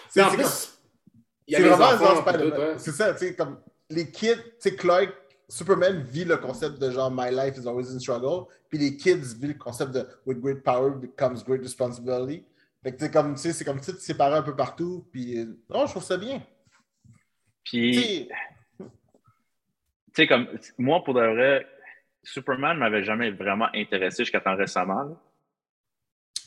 C'est 0.08 0.22
vraiment 0.22 2.22
Spider-Man. 2.22 2.58
ouais. 2.58 2.74
C'est 2.78 2.92
ça, 2.92 3.12
tu 3.12 3.26
sais, 3.26 3.34
comme 3.34 3.60
les 3.90 4.10
kids, 4.10 4.36
tu 4.36 4.42
sais, 4.58 4.74
Clark, 4.74 5.10
Superman 5.46 6.02
vit 6.02 6.24
le 6.24 6.38
concept 6.38 6.78
de 6.78 6.90
genre 6.90 7.10
My 7.10 7.30
life 7.30 7.58
is 7.58 7.68
always 7.68 7.94
in 7.94 7.98
struggle, 7.98 8.46
puis 8.70 8.78
les 8.78 8.96
kids 8.96 9.34
vivent 9.38 9.52
le 9.52 9.54
concept 9.54 9.92
de 9.92 10.06
With 10.24 10.40
great 10.40 10.62
power 10.62 10.92
becomes 10.92 11.44
great 11.44 11.62
responsibility. 11.62 12.42
Fait 12.82 12.92
que 12.92 12.98
tu 12.98 13.04
sais, 13.04 13.10
comme, 13.10 13.34
tu 13.34 13.42
sais, 13.42 13.52
c'est 13.52 13.64
comme 13.64 13.82
ça, 13.82 13.92
tu 13.92 14.00
séparé 14.00 14.36
un 14.36 14.42
peu 14.42 14.56
partout, 14.56 15.06
puis 15.12 15.38
euh, 15.38 15.58
non, 15.68 15.84
je 15.84 15.90
trouve 15.90 16.04
ça 16.04 16.16
bien. 16.16 16.42
Puis, 17.68 18.28
tu 18.78 18.84
sais, 20.14 20.26
comme, 20.26 20.48
moi, 20.78 21.04
pour 21.04 21.12
de 21.12 21.20
vrai, 21.20 21.66
Superman 22.22 22.78
m'avait 22.78 23.04
jamais 23.04 23.30
vraiment 23.30 23.68
intéressé 23.74 24.24
jusqu'à 24.24 24.40
temps 24.40 24.56
récemment. 24.56 25.18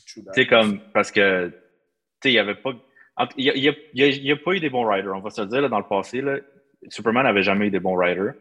Tu 0.06 0.22
sais, 0.32 0.46
comme, 0.46 0.80
parce 0.92 1.12
que, 1.12 1.48
tu 1.48 1.54
sais, 2.24 2.30
il 2.32 2.34
y 2.34 2.38
avait 2.40 2.56
pas. 2.56 2.72
Il 3.36 3.52
n'y 3.54 4.32
a, 4.32 4.36
pas 4.36 4.52
eu 4.52 4.60
des 4.60 4.70
bons 4.70 4.84
writers, 4.84 5.14
on 5.14 5.20
va 5.20 5.30
se 5.30 5.42
le 5.42 5.46
dire, 5.46 5.60
là, 5.60 5.68
dans 5.68 5.78
le 5.78 5.86
passé. 5.86 6.22
Là, 6.22 6.38
Superman 6.88 7.22
n'avait 7.24 7.42
jamais 7.42 7.68
eu 7.68 7.70
des 7.70 7.78
bons 7.78 7.96
writers. 7.96 8.34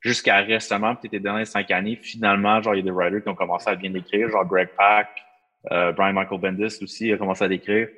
Jusqu'à 0.00 0.36
récemment, 0.36 0.94
peut-être 0.94 1.12
les 1.12 1.20
dernières 1.20 1.46
cinq 1.46 1.72
années, 1.72 1.96
finalement, 1.96 2.62
genre, 2.62 2.74
il 2.74 2.78
y 2.78 2.80
a 2.80 2.84
des 2.84 2.90
writers 2.92 3.22
qui 3.22 3.28
ont 3.30 3.34
commencé 3.34 3.68
à 3.68 3.74
bien 3.74 3.92
écrire, 3.94 4.30
genre 4.30 4.46
Greg 4.46 4.68
Pak, 4.76 5.08
euh, 5.72 5.90
Brian 5.90 6.12
Michael 6.12 6.40
Bendis 6.40 6.78
aussi 6.82 7.12
a 7.12 7.16
commencé 7.16 7.42
à 7.42 7.48
l'écrire. 7.48 7.88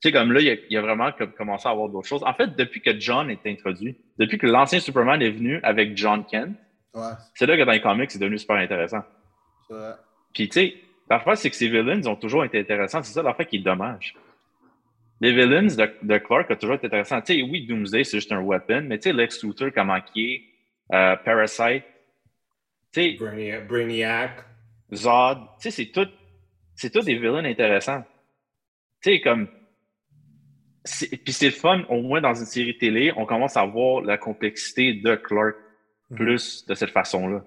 Tu 0.00 0.08
sais, 0.08 0.12
comme 0.12 0.32
là, 0.32 0.40
il 0.40 0.46
y 0.46 0.50
a, 0.50 0.56
il 0.70 0.76
a 0.76 0.80
vraiment 0.80 1.10
comme 1.12 1.32
commencé 1.32 1.66
à 1.68 1.72
avoir 1.72 1.88
d'autres 1.88 2.06
choses. 2.06 2.22
En 2.24 2.32
fait, 2.34 2.54
depuis 2.56 2.80
que 2.80 2.98
John 3.00 3.30
est 3.30 3.44
introduit, 3.46 3.96
depuis 4.16 4.38
que 4.38 4.46
l'ancien 4.46 4.78
Superman 4.78 5.20
est 5.20 5.30
venu 5.30 5.60
avec 5.62 5.96
John 5.96 6.24
Kent, 6.24 6.56
Ouais, 6.94 7.12
c'est 7.34 7.46
là 7.46 7.56
que 7.56 7.62
dans 7.62 7.72
les 7.72 7.80
comics, 7.80 8.10
c'est 8.10 8.18
devenu 8.18 8.38
super 8.38 8.56
intéressant. 8.56 9.02
Puis, 10.32 10.48
tu 10.48 10.60
sais, 10.60 10.74
l'affaire, 11.10 11.36
c'est 11.36 11.50
que 11.50 11.56
ces 11.56 11.68
villains 11.68 12.04
ont 12.06 12.16
toujours 12.16 12.44
été 12.44 12.58
intéressants. 12.58 13.02
C'est 13.02 13.12
ça 13.12 13.22
l'affaire 13.22 13.46
qui 13.46 13.56
est 13.56 13.60
dommage. 13.60 14.14
Les 15.20 15.32
villains 15.32 15.62
de, 15.64 15.92
de 16.02 16.18
Clark 16.18 16.50
ont 16.50 16.56
toujours 16.56 16.76
été 16.76 16.86
intéressants. 16.86 17.20
Tu 17.20 17.34
sais, 17.34 17.42
oui, 17.42 17.66
Doomsday, 17.66 18.04
c'est 18.04 18.18
juste 18.18 18.32
un 18.32 18.40
weapon, 18.40 18.82
mais 18.82 18.98
tu 18.98 19.10
sais, 19.10 19.12
Lex 19.12 19.42
Luthor, 19.44 19.70
comment 19.74 20.00
qui 20.00 20.32
est, 20.32 20.42
euh, 20.96 21.16
Parasite, 21.16 21.84
tu 22.92 23.02
sais, 23.02 23.16
Brainiac, 23.18 23.68
Brainiac. 23.68 24.32
Zod, 24.94 25.38
tu 25.38 25.44
sais, 25.58 25.70
c'est 25.70 25.92
tout, 25.92 26.08
c'est 26.74 26.90
tout 26.90 27.00
des 27.00 27.16
villains 27.16 27.44
intéressants. 27.44 28.02
Tu 29.02 29.12
sais, 29.12 29.20
comme, 29.20 29.48
puis 30.84 31.32
c'est 31.32 31.46
le 31.46 31.52
fun, 31.52 31.84
au 31.88 32.00
moins 32.02 32.20
dans 32.20 32.34
une 32.34 32.46
série 32.46 32.76
télé, 32.78 33.12
on 33.16 33.26
commence 33.26 33.56
à 33.56 33.64
voir 33.66 34.02
la 34.02 34.16
complexité 34.18 34.94
de 34.94 35.14
Clark 35.16 35.56
Mhm. 36.10 36.16
plus 36.16 36.64
de 36.66 36.74
cette 36.74 36.90
façon-là. 36.90 37.44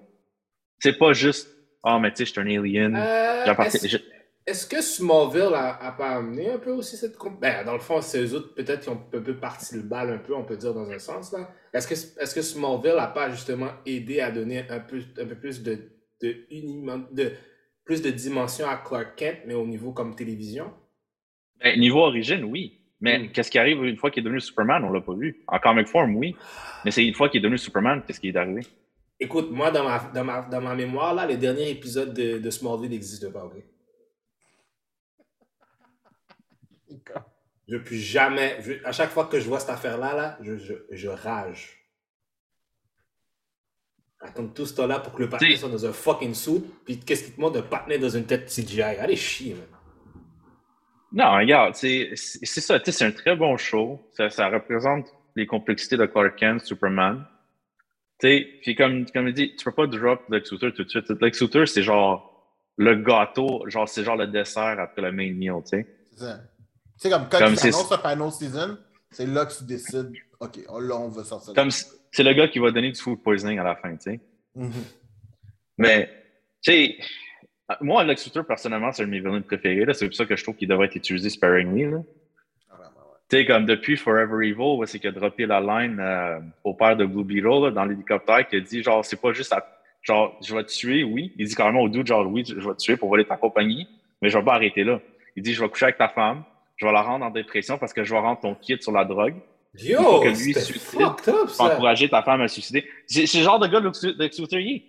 C'est 0.78 0.96
pas 0.96 1.12
juste, 1.12 1.48
ah, 1.82 1.98
mais 1.98 2.10
tu 2.12 2.18
sais, 2.18 2.26
je 2.26 2.30
suis 2.30 2.40
un 2.40 2.46
alien. 2.46 2.94
Euh, 2.96 3.44
est-ce, 3.64 3.88
je- 3.88 4.66
que 4.68 4.80
Smallville 4.80 5.52
a, 5.54 5.84
a 5.84 5.90
pas 5.92 6.10
amené 6.16 6.48
un 6.50 6.58
peu 6.58 6.70
aussi 6.70 6.96
cette... 6.96 7.16
Ben, 7.40 7.64
dans 7.64 7.72
le 7.72 7.80
fond, 7.80 8.00
c'est 8.00 8.22
eux 8.22 8.34
autres, 8.34 8.54
peut-être, 8.54 8.82
qui 8.82 8.88
ont 8.88 9.00
un 9.14 9.20
peu 9.20 9.36
parti 9.36 9.74
le 9.74 9.82
bal 9.82 10.10
un 10.10 10.18
peu, 10.18 10.34
on 10.36 10.44
peut 10.44 10.56
dire, 10.56 10.74
dans 10.74 10.88
un 10.90 10.98
sens, 11.00 11.32
là. 11.32 11.50
Est-ce 11.74 11.88
que, 11.88 11.94
est-ce 12.22 12.34
que 12.34 12.42
Smallville 12.42 12.96
a 12.98 13.08
pas, 13.08 13.30
justement, 13.30 13.70
aidé 13.84 14.20
à 14.20 14.30
donner 14.30 14.64
un 14.70 14.78
peu, 14.80 15.00
un 15.20 15.26
peu 15.26 15.34
plus 15.36 15.60
de, 15.62 15.90
de, 16.22 16.36
uniment- 16.52 17.08
de, 17.12 17.32
plus 17.84 18.00
de 18.00 18.10
dimension 18.10 18.68
à 18.68 18.76
Clark 18.76 19.16
Kent, 19.16 19.38
mais 19.46 19.54
au 19.54 19.66
niveau 19.66 19.92
comme 19.92 20.14
télévision? 20.14 20.72
Ben, 21.60 21.78
niveau 21.80 22.00
origine, 22.00 22.44
oui. 22.44 22.78
Mais 23.02 23.18
Mm. 23.18 23.32
qu'est-ce 23.32 23.50
qui 23.50 23.58
arrive 23.58 23.84
une 23.84 23.96
fois 23.96 24.10
qu'il 24.10 24.20
est 24.20 24.24
devenu 24.24 24.40
Superman? 24.40 24.82
On 24.84 24.90
l'a 24.92 25.00
pas 25.00 25.12
vu. 25.14 25.42
En 25.48 25.58
comic 25.58 25.88
form, 25.88 26.14
oui. 26.16 26.34
Mais 26.84 26.90
c'est 26.92 27.04
une 27.04 27.14
fois 27.14 27.28
qu'il 27.28 27.38
est 27.40 27.42
devenu 27.42 27.58
Superman, 27.58 28.02
qu'est-ce 28.06 28.20
qui 28.20 28.28
est 28.28 28.36
arrivé? 28.36 28.64
Écoute, 29.20 29.50
moi, 29.50 29.70
dans 29.70 29.84
ma, 29.84 29.98
dans 30.14 30.24
ma, 30.24 30.42
dans 30.42 30.60
ma 30.60 30.74
mémoire, 30.74 31.12
là, 31.12 31.26
les 31.26 31.36
derniers 31.36 31.68
épisodes 31.70 32.14
de, 32.14 32.38
de 32.38 32.50
Smallville 32.50 32.90
n'existent 32.90 33.30
pas, 33.30 33.44
ok? 33.44 33.54
Je 37.68 37.76
puis 37.78 38.00
jamais. 38.00 38.58
je- 38.62 38.84
à 38.84 38.92
chaque 38.92 39.10
fois 39.10 39.26
que 39.26 39.38
je 39.40 39.48
vois 39.48 39.60
cette 39.60 39.70
affaire-là, 39.70 40.14
là, 40.14 40.38
je, 40.42 40.56
je, 40.56 40.74
je 40.90 41.08
rage. 41.08 41.78
Attends 44.20 44.46
tout 44.46 44.66
ce 44.66 44.74
temps-là 44.74 45.00
pour 45.00 45.12
que 45.14 45.22
le 45.22 45.28
T'sais- 45.28 45.56
soit 45.56 45.68
dans 45.68 45.86
un 45.86 45.92
fucking 45.92 46.34
suit, 46.34 46.62
puis 46.84 47.00
qu'est-ce 47.00 47.24
qui 47.24 47.32
te 47.32 47.40
montre 47.40 47.56
de 47.56 47.60
patinet 47.62 47.98
dans 47.98 48.08
une 48.10 48.26
tête 48.26 48.48
CGI? 48.48 48.82
Allez 48.82 49.16
chier, 49.16 49.54
man. 49.54 49.66
Non, 51.12 51.34
regarde, 51.34 51.74
c'est 51.74 52.16
ça. 52.16 52.80
tu 52.80 52.86
sais, 52.86 52.92
C'est 52.92 53.04
un 53.04 53.12
très 53.12 53.36
bon 53.36 53.56
show. 53.56 54.00
Ça, 54.12 54.30
ça 54.30 54.48
représente 54.48 55.06
les 55.36 55.46
complexités 55.46 55.96
de 55.96 56.06
Clark 56.06 56.36
Kent, 56.36 56.64
Superman. 56.64 57.24
Tu 58.18 58.28
sais, 58.28 58.48
puis 58.62 58.74
comme, 58.74 59.06
comme 59.10 59.28
il 59.28 59.34
dit, 59.34 59.56
tu 59.56 59.64
peux 59.64 59.72
pas 59.72 59.86
drop 59.86 60.22
Lex 60.30 60.52
Luthor 60.52 60.72
tout 60.72 60.84
de 60.84 60.88
suite. 60.88 61.08
Lex 61.20 61.40
Luthor, 61.40 61.68
c'est 61.68 61.82
genre 61.82 62.32
le 62.76 62.94
gâteau, 62.96 63.64
genre 63.68 63.88
c'est 63.88 64.04
genre 64.04 64.16
le 64.16 64.26
dessert 64.26 64.78
après 64.78 65.02
le 65.02 65.12
main 65.12 65.32
meal, 65.32 65.54
tu 65.64 65.76
sais. 65.76 65.86
C'est 66.14 66.24
ça. 66.24 66.40
Comme 67.10 67.28
quand 67.28 67.38
Comme 67.38 67.56
tu 67.56 67.66
annonces 67.66 67.90
la 67.90 67.98
final 67.98 68.30
season, 68.30 68.78
c'est 69.10 69.26
là 69.26 69.44
que 69.44 69.56
tu 69.56 69.64
décides, 69.64 70.12
OK, 70.40 70.58
oh, 70.68 70.80
là, 70.80 70.96
on 70.96 71.08
va 71.08 71.24
sortir. 71.24 71.52
Comme 71.54 71.70
c'est 71.70 72.22
le 72.22 72.32
gars 72.32 72.48
qui 72.48 72.58
va 72.58 72.70
donner 72.70 72.92
du 72.92 73.00
food 73.00 73.22
poisoning 73.22 73.58
à 73.58 73.64
la 73.64 73.76
fin, 73.76 73.94
tu 73.96 74.02
sais. 74.02 74.20
Mhm. 74.54 74.72
Mais, 75.78 76.08
tu 76.62 76.72
sais, 76.72 76.96
moi, 77.80 78.04
Lex 78.04 78.24
Luthor, 78.26 78.44
personnellement, 78.46 78.92
c'est 78.92 79.02
un 79.02 79.06
de 79.06 79.10
mes 79.10 79.20
villains 79.20 79.40
préférés. 79.40 79.84
C'est 79.94 80.06
pour 80.06 80.14
ça 80.16 80.26
que 80.26 80.36
je 80.36 80.42
trouve 80.42 80.56
qu'il 80.56 80.68
devrait 80.68 80.86
être 80.86 80.96
utilisé 80.96 81.30
sparingly. 81.30 81.84
Là. 81.90 81.98
Ah, 82.70 82.74
Vraiment, 82.76 82.90
ouais. 82.90 83.18
Tu 83.30 83.36
sais, 83.38 83.46
comme 83.46 83.66
depuis 83.66 83.96
Forever 83.96 84.46
Evil, 84.46 84.56
ouais, 84.76 84.86
c'est 84.86 84.98
qu'il 84.98 85.08
a 85.08 85.12
droppé 85.12 85.46
la 85.46 85.60
line 85.60 85.98
euh, 86.00 86.40
au 86.64 86.74
père 86.74 86.96
de 86.96 87.04
Blue 87.04 87.24
Beetle 87.24 87.64
là, 87.64 87.70
dans 87.70 87.84
l'hélicoptère 87.84 88.46
qui 88.48 88.56
a 88.56 88.60
dit, 88.60 88.82
genre, 88.82 89.04
c'est 89.04 89.20
pas 89.20 89.32
juste 89.32 89.52
à, 89.52 89.66
genre, 90.02 90.38
je 90.42 90.54
vais 90.54 90.64
te 90.64 90.72
tuer, 90.72 91.04
oui. 91.04 91.32
Il 91.38 91.46
dit 91.46 91.54
carrément 91.54 91.80
au 91.80 91.88
dude, 91.88 92.06
genre, 92.06 92.26
oui, 92.26 92.44
je 92.46 92.54
vais 92.54 92.74
te 92.74 92.78
tuer 92.78 92.96
pour 92.96 93.08
voler 93.08 93.24
ta 93.24 93.36
compagnie, 93.36 93.86
mais 94.20 94.28
je 94.28 94.38
vais 94.38 94.44
pas 94.44 94.54
arrêter 94.54 94.84
là. 94.84 95.00
Il 95.36 95.42
dit, 95.42 95.54
je 95.54 95.62
vais 95.62 95.68
coucher 95.68 95.86
avec 95.86 95.98
ta 95.98 96.08
femme, 96.08 96.44
je 96.76 96.84
vais 96.86 96.92
la 96.92 97.02
rendre 97.02 97.24
en 97.24 97.30
dépression 97.30 97.78
parce 97.78 97.92
que 97.92 98.04
je 98.04 98.12
vais 98.12 98.20
rendre 98.20 98.40
ton 98.40 98.54
kit 98.54 98.76
sur 98.80 98.92
la 98.92 99.04
drogue, 99.04 99.34
Il 99.78 99.90
Yo, 99.92 100.20
que 100.20 100.28
lui 100.28 100.52
suicide 100.54 101.00
up, 101.00 101.16
pour 101.24 101.48
ça. 101.50 101.64
encourager 101.64 102.08
ta 102.08 102.22
femme 102.22 102.40
à 102.42 102.48
suicider. 102.48 102.84
C'est 103.06 103.22
le 103.38 103.44
genre 103.44 103.58
de 103.58 103.66
gars 103.68 103.80
Lex 103.80 104.38
Luthor, 104.38 104.58
il 104.58 104.76
est. 104.76 104.82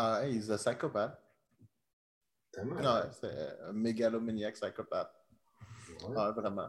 Ah, 0.00 0.20
hey, 0.24 0.36
he's 0.36 0.50
a 0.50 0.58
Non, 2.64 3.02
c'est 3.12 3.30
un 3.68 3.72
mégalomaniac 3.72 4.54
psychopathe. 4.54 5.12
Ouais. 6.02 6.14
Ah, 6.16 6.32
vraiment. 6.32 6.68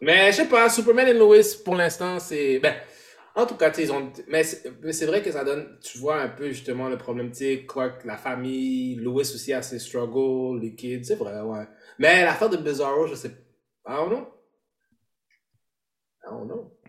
Mais 0.00 0.32
je 0.32 0.36
sais 0.38 0.48
pas, 0.48 0.68
Superman 0.68 1.08
et 1.08 1.14
Lois, 1.14 1.38
pour 1.64 1.76
l'instant, 1.76 2.18
c'est. 2.18 2.58
Ben, 2.60 2.74
en 3.34 3.46
tout 3.46 3.56
cas, 3.56 3.70
ils 3.72 3.92
ont. 3.92 4.12
Mais 4.28 4.42
c'est 4.44 5.06
vrai 5.06 5.22
que 5.22 5.30
ça 5.32 5.44
donne. 5.44 5.78
Tu 5.82 5.98
vois 5.98 6.20
un 6.20 6.28
peu 6.28 6.48
justement 6.48 6.88
le 6.88 6.98
problème, 6.98 7.30
tu 7.30 7.38
sais, 7.38 7.64
Clark, 7.66 8.04
la 8.04 8.16
famille, 8.16 8.96
Lois 8.96 9.22
aussi 9.22 9.52
a 9.52 9.62
ses 9.62 9.78
struggles, 9.78 10.60
les 10.60 10.74
kids, 10.74 11.04
c'est 11.04 11.16
vrai, 11.16 11.40
ouais. 11.40 11.68
Mais 11.98 12.24
l'affaire 12.24 12.50
de 12.50 12.56
Bizarro, 12.56 13.06
je 13.06 13.14
sais. 13.14 13.30
I 13.86 13.94
don't 13.96 14.10
know. 14.10 14.26
I 16.24 16.30
don't 16.30 16.46
know. 16.46 16.79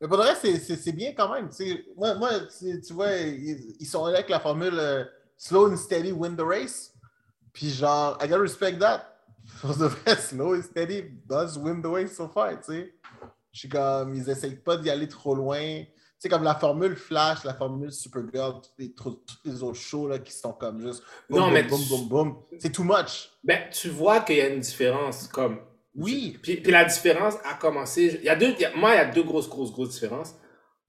Mais 0.00 0.08
pour 0.08 0.16
le 0.18 0.22
reste, 0.24 0.44
c'est- 0.76 0.92
bien 0.92 1.12
quand 1.14 1.32
même. 1.32 1.48
moi, 1.96 2.14
moi 2.16 2.30
tu, 2.58 2.92
vois, 2.92 3.12
ils, 3.12 3.76
ils 3.80 3.86
sont 3.86 4.04
là 4.06 4.14
avec 4.18 4.28
la 4.28 4.40
formule 4.40 4.78
euh, 4.78 5.04
slow 5.36 5.70
and 5.72 5.76
steady 5.76 6.12
win 6.12 6.36
the 6.36 6.42
race. 6.42 6.92
Puis 7.52 7.70
genre, 7.70 8.18
I 8.22 8.28
gotta 8.28 8.40
respect 8.42 8.78
that. 8.78 9.12
Pour 9.60 9.76
de 9.76 9.86
vrai, 9.86 10.16
slow 10.16 10.56
and 10.56 10.62
steady 10.62 11.04
does 11.26 11.56
win 11.56 11.80
the 11.80 11.86
race 11.86 12.14
so 12.16 12.28
far, 12.28 12.50
tu 12.60 12.72
sais. 12.72 12.94
Je 13.52 13.60
suis 13.60 13.68
comme, 13.68 14.12
ils 14.14 14.28
essayent 14.28 14.56
pas 14.56 14.76
d'y 14.76 14.90
aller 14.90 15.08
trop 15.08 15.34
loin. 15.34 15.56
Tu 15.58 15.86
sais, 16.18 16.28
comme 16.28 16.42
la 16.42 16.54
formule 16.56 16.96
Flash, 16.96 17.44
la 17.44 17.54
formule 17.54 17.92
Supergirl, 17.92 18.60
tous 18.60 18.70
les, 18.78 18.92
tous 18.92 19.18
les 19.44 19.62
autres 19.62 19.78
shows 19.78 20.08
là, 20.08 20.18
qui 20.18 20.32
sont 20.32 20.52
comme 20.52 20.80
juste 20.80 21.02
boum, 21.30 21.38
Non, 21.40 21.44
boum, 21.46 21.54
mais 21.54 21.62
boum, 21.62 21.80
tu- 21.80 21.88
boum, 21.88 22.08
boum. 22.08 22.36
C'est 22.58 22.72
too 22.72 22.84
much. 22.84 23.30
Ben, 23.44 23.70
tu 23.70 23.88
vois 23.88 24.20
qu'il 24.20 24.36
y 24.36 24.40
a 24.42 24.48
une 24.48 24.60
différence, 24.60 25.26
comme. 25.28 25.60
Oui. 25.96 26.38
Puis, 26.42 26.56
puis 26.56 26.72
la 26.72 26.84
différence 26.84 27.34
a 27.44 27.54
commencé. 27.54 28.16
Il 28.20 28.24
y 28.24 28.28
a 28.28 28.36
deux, 28.36 28.50
il 28.50 28.60
y 28.60 28.64
a- 28.64 28.74
moi, 28.76 28.94
il 28.94 28.96
y 28.96 29.00
a 29.00 29.06
deux 29.06 29.22
grosses, 29.22 29.48
grosses, 29.48 29.72
grosses 29.72 29.90
différences. 29.90 30.34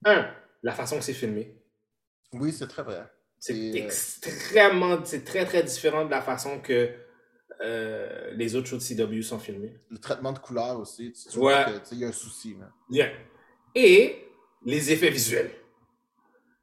Un, 0.04 0.30
la 0.62 0.72
façon 0.72 0.96
que 0.98 1.04
c'est 1.04 1.12
filmé. 1.14 1.56
Oui, 2.32 2.52
c'est 2.52 2.66
très 2.68 2.82
vrai. 2.82 3.02
C'est 3.38 3.54
euh, 3.54 3.74
extrêmement. 3.74 4.98
C'est 5.04 5.24
très, 5.24 5.44
très 5.44 5.62
différent 5.62 6.04
de 6.04 6.10
la 6.10 6.20
façon 6.20 6.60
que 6.60 6.90
euh, 7.60 8.30
les 8.34 8.54
autres 8.54 8.68
shows 8.68 8.76
de 8.78 8.82
CW 8.82 9.22
sont 9.22 9.38
filmés. 9.38 9.76
Le 9.90 9.98
traitement 9.98 10.32
de 10.32 10.38
couleur 10.38 10.78
aussi. 10.78 11.12
Tu, 11.12 11.28
tu 11.30 11.38
Ouais. 11.38 11.54
vois 11.54 11.64
que, 11.64 11.78
tu 11.78 11.84
sais, 11.86 11.94
il 11.94 12.00
y 12.00 12.04
a 12.04 12.08
un 12.08 12.12
souci. 12.12 12.56
là. 12.60 12.70
Bien. 12.90 13.10
Et 13.74 14.24
les 14.64 14.92
effets 14.92 15.10
visuels. 15.10 15.50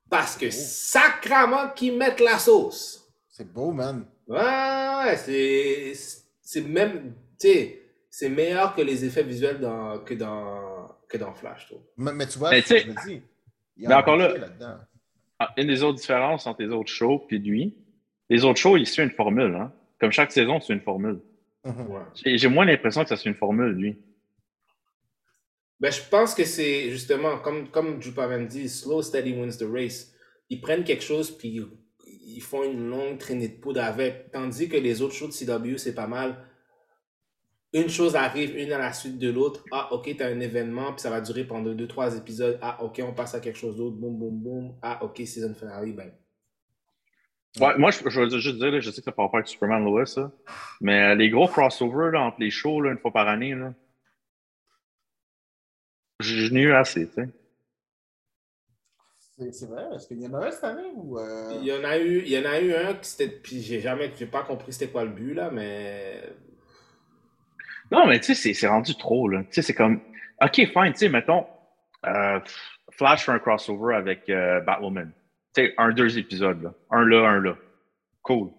Parce 0.09 0.37
que 0.37 0.49
sacrament 0.51 1.73
qu'ils 1.75 1.97
mettent 1.97 2.19
la 2.21 2.37
sauce. 2.37 3.11
C'est 3.29 3.51
beau, 3.51 3.71
man. 3.71 4.05
Ouais, 4.27 4.37
ouais, 4.37 5.17
c'est. 5.17 5.93
C'est 6.41 6.61
même. 6.61 7.15
Tu 7.39 7.47
sais, 7.47 7.81
c'est 8.17 8.29
meilleur 8.29 8.73
que 8.73 8.81
les 8.81 9.03
effets 9.03 9.23
visuels 9.23 9.59
dans, 9.59 9.99
que 9.99 10.13
dans 10.13 10.87
que 11.09 11.17
dans 11.17 11.33
Flash, 11.33 11.63
je 11.63 11.65
trouve. 11.73 11.83
Mais, 11.97 12.13
mais 12.13 12.25
tu 12.27 12.39
vois, 12.39 12.49
Mais 12.51 12.61
je 12.61 12.73
me 12.87 13.05
dis. 13.05 13.21
Il 13.75 13.83
y 13.83 13.85
a 13.85 13.89
Mais 13.89 13.95
un 13.95 13.99
encore 13.99 14.15
là- 14.15 14.37
là-dedans. 14.37 14.77
Ah, 15.37 15.53
Une 15.57 15.67
des 15.67 15.83
autres 15.83 15.99
différences 15.99 16.47
entre 16.47 16.61
les 16.61 16.69
autres 16.69 16.89
shows 16.89 17.27
et 17.29 17.37
lui, 17.37 17.75
les 18.29 18.45
autres 18.45 18.57
shows, 18.57 18.77
il 18.77 18.87
suit 18.87 19.03
une 19.03 19.11
formule. 19.11 19.53
Hein? 19.53 19.73
Comme 19.99 20.13
chaque 20.13 20.31
saison, 20.31 20.61
c'est 20.61 20.71
une 20.71 20.79
formule. 20.79 21.19
Mhm. 21.65 21.87
Ouais. 21.91 22.01
J'ai 22.37 22.47
moins 22.47 22.63
l'impression 22.63 23.03
que 23.03 23.09
ça 23.09 23.17
suit 23.17 23.29
une 23.31 23.35
formule, 23.35 23.73
lui. 23.73 23.97
Ben, 25.81 25.91
je 25.91 25.99
pense 26.09 26.33
que 26.33 26.45
c'est 26.45 26.89
justement, 26.89 27.37
comme, 27.39 27.67
comme 27.69 27.99
dit, 28.47 28.69
slow, 28.69 29.01
steady 29.01 29.33
wins 29.33 29.57
the 29.57 29.67
race. 29.69 30.13
Ils 30.49 30.61
prennent 30.61 30.85
quelque 30.85 31.03
chose, 31.03 31.37
puis 31.37 31.61
ils 32.07 32.41
font 32.41 32.63
une 32.63 32.87
longue 32.89 33.17
traînée 33.17 33.49
de 33.49 33.59
poudre 33.59 33.81
avec. 33.83 34.31
Tandis 34.31 34.69
que 34.69 34.77
les 34.77 35.01
autres 35.01 35.15
shows 35.15 35.27
de 35.27 35.33
CW, 35.33 35.75
c'est 35.77 35.93
pas 35.95 36.07
mal. 36.07 36.37
Une 37.75 37.89
chose 37.89 38.15
arrive, 38.15 38.57
une 38.57 38.71
à 38.71 38.79
la 38.79 38.93
suite 38.93 39.19
de 39.19 39.29
l'autre. 39.29 39.63
Ah, 39.71 39.93
ok, 39.93 40.15
t'as 40.17 40.29
un 40.29 40.39
événement, 40.39 40.93
puis 40.93 41.01
ça 41.01 41.11
va 41.11 41.21
durer 41.21 41.43
pendant 41.43 41.73
deux, 41.73 41.87
trois 41.87 42.17
épisodes. 42.17 42.57
Ah, 42.61 42.83
ok, 42.83 43.01
on 43.03 43.13
passe 43.13 43.35
à 43.35 43.41
quelque 43.41 43.59
chose 43.59 43.75
d'autre. 43.77 43.97
Boum, 43.97 44.17
boum, 44.17 44.39
boum. 44.39 44.75
Ah, 44.81 44.99
ok, 45.03 45.17
season 45.25 45.53
finale, 45.53 45.91
ben. 45.93 46.11
Ouais, 47.59 47.77
moi, 47.77 47.91
je, 47.91 48.09
je 48.09 48.19
veux 48.21 48.29
juste 48.39 48.57
dire, 48.57 48.71
là, 48.71 48.79
je 48.79 48.91
sais 48.91 49.01
que 49.01 49.05
ça 49.05 49.11
part 49.11 49.31
pas 49.31 49.37
avec 49.39 49.47
Superman 49.47 49.83
Lois, 49.83 50.05
ça, 50.05 50.31
mais 50.81 51.11
euh, 51.11 51.15
les 51.15 51.29
gros 51.29 51.47
crossovers 51.47 52.11
là, 52.11 52.21
entre 52.21 52.39
les 52.41 52.51
shows, 52.51 52.81
là, 52.81 52.91
une 52.91 52.97
fois 52.97 53.11
par 53.11 53.27
année, 53.29 53.55
là, 53.55 53.73
je 56.19 56.35
je 56.47 56.53
n'ai 56.53 56.61
eu 56.61 56.73
assez, 56.73 57.07
tu 57.07 57.13
sais. 57.13 57.29
C'est 59.37 59.51
c'est 59.53 59.65
vrai, 59.65 59.83
est-ce 59.93 60.07
qu'il 60.07 60.21
y 60.21 60.27
en 60.27 60.33
a 60.33 60.47
un 60.47 60.51
cette 60.51 60.63
année 60.63 60.91
ou. 60.95 61.19
euh, 61.19 61.57
Il 61.61 61.67
y 61.67 61.73
en 61.73 61.83
a 61.83 61.97
eu, 61.97 62.21
il 62.21 62.29
y 62.29 62.37
en 62.39 62.45
a 62.45 62.59
eu 62.61 62.73
un 62.73 62.93
qui 62.93 63.09
c'était, 63.09 63.29
puis 63.29 63.61
j'ai 63.61 63.81
jamais, 63.81 64.11
j'ai 64.17 64.27
pas 64.27 64.43
compris 64.43 64.71
c'était 64.73 64.91
quoi 64.91 65.03
le 65.03 65.11
but, 65.11 65.33
là, 65.33 65.49
mais. 65.51 66.23
Non, 67.91 68.07
mais 68.07 68.19
tu 68.19 68.27
sais, 68.27 68.35
c'est- 68.35 68.53
c'est 68.53 68.67
rendu 68.67 68.95
trop, 68.95 69.27
là. 69.27 69.41
Tu 69.43 69.47
sais, 69.51 69.61
c'est 69.61 69.73
comme, 69.75 70.01
OK, 70.41 70.55
fine, 70.55 70.91
tu 70.93 70.97
sais, 70.99 71.09
mettons, 71.09 71.45
euh, 72.05 72.39
Flash 72.91 73.25
fait 73.25 73.31
un 73.31 73.39
crossover 73.39 73.95
avec 73.95 74.29
euh, 74.29 74.59
Batwoman. 74.61 75.11
Tu 75.55 75.65
sais, 75.65 75.73
un, 75.77 75.91
deux 75.91 76.17
épisodes, 76.17 76.61
là. 76.63 76.73
Un 76.91 77.05
là, 77.05 77.27
un 77.29 77.39
là. 77.41 77.55
Cool. 78.21 78.49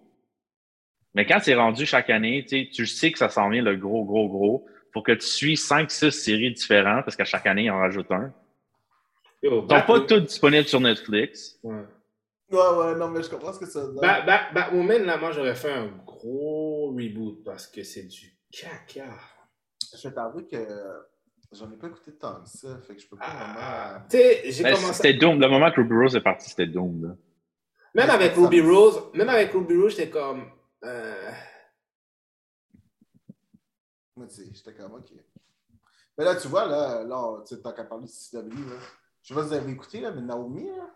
Mais 1.13 1.25
quand 1.25 1.39
c'est 1.41 1.55
rendu 1.55 1.85
chaque 1.85 2.09
année, 2.09 2.43
tu 2.47 2.49
sais, 2.65 2.69
tu 2.71 2.85
sais 2.85 3.11
que 3.11 3.17
ça 3.17 3.29
s'en 3.29 3.49
vient 3.49 3.61
le 3.63 3.75
gros, 3.75 4.05
gros, 4.05 4.27
gros. 4.29 4.67
Faut 4.93 5.01
que 5.01 5.11
tu 5.11 5.25
suis 5.25 5.57
cinq, 5.57 5.91
six 5.91 6.11
séries 6.11 6.51
différentes 6.53 7.03
parce 7.05 7.15
qu'à 7.15 7.25
chaque 7.25 7.45
année, 7.45 7.63
ils 7.65 7.71
en 7.71 7.79
rajoutent 7.79 8.11
un. 8.11 8.31
Ils 9.43 9.49
sont 9.49 9.61
Bat- 9.63 9.81
pas 9.81 9.99
toutes 10.01 10.25
disponibles 10.25 10.67
sur 10.67 10.79
Netflix. 10.79 11.59
Ouais. 11.63 11.83
Ouais, 12.51 12.57
ouais, 12.59 12.95
non, 12.95 13.09
mais 13.09 13.21
je 13.23 13.29
comprends 13.29 13.51
ce 13.53 13.59
que 13.59 13.65
ça 13.65 13.81
donne. 13.81 13.99
Ba- 13.99 14.21
Ba- 14.21 14.47
Batwoman, 14.53 15.03
là, 15.05 15.17
moi, 15.17 15.31
j'aurais 15.31 15.55
fait 15.55 15.71
un 15.71 15.87
gros 16.05 16.95
reboot 16.97 17.43
parce 17.43 17.67
que 17.67 17.83
c'est 17.83 18.03
du 18.07 18.33
caca. 18.61 19.13
Je 19.95 20.07
vais 20.07 20.13
t'avouer 20.13 20.45
que 20.47 20.57
j'en 21.51 21.71
ai 21.71 21.77
pas 21.77 21.87
écouté 21.87 22.15
tant 22.17 22.41
que 22.41 22.49
ça, 22.49 22.77
fait 22.81 22.95
que 22.95 23.01
je 23.01 23.07
peux 23.07 23.17
pas 23.17 23.25
Ah, 23.27 23.93
vraiment. 23.93 24.07
tu 24.09 24.17
sais, 24.17 24.51
j'ai 24.51 24.63
Ben, 24.63 24.75
commencé. 24.75 24.93
C'était 24.93 25.13
Doom. 25.13 25.39
Le 25.39 25.47
moment 25.47 25.71
que 25.71 25.81
Ruby 25.81 25.95
Rose 25.95 26.15
est 26.15 26.21
parti, 26.21 26.49
c'était 26.49 26.67
Doom. 26.67 27.05
Là. 27.05 27.15
Même 27.95 28.09
avec 28.09 28.33
Ruby 28.35 28.61
Rose, 28.61 29.01
même 29.13 29.29
avec 29.29 29.51
Ruby 29.53 29.75
Rose, 29.75 29.91
j'étais 29.95 30.09
comme. 30.09 30.51
euh, 30.83 31.31
Moi, 34.15 34.27
tu 34.27 34.35
sais, 34.35 34.49
j'étais 34.53 34.73
comme, 34.73 34.93
ok. 34.93 35.11
Mais 36.17 36.25
là, 36.25 36.35
tu 36.35 36.47
vois, 36.47 36.65
là, 36.67 37.03
là 37.03 37.43
tu 37.47 37.55
sais, 37.55 37.61
tant 37.61 37.71
qu'à 37.73 37.83
parler 37.83 38.05
de 38.05 38.09
CW, 38.09 38.69
là, 38.69 38.75
je 39.21 39.27
sais 39.27 39.33
pas 39.33 39.43
si 39.43 39.47
vous 39.49 39.53
avez 39.53 39.71
écouté, 39.71 40.01
là, 40.01 40.11
mais 40.11 40.21
Naomi, 40.21 40.67
là. 40.67 40.89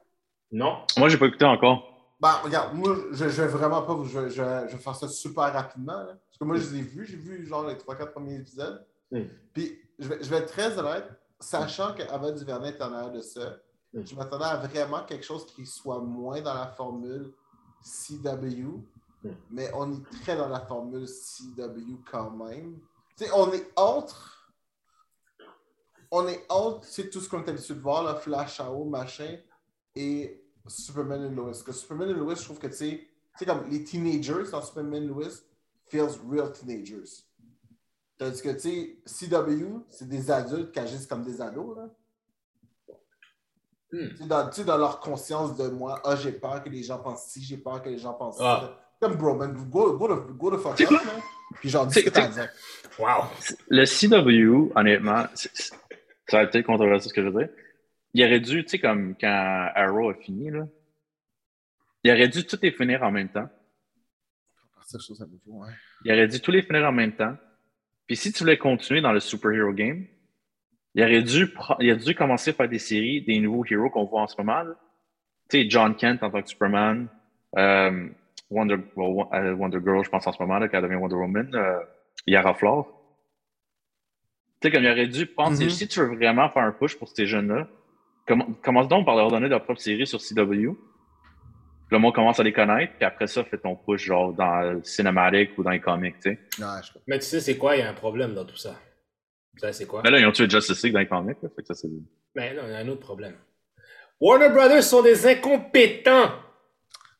Non. 0.52 0.86
Moi, 0.98 1.10
j'ai 1.10 1.18
pas 1.18 1.28
écouté 1.28 1.46
encore. 1.46 1.91
Ben, 2.22 2.34
regarde, 2.44 2.76
moi, 2.76 2.96
je, 3.12 3.30
je 3.30 3.42
vais 3.42 3.48
vraiment 3.48 3.82
pas, 3.82 3.94
vous- 3.96 4.06
je, 4.06 4.30
je, 4.30 4.36
je 4.36 4.76
vais 4.76 4.78
faire 4.78 4.96
ça 4.96 5.08
super 5.08 5.52
rapidement, 5.52 5.98
là. 6.04 6.18
Parce 6.28 6.38
que 6.40 6.44
moi, 6.46 6.56
je 6.58 6.70
les 6.70 6.78
ai 6.80 6.82
vus, 6.84 7.06
j'ai 7.08 7.18
vu, 7.18 7.46
genre, 7.48 7.66
les 7.66 7.74
3-4 7.76 8.12
premiers 8.12 8.36
épisodes. 8.36 8.86
Mm. 9.12 9.22
Puis, 9.54 9.80
je 9.98 10.08
vais, 10.08 10.24
je 10.24 10.30
vais 10.30 10.38
être 10.38 10.52
très 10.52 10.78
honnête, 10.78 11.06
sachant 11.40 11.94
qu'Ava 11.96 12.32
Duvernay 12.32 12.70
est 12.70 12.82
en 12.82 12.94
arrière 12.94 13.12
de 13.12 13.22
ça, 13.22 13.58
Mm. 13.94 14.06
je 14.06 14.16
m'attendais 14.16 14.46
à 14.46 14.56
vraiment 14.56 15.04
quelque 15.04 15.26
chose 15.26 15.46
qui 15.48 15.66
soit 15.66 16.00
moins 16.00 16.40
dans 16.42 16.54
la 16.54 16.68
formule 16.68 17.34
CW, 17.84 18.80
Mm. 19.24 19.30
mais 19.50 19.70
on 19.74 19.92
est 19.94 20.04
très 20.24 20.38
dans 20.38 20.48
la 20.48 20.62
formule 20.62 21.08
CW 21.08 21.98
quand 22.10 22.32
même. 22.32 22.80
Tu 23.18 23.26
sais, 23.26 23.32
on 23.36 23.52
est 23.52 23.70
entre. 23.76 24.48
On 26.12 26.28
est 26.28 26.46
entre, 26.50 26.86
c'est 26.86 27.10
tout 27.10 27.20
ce 27.22 27.30
qu'on 27.30 27.44
est 27.44 27.50
habitué 27.50 27.74
de 27.74 27.80
voir, 27.80 28.04
là, 28.04 28.16
Flash 28.16 28.60
en 28.60 28.70
haut, 28.74 28.86
machin, 28.86 29.38
et 29.96 30.41
Superman 30.68 31.24
et 31.26 31.30
Lois. 31.36 31.46
Parce 31.48 31.64
que 31.64 31.72
Superman 31.72 32.10
et 32.10 32.14
Lois, 32.14 32.36
je 32.36 32.44
trouve 32.44 32.60
que, 32.60 32.68
tu 32.68 32.74
sais, 32.74 32.88
tu 32.98 33.08
sais, 33.40 33.46
comme 33.46 33.70
les 33.70 33.84
teenagers 33.84 34.50
dans 34.52 34.62
Superman 34.62 35.04
et 35.04 35.08
Lois, 35.08 35.28
feels 35.90 36.10
real 36.30 36.52
teenagers. 36.52 37.04
Tandis 38.18 38.42
que, 38.42 38.50
tu 38.50 38.60
sais, 38.60 39.28
CW, 39.28 39.80
c'est 39.90 40.08
des 40.08 40.30
adultes 40.30 40.72
qui 40.72 40.80
agissent 40.80 41.08
comme 41.08 41.24
des 41.24 41.42
ados, 41.42 41.76
là. 41.78 41.90
Hmm. 43.94 44.08
Tu 44.10 44.18
sais, 44.18 44.26
dans, 44.26 44.48
tu 44.50 44.56
sais, 44.56 44.64
dans 44.64 44.78
leur 44.78 45.00
conscience 45.00 45.58
de 45.58 45.68
moi, 45.68 46.00
ah, 46.06 46.16
j'ai 46.16 46.32
peur 46.32 46.64
que 46.64 46.70
les 46.70 46.82
gens 46.84 47.00
pensent 47.00 47.26
ci, 47.26 47.44
j'ai 47.44 47.58
peur 47.58 47.82
que 47.82 47.90
les 47.90 47.98
gens 47.98 48.14
pensent 48.14 48.38
Ah. 48.40 48.60
ça. 48.62 48.78
Comme 49.02 49.18
bro, 49.18 49.36
man, 49.36 49.54
go, 49.70 49.98
go, 49.98 50.08
the- 50.08 50.32
go 50.38 50.56
the 50.56 50.60
fuck 50.62 50.80
up, 50.80 50.92
man. 50.92 51.02
Puis 51.56 51.70
genre, 51.70 51.86
dis 51.88 51.96
ce 51.96 52.00
que 52.00 52.06
C'est- 52.06 52.12
t'as 52.12 52.24
à 52.26 52.28
dire. 52.28 52.50
Wow. 53.00 53.26
Le 53.68 53.86
CW, 53.86 54.72
honnêtement, 54.76 55.26
ça 55.34 55.50
va 56.32 56.44
être 56.44 56.52
peut-être 56.52 56.66
controversé 56.66 57.10
ce 57.10 57.14
que 57.14 57.22
je 57.24 57.28
veux 57.28 57.40
dire. 57.46 57.50
Il 58.14 58.24
aurait 58.26 58.40
dû, 58.40 58.64
tu 58.64 58.70
sais, 58.70 58.80
comme 58.80 59.16
quand 59.20 59.70
Arrow 59.76 60.10
a 60.10 60.14
fini, 60.16 60.50
là, 60.52 60.68
il 62.04 62.12
aurait 62.12 62.28
dû 62.28 62.46
tous 62.46 62.60
les 62.62 62.72
finir 62.72 63.04
en 63.04 63.12
même 63.12 63.30
temps. 63.30 63.48
Il 66.04 66.12
aurait 66.12 66.28
dû 66.28 66.42
tous 66.42 66.52
les 66.52 66.62
finir 66.62 66.84
en 66.86 66.92
même 66.92 67.14
temps. 67.14 67.38
Puis 68.08 68.18
si 68.18 68.34
tu 68.34 68.40
voulais 68.44 68.58
continuer 68.58 69.02
dans 69.02 69.14
le 69.14 69.20
superhero 69.20 69.72
game, 69.72 70.06
il 70.96 71.04
aurait 71.04 71.22
dû, 71.22 71.48
il 71.80 71.92
aurait 71.92 71.96
dû 72.04 72.16
commencer 72.16 72.52
par 72.54 72.68
des 72.68 72.80
séries 72.80 73.22
des 73.22 73.40
nouveaux 73.40 73.64
héros 73.70 73.90
qu'on 73.90 74.04
voit 74.06 74.22
en 74.24 74.28
ce 74.28 74.36
moment. 74.42 74.64
Tu 75.50 75.62
sais, 75.64 75.70
John 75.70 75.96
Kent 75.96 76.22
en 76.24 76.30
tant 76.32 76.42
que 76.42 76.50
Superman, 76.50 77.08
euh, 77.58 78.10
Wonder, 78.50 78.76
euh, 78.98 79.54
Wonder 79.56 79.80
Girl, 79.82 80.04
je 80.04 80.10
pense 80.10 80.28
en 80.28 80.34
ce 80.34 80.42
moment, 80.42 80.60
là, 80.60 80.68
quand 80.68 80.78
elle 80.80 80.84
devient 80.84 80.96
Wonder 80.96 81.16
Woman, 81.16 81.56
euh, 81.56 81.80
Yara 82.28 82.54
Flor. 82.54 82.88
Tu 84.60 84.68
sais, 84.68 84.72
comme 84.74 84.84
il 84.84 84.90
aurait 84.92 85.08
dû 85.08 85.26
prendre, 85.28 85.58
Mhm. 85.58 85.70
si 85.70 85.88
tu 85.88 86.00
veux 86.02 86.16
vraiment 86.16 86.50
faire 86.50 86.64
un 86.64 86.72
push 86.74 86.98
pour 86.98 87.08
ces 87.08 87.26
jeunes-là, 87.26 87.68
comm- 88.28 88.56
commence 88.62 88.88
donc 88.88 89.06
par 89.06 89.16
leur 89.16 89.30
donner 89.30 89.48
leur 89.48 89.64
propre 89.64 89.80
série 89.82 90.06
sur 90.08 90.20
CW. 90.20 90.76
Le 91.90 92.00
monde 92.00 92.16
commence 92.16 92.40
à 92.40 92.44
les 92.44 92.54
connaître, 92.54 92.94
puis 92.96 93.04
après 93.06 93.28
ça, 93.28 93.44
fais 93.44 93.58
ton 93.58 93.76
push 93.76 94.06
genre 94.06 94.32
dans 94.34 94.62
le 94.62 94.84
cinématique 94.84 95.58
ou 95.58 95.64
dans 95.64 95.72
les 95.72 95.82
comics, 95.82 96.16
tu 96.22 96.32
sais. 96.58 96.64
Ouais, 96.64 96.80
je. 96.84 96.92
Mais 97.08 97.20
tu 97.20 97.26
sais, 97.26 97.42
c'est 97.42 97.58
quoi? 97.58 97.76
Il 97.76 97.80
y 97.80 97.82
a 97.82 97.90
un 97.90 97.94
problème 97.94 98.34
dans 98.34 98.46
tout 98.46 98.56
ça? 98.56 98.76
Ça, 99.58 99.74
c'est 99.74 99.86
quoi? 99.86 100.02
Mais 100.04 100.10
là, 100.10 100.20
ils 100.20 100.26
ont 100.26 100.32
tué 100.32 100.50
Justice 100.50 100.82
League 100.84 100.94
dans 100.94 101.00
les 101.00 101.08
comics, 101.08 101.38
là, 101.44 101.50
fait 101.54 101.62
que 101.62 101.68
ça, 101.68 101.76
c'est... 101.76 101.90
Mais 102.34 102.54
non, 102.54 102.62
il 102.66 102.72
y 102.72 102.76
a 102.76 102.78
un 102.78 102.88
autre 102.88 103.02
problème. 103.02 103.36
Warner 104.22 104.50
Brothers 104.50 104.84
sont 104.84 105.02
des 105.02 105.28
incompétents. 105.28 106.32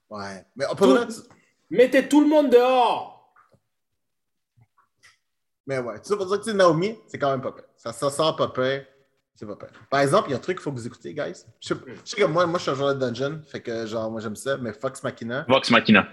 Ouais. 0.10 0.46
Mais 0.56 0.66
on 0.72 0.76
peut 0.76 0.86
Tout- 1.06 1.14
Mettez 1.70 2.08
tout 2.08 2.22
le 2.22 2.28
monde 2.28 2.50
dehors. 2.50 3.34
Mais 5.68 5.80
ouais, 5.80 6.00
tu 6.02 6.10
sais, 6.10 6.16
pour 6.18 6.26
dire 6.26 6.40
que 6.42 6.52
Naomi, 6.52 6.96
c'est 7.08 7.18
quand 7.20 7.32
même 7.32 7.42
pas 7.42 7.52
pire. 7.52 7.66
Ça, 7.78 7.92
ça 7.94 8.10
sort 8.10 8.36
pas 8.36 8.48
pire. 8.50 8.86
C'est 9.42 9.48
pas 9.48 9.56
pire. 9.56 9.70
Par 9.90 10.02
exemple, 10.02 10.30
il 10.30 10.32
y 10.32 10.34
a 10.36 10.38
un 10.38 10.40
truc 10.40 10.58
qu'il 10.58 10.64
faut 10.64 10.72
que 10.72 10.78
vous 10.78 10.86
écoutez, 10.86 11.16
guys. 11.16 11.34
Je 11.60 11.70
sais, 11.70 11.76
je 12.06 12.10
sais 12.12 12.16
que 12.16 12.26
moi, 12.26 12.46
moi, 12.46 12.60
je 12.60 12.62
suis 12.62 12.72
un 12.72 12.76
joueur 12.76 12.94
de 12.94 13.00
dungeon, 13.00 13.42
fait 13.48 13.60
que 13.60 13.88
genre, 13.88 14.12
moi, 14.12 14.22
j'aime 14.22 14.36
ça, 14.36 14.56
mais 14.58 14.72
Fox 14.72 15.02
Machina. 15.02 15.46
Vox 15.50 15.72
Machina. 15.72 16.08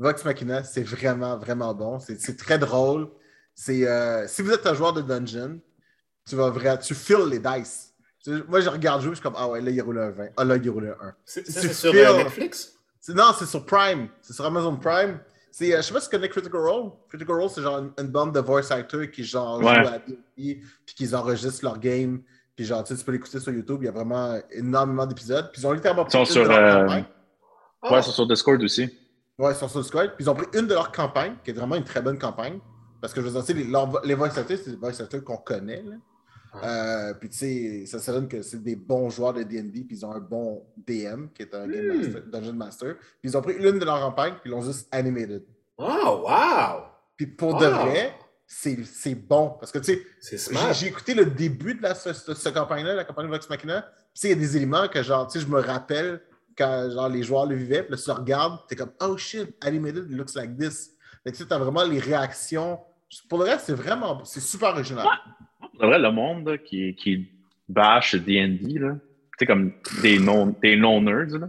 Vox 0.00 0.24
Machina, 0.24 0.64
c'est 0.64 0.82
vraiment, 0.82 1.38
vraiment 1.38 1.72
bon. 1.74 2.00
C'est 2.00 2.20
c'est 2.20 2.34
très 2.36 2.58
drôle. 2.58 3.08
C'est 3.54 3.86
euh, 3.86 4.26
si 4.26 4.42
vous 4.42 4.50
êtes 4.50 4.66
un 4.66 4.74
joueur 4.74 4.92
de 4.94 5.00
dungeon, 5.00 5.60
tu 6.28 6.34
vas 6.34 6.50
vraiment, 6.50 6.76
tu 6.78 6.94
files 6.96 7.26
les 7.30 7.38
dice. 7.38 7.94
Tu- 8.24 8.42
Moi, 8.48 8.60
je 8.60 8.68
regarde 8.68 9.00
jouer, 9.00 9.10
je 9.12 9.14
suis 9.16 9.22
comme, 9.22 9.36
ah 9.36 9.48
ouais, 9.48 9.60
là, 9.60 9.70
il 9.70 9.80
roule 9.80 10.00
un 10.00 10.10
20. 10.10 10.26
Ah 10.36 10.44
là, 10.44 10.56
il 10.56 10.68
roule 10.68 10.88
un 11.00 11.06
1. 11.06 11.14
C'est 11.24 11.72
sur 11.72 11.94
euh, 11.94 12.16
Netflix? 12.16 12.72
Non, 13.10 13.32
c'est 13.38 13.46
sur 13.46 13.64
Prime. 13.64 14.08
C'est 14.20 14.32
sur 14.32 14.44
Amazon 14.44 14.74
Prime. 14.76 15.20
C'est, 15.52 15.72
euh, 15.72 15.76
je 15.78 15.82
sais 15.82 15.94
pas 15.94 16.00
si 16.00 16.08
tu 16.10 16.16
connais 16.16 16.28
Critical 16.28 16.60
Role. 16.60 16.90
Critical 17.08 17.36
Role, 17.36 17.48
c'est 17.48 17.62
genre 17.62 17.78
une, 17.78 17.92
une 17.98 18.08
bande 18.10 18.34
de 18.34 18.40
voice 18.40 18.70
actors 18.72 19.08
qui 19.10 19.24
genre 19.24 19.58
Ouais. 19.60 19.74
jouent 19.82 19.88
à 19.88 19.98
D&D 20.00 20.60
puis 20.84 20.94
qu'ils 20.94 21.14
enregistrent 21.16 21.64
leur 21.64 21.78
game. 21.78 22.20
Puis 22.56 22.64
genre, 22.64 22.82
tu 22.82 22.94
sais, 22.94 22.98
tu 22.98 23.04
peux 23.04 23.12
l'écouter 23.12 23.38
sur 23.38 23.52
YouTube. 23.52 23.78
Il 23.82 23.84
y 23.84 23.88
a 23.88 23.92
vraiment 23.92 24.38
énormément 24.50 25.04
d'épisodes. 25.06 25.50
Puis 25.52 25.60
ils 25.62 25.66
ont 25.66 25.72
littéralement 25.72 26.06
Ils 26.06 26.10
sont 26.10 26.24
pris 26.24 26.38
une 26.38 26.44
sur, 26.44 26.50
euh. 26.50 27.00
Ah. 27.82 27.92
Ouais, 27.92 28.02
c'est 28.02 28.10
sur 28.10 28.26
Discord 28.26 28.62
aussi. 28.62 28.90
Ouais, 29.38 29.52
ils 29.52 29.56
sont 29.56 29.68
sur 29.68 29.82
Discord. 29.82 30.06
Puis 30.16 30.24
ils 30.24 30.30
ont 30.30 30.34
pris 30.34 30.46
une 30.58 30.66
de 30.66 30.72
leurs 30.74 30.90
campagnes, 30.90 31.34
qui 31.44 31.50
est 31.50 31.54
vraiment 31.54 31.74
une 31.76 31.84
très 31.84 32.00
bonne 32.00 32.18
campagne. 32.18 32.58
Parce 33.00 33.12
que 33.12 33.20
je 33.20 33.26
veux 33.26 33.32
dire, 33.32 33.42
tu 33.44 33.48
sais, 33.48 33.52
les, 33.52 33.64
leurs- 33.64 34.00
les 34.04 34.14
voice 34.14 34.28
actors, 34.38 34.56
c'est 34.56 34.70
des 34.70 34.76
voice 34.76 35.00
actors 35.00 35.22
qu'on 35.22 35.36
connaît. 35.36 35.82
là. 35.82 35.96
Euh, 36.64 37.12
puis 37.20 37.28
tu 37.28 37.36
sais, 37.36 37.84
ça 37.86 37.98
se 37.98 38.10
donne 38.10 38.28
que 38.28 38.40
c'est 38.40 38.62
des 38.62 38.76
bons 38.76 39.10
joueurs 39.10 39.34
de 39.34 39.42
D&D, 39.42 39.84
puis 39.86 39.98
ils 39.98 40.06
ont 40.06 40.12
un 40.12 40.20
bon 40.20 40.64
DM, 40.86 41.26
qui 41.34 41.42
est 41.42 41.54
un 41.54 41.66
Game 41.68 41.84
Hmm. 41.92 41.98
Master, 41.98 42.22
Dungeon 42.32 42.52
Master. 42.54 42.94
Puis 43.20 43.30
ils 43.30 43.36
ont 43.36 43.42
pris 43.42 43.52
une 43.56 43.78
de 43.78 43.84
leurs 43.84 44.00
campagnes, 44.00 44.32
puis 44.40 44.50
ils 44.50 44.52
l'ont 44.52 44.62
juste 44.62 44.88
animated. 44.90 45.42
Oh, 45.76 46.24
wow! 46.26 46.84
Puis 47.14 47.26
pour 47.26 47.58
de 47.58 47.66
vrai, 47.66 48.14
c'est 48.46 48.84
c'est 48.84 49.14
bon. 49.14 49.56
Parce 49.60 49.72
que 49.72 49.78
tu 49.78 49.94
sais, 49.94 50.02
C'est 50.20 50.54
j'ai 50.74 50.86
écouté 50.86 51.14
le 51.14 51.26
début 51.26 51.74
de 51.74 51.82
la, 51.82 51.94
ce, 51.94 52.12
ce- 52.12 52.34
ce 52.34 52.48
campagne-là, 52.48 52.94
la 52.94 53.04
campagne 53.04 53.26
Vox 53.28 53.48
Machina. 53.50 53.82
Puis 53.82 53.90
tu 54.14 54.20
sais, 54.20 54.28
il 54.28 54.30
y 54.30 54.34
a 54.34 54.36
des 54.40 54.56
éléments 54.56 54.88
que 54.88 55.02
genre, 55.02 55.26
tu 55.26 55.38
sais, 55.38 55.44
je 55.44 55.50
me 55.50 55.60
rappelle 55.60 56.20
quand 56.56 56.88
genre, 56.90 57.08
les 57.08 57.22
joueurs 57.22 57.46
le 57.46 57.54
vivaient. 57.56 57.82
Puis 57.82 57.92
là, 57.92 57.96
tu 57.98 58.08
le 58.08 58.14
regardes, 58.14 58.58
t'es 58.68 58.76
comme, 58.76 58.92
oh 59.02 59.16
shit, 59.16 59.54
animated 59.62 60.10
looks 60.10 60.34
like 60.34 60.56
this. 60.56 60.92
Fait 61.24 61.32
que 61.32 61.36
tu 61.36 61.42
sais, 61.42 61.48
t'as 61.48 61.58
vraiment 61.58 61.84
les 61.84 61.98
réactions. 61.98 62.78
Pour 63.28 63.38
le 63.40 63.44
reste, 63.44 63.66
c'est 63.66 63.74
vraiment, 63.74 64.24
c'est 64.24 64.40
super 64.40 64.70
original. 64.70 65.06
Pour 65.60 65.70
de 65.80 65.86
vrai, 65.86 65.98
le 65.98 66.10
monde 66.10 66.48
là, 66.48 66.58
qui, 66.58 66.94
qui, 66.94 67.28
bash 67.68 68.14
D&D, 68.14 68.78
là. 68.78 68.92
Tu 68.94 69.00
sais, 69.40 69.46
comme 69.46 69.72
des 70.02 70.18
non- 70.18 70.54
des 70.62 70.76
non-nerds, 70.76 71.38
là. 71.38 71.48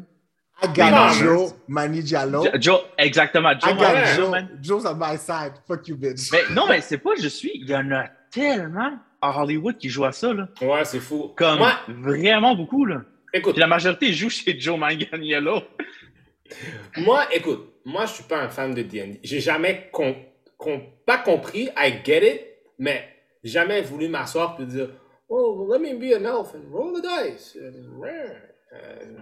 I 0.70 0.74
got 0.76 0.92
Non, 0.92 1.10
Joe, 1.14 1.52
Manny 1.68 2.02
Diallo. 2.02 2.44
Jo- 2.46 2.52
Joe, 2.60 2.80
exactement. 2.98 3.50
I 3.52 3.60
Joe, 3.60 3.74
got 3.74 3.80
Manganiello, 3.82 4.16
Joe. 4.16 4.30
man. 4.32 4.60
Joe's 4.62 4.86
on 4.86 4.96
my 4.96 5.18
side. 5.18 5.54
Fuck 5.68 5.88
you, 5.88 5.96
bitch. 5.98 6.32
Mais 6.32 6.44
non, 6.54 6.66
mais 6.68 6.82
c'est 6.82 6.98
pas 6.98 7.12
je 7.22 7.28
suis. 7.28 7.52
Il 7.56 7.70
y 7.70 7.76
en 7.76 7.92
a 7.92 8.06
tellement 8.32 9.00
à 9.22 9.42
Hollywood 9.42 9.78
qui 9.78 9.90
jouent 9.90 10.06
à 10.06 10.12
ça, 10.12 10.34
là. 10.34 10.48
Ouais, 10.62 10.86
c'est 10.86 11.00
fou. 11.00 11.34
Comme 11.36 11.60
vraiment 11.88 12.56
beaucoup, 12.56 12.86
là. 12.86 13.02
écoute, 13.34 13.54
Puis 13.54 13.60
la 13.62 13.68
majorité 13.68 14.14
joue 14.14 14.30
chez 14.30 14.60
Joe 14.60 14.78
Manganiello. 14.78 15.62
Moi, 16.98 17.26
écoute, 17.34 17.74
moi, 17.86 18.06
je 18.06 18.14
suis 18.14 18.24
pas 18.24 18.40
un 18.42 18.50
fan 18.50 18.74
de 18.74 18.82
D&D. 18.82 19.20
J'ai 19.24 19.40
jamais 19.40 19.90
com- 19.92 20.16
com- 20.58 20.82
pas 21.06 21.18
compris, 21.18 21.70
I 21.78 21.94
get 22.06 22.26
it, 22.36 22.42
mais 22.80 23.08
jamais 23.44 23.82
voulu 23.82 24.08
m'asseoir 24.08 24.58
et 24.60 24.66
dire, 24.66 24.90
oh, 25.30 25.68
let 25.72 25.80
me 25.80 25.98
be 25.98 26.14
an 26.16 26.26
elf 26.26 26.54
and 26.56 26.72
roll 26.72 26.94
the 26.94 27.04
dice. 27.04 27.58
Euh, 27.62 27.72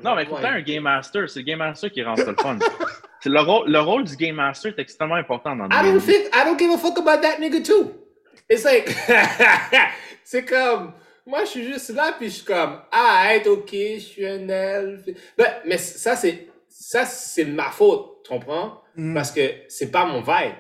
Non, 0.04 0.16
mais 0.16 0.26
faut 0.26 0.36
ouais. 0.36 0.46
un 0.46 0.62
Game 0.62 0.84
Master. 0.84 1.30
C'est 1.30 1.40
le 1.40 1.46
Game 1.46 1.60
Master 1.60 1.92
qui 1.92 2.04
rend 2.04 2.16
ça 2.16 2.26
le 2.26 2.36
fun. 2.36 2.58
C'est 3.22 3.30
le, 3.30 3.42
rôle, 3.42 3.70
le 3.70 3.80
rôle 3.80 4.04
du 4.04 4.16
Game 4.16 4.36
Master 4.36 4.72
est 4.78 4.82
extrêmement 4.82 5.16
important 5.16 5.56
dans 5.56 5.64
le 5.66 5.74
I 5.74 5.82
don't 5.82 6.00
D&D. 6.00 6.06
think, 6.06 6.36
I 6.36 6.46
don't 6.46 6.60
give 6.60 6.72
a 6.72 6.78
fuck 6.78 6.98
about 7.00 7.22
that 7.22 7.40
nigga 7.40 7.64
too. 7.64 7.92
It's 8.48 8.64
like, 8.64 8.88
c'est 10.24 10.46
comme, 10.46 10.94
moi, 11.26 11.44
je 11.46 11.50
suis 11.50 11.64
juste 11.66 11.90
là 11.90 12.14
puis 12.18 12.28
je 12.30 12.36
suis 12.36 12.46
comme, 12.46 12.82
ah, 12.92 13.34
être 13.34 13.48
ok, 13.48 13.72
je 13.72 14.00
suis 14.00 14.28
un 14.28 14.48
elfe. 14.48 15.10
Ben, 15.36 15.48
mais 15.66 15.80
ça, 15.80 16.16
c'est, 16.16 16.48
ça, 16.70 17.06
c'est 17.06 17.46
ma 17.46 17.72
faute, 17.72 18.24
tu 18.24 18.30
comprends? 18.30 18.82
Mm. 18.96 19.16
Parce 19.16 19.32
que 19.32 19.42
c'est 19.70 19.90
pas 19.90 20.06
mon 20.06 20.20
vibe. 20.22 20.54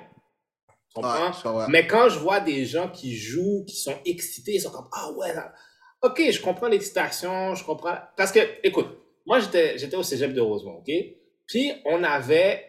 Tu 0.67 0.95
comprends? 0.95 1.27
Ouais, 1.27 1.33
je 1.37 1.43
comprends. 1.43 1.67
Mais 1.69 1.85
quand 1.85 2.09
je 2.09 2.17
vois 2.17 2.39
des 2.39 2.65
gens 2.65 2.89
qui 2.89 3.15
jouent, 3.15 3.63
qui 3.67 3.75
sont 3.75 3.99
excités, 4.05 4.53
ils 4.53 4.61
sont 4.61 4.71
comme 4.71 4.89
Ah 4.91 5.11
ouais, 5.11 5.35
là. 5.35 5.53
Ok, 6.01 6.21
je 6.31 6.41
comprends 6.41 6.67
l'excitation, 6.67 7.55
je 7.55 7.63
comprends. 7.63 7.97
Parce 8.17 8.31
que, 8.31 8.39
écoute, 8.63 8.87
moi 9.25 9.39
j'étais 9.39 9.77
j'étais 9.77 9.95
au 9.95 10.03
cégep 10.03 10.33
de 10.33 10.41
Rosemont, 10.41 10.77
ok? 10.79 10.91
Puis 11.47 11.71
on 11.85 12.03
avait. 12.03 12.63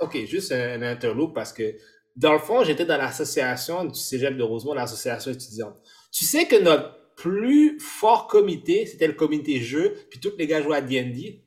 Ok, 0.00 0.16
juste 0.26 0.52
un, 0.52 0.80
un 0.80 0.82
interloop 0.82 1.34
parce 1.34 1.52
que 1.52 1.74
dans 2.16 2.32
le 2.32 2.38
fond, 2.38 2.64
j'étais 2.64 2.84
dans 2.84 2.96
l'association 2.96 3.84
du 3.84 3.98
cégep 3.98 4.36
de 4.36 4.42
Rosemont, 4.42 4.74
l'association 4.74 5.30
étudiante. 5.30 5.76
Tu 6.12 6.24
sais 6.24 6.46
que 6.46 6.56
notre 6.56 6.96
plus 7.16 7.78
fort 7.78 8.26
comité, 8.26 8.86
c'était 8.86 9.06
le 9.06 9.12
comité 9.12 9.60
jeu, 9.60 9.94
puis 10.10 10.18
tous 10.20 10.32
les 10.38 10.46
gars 10.46 10.62
jouaient 10.62 10.78
à 10.78 10.80
D&D. 10.80 11.44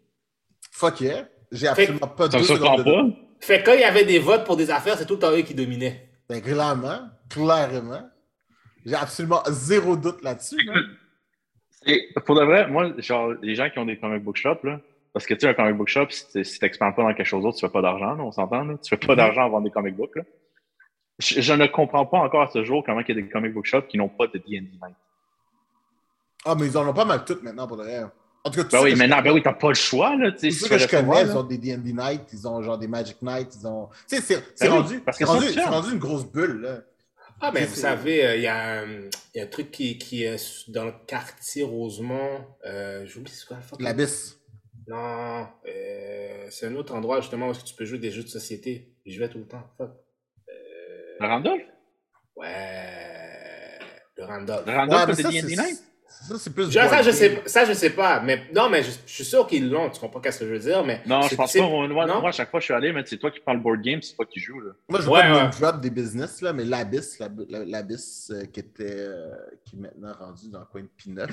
Fuck 0.72 1.02
yeah. 1.02 1.28
J'ai 1.52 1.68
absolument 1.68 2.08
pas 2.08 2.30
surprend 2.32 2.78
secondes 2.78 2.78
de- 2.80 2.84
pas. 2.84 3.18
Fait 3.40 3.60
que 3.62 3.66
quand 3.66 3.74
il 3.74 3.82
y 3.82 3.84
avait 3.84 4.06
des 4.06 4.20
votes 4.20 4.46
pour 4.46 4.56
des 4.56 4.72
affaires, 4.72 4.98
c'est 4.98 5.06
tout 5.06 5.16
le 5.16 5.20
temps 5.20 5.32
eux 5.32 5.42
qui 5.42 5.54
dominaient. 5.54 6.10
Ben, 6.30 6.42
clairement, 6.42 7.02
clairement. 7.30 8.04
J'ai 8.86 8.96
absolument 8.96 9.42
zéro 9.50 9.96
doute 9.96 10.22
là-dessus. 10.24 10.58
pour 12.26 12.36
de 12.36 12.44
vrai, 12.44 12.68
moi, 12.68 12.92
genre, 13.00 13.34
les 13.42 13.56
gens 13.56 13.70
qui 13.70 13.80
ont 13.80 13.86
des 13.86 13.98
comic 13.98 14.24
book 14.24 14.38
shops, 14.38 14.64
là, 14.64 14.80
parce 15.14 15.26
que 15.26 15.34
tu 15.34 15.42
sais, 15.42 15.48
un 15.50 15.54
comic 15.54 15.76
book 15.76 15.88
shop, 15.88 16.08
si 16.10 16.28
tu 16.32 16.44
si 16.44 16.60
t'expandes 16.60 16.96
pas 16.96 17.04
dans 17.04 17.14
quelque 17.14 17.26
chose 17.28 17.44
d'autre, 17.44 17.58
tu 17.58 17.66
fais 17.66 17.72
pas 17.72 17.82
d'argent, 17.82 18.18
on 18.20 18.32
s'entend. 18.32 18.66
Tu 18.78 18.90
fais 18.90 18.98
pas 18.98 19.14
Mhm. 19.14 19.18
d'argent 19.18 19.46
à 19.46 19.50
vendre 19.50 19.66
des 19.66 19.72
comic 19.72 19.96
books, 19.96 20.16
là. 20.16 20.24
Je, 21.20 21.42
je 21.42 21.54
ne 21.54 21.68
comprends 21.68 22.06
pas 22.08 22.18
encore 22.18 22.42
à 22.42 22.48
ce 22.48 22.64
jour 22.64 22.84
comment 22.84 23.02
il 23.02 23.08
y 23.08 23.12
a 23.12 23.22
des 23.22 23.30
comic 23.30 23.54
book 23.54 23.66
shops 23.66 23.88
qui 23.88 23.98
n'ont 23.98 24.10
pas 24.10 24.26
de 24.28 24.38
D&D 24.40 24.60
night. 24.62 24.96
Ah, 26.46 26.56
mais 26.60 26.66
ils 26.66 26.78
en 26.78 26.88
ont 26.88 26.94
pas 26.94 27.06
mal 27.06 27.24
toutes 27.24 27.44
maintenant, 27.44 27.68
pour 27.68 27.78
de 27.78 27.84
vrai. 27.84 28.04
En 28.44 28.50
tout 28.50 28.62
cas, 28.62 28.68
Ben 28.70 28.84
oui, 28.84 28.96
maintenant, 28.96 29.22
ben 29.22 29.32
oui, 29.32 29.42
t'as 29.42 29.54
pas 29.54 29.70
le 29.70 29.74
choix, 29.76 30.16
là, 30.18 30.32
ceux 30.32 30.50
tu 30.50 30.70
que 30.70 30.78
je 30.78 30.88
connais, 30.88 31.22
ils 31.22 31.38
ont 31.38 31.44
des 31.44 31.58
D&D 31.58 31.94
Night, 31.94 32.24
ils 32.34 32.46
ont 32.48 32.62
genre 32.62 32.78
des 32.78 32.88
Magic 32.90 33.22
Night, 33.22 33.56
ils 33.58 33.66
ont... 33.68 33.88
Tu 34.10 34.18
sais, 34.18 34.22
c'est 34.22 34.44
c'est 34.56 34.68
Ben 34.68 34.74
rendu, 34.74 35.02
c'est 35.14 35.24
rendu, 35.24 35.46
c'est 35.88 35.94
une 35.94 36.00
grosse 36.00 36.26
bulle, 36.26 36.60
là. 36.62 36.80
Ah, 37.46 37.52
mais 37.54 37.62
C'est- 37.62 37.66
vous 37.68 37.76
savez, 37.76 38.26
euh, 38.26 38.36
il 38.38 38.42
y, 38.44 38.48
a 38.48 38.80
un- 38.82 39.10
il 39.34 39.38
y 39.38 39.40
a 39.42 39.44
un 39.44 39.48
truc 39.48 39.70
qui, 39.70 39.98
qui 39.98 40.24
est 40.24 40.70
dans 40.70 40.86
le 40.86 40.94
quartier 41.06 41.64
Rosemont. 41.64 42.46
Euh, 42.66 43.06
J'oublie 43.06 43.32
c'est 43.32 43.46
quoi? 43.46 43.58
L'abysse. 43.80 44.38
Non, 44.88 45.48
euh, 45.68 46.48
c'est 46.50 46.68
un 46.68 46.76
autre 46.76 46.94
endroit 46.96 47.20
justement 47.22 47.50
où 47.50 47.54
tu 47.54 47.74
peux 47.76 47.84
jouer 47.86 47.98
des 48.00 48.12
jeux 48.12 48.24
de 48.24 48.28
société. 48.30 48.94
J'y 49.06 49.18
vais 49.18 49.28
tout 49.30 49.40
le 49.40 49.48
temps. 49.48 49.64
Fuck. 49.78 49.92
Le 51.20 51.28
Randolph? 51.28 51.62
Ouais. 52.36 53.80
Le 54.18 54.24
Randolph. 54.26 54.66
Le 54.66 54.74
Randolph, 54.74 55.14
c'est 55.16 55.24
D&D 55.24 55.56
night? 55.56 55.84
Ça, 56.28 56.36
c'est 56.40 56.54
plus... 56.54 56.66
Je- 56.72 56.80
ça, 56.80 57.02
je 57.02 57.12
sais, 57.12 57.42
ça, 57.46 57.66
je 57.66 57.74
sais 57.74 57.90
pas. 57.90 58.22
Mais, 58.22 58.44
non, 58.56 58.70
mais 58.70 58.82
je, 58.82 58.92
je 59.06 59.12
suis 59.14 59.26
sûr 59.26 59.46
qu'ils 59.46 59.70
l'ont. 59.70 59.90
Tu 59.90 60.00
comprends 60.00 60.22
ce 60.24 60.40
que 60.40 60.46
je 60.48 60.54
veux 60.54 60.60
dire? 60.60 60.84
Mais 60.86 61.02
Non, 61.06 61.22
je 61.24 61.36
pense 61.36 61.52
pas. 61.54 61.68
Moi, 61.68 61.88
moi, 61.90 62.06
non? 62.06 62.22
moi, 62.22 62.30
à 62.30 62.32
chaque 62.32 62.50
fois 62.50 62.60
que 62.60 62.62
je 62.62 62.66
suis 62.68 62.74
allé, 62.74 62.94
mais 62.94 63.04
c'est 63.06 63.18
toi 63.18 63.30
qui 63.30 63.40
prends 63.42 63.54
le 63.54 63.60
board 63.60 63.82
game, 63.82 64.02
c'est 64.02 64.16
toi 64.16 64.26
qui 64.26 64.40
joues, 64.40 64.62
là. 64.62 64.72
Moi, 64.88 65.02
je 65.02 65.06
veux 65.06 65.12
Ouais, 65.12 65.50
drop 65.60 65.82
des 65.82 65.90
business, 65.90 66.42
là, 66.42 66.54
mais 66.54 66.64
l'Abyss, 66.64 67.20
la- 67.20 67.30
la- 67.50 67.66
l'Abyss 67.66 68.32
euh, 68.34 68.46
qui 68.46 68.62
était... 68.62 68.86
euh, 69.00 69.36
qui 69.66 69.76
est 69.76 69.80
maintenant 69.80 70.14
rendu 70.18 70.50
dans 70.50 70.60
le 70.60 70.66
coin 70.66 70.82
de 70.82 70.88
P9, 70.98 71.30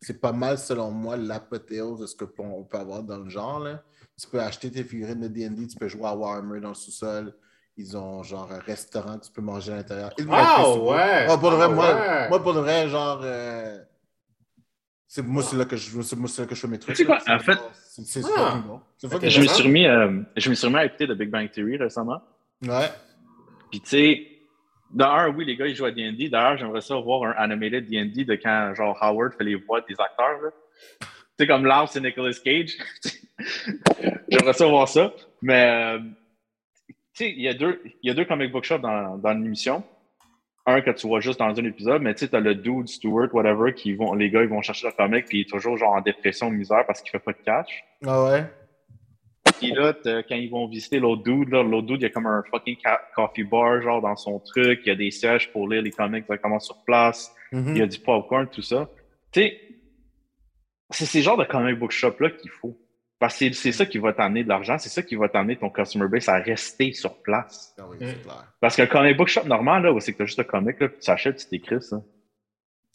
c'est 0.00 0.20
pas 0.20 0.32
mal, 0.32 0.58
selon 0.58 0.90
moi, 0.90 1.16
l'apothéose 1.16 2.00
de 2.00 2.06
ce 2.06 2.14
qu'on 2.16 2.64
peut 2.64 2.78
avoir 2.78 3.02
dans 3.02 3.18
le 3.18 3.30
genre, 3.30 3.60
là. 3.60 3.82
Tu 4.20 4.28
peux 4.28 4.40
acheter 4.40 4.70
tes 4.70 4.84
figurines 4.84 5.20
de 5.20 5.28
D&D, 5.28 5.66
tu 5.68 5.76
peux 5.76 5.88
jouer 5.88 6.04
à 6.06 6.14
Warhammer 6.14 6.60
dans 6.60 6.68
le 6.68 6.74
sous-sol. 6.74 7.34
Ils 7.78 7.96
ont 7.96 8.22
genre 8.22 8.52
un 8.52 8.58
restaurant 8.58 9.18
que 9.18 9.24
tu 9.24 9.32
peux 9.32 9.40
manger 9.40 9.72
à 9.72 9.76
l'intérieur. 9.76 10.10
Ah, 10.30 10.70
ouais. 10.76 11.26
Ah, 11.28 11.38
pour 11.38 11.50
de 11.50 11.56
vrai, 11.56 11.68
moi, 11.70 11.94
ouais. 11.94 12.28
moi, 12.28 12.42
pour 12.42 12.52
de 12.52 12.60
vrai, 12.60 12.88
genre... 12.88 13.20
euh, 13.24 13.78
c'est 15.14 15.20
moi, 15.26 15.42
c'est 15.42 15.56
là 15.56 15.66
que 15.66 15.76
je, 15.76 16.00
c'est 16.00 16.16
moi, 16.16 16.26
c'est 16.26 16.40
là 16.40 16.48
que 16.48 16.54
je 16.54 16.60
fais 16.62 16.68
mes 16.68 16.78
trucs. 16.78 16.96
Tu 16.96 17.02
sais 17.02 17.04
quoi, 17.06 17.18
en 17.28 17.38
fait- 17.38 17.58
C'est 17.74 18.02
c'est 18.06 18.22
Ah. 18.34 18.62
C'est 18.96 19.28
Je 19.28 19.40
me 19.42 19.46
suis 19.46 19.62
remis, 19.62 19.86
euh, 19.86 20.22
je 20.38 20.48
me 20.48 20.54
suis 20.54 20.66
remis 20.66 20.78
à 20.78 20.86
écouter 20.86 21.06
The 21.06 21.12
Big 21.12 21.28
Bang 21.28 21.50
Theory 21.50 21.76
récemment. 21.76 22.22
Ouais. 22.66 22.88
Puis, 23.70 23.80
tu 23.82 23.88
sais, 23.90 24.26
d'ailleurs, 24.90 25.34
oui, 25.36 25.44
les 25.44 25.54
gars, 25.54 25.66
ils 25.66 25.74
jouent 25.76 25.84
à 25.84 25.90
D&D. 25.90 26.30
D'ailleurs, 26.30 26.56
j'aimerais 26.56 26.80
ça 26.80 26.96
voir 26.96 27.24
un 27.24 27.32
animated 27.50 27.90
D&D 27.90 28.24
de 28.24 28.34
quand, 28.36 28.72
genre, 28.74 28.96
Howard 29.02 29.34
fait 29.36 29.44
les 29.44 29.56
voix 29.56 29.82
des 29.82 29.94
acteurs, 30.00 30.40
là. 30.42 30.50
Tu 31.00 31.06
sais, 31.40 31.46
comme 31.46 31.66
Lars 31.66 31.90
c'est 31.90 32.00
Nicolas 32.00 32.32
Cage. 32.42 32.72
j'aimerais 34.30 34.52
ça 34.54 34.66
voir 34.66 34.88
ça. 34.88 35.12
Mais, 35.42 35.96
euh, 35.98 35.98
tu 36.88 36.94
sais, 37.12 37.30
il 37.30 37.42
y, 37.42 37.48
a 37.48 37.54
deux- 37.54 37.82
il 38.02 38.08
y 38.08 38.10
a 38.10 38.14
deux 38.14 38.24
comic 38.24 38.50
book 38.50 38.64
shops 38.64 38.80
dans, 38.80 39.18
dans 39.18 39.32
l'émission. 39.34 39.84
Un 40.64 40.80
que 40.80 40.90
tu 40.90 41.08
vois 41.08 41.20
juste 41.20 41.40
dans 41.40 41.58
un 41.58 41.64
épisode, 41.64 42.02
mais 42.02 42.14
tu 42.14 42.20
sais, 42.20 42.28
t'as 42.28 42.38
le 42.38 42.54
dude, 42.54 42.88
Stewart, 42.88 43.28
whatever, 43.32 43.74
qui 43.74 43.94
vont, 43.94 44.14
les 44.14 44.30
gars, 44.30 44.42
ils 44.42 44.48
vont 44.48 44.62
chercher 44.62 44.86
le 44.86 44.92
comic, 44.92 45.26
puis 45.26 45.38
il 45.38 45.40
est 45.42 45.50
toujours, 45.50 45.76
genre, 45.76 45.94
en 45.94 46.00
dépression, 46.00 46.50
misère, 46.50 46.86
parce 46.86 47.02
qu'il 47.02 47.10
fait 47.10 47.18
pas 47.18 47.32
de 47.32 47.38
cash. 47.44 47.84
Ah 48.06 48.24
ouais? 48.24 48.44
Puis 49.58 49.72
là, 49.72 49.92
quand 50.04 50.36
ils 50.36 50.50
vont 50.50 50.68
visiter 50.68 51.00
l'autre 51.00 51.22
dude, 51.24 51.50
là, 51.50 51.62
l'autre 51.62 51.86
dude, 51.88 52.00
il 52.00 52.02
y 52.02 52.06
a 52.06 52.10
comme 52.10 52.26
un 52.26 52.42
fucking 52.48 52.76
coffee 53.14 53.42
bar, 53.42 53.82
genre, 53.82 54.00
dans 54.00 54.16
son 54.16 54.38
truc. 54.38 54.80
Il 54.84 54.88
y 54.88 54.92
a 54.92 54.94
des 54.94 55.10
sièges 55.10 55.50
pour 55.52 55.68
lire 55.68 55.82
les 55.82 55.90
comics 55.90 56.24
directement 56.24 56.60
sur 56.60 56.82
place. 56.84 57.34
Mhm. 57.50 57.74
Il 57.74 57.78
y 57.78 57.82
a 57.82 57.86
du 57.86 57.98
popcorn, 57.98 58.48
tout 58.48 58.62
ça. 58.62 58.88
Tu 59.32 59.40
sais, 59.40 59.60
c'est 60.90 61.06
ces 61.06 61.22
genres 61.22 61.36
de 61.36 61.44
comic 61.44 61.78
book 61.78 61.90
shop-là 61.90 62.30
qu'il 62.30 62.50
faut. 62.50 62.76
Parce 63.22 63.34
que 63.34 63.38
c'est- 63.38 63.52
c'est 63.52 63.70
ça 63.70 63.86
qui 63.86 63.98
va 63.98 64.12
t'amener 64.12 64.42
de 64.42 64.48
l'argent, 64.48 64.76
c'est 64.78 64.88
ça 64.88 65.00
qui 65.00 65.14
va 65.14 65.28
t'amener 65.28 65.54
ton 65.56 65.70
customer 65.70 66.08
base 66.08 66.28
à 66.28 66.38
rester 66.38 66.92
sur 66.92 67.22
place. 67.22 67.72
Ah 67.78 67.84
oui, 67.88 67.96
Mm. 68.00 68.08
c'est 68.08 68.22
clair. 68.22 68.52
Parce 68.60 68.74
qu'un 68.74 68.86
comic 68.86 69.16
book 69.16 69.28
shop 69.28 69.44
normal, 69.44 69.84
là, 69.84 69.92
où 69.92 70.00
c'est 70.00 70.12
que 70.12 70.18
t'as 70.18 70.24
juste 70.24 70.40
un 70.40 70.44
comic, 70.44 70.80
là, 70.80 70.88
puis 70.88 70.98
tu 70.98 71.06
t'achètes, 71.06 71.36
tu 71.36 71.46
t'écris 71.46 71.80
ça. 71.80 72.02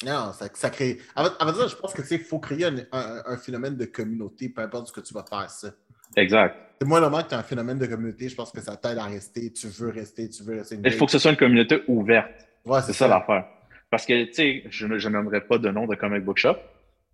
Non, 0.05 0.33
ça, 0.33 0.49
ça 0.53 0.69
crée. 0.69 0.97
Avant, 1.15 1.29
avant 1.39 1.53
ça, 1.53 1.67
je 1.67 1.75
pense 1.77 1.93
que 1.93 2.01
il 2.11 2.19
faut 2.19 2.39
créer 2.39 2.65
un, 2.65 2.75
un- 2.91 3.23
un 3.25 3.37
phénomène 3.37 3.77
de 3.77 3.85
communauté, 3.85 4.49
peu 4.49 4.61
importe 4.61 4.87
ce 4.87 4.91
que 4.91 4.99
tu 4.99 5.13
vas 5.13 5.23
faire 5.23 5.49
ça. 5.49 5.69
Exact. 6.17 6.57
C'est 6.81 6.87
moins 6.87 6.99
normal 6.99 7.23
que 7.23 7.29
tu 7.29 7.35
as 7.35 7.39
un 7.39 7.43
phénomène 7.43 7.79
de 7.79 7.85
communauté, 7.85 8.27
je 8.27 8.35
pense 8.35 8.51
que 8.51 8.59
ça 8.59 8.75
t'aide 8.75 8.97
à 8.97 9.05
rester, 9.05 9.53
tu 9.53 9.67
veux 9.67 9.89
rester, 9.91 10.29
tu 10.29 10.43
veux 10.43 10.57
rester. 10.57 10.77
Il 10.83 10.91
faut 10.91 11.05
que 11.05 11.11
ce 11.13 11.19
soit 11.19 11.31
une 11.31 11.37
communauté 11.37 11.81
ouverte. 11.87 12.29
Ouais, 12.65 12.81
C'est 12.81 12.91
ça 12.91 13.07
l'affaire. 13.07 13.45
Parce 13.89 14.05
que, 14.05 14.25
tu 14.25 14.33
sais, 14.33 14.63
je 14.69 14.97
je 14.99 15.07
nommerai 15.09 15.39
pas 15.39 15.57
de 15.57 15.69
nom 15.69 15.87
de 15.87 15.95
comic 15.95 16.25
book 16.25 16.37
shop, 16.37 16.57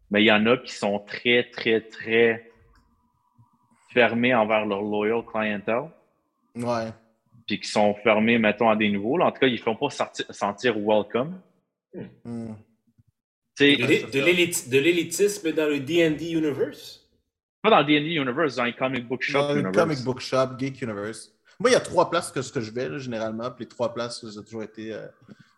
mais 0.09 0.24
il 0.24 0.26
y 0.26 0.32
en 0.32 0.45
a 0.47 0.57
qui 0.57 0.74
sont 0.74 0.97
très, 0.97 1.49
très, 1.51 1.82
très 1.82 2.49
fermés 3.94 4.34
envers 4.34 4.66
leur 4.66 4.82
loyal 4.82 5.24
clientèle, 5.26 5.89
Ouais. 6.56 6.91
puis 7.48 7.60
qui 7.60 7.68
sont 7.68 7.94
fermés, 8.04 8.38
mettons, 8.38 8.70
à 8.70 8.76
des 8.76 8.89
nouveaux. 8.91 9.18
là. 9.18 9.26
En 9.28 9.32
tout 9.32 9.39
cas, 9.39 9.48
ils 9.48 9.54
ne 9.54 9.58
font 9.58 9.76
pas 9.76 9.89
sentir 10.30 10.76
welcome. 10.78 11.39
Mm. 12.26 12.54
De 13.60 14.80
l'élitisme 14.80 15.52
dans 15.52 15.68
le 15.70 15.80
D&D 15.80 16.32
universe? 16.32 17.00
pas 17.62 17.70
dans 17.70 17.80
le 17.80 17.86
D&D 17.86 18.16
Universe, 18.16 18.56
dans 18.56 18.66
les 18.66 18.74
comic 18.74 19.08
book 19.08 19.22
shop 19.22 19.39
Dans 19.39 19.54
le 19.54 19.62
universe. 19.62 19.78
comic 19.78 20.04
book 20.04 20.20
shop, 20.20 20.60
Geek 20.60 20.82
Universe. 20.82 21.32
Moi, 21.62 21.70
il 21.70 21.74
y 21.74 21.78
a 21.78 21.80
trois 21.80 22.10
places 22.10 22.30
que, 22.30 22.39
que 22.52 22.60
je 22.60 22.72
vais, 22.72 22.89
là, 22.89 22.98
généralement. 22.98 23.50
Puis 23.52 23.64
les 23.64 23.70
trois 23.70 23.94
places, 23.94 24.20
ça 24.30 24.39
a 24.39 24.44
toujours 24.44 24.64
été 24.64 24.91
euh, 24.94 25.08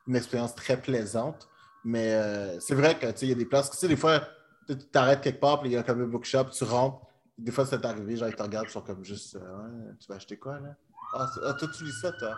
une 0.07 0.15
expérience 0.15 0.53
très 0.53 0.79
plaisante. 0.79 1.47
Mais 1.83 2.13
euh, 2.13 2.59
c'est 2.59 2.75
vrai 2.75 2.93
que, 2.95 3.07
tu 3.07 3.11
sais, 3.17 3.25
il 3.25 3.29
y 3.29 3.31
a 3.31 3.35
des 3.35 3.45
places, 3.45 3.71
tu 3.71 3.77
sais, 3.77 3.87
des 3.87 3.95
fois, 3.95 4.21
tu 4.67 4.77
t'arrêtes 4.77 5.21
quelque 5.21 5.39
part, 5.39 5.61
puis 5.61 5.69
il 5.69 5.73
y 5.73 5.77
a 5.77 5.79
un 5.79 5.83
comic 5.83 6.07
book 6.07 6.25
shop, 6.25 6.45
tu 6.55 6.63
rentres. 6.63 7.01
Des 7.37 7.51
fois, 7.51 7.65
c'est 7.65 7.83
arrivé, 7.85 8.15
genre, 8.15 8.29
ils 8.29 8.35
te 8.35 8.41
regardent, 8.43 8.67
ils 8.67 8.71
sont 8.71 8.81
comme 8.81 9.03
juste, 9.03 9.35
euh, 9.35 9.91
tu 9.99 10.07
vas 10.07 10.15
acheter 10.15 10.37
quoi, 10.37 10.53
là? 10.59 10.75
Ah, 11.13 11.27
ah, 11.45 11.53
toi, 11.53 11.67
tu 11.77 11.83
lis 11.83 11.91
ça, 12.01 12.11
toi? 12.13 12.35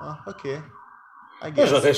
Ah, 0.00 0.18
OK. 0.26 0.44
I 0.44 0.58
Moi, 1.42 1.50
guess. 1.50 1.68
j'aurais 1.70 1.92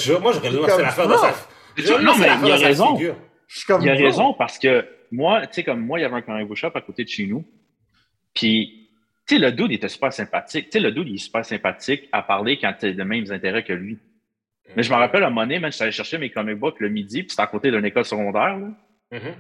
Comme 0.67 0.77
fait 0.77 0.83
l'affaire 0.83 1.05
ça. 1.05 1.07
dans 1.07 1.19
sa... 1.19 2.01
Non, 2.03 2.17
mais 2.19 2.27
il 2.45 2.53
a 2.53 2.57
raison. 2.57 2.97
Je 2.99 3.59
suis 3.59 3.73
Il 3.81 3.89
a 3.89 3.95
raison 3.95 4.35
parce 4.35 4.59
que 4.59 4.87
moi, 5.11 5.47
tu 5.47 5.55
sais, 5.55 5.65
comme 5.65 5.81
moi, 5.85 5.99
il 5.99 6.03
y 6.03 6.05
avait 6.05 6.17
un 6.17 6.23
comic 6.23 6.47
book 6.47 6.57
shop 6.57 6.71
à 6.75 6.81
côté 6.81 7.05
de 7.05 7.09
chez 7.09 7.27
nous. 7.27 7.45
Puis, 8.35 8.89
tu 9.27 9.37
sais, 9.37 9.41
le 9.41 9.53
dude 9.53 9.71
il 9.71 9.75
était 9.75 9.89
super 9.89 10.13
sympathique. 10.13 10.67
Tu 10.67 10.73
sais, 10.73 10.81
le 10.81 10.93
dude, 10.93 11.09
il 11.09 11.15
est 11.17 11.19
super 11.19 11.45
sympathique 11.45 12.09
à 12.13 12.23
parler 12.23 12.59
quand 12.59 12.73
tu 12.79 12.87
as 12.87 12.91
les 12.91 13.05
mêmes 13.05 13.31
intérêts 13.33 13.65
que 13.65 13.73
lui. 13.73 13.99
Mais 14.77 14.83
je 14.83 14.91
me 14.93 14.97
rappelle, 14.99 15.23
à 15.25 15.27
un 15.29 15.31
moment 15.31 15.43
donné, 15.43 15.59
man, 15.59 15.73
j'allais 15.73 15.93
chercher 15.93 16.19
mes 16.19 16.31
comic 16.31 16.59
books 16.59 16.79
le 16.81 16.91
midi, 16.91 17.23
puis 17.23 17.31
c'était 17.31 17.43
à 17.43 17.47
côté 17.47 17.71
d'une 17.71 17.85
école 17.85 18.05
secondaire. 18.05 18.59
là. 18.59 18.69
Mhm. 19.13 19.35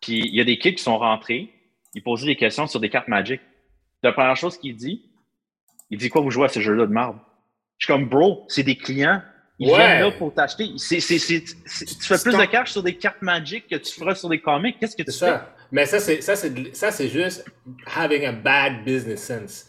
Puis 0.00 0.18
il 0.18 0.34
y 0.34 0.40
a 0.40 0.44
des 0.44 0.58
kids 0.58 0.74
qui 0.74 0.82
sont 0.82 0.98
rentrés, 0.98 1.51
ils 1.94 2.02
posaient 2.02 2.26
des 2.26 2.36
questions 2.36 2.66
sur 2.66 2.80
des 2.80 2.90
cartes 2.90 3.08
Magic. 3.08 3.40
La 4.02 4.12
première 4.12 4.36
chose 4.36 4.58
qu'il 4.58 4.74
dit, 4.76 5.10
il 5.90 5.98
dit 5.98 6.08
quoi 6.08 6.20
vous 6.22 6.30
jouez 6.30 6.46
à 6.46 6.48
ce 6.48 6.60
jeu-là 6.60 6.86
de 6.86 6.92
marde? 6.92 7.18
Je 7.78 7.86
suis 7.86 7.92
comme, 7.92 8.08
bro, 8.08 8.44
c'est 8.48 8.62
des 8.62 8.76
clients. 8.76 9.22
Ils 9.58 9.70
Ouais. 9.70 9.76
viennent 9.76 10.00
là 10.00 10.10
pour 10.12 10.32
t'acheter. 10.34 10.70
Tu 10.74 11.00
fais 11.00 11.18
plus 11.18 12.32
ton- 12.32 12.38
de 12.38 12.44
cash 12.46 12.72
sur 12.72 12.82
des 12.82 12.96
cartes 12.96 13.22
Magic 13.22 13.68
que 13.68 13.76
tu 13.76 13.92
feras 13.92 14.14
sur 14.14 14.28
des 14.28 14.40
comics. 14.40 14.76
Qu'est-ce 14.80 14.96
que 14.96 15.02
tu 15.02 15.12
C'est 15.12 15.26
fais? 15.26 15.32
ça. 15.32 15.54
Mais 15.70 15.86
ça, 15.86 16.00
c'est 16.00 16.20
ça, 16.20 16.34
c'est 16.36 16.50
de- 16.50 16.70
ça, 16.74 16.90
c'est 16.90 17.08
juste 17.08 17.44
having 17.96 18.24
a 18.24 18.32
bad 18.32 18.84
business 18.84 19.22
sense. 19.24 19.68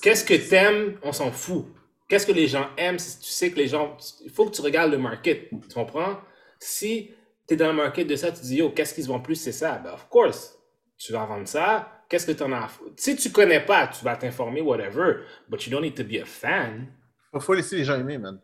Qu'est-ce 0.00 0.24
que 0.24 0.34
t'aimes, 0.34 0.96
on 1.02 1.12
s'en 1.12 1.30
fout. 1.32 1.66
Qu'est-ce 2.08 2.26
que 2.26 2.32
les 2.32 2.46
gens 2.46 2.68
aiment 2.76 2.98
si 2.98 3.18
tu 3.20 3.28
sais 3.30 3.50
que 3.50 3.56
les 3.56 3.66
gens. 3.68 3.96
Il 4.24 4.30
faut 4.30 4.46
que 4.48 4.54
tu 4.54 4.60
regardes 4.62 4.90
le 4.92 4.98
market. 4.98 5.48
Tu 5.50 5.74
comprends? 5.74 6.18
Si 6.58 7.10
tu 7.48 7.54
es 7.54 7.56
dans 7.56 7.68
le 7.68 7.72
market 7.74 8.06
de 8.06 8.16
ça, 8.16 8.30
tu 8.32 8.42
dis, 8.42 8.56
yo, 8.56 8.70
qu'est-ce 8.70 8.94
qui 8.94 9.02
se 9.02 9.08
vend 9.08 9.20
plus, 9.20 9.34
c'est 9.36 9.52
ça? 9.52 9.78
Ben, 9.82 9.92
of 9.92 10.08
course, 10.08 10.56
tu 10.98 11.12
vas 11.12 11.24
vendre 11.24 11.48
ça. 11.48 12.04
Qu'est-ce 12.08 12.26
que 12.26 12.32
tu 12.32 12.42
en 12.42 12.52
as 12.52 12.64
à 12.64 12.68
foutre? 12.68 12.92
Si 12.96 13.16
tu 13.16 13.30
connais 13.30 13.64
pas, 13.64 13.88
tu 13.88 14.04
vas 14.04 14.16
t'informer, 14.16 14.60
whatever. 14.60 15.24
But 15.48 15.66
you 15.66 15.72
don't 15.72 15.82
need 15.82 15.96
to 15.96 16.04
be 16.04 16.22
a 16.22 16.24
fan. 16.24 16.88
Faut, 17.32 17.40
faut 17.40 17.54
laisser 17.54 17.76
les 17.76 17.84
gens 17.84 17.98
aimer, 17.98 18.18
man. 18.18 18.38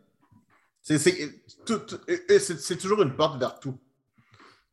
C'est, 0.83 2.79
toujours 2.79 3.03
une 3.03 3.15
porte 3.15 3.39
vers 3.39 3.59
tout. 3.61 3.79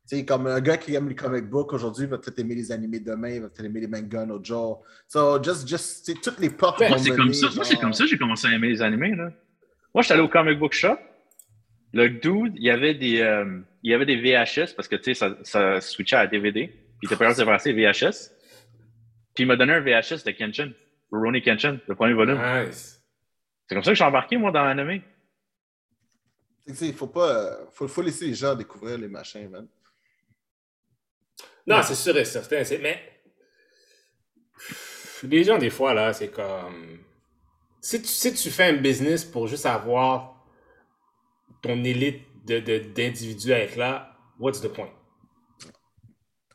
C'est 0.04 0.24
comme 0.24 0.46
un 0.46 0.60
gars 0.60 0.78
qui 0.78 0.94
aime 0.94 1.08
les 1.08 1.14
comic 1.14 1.44
books 1.44 1.74
aujourd'hui 1.74 2.06
va 2.06 2.16
peut-être 2.16 2.38
aimer 2.38 2.54
les 2.54 2.72
animés 2.72 2.98
demain, 2.98 3.28
il 3.28 3.42
va 3.42 3.50
peut-être 3.50 3.66
aimer 3.66 3.80
les 3.80 3.88
mangas 3.88 4.22
un 4.22 4.30
autre 4.30 4.46
jour. 4.46 4.82
So, 5.06 5.42
just, 5.42 5.68
just, 5.68 6.06
c'est 6.06 6.14
toutes 6.14 6.40
les 6.40 6.48
portes 6.48 6.80
Ouais, 6.80 6.88
vont 6.88 6.94
Moi, 6.94 7.04
c'est 7.04 7.10
mener, 7.10 7.24
comme 7.24 7.34
ça. 7.34 7.48
Moi, 7.54 7.64
c'est 7.64 7.76
comme 7.76 7.92
ça 7.92 8.04
que 8.04 8.10
j'ai 8.10 8.16
commencé 8.16 8.46
à 8.46 8.52
aimer 8.52 8.68
les 8.68 8.80
animés. 8.80 9.14
Là. 9.14 9.30
Moi, 9.94 10.02
j'étais 10.02 10.14
allé 10.14 10.22
au 10.22 10.28
comic 10.28 10.58
book 10.58 10.72
shop. 10.72 10.96
Le 11.92 12.08
dude, 12.08 12.54
il 12.56 12.64
y 12.64 12.70
avait 12.70 12.94
des, 12.94 13.20
euh, 13.20 13.60
il 13.82 13.90
y 13.90 13.94
avait 13.94 14.06
des 14.06 14.16
VHS 14.16 14.74
parce 14.74 14.88
que 14.88 14.96
tu 14.96 15.04
sais, 15.04 15.14
ça, 15.14 15.36
ça 15.42 15.80
switchait 15.82 16.16
à 16.16 16.26
DVD. 16.26 16.72
Puis 16.98 17.06
il 17.06 17.06
était 17.06 17.16
pas 17.16 17.32
capable 17.32 17.40
de 17.40 17.44
passer 17.44 17.72
VHS. 17.72 18.30
Puis 19.34 19.44
il 19.44 19.46
m'a 19.46 19.56
donné 19.56 19.74
un 19.74 19.80
VHS 19.80 20.24
de 20.24 20.32
Kenshin, 20.32 20.72
Rurouni 21.12 21.42
Kenshin, 21.42 21.78
le 21.86 21.94
premier 21.94 22.14
volume. 22.14 22.38
Nice. 22.38 23.00
C'est 23.66 23.74
comme 23.74 23.84
ça 23.84 23.90
que 23.90 23.94
je 23.94 24.02
suis 24.02 24.04
embarqué, 24.04 24.36
moi, 24.36 24.50
dans 24.50 24.64
l'anime. 24.64 25.02
Tu 26.66 26.74
sais, 26.74 26.88
il 26.88 26.94
faut 26.94 27.06
pas. 27.06 27.70
Faut, 27.72 27.86
faut 27.86 28.02
laisser 28.02 28.26
les 28.26 28.34
gens 28.34 28.54
découvrir 28.54 28.98
les 28.98 29.08
machins, 29.08 29.48
man. 29.48 29.68
Non, 31.66 31.82
c'est 31.82 31.94
sûr 31.94 32.16
et 32.16 32.24
certain. 32.24 32.62
Mais 32.80 33.20
les 35.22 35.44
gens, 35.44 35.58
des 35.58 35.70
fois, 35.70 35.94
là, 35.94 36.12
c'est 36.12 36.28
comme. 36.28 36.98
Si 37.80 38.02
tu, 38.02 38.08
si 38.08 38.34
tu 38.34 38.50
fais 38.50 38.64
un 38.64 38.76
business 38.76 39.24
pour 39.24 39.46
juste 39.46 39.66
avoir 39.66 40.44
ton 41.62 41.84
élite 41.84 42.22
de, 42.44 42.58
de, 42.58 42.78
d'individus 42.78 43.52
à 43.52 43.60
être 43.60 43.76
là, 43.76 44.16
what's 44.38 44.60
the 44.60 44.68
point? 44.68 44.90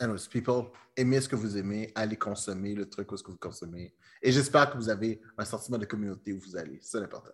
Anyways, 0.03 0.27
people, 0.29 0.65
aimez 0.97 1.21
ce 1.21 1.29
que 1.29 1.35
vous 1.37 1.57
aimez, 1.57 1.91
allez 1.95 2.17
consommer 2.17 2.73
le 2.75 2.89
truc 2.89 3.09
où 3.11 3.17
ce 3.17 3.23
que 3.23 3.31
vous 3.31 3.37
consommez. 3.37 3.93
Et 4.21 4.31
j'espère 4.33 4.69
que 4.69 4.77
vous 4.77 4.89
avez 4.89 5.21
un 5.37 5.45
sentiment 5.45 5.77
de 5.77 5.85
communauté 5.85 6.33
où 6.33 6.39
vous 6.39 6.57
allez. 6.57 6.77
C'est 6.81 6.99
l'important. 6.99 7.31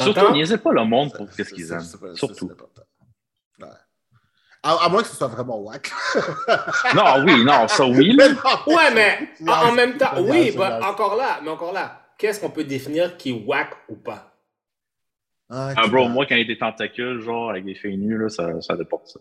Surtout, 0.00 0.32
niaisez 0.32 0.58
pas 0.58 0.72
le 0.72 0.84
monde 0.84 1.12
pour 1.12 1.32
ce 1.32 1.42
qu'ils 1.42 1.70
aiment. 1.70 1.80
Surtout. 2.14 2.46
c'est 2.46 2.52
important. 2.52 2.82
Ouais. 3.60 3.68
À, 4.64 4.84
à 4.84 4.88
moins 4.88 5.02
que 5.02 5.08
ce 5.08 5.16
soit 5.16 5.28
vraiment 5.28 5.58
whack. 5.60 5.92
Non, 6.94 7.24
oui, 7.24 7.44
non, 7.44 7.68
ça 7.68 7.86
oui. 7.86 8.12
là. 8.16 8.28
Ouais, 8.66 8.94
mais 8.94 9.28
en, 9.48 9.68
en 9.68 9.72
même 9.72 9.96
temps, 9.96 10.20
oui, 10.22 10.52
bah, 10.56 10.80
encore 10.88 11.16
là, 11.16 11.40
mais 11.42 11.50
encore 11.50 11.72
là, 11.72 12.00
qu'est-ce 12.18 12.40
qu'on 12.40 12.50
peut 12.50 12.64
définir 12.64 13.16
qui 13.16 13.30
est 13.30 13.44
whack 13.46 13.74
ou 13.88 13.96
pas? 13.96 14.36
Ah, 15.50 15.72
Ah, 15.76 15.86
bro, 15.88 16.08
moi, 16.08 16.26
quand 16.26 16.34
il 16.34 16.42
y 16.42 16.44
a 16.44 16.46
des 16.46 16.58
tentacules, 16.58 17.20
genre, 17.20 17.50
avec 17.50 17.64
des 17.64 17.74
filles 17.74 17.98
nues, 17.98 18.18
là, 18.18 18.28
ça, 18.28 18.60
ça 18.60 18.76
déporte 18.76 19.08
ça. 19.08 19.20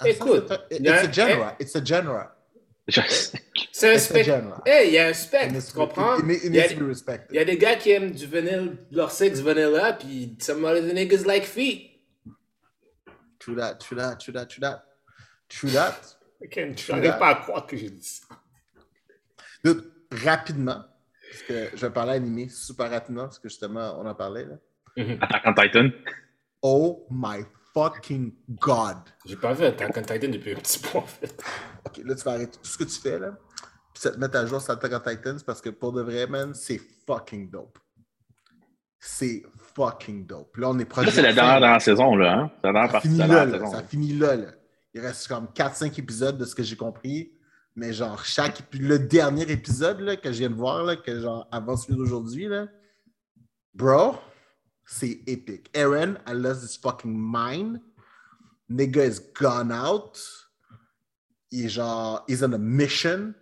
Ça, 0.00 0.08
Écoute, 0.08 0.46
c'est- 0.70 0.86
a- 0.88 1.04
it's 1.04 1.08
a 1.08 1.12
genre. 1.12 1.52
It's 1.60 1.76
a 1.76 1.84
genre. 1.84 2.26
C'est 2.88 3.00
un 3.02 3.04
It's 3.04 3.84
a 3.84 3.98
spectre. 3.98 4.62
Hey, 4.66 4.88
il 4.88 4.94
y 4.94 4.98
a 4.98 5.08
un 5.08 5.12
spectre, 5.12 5.54
tu 5.64 5.72
comprends? 5.74 6.18
it- 6.18 6.24
it 6.30 6.44
Il 6.44 6.54
y 6.54 6.60
a- 6.60 6.66
needs 6.68 6.74
to 6.74 6.80
be 6.84 6.88
respected. 6.88 7.26
Il 7.30 7.36
y 7.36 7.38
a 7.38 7.44
des 7.44 7.56
gars 7.58 7.76
qui 7.76 7.90
aiment 7.90 8.10
du 8.10 8.26
vanilla, 8.26 8.72
leur 8.90 9.10
sexe 9.12 9.40
vanilla, 9.40 9.92
puis 9.92 10.36
some 10.40 10.64
other 10.64 10.82
niggas 10.82 11.24
like 11.26 11.44
feet. 11.44 12.00
True 13.38 13.54
that, 13.56 13.76
true 13.76 13.96
that, 13.96 14.16
true 14.16 14.32
that, 14.32 14.46
true 14.46 14.60
that. 14.60 14.84
True 15.48 15.70
that. 15.70 15.94
Okay, 16.44 16.72
je 16.76 16.92
n'arrive 16.92 17.18
pas 17.18 17.28
à 17.28 17.34
croire 17.36 17.66
que 17.66 17.76
j'ai 17.76 17.90
dit 17.90 18.02
ça. 18.02 18.24
Dude, 19.64 19.84
rapidement, 20.10 20.82
parce 21.30 21.42
que 21.42 21.76
je 21.76 21.86
vais 21.86 21.92
parler 21.92 22.12
animé 22.14 22.48
super 22.48 22.90
rapidement, 22.90 23.24
parce 23.24 23.38
que 23.38 23.48
justement, 23.48 23.96
on 24.00 24.06
en 24.06 24.14
parlait. 24.14 24.46
Là. 24.46 24.56
Attack 25.20 25.42
on 25.46 25.54
Titan. 25.54 25.90
Oh 26.62 27.06
my 27.10 27.44
fucking 27.74 28.32
God. 28.60 28.96
J'ai 29.24 29.36
pas 29.36 29.52
vu 29.52 29.64
Attack 29.64 29.96
on 29.96 30.02
Titan 30.02 30.28
depuis 30.28 30.52
un 30.52 30.56
petit 30.56 30.78
peu, 30.78 30.98
en 30.98 31.02
fait. 31.02 31.42
OK, 31.86 32.00
là, 32.04 32.14
tu 32.14 32.22
vas 32.24 32.32
arrêter 32.32 32.58
tout 32.58 32.68
ce 32.68 32.78
que 32.78 32.84
tu 32.84 33.00
fais, 33.00 33.18
là. 33.18 33.32
Puis 33.94 34.02
ça 34.02 34.10
te 34.10 34.18
met 34.18 34.34
à 34.34 34.46
jour 34.46 34.60
sur 34.60 34.70
Attack 34.72 34.92
on 34.94 35.10
Titans, 35.10 35.38
parce 35.46 35.60
que 35.60 35.70
pour 35.70 35.92
de 35.92 36.02
vrai, 36.02 36.26
man, 36.26 36.52
c'est 36.54 36.80
fucking 37.06 37.50
dope. 37.50 37.78
C'est 38.98 39.42
fucking 39.74 40.26
dope. 40.26 40.56
Là, 40.58 40.70
on 40.70 40.78
est 40.78 40.84
proche 40.84 41.06
Là, 41.06 41.12
c'est 41.12 41.22
de 41.22 41.26
la 41.26 41.32
dernière 41.32 41.60
dans 41.60 41.70
la 41.72 41.80
saison, 41.80 42.16
là. 42.16 42.32
Hein? 42.34 42.50
C'est 42.60 42.66
la 42.66 42.72
dernière 42.72 42.90
Ça 42.90 42.92
partie 42.92 43.08
de 43.08 43.14
finit 43.14 43.28
la 43.28 43.44
là, 43.46 43.52
saison. 43.52 43.70
Ça 43.70 43.76
là. 43.78 43.82
finit 43.84 44.12
là, 44.18 44.36
là. 44.36 44.48
Il 44.92 45.00
reste 45.00 45.28
comme 45.28 45.46
4-5 45.54 45.98
épisodes 46.00 46.36
de 46.36 46.44
ce 46.44 46.54
que 46.54 46.62
j'ai 46.62 46.76
compris. 46.76 47.32
Mais 47.76 47.92
genre, 47.92 48.22
chaque 48.24 48.60
épi- 48.60 48.80
le 48.80 48.98
dernier 48.98 49.50
épisode 49.50 50.00
là, 50.00 50.16
que 50.16 50.32
je 50.32 50.38
viens 50.40 50.50
de 50.50 50.54
voir, 50.54 50.82
là, 50.82 50.96
que 50.96 51.20
genre 51.20 51.46
avant 51.52 51.76
celui 51.76 51.96
d'aujourd'hui, 51.96 52.46
là, 52.48 52.66
bro, 53.72 54.16
c'est 54.92 55.20
épique. 55.28 55.70
Eren, 55.72 56.18
I 56.26 56.32
lost 56.32 56.62
his 56.62 56.76
fucking 56.76 57.16
mind. 57.16 57.80
Nigga 58.68 59.04
is 59.06 59.20
gone 59.20 59.70
out. 59.70 60.18
Il 61.52 61.66
est 61.66 61.68
genre, 61.68 62.24
he's 62.26 62.42
on 62.42 62.52
a 62.52 62.58
mission. 62.58 63.34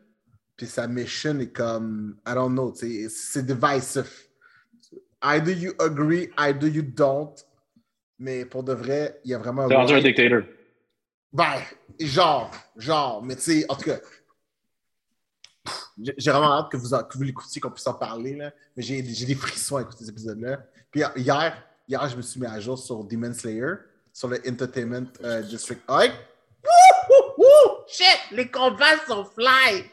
Puis 0.58 0.66
sa 0.66 0.86
mission 0.86 1.38
est 1.40 1.52
comme, 1.52 2.18
I 2.26 2.34
don't 2.34 2.52
know, 2.52 2.74
c'est 2.74 3.46
divisive. 3.46 4.10
Either 5.22 5.52
you 5.52 5.72
agree, 5.80 6.30
either 6.36 6.68
you 6.68 6.82
don't. 6.82 7.34
Mais 8.18 8.44
pour 8.44 8.62
de 8.62 8.74
vrai, 8.74 9.18
il 9.24 9.30
y 9.30 9.34
a 9.34 9.38
vraiment 9.38 9.66
C'est 9.68 9.74
rendu 9.74 9.94
un 9.94 10.02
dictator. 10.02 10.42
ben, 11.32 11.62
genre, 11.98 12.50
genre, 12.76 13.22
mais 13.24 13.36
tu 13.36 13.42
sais, 13.42 13.64
en 13.70 13.74
tout 13.76 13.84
cas, 13.84 13.98
j'ai 15.96 16.30
vraiment 16.30 16.58
hâte 16.58 16.70
que 16.70 16.76
vous, 16.76 16.90
que 16.90 17.16
vous 17.16 17.22
l'écoutiez, 17.22 17.60
qu'on 17.60 17.70
puisse 17.70 17.86
en 17.86 17.94
parler, 17.94 18.36
là. 18.36 18.52
Mais 18.76 18.82
j'ai 18.82 19.02
j'ai 19.02 19.26
des 19.26 19.34
frissons 19.34 19.76
à 19.76 19.82
écouter 19.82 20.04
cet 20.04 20.10
épisode-là. 20.10 20.62
Puis 20.90 21.02
hier, 21.16 21.56
hier, 21.86 22.08
je 22.08 22.16
me 22.16 22.22
suis 22.22 22.40
mis 22.40 22.46
à 22.46 22.58
jour 22.60 22.78
sur 22.78 23.04
Demon 23.04 23.32
Slayer, 23.32 23.74
sur 24.12 24.28
le 24.28 24.38
Entertainment 24.48 25.06
euh, 25.22 25.42
District. 25.42 25.80
Ouais. 25.88 26.10
Wouh, 26.64 27.10
wouh, 27.10 27.34
wouh! 27.38 27.76
Shit! 27.86 28.32
Les 28.32 28.48
combats 28.48 28.98
sont 29.06 29.24
fly! 29.24 29.84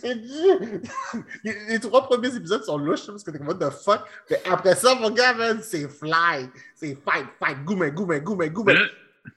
C'est 0.00 0.16
du... 0.16 0.82
les, 1.44 1.54
les 1.68 1.80
trois 1.80 2.06
premiers 2.06 2.34
épisodes 2.34 2.62
sont 2.62 2.78
louches, 2.78 3.06
parce 3.06 3.22
que 3.22 3.30
t'es 3.30 3.38
comme, 3.38 3.48
what 3.48 3.54
the 3.54 3.70
fuck? 3.70 4.02
Mais 4.30 4.40
après 4.50 4.74
ça, 4.74 4.94
mon 4.94 5.10
gars, 5.10 5.34
man, 5.34 5.60
c'est 5.62 5.88
fly! 5.88 6.48
C'est 6.74 6.94
fight, 6.94 7.26
fight, 7.38 7.64
goumé, 7.64 7.90
goumé, 7.90 8.20
goumé, 8.20 8.50
goumé. 8.50 8.74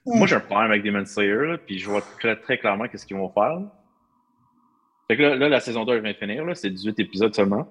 moi, 0.04 0.26
j'ai 0.26 0.36
un 0.36 0.40
problème 0.40 0.70
avec 0.70 0.82
Demon 0.82 1.04
Slayer, 1.06 1.46
là, 1.46 1.58
puis 1.58 1.78
je 1.78 1.88
vois 1.88 2.02
très, 2.20 2.36
très 2.36 2.58
clairement 2.58 2.86
qu'est-ce 2.88 3.06
qu'ils 3.06 3.16
vont 3.16 3.30
faire. 3.30 3.54
là. 3.54 3.72
Fait 5.08 5.16
que 5.16 5.22
là, 5.22 5.36
là, 5.36 5.48
la 5.48 5.60
saison 5.60 5.84
2 5.84 5.94
elle 5.94 6.02
vient 6.02 6.12
de 6.12 6.16
finir, 6.16 6.44
là, 6.44 6.54
c'est 6.54 6.70
18 6.70 6.98
épisodes 7.00 7.34
seulement. 7.34 7.68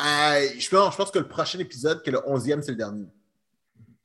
Euh, 0.00 0.46
je, 0.58 0.68
pense, 0.70 0.92
je 0.92 0.96
pense 0.96 1.10
que 1.10 1.18
le 1.18 1.28
prochain 1.28 1.58
épisode, 1.58 2.02
qui 2.02 2.10
est 2.10 2.12
le 2.12 2.18
11e, 2.20 2.62
c'est 2.62 2.72
le 2.72 2.76
dernier. 2.76 3.06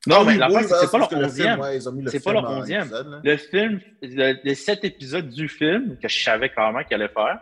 Non, 0.07 0.17
Ah 0.19 0.23
mais 0.25 0.37
la 0.37 0.49
c'est 0.49 0.67
c'est 0.67 0.91
pas 0.91 0.99
parce 0.99 1.11
le 1.11 1.21
que 1.21 1.29
film, 1.29 1.47
11e. 1.47 1.59
ouais, 1.61 1.77
ils 1.77 1.89
ont 1.89 1.91
mis 1.93 2.03
le 2.03 2.11
C'est 2.11 2.19
film 2.21 2.35
pas 2.35 2.41
le 2.41 2.47
en 2.47 2.61
11e. 2.63 2.79
épisode, 2.81 3.07
là. 3.09 3.21
Le 3.23 3.37
film, 3.37 3.79
le- 4.01 4.37
les 4.43 4.55
7 4.55 4.83
épisodes 4.83 5.29
du 5.29 5.49
film, 5.49 5.97
que 5.97 6.07
je 6.07 6.23
savais 6.23 6.49
clairement 6.49 6.83
qu'il 6.83 6.93
allait 6.95 7.07
faire, 7.13 7.39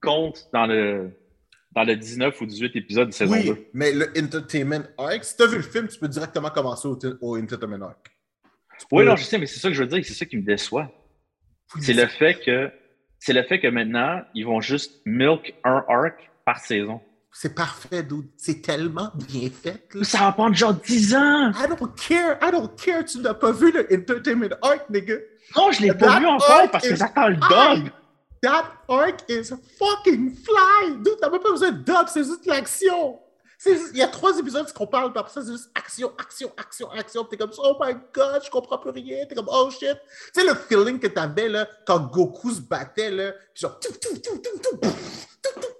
comptent 0.00 0.48
dans 0.52 0.66
le, 0.66 1.10
dans 1.72 1.82
le 1.84 1.96
19 1.96 2.40
ou 2.40 2.46
18 2.46 2.76
épisodes 2.76 3.08
de 3.08 3.12
saison 3.14 3.34
2. 3.34 3.50
Oui, 3.52 3.66
mais 3.72 3.92
le 3.92 4.12
Entertainment 4.16 4.84
Arc, 4.96 5.24
si 5.24 5.36
tu 5.36 5.42
as 5.42 5.46
vu 5.46 5.56
le 5.56 5.62
film, 5.62 5.88
tu 5.88 5.98
peux 5.98 6.08
directement 6.08 6.50
commencer 6.50 6.86
au, 6.86 6.96
au 7.20 7.36
Entertainment 7.38 7.86
Arc. 7.86 8.06
Oui, 8.92 9.04
non, 9.04 9.16
je 9.16 9.24
sais, 9.24 9.38
mais 9.38 9.46
c'est 9.46 9.58
ça 9.58 9.68
que 9.68 9.74
je 9.74 9.82
veux 9.82 9.88
dire, 9.88 10.04
c'est 10.04 10.14
ça 10.14 10.24
qui 10.24 10.36
me 10.36 10.42
déçoit. 10.42 10.88
C'est 11.80 11.94
le 11.94 12.06
fait 12.06 12.38
que 12.38 12.70
c'est 13.18 13.32
le 13.32 13.42
fait 13.42 13.58
que 13.58 13.66
maintenant, 13.66 14.22
ils 14.34 14.46
vont 14.46 14.60
juste 14.60 15.00
milk 15.04 15.52
un 15.64 15.84
arc 15.88 16.30
par 16.44 16.58
saison. 16.60 17.00
C'est 17.32 17.54
parfait, 17.54 18.02
dude. 18.02 18.26
C'est 18.36 18.62
tellement 18.62 19.10
bien 19.14 19.48
fait. 19.50 19.86
là. 19.94 20.04
Ça 20.04 20.18
va 20.18 20.32
prendre 20.32 20.56
genre 20.56 20.74
10 20.74 21.14
ans! 21.14 21.50
I 21.52 21.68
don't 21.68 21.94
care. 21.94 22.38
I 22.42 22.50
don't 22.50 22.68
care. 22.76 23.04
Tu 23.04 23.18
n'as 23.18 23.34
pas 23.34 23.52
vu 23.52 23.70
le 23.70 23.86
Entertainment 23.92 24.56
Arc, 24.62 24.90
nigga. 24.90 25.14
Non, 25.56 25.70
je 25.70 25.82
l'ai 25.82 25.94
pas 25.94 26.18
vu 26.18 26.26
encore 26.26 26.50
arc 26.50 26.72
parce 26.72 26.88
que 26.88 26.96
j'attends 26.96 27.28
le 27.28 27.36
dog! 27.36 27.92
That 28.42 28.72
arc 28.88 29.20
is 29.28 29.50
fucking 29.78 30.34
fly. 30.36 30.96
Dude, 31.02 31.16
t'as 31.20 31.30
même 31.30 31.40
pas 31.40 31.50
besoin 31.50 31.70
de 31.72 31.78
dub, 31.78 32.06
c'est 32.08 32.24
juste 32.24 32.46
l'action. 32.46 33.18
Il 33.66 33.96
y 33.96 34.02
a 34.02 34.06
trois 34.08 34.38
épisodes 34.38 34.72
qu'on 34.72 34.86
parle, 34.86 35.10
puis 35.12 35.18
après 35.18 35.32
ça, 35.32 35.42
c'est 35.44 35.50
juste 35.50 35.70
action, 35.74 36.12
action, 36.16 36.52
action, 36.56 36.90
action. 36.92 37.24
T'es 37.24 37.36
comme, 37.36 37.50
oh 37.58 37.76
my 37.80 37.94
god, 38.14 38.40
je 38.44 38.50
comprends 38.50 38.78
plus 38.78 38.90
rien. 38.90 39.26
T'es 39.26 39.34
comme, 39.34 39.48
oh 39.50 39.68
shit. 39.70 39.96
Tu 40.32 40.40
sais, 40.40 40.46
le 40.46 40.54
feeling 40.54 41.00
que 41.00 41.08
t'avais 41.08 41.48
là, 41.48 41.66
quand 41.84 41.98
Goku 41.98 42.52
se 42.52 42.60
battait, 42.60 43.10
là, 43.10 43.32
genre, 43.54 43.78
tout, 43.80 43.92
tout, 44.00 44.16
tout, 44.18 44.38
tout, 44.38 44.58
tout, 44.62 44.76
tout, 44.80 44.88
tout, 45.42 45.60
tout. 45.60 45.77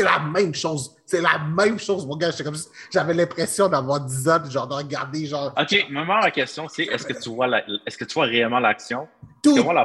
C'est 0.00 0.04
la 0.04 0.18
même 0.20 0.54
chose. 0.54 0.94
C'est 1.06 1.20
la 1.20 1.38
même 1.38 1.78
chose, 1.78 2.06
mon 2.06 2.16
gars. 2.16 2.30
Comme 2.44 2.56
J'avais 2.92 3.14
l'impression 3.14 3.68
d'avoir 3.68 4.00
10 4.00 4.28
ans, 4.28 4.44
genre 4.48 4.68
de 4.68 4.74
regarder, 4.74 5.26
genre. 5.26 5.52
OK, 5.60 5.86
maintenant, 5.90 6.18
la 6.18 6.30
question, 6.30 6.68
c'est 6.68 6.84
est-ce 6.84 7.04
que 7.04 7.20
tu 7.20 7.28
vois 7.30 7.46
la- 7.48 7.64
est-ce 7.86 7.98
que 7.98 8.04
tu 8.04 8.14
vois 8.14 8.26
réellement 8.26 8.60
l'action? 8.60 9.08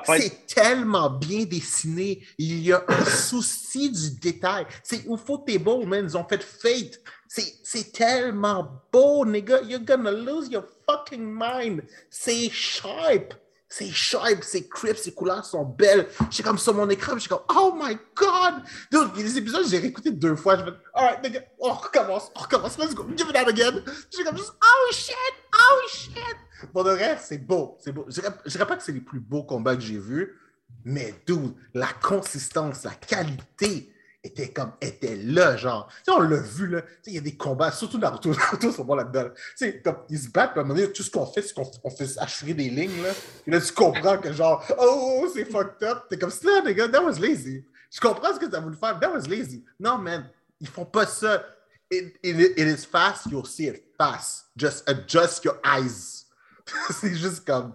Fête- 0.02 0.22
c'est 0.22 0.46
tellement 0.56 1.10
bien 1.10 1.46
dessiné. 1.46 2.22
Il 2.38 2.60
y 2.60 2.74
a 2.74 2.84
un 2.88 3.06
souci 3.06 3.90
du 3.92 4.20
détail. 4.20 4.66
C'est 4.84 5.04
Ufotable, 5.08 5.86
man. 5.88 6.06
Ils 6.06 6.16
ont 6.18 6.26
fait 6.28 6.44
Fate. 6.44 7.00
C'est 7.28 7.54
c'est 7.64 7.92
tellement 7.92 8.70
beau, 8.94 9.26
nigga. 9.26 9.62
You're 9.64 9.80
gonna 9.84 10.12
lose 10.12 10.50
your 10.52 10.64
fucking 10.88 11.24
mind. 11.26 11.82
C'est 12.10 12.50
sharp. 12.52 13.34
C'est 13.68 13.90
sharp, 13.90 14.44
c'est 14.44 14.70
crisp, 14.70 14.98
ses 14.98 15.14
couleurs 15.14 15.44
sont 15.44 15.66
belles. 15.66 16.08
J'étais 16.30 16.44
comme 16.44 16.58
sur 16.58 16.74
mon 16.74 16.88
écran, 16.90 17.18
j'étais 17.18 17.30
comme, 17.30 17.46
oh 17.56 17.74
my 17.76 17.98
god! 18.16 18.64
Dude, 18.92 19.14
des 19.14 19.38
épisodes, 19.38 19.66
j'ai 19.68 19.80
réécouté 19.80 20.12
deux 20.12 20.36
fois. 20.36 20.58
Je 20.58 20.64
me 20.64 20.72
dis, 20.72 20.78
alright, 20.94 21.24
nigga, 21.24 21.42
on 21.60 21.74
recommence, 21.74 22.32
on 22.36 22.42
recommence, 22.42 22.78
let's 22.78 22.94
go, 22.94 23.06
give 23.18 23.28
it 23.28 23.36
out 23.36 23.48
again. 23.48 23.84
J'étais 24.12 24.24
comme 24.24 24.38
oh 24.40 24.92
shit, 24.94 25.16
oh 25.54 25.82
shit! 25.90 26.72
Pour 26.72 26.84
de 26.84 26.92
vrai, 26.92 27.18
c'est 27.22 27.40
beau, 27.40 27.78
c'est 27.84 27.92
beau. 27.92 28.06
Je 28.08 28.22
dirais, 28.22 28.34
dirais 28.46 28.68
pas 28.68 28.78
que 28.78 28.84
c'est 28.84 28.92
les 28.92 29.02
plus 29.02 29.20
beaux 29.20 29.44
combats 29.44 29.76
que 29.76 29.82
j'ai 29.82 30.00
vus, 30.00 30.40
mais 30.84 31.16
dude, 31.26 31.56
la 31.74 31.88
consistance, 32.02 32.84
la 32.84 32.92
qualité 32.92 33.92
était 34.26 34.50
comme, 34.50 34.72
était 34.82 35.16
là, 35.16 35.56
genre. 35.56 35.88
Tu 35.88 36.06
sais, 36.06 36.12
on 36.12 36.22
l'a 36.22 36.38
vu, 36.38 36.68
là. 36.68 36.82
Tu 36.82 36.88
sais, 36.88 37.12
il 37.12 37.14
y 37.14 37.18
a 37.18 37.22
des 37.22 37.36
combats, 37.36 37.72
surtout 37.72 37.98
Naruto, 37.98 38.30
Naruto, 38.34 38.72
sont 38.72 38.84
bons 38.84 38.96
là-dedans. 38.96 39.24
là. 39.24 39.30
Tu 39.30 39.42
sais, 39.56 39.82
comme, 39.82 39.98
ils 40.10 40.20
se 40.20 40.30
battent, 40.30 40.52
puis 40.52 40.60
à 40.60 40.64
un 40.64 40.66
moment 40.66 40.80
donné, 40.80 40.92
tout 40.92 41.04
ce 41.04 41.12
qu'on 41.12 41.26
fait, 41.26 41.42
c'est 41.42 41.54
qu'on 41.54 41.70
on 41.84 41.90
fait 41.90 42.18
achever 42.18 42.54
des 42.54 42.70
lignes, 42.70 43.04
là. 43.04 43.12
Là, 43.48 43.62
tu 43.62 43.72
comprends 43.74 44.18
que 44.18 44.34
genre, 44.34 44.66
oh, 44.80 45.28
c'est 45.34 45.46
fucked 45.46 45.84
up. 45.84 46.04
T'es 46.10 46.18
comme, 46.18 46.32
là, 46.44 46.62
les 46.66 46.74
gars, 46.74 46.88
that 46.88 47.04
was 47.04 47.20
lazy. 47.20 47.66
Je 47.92 48.00
comprends 48.00 48.34
ce 48.34 48.40
que 48.40 48.48
tu 48.48 48.56
as 48.56 48.60
voulu 48.60 48.76
faire, 48.76 49.00
that 49.00 49.12
was 49.12 49.28
lazy. 49.28 49.64
Non, 49.80 49.98
man, 49.98 50.30
ils 50.60 50.68
font 50.68 50.86
pas 50.86 51.06
ça. 51.06 51.46
It, 51.92 52.18
it, 52.24 52.36
it 52.58 52.68
is 52.68 52.84
fast, 52.84 53.28
you'll 53.30 53.46
see 53.46 53.68
it 53.68 53.84
fast. 53.98 54.46
Just 54.58 54.90
adjust 54.90 55.46
your 55.46 55.60
eyes. 55.64 56.26
c'est 56.90 57.14
juste 57.14 57.46
comme, 57.46 57.74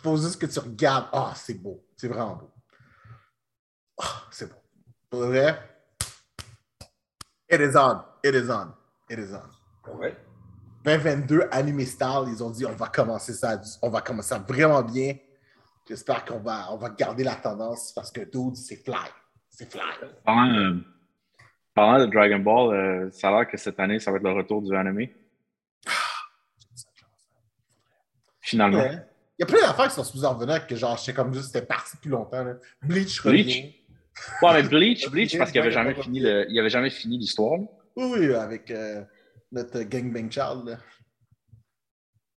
faut 0.00 0.16
juste 0.16 0.40
que 0.40 0.46
tu 0.46 0.58
regardes. 0.60 1.08
Ah, 1.12 1.34
c'est 1.36 1.54
beau. 1.54 1.84
C'est 1.96 2.06
vraiment 2.06 2.36
beau. 2.36 2.50
Ah, 4.00 4.22
c'est 4.30 4.48
beau. 4.48 4.54
Pour 5.10 5.26
vrai, 5.26 5.58
it 7.50 7.60
is 7.60 7.76
on. 7.76 8.02
It 8.24 8.34
is 8.34 8.50
on. 8.50 8.74
It 9.10 9.18
is 9.18 9.32
on. 9.34 9.98
Ouais. 9.98 10.16
2022 10.84 11.48
Anime 11.50 11.84
Style, 11.84 12.24
ils 12.28 12.42
ont 12.42 12.50
dit 12.50 12.64
on 12.64 12.72
va 12.72 12.88
commencer 12.88 13.32
ça, 13.32 13.60
on 13.82 13.90
va 13.90 14.00
commencer 14.00 14.30
ça 14.30 14.38
vraiment 14.38 14.82
bien. 14.82 15.14
J'espère 15.88 16.24
qu'on 16.24 16.38
va, 16.38 16.66
on 16.70 16.76
va 16.76 16.90
garder 16.90 17.24
la 17.24 17.34
tendance 17.34 17.92
parce 17.92 18.10
que 18.10 18.20
dude, 18.20 18.56
c'est 18.56 18.76
fly. 18.76 18.94
C'est 19.48 19.70
fly. 19.70 19.82
Parlant, 20.24 20.54
euh, 20.54 20.76
parlant 21.74 21.98
de 22.06 22.06
Dragon 22.12 22.38
Ball, 22.38 22.74
euh, 22.74 23.10
ça 23.10 23.28
a 23.28 23.30
l'air 23.32 23.48
que 23.48 23.56
cette 23.56 23.80
année, 23.80 23.98
ça 23.98 24.10
va 24.10 24.18
être 24.18 24.22
le 24.22 24.32
retour 24.32 24.62
du 24.62 24.74
anime. 24.76 25.08
Finalement. 28.40 28.78
Ouais. 28.78 28.98
Il 29.38 29.42
y 29.42 29.44
a 29.44 29.46
plein 29.46 29.60
d'affaires 29.66 29.88
qui 29.88 29.94
sont 29.94 30.04
supposées 30.04 30.26
revenir 30.26 30.66
que 30.66 30.74
genre, 30.74 30.96
je 30.96 31.04
sais 31.04 31.14
comme 31.14 31.32
juste, 31.32 31.52
c'était 31.52 31.64
parti 31.64 31.96
depuis 31.96 32.08
longtemps. 32.10 32.42
là. 32.42 32.54
Bleach, 32.82 33.22
Bleach? 33.22 33.77
Ouais, 34.42 34.52
mais 34.54 34.62
Bleach, 34.62 34.70
Bleach, 34.70 35.10
Bleach, 35.10 35.38
parce 35.38 35.50
qu'il 35.50 35.60
avait 35.60 35.68
ouais, 35.68 35.74
jamais 35.74 35.94
fini 35.94 36.20
le, 36.20 36.46
il 36.50 36.58
avait 36.58 36.70
jamais 36.70 36.90
fini 36.90 37.18
l'histoire. 37.18 37.58
Oui, 37.96 38.06
oui, 38.18 38.34
avec 38.34 38.70
euh, 38.70 39.02
notre 39.52 39.80
gangbang 39.82 40.30
child. 40.30 40.64
Là. 40.66 40.78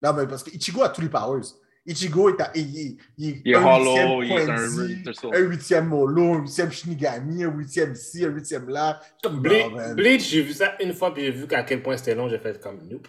Non, 0.03 0.13
mais 0.15 0.27
parce 0.27 0.43
que 0.45 0.51
Ichigo 0.51 0.83
a 0.83 0.91
tous 0.91 1.01
les 1.01 1.09
powers. 1.09 1.43
Ichigo 1.87 2.29
est, 2.29 2.41
à, 2.41 2.51
il, 2.55 2.69
il- 2.77 2.99
il 3.17 3.43
Il 3.45 3.53
est 3.53 3.57
un 3.57 3.65
hollow, 3.65 4.21
huitième 4.21 4.39
il 4.85 5.09
est 5.09 5.09
un 5.09 5.33
un 5.33 5.39
huitième 5.49 5.87
Molo, 5.87 6.35
un 6.35 6.39
huitième 6.41 6.71
Shinigami, 6.71 7.45
un 7.45 7.51
huitième 7.51 7.95
ci, 7.95 8.25
un 8.25 8.29
huitième 8.29 8.69
là. 8.69 9.01
Comme, 9.23 9.43
Ble- 9.43 9.75
man. 9.75 9.95
Bleach, 9.97 10.29
j'ai 10.29 10.43
vu 10.43 10.53
ça 10.53 10.77
une 10.81 10.93
fois, 10.93 11.13
puis 11.15 11.25
j'ai 11.25 11.31
vu 11.33 11.47
qu'à 11.49 11.63
quel 11.63 11.83
point 11.83 11.97
c'était 11.97 12.15
long, 12.15 12.29
j'ai 12.29 12.39
fait 12.39 12.61
comme 12.63 12.87
nope. 12.89 13.09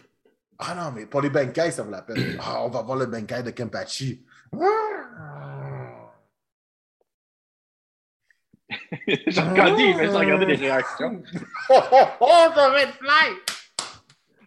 Ah 0.58 0.76
non, 0.76 0.92
mais 0.96 1.06
pour 1.06 1.22
les 1.22 1.30
Bankai, 1.30 1.72
ça 1.72 1.84
vaut 1.84 1.92
la 1.92 2.02
peine. 2.02 2.38
Ah, 2.40 2.64
on 2.66 2.70
va 2.70 2.82
voir 2.82 2.98
le 2.98 3.06
Bankai 3.06 3.44
de 3.44 3.52
Kempachi. 3.52 4.26
Ah. 4.54 4.66
J'ai 9.08 9.42
regardé, 9.42 9.84
il 9.84 10.12
m'a 10.12 10.20
regardé 10.20 10.46
les 10.46 10.56
réactions. 10.56 11.22
Oh, 11.72 11.80
oh, 11.92 12.06
oh, 12.22 12.48
ça 12.56 12.70
va 12.70 12.82
être 12.82 12.94
fly! 12.94 13.36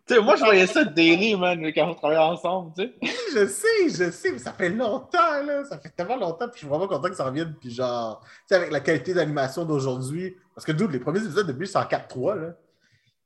Tu 0.05 0.15
sais, 0.15 0.21
moi, 0.21 0.35
je 0.35 0.45
voyais 0.45 0.67
ça 0.67 0.85
daily, 0.85 1.37
man, 1.37 1.65
quand 1.73 1.91
on 1.91 1.95
travaillait 1.95 2.21
ensemble, 2.21 2.73
tu 2.77 2.83
sais. 2.83 3.15
Je 3.33 3.47
sais, 3.47 3.89
je 3.89 4.11
sais, 4.11 4.33
mais 4.33 4.39
ça 4.39 4.53
fait 4.53 4.71
longtemps, 4.71 5.43
là. 5.45 5.65
Ça 5.65 5.79
fait 5.79 5.91
tellement 5.91 6.17
longtemps, 6.17 6.49
puis 6.49 6.55
je 6.55 6.59
suis 6.59 6.67
vraiment 6.67 6.89
content 6.89 7.09
que 7.09 7.15
ça 7.15 7.25
revienne. 7.25 7.55
Puis 7.61 7.71
genre, 7.71 8.21
tu 8.25 8.29
sais, 8.49 8.57
avec 8.57 8.73
la 8.73 8.81
qualité 8.81 9.15
d'animation 9.15 9.65
d'aujourd'hui, 9.65 10.37
parce 10.55 10.67
que, 10.67 10.73
dude, 10.73 10.91
les 10.91 10.99
premiers 10.99 11.21
épisodes 11.21 11.47
de 11.47 11.53
Bleach, 11.53 11.71
c'est 11.71 11.79
en 11.79 11.85
4-3, 11.85 12.41
là. 12.41 12.57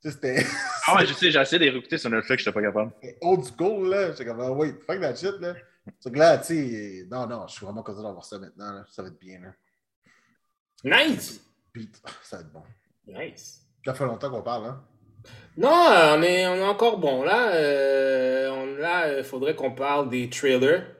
Tu 0.01 0.09
sais, 0.09 0.11
c'était 0.11 0.45
Ah 0.87 0.95
ouais, 0.95 1.07
je 1.07 1.13
sais, 1.13 1.31
j'ai 1.31 1.41
essayé 1.41 1.57
de 1.57 1.63
les 1.65 1.71
réécouter 1.71 1.97
sur 1.97 2.11
Netflix, 2.11 2.43
j'étais 2.43 2.53
pas 2.53 2.61
capable. 2.61 2.91
old 3.21 3.43
school, 3.43 3.89
là. 3.89 4.11
J'étais 4.11 4.25
comme, 4.25 4.41
ah, 4.41 4.51
wait, 4.51 4.75
fuck 4.85 5.01
that 5.01 5.15
shit, 5.15 5.39
là. 5.39 5.55
Donc 6.05 6.15
là, 6.15 6.37
tu 6.37 6.45
sais, 6.45 7.07
non, 7.09 7.25
non, 7.25 7.47
je 7.47 7.55
suis 7.55 7.65
vraiment 7.65 7.81
content 7.81 8.03
d'avoir 8.03 8.23
ça 8.23 8.37
maintenant, 8.37 8.71
là. 8.71 8.85
Ça 8.91 9.01
va 9.01 9.07
être 9.07 9.19
bien, 9.19 9.39
là. 9.39 9.49
Nice! 10.83 11.41
Puis, 11.73 11.89
ça 12.23 12.37
va 12.37 12.41
être 12.43 12.51
bon. 12.51 12.63
Nice. 13.07 13.65
Ça 13.85 13.93
fait 13.93 14.05
longtemps 14.05 14.29
qu'on 14.29 14.41
parle, 14.41 14.65
hein? 14.65 14.83
Non, 15.57 15.69
on 15.69 16.21
est, 16.21 16.47
on 16.47 16.55
est 16.55 16.63
encore 16.67 16.99
bon. 16.99 17.23
Là, 17.23 17.51
euh, 17.55 18.49
on, 18.51 18.65
là, 18.77 19.17
il 19.17 19.23
faudrait 19.23 19.55
qu'on 19.55 19.71
parle 19.71 20.09
des 20.09 20.29
trailers. 20.29 20.95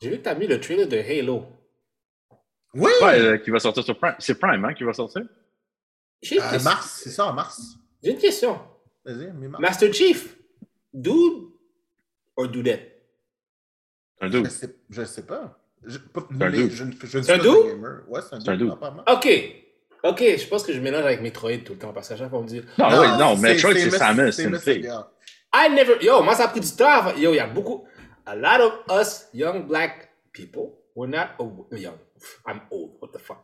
J'ai 0.00 0.10
vu 0.10 0.18
que 0.18 0.22
tu 0.22 0.28
as 0.28 0.34
mis 0.34 0.46
le 0.46 0.60
trailer 0.60 0.86
de 0.86 0.98
Halo. 0.98 1.46
Oui! 2.74 2.90
Ouais, 3.02 3.20
euh, 3.20 3.38
qui 3.38 3.50
va 3.50 3.58
sortir 3.58 3.82
sur 3.82 3.98
Prime. 3.98 4.14
C'est 4.18 4.38
Prime, 4.38 4.64
hein, 4.64 4.74
qui 4.74 4.84
va 4.84 4.92
sortir? 4.92 5.22
Euh, 6.32 6.60
mars, 6.62 7.00
c'est 7.02 7.10
ça, 7.10 7.26
en 7.26 7.32
mars? 7.32 7.76
J'ai 8.02 8.12
une 8.12 8.18
question. 8.18 8.60
Vas-y, 9.04 9.32
mi-mars. 9.32 9.60
Master 9.60 9.92
Chief, 9.92 10.36
dude 10.92 11.48
or 12.36 12.48
dudette? 12.48 13.02
Un 14.20 14.28
Je 14.28 14.38
dude. 14.38 14.50
sais, 14.50 14.76
je 14.90 15.04
sais 15.04 15.26
pas. 15.26 15.57
Je, 15.86 15.98
un 16.40 16.48
les- 16.48 16.70
je, 16.70 16.84
ne- 16.84 16.92
je 17.02 17.18
ne 17.18 17.22
C'est 17.22 17.32
un 17.32 17.38
gamer. 17.38 18.02
Ouais, 18.08 18.20
c'est 18.28 18.36
un 18.36 18.40
C'est 18.40 18.50
apparemment. 18.70 19.04
Ok. 19.10 19.28
Ok, 20.04 20.18
je 20.38 20.46
pense 20.46 20.62
que 20.64 20.72
je 20.72 20.80
mélange 20.80 21.04
avec 21.04 21.20
Metroid 21.22 21.58
tout 21.64 21.72
le 21.72 21.78
temps 21.78 21.92
parce 21.92 22.08
qu'à 22.08 22.16
chaque 22.16 22.30
fois 22.30 22.38
on 22.38 22.42
me 22.42 22.48
dit 22.48 22.62
Non, 22.78 22.88
oui, 23.00 23.06
non, 23.18 23.36
Metroid, 23.36 23.72
c'est 23.74 23.90
Samus, 23.90 24.32
c'est 24.32 24.44
une 24.44 24.58
fille. 24.58 24.88
I 25.54 25.70
never. 25.74 25.96
Yo, 26.04 26.22
moi 26.22 26.34
ça 26.34 26.44
a 26.44 26.48
pris 26.48 26.60
du 26.60 26.70
temps. 26.70 27.14
Yo, 27.16 27.32
il 27.32 27.36
y 27.36 27.40
a 27.40 27.46
beaucoup. 27.46 27.84
A 28.26 28.36
lot 28.36 28.62
of 28.88 29.00
us 29.00 29.26
young 29.32 29.66
black 29.66 30.10
people, 30.32 30.74
we're 30.94 31.08
not 31.10 31.28
young. 31.72 31.94
I'm 32.46 32.60
old. 32.70 32.92
What 33.00 33.08
the 33.12 33.18
fuck? 33.20 33.38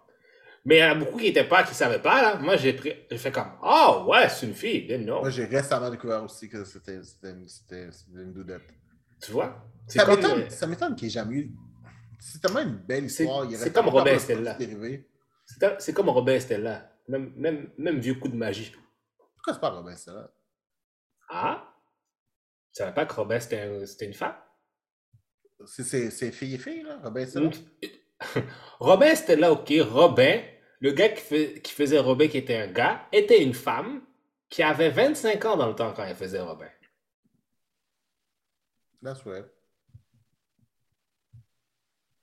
Mais 0.66 0.77
il 0.77 0.81
y 0.81 0.85
en 0.85 0.90
a 0.93 0.94
beaucoup 0.94 1.19
qui 1.19 1.27
étaient 1.27 1.44
pas, 1.48 1.62
qui 1.62 1.74
savaient 1.74 2.01
pas 2.01 2.23
là. 2.23 2.36
Moi 2.36 2.56
j'ai 2.56 2.73
pris, 2.74 2.93
j'ai 3.11 3.19
fait 3.19 3.32
comme, 3.32 3.51
oh 3.62 4.05
ouais, 4.09 4.28
c'est 4.28 4.47
une 4.47 4.55
fille. 4.55 4.86
Didn't 4.86 5.05
know. 5.05 5.20
Moi, 5.20 5.31
j'ai 5.31 5.44
récemment 5.47 5.90
découvert 5.90 6.23
aussi 6.24 6.48
que 6.48 6.65
c'était 6.65 7.02
c'était 7.02 7.31
une, 7.31 7.48
c'était- 7.48 7.90
c'était 7.90 8.23
une 8.23 8.32
doudette. 8.32 8.62
Tu 9.23 9.32
vois? 9.32 9.56
C'est 9.89 9.98
Ça 9.98 10.05
comme, 10.05 10.16
m'étonne 10.16 10.40
euh, 10.43 10.51
ça 10.51 10.66
m'étonne 10.66 10.94
qu'il 10.94 11.06
n'y 11.09 11.11
ait 11.12 11.15
jamais 11.15 11.35
eu. 11.36 11.51
C'est 12.26 12.40
tellement 12.40 12.60
une 12.60 12.76
belle 12.78 13.05
histoire. 13.05 13.46
c'est 13.51 13.72
comme 13.72 13.88
Robin 13.88 14.14
de 14.14 14.18
Stella. 14.18 14.55
dérivés. 14.55 15.09
c'est 15.78 15.92
comme 15.92 16.09
Robin 16.09 16.40
Stella. 16.40 16.90
Même, 17.06 17.32
même, 17.36 17.70
même 17.76 17.98
vieux 17.98 18.14
coup 18.14 18.28
de 18.28 18.36
magie. 18.36 18.72
Pourquoi 19.34 19.52
c'est 19.52 19.60
pas 19.60 19.68
Robin 19.70 19.94
Stella? 19.94 20.32
Ah? 21.28 21.70
Tu 22.72 22.78
savais 22.82 22.94
pas 22.94 23.05
que 23.05 23.14
Robin 23.14 23.38
c'était 23.38 23.60
un- 23.60 23.84
c'était 23.84 24.06
une 24.06 24.14
femme? 24.14 24.36
C'est- 25.66 26.32
fille 26.32 26.55
et 26.55 26.59
fille, 26.59 26.82
là, 26.82 26.98
Robin 27.02 27.26
Stella? 27.26 27.51
Robin 28.80 29.14
ok. 29.51 29.72
Robin, 29.82 30.42
le 30.80 30.92
gars 30.92 31.10
qui, 31.10 31.60
qui 31.60 31.72
faisait 31.72 31.98
Robin, 31.98 32.28
qui 32.28 32.38
était 32.38 32.56
un 32.56 32.68
gars, 32.68 33.06
était 33.12 33.42
une 33.42 33.55
femme 33.55 34.02
qui 34.48 34.62
avait 34.62 34.90
25 34.90 35.44
ans 35.44 35.56
dans 35.59 35.68
le 35.68 35.74
temps 35.74 35.92
quand 35.92 36.05
elle 36.05 36.16
faisait 36.16 36.40
Robin. 36.40 36.70
That's 39.02 39.22
right. 39.26 39.44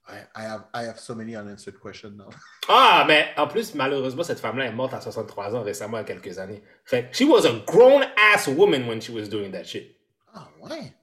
I, 0.08 0.26
I, 0.36 0.42
have, 0.44 0.64
I 0.74 0.84
have 0.84 1.00
so 1.00 1.16
many 1.16 1.36
unanswered 1.36 1.80
questions 1.80 2.18
now. 2.18 2.30
Ah, 2.70 3.04
mais 3.08 3.30
en 3.38 3.48
plus, 3.48 3.74
malheureusement, 3.76 4.24
cette 4.24 4.40
femme-là 4.40 4.66
est 4.66 4.72
morte 4.72 4.94
à 4.94 5.02
63 5.02 5.56
ans 5.56 5.64
récemment, 5.64 5.98
il 5.98 6.02
y 6.02 6.04
a 6.04 6.04
quelques 6.20 6.38
années. 6.38 6.64
Fait 6.86 7.10
she 7.12 7.24
was 7.24 7.46
a 7.46 7.60
grown 7.66 8.04
ass 8.34 8.48
woman 8.48 8.88
when 8.88 9.02
she 9.02 9.10
was 9.10 9.28
doing 9.28 9.52
that 9.52 9.64
shit. 9.66 9.98
Ah, 10.34 10.48
ouais? 10.62 10.94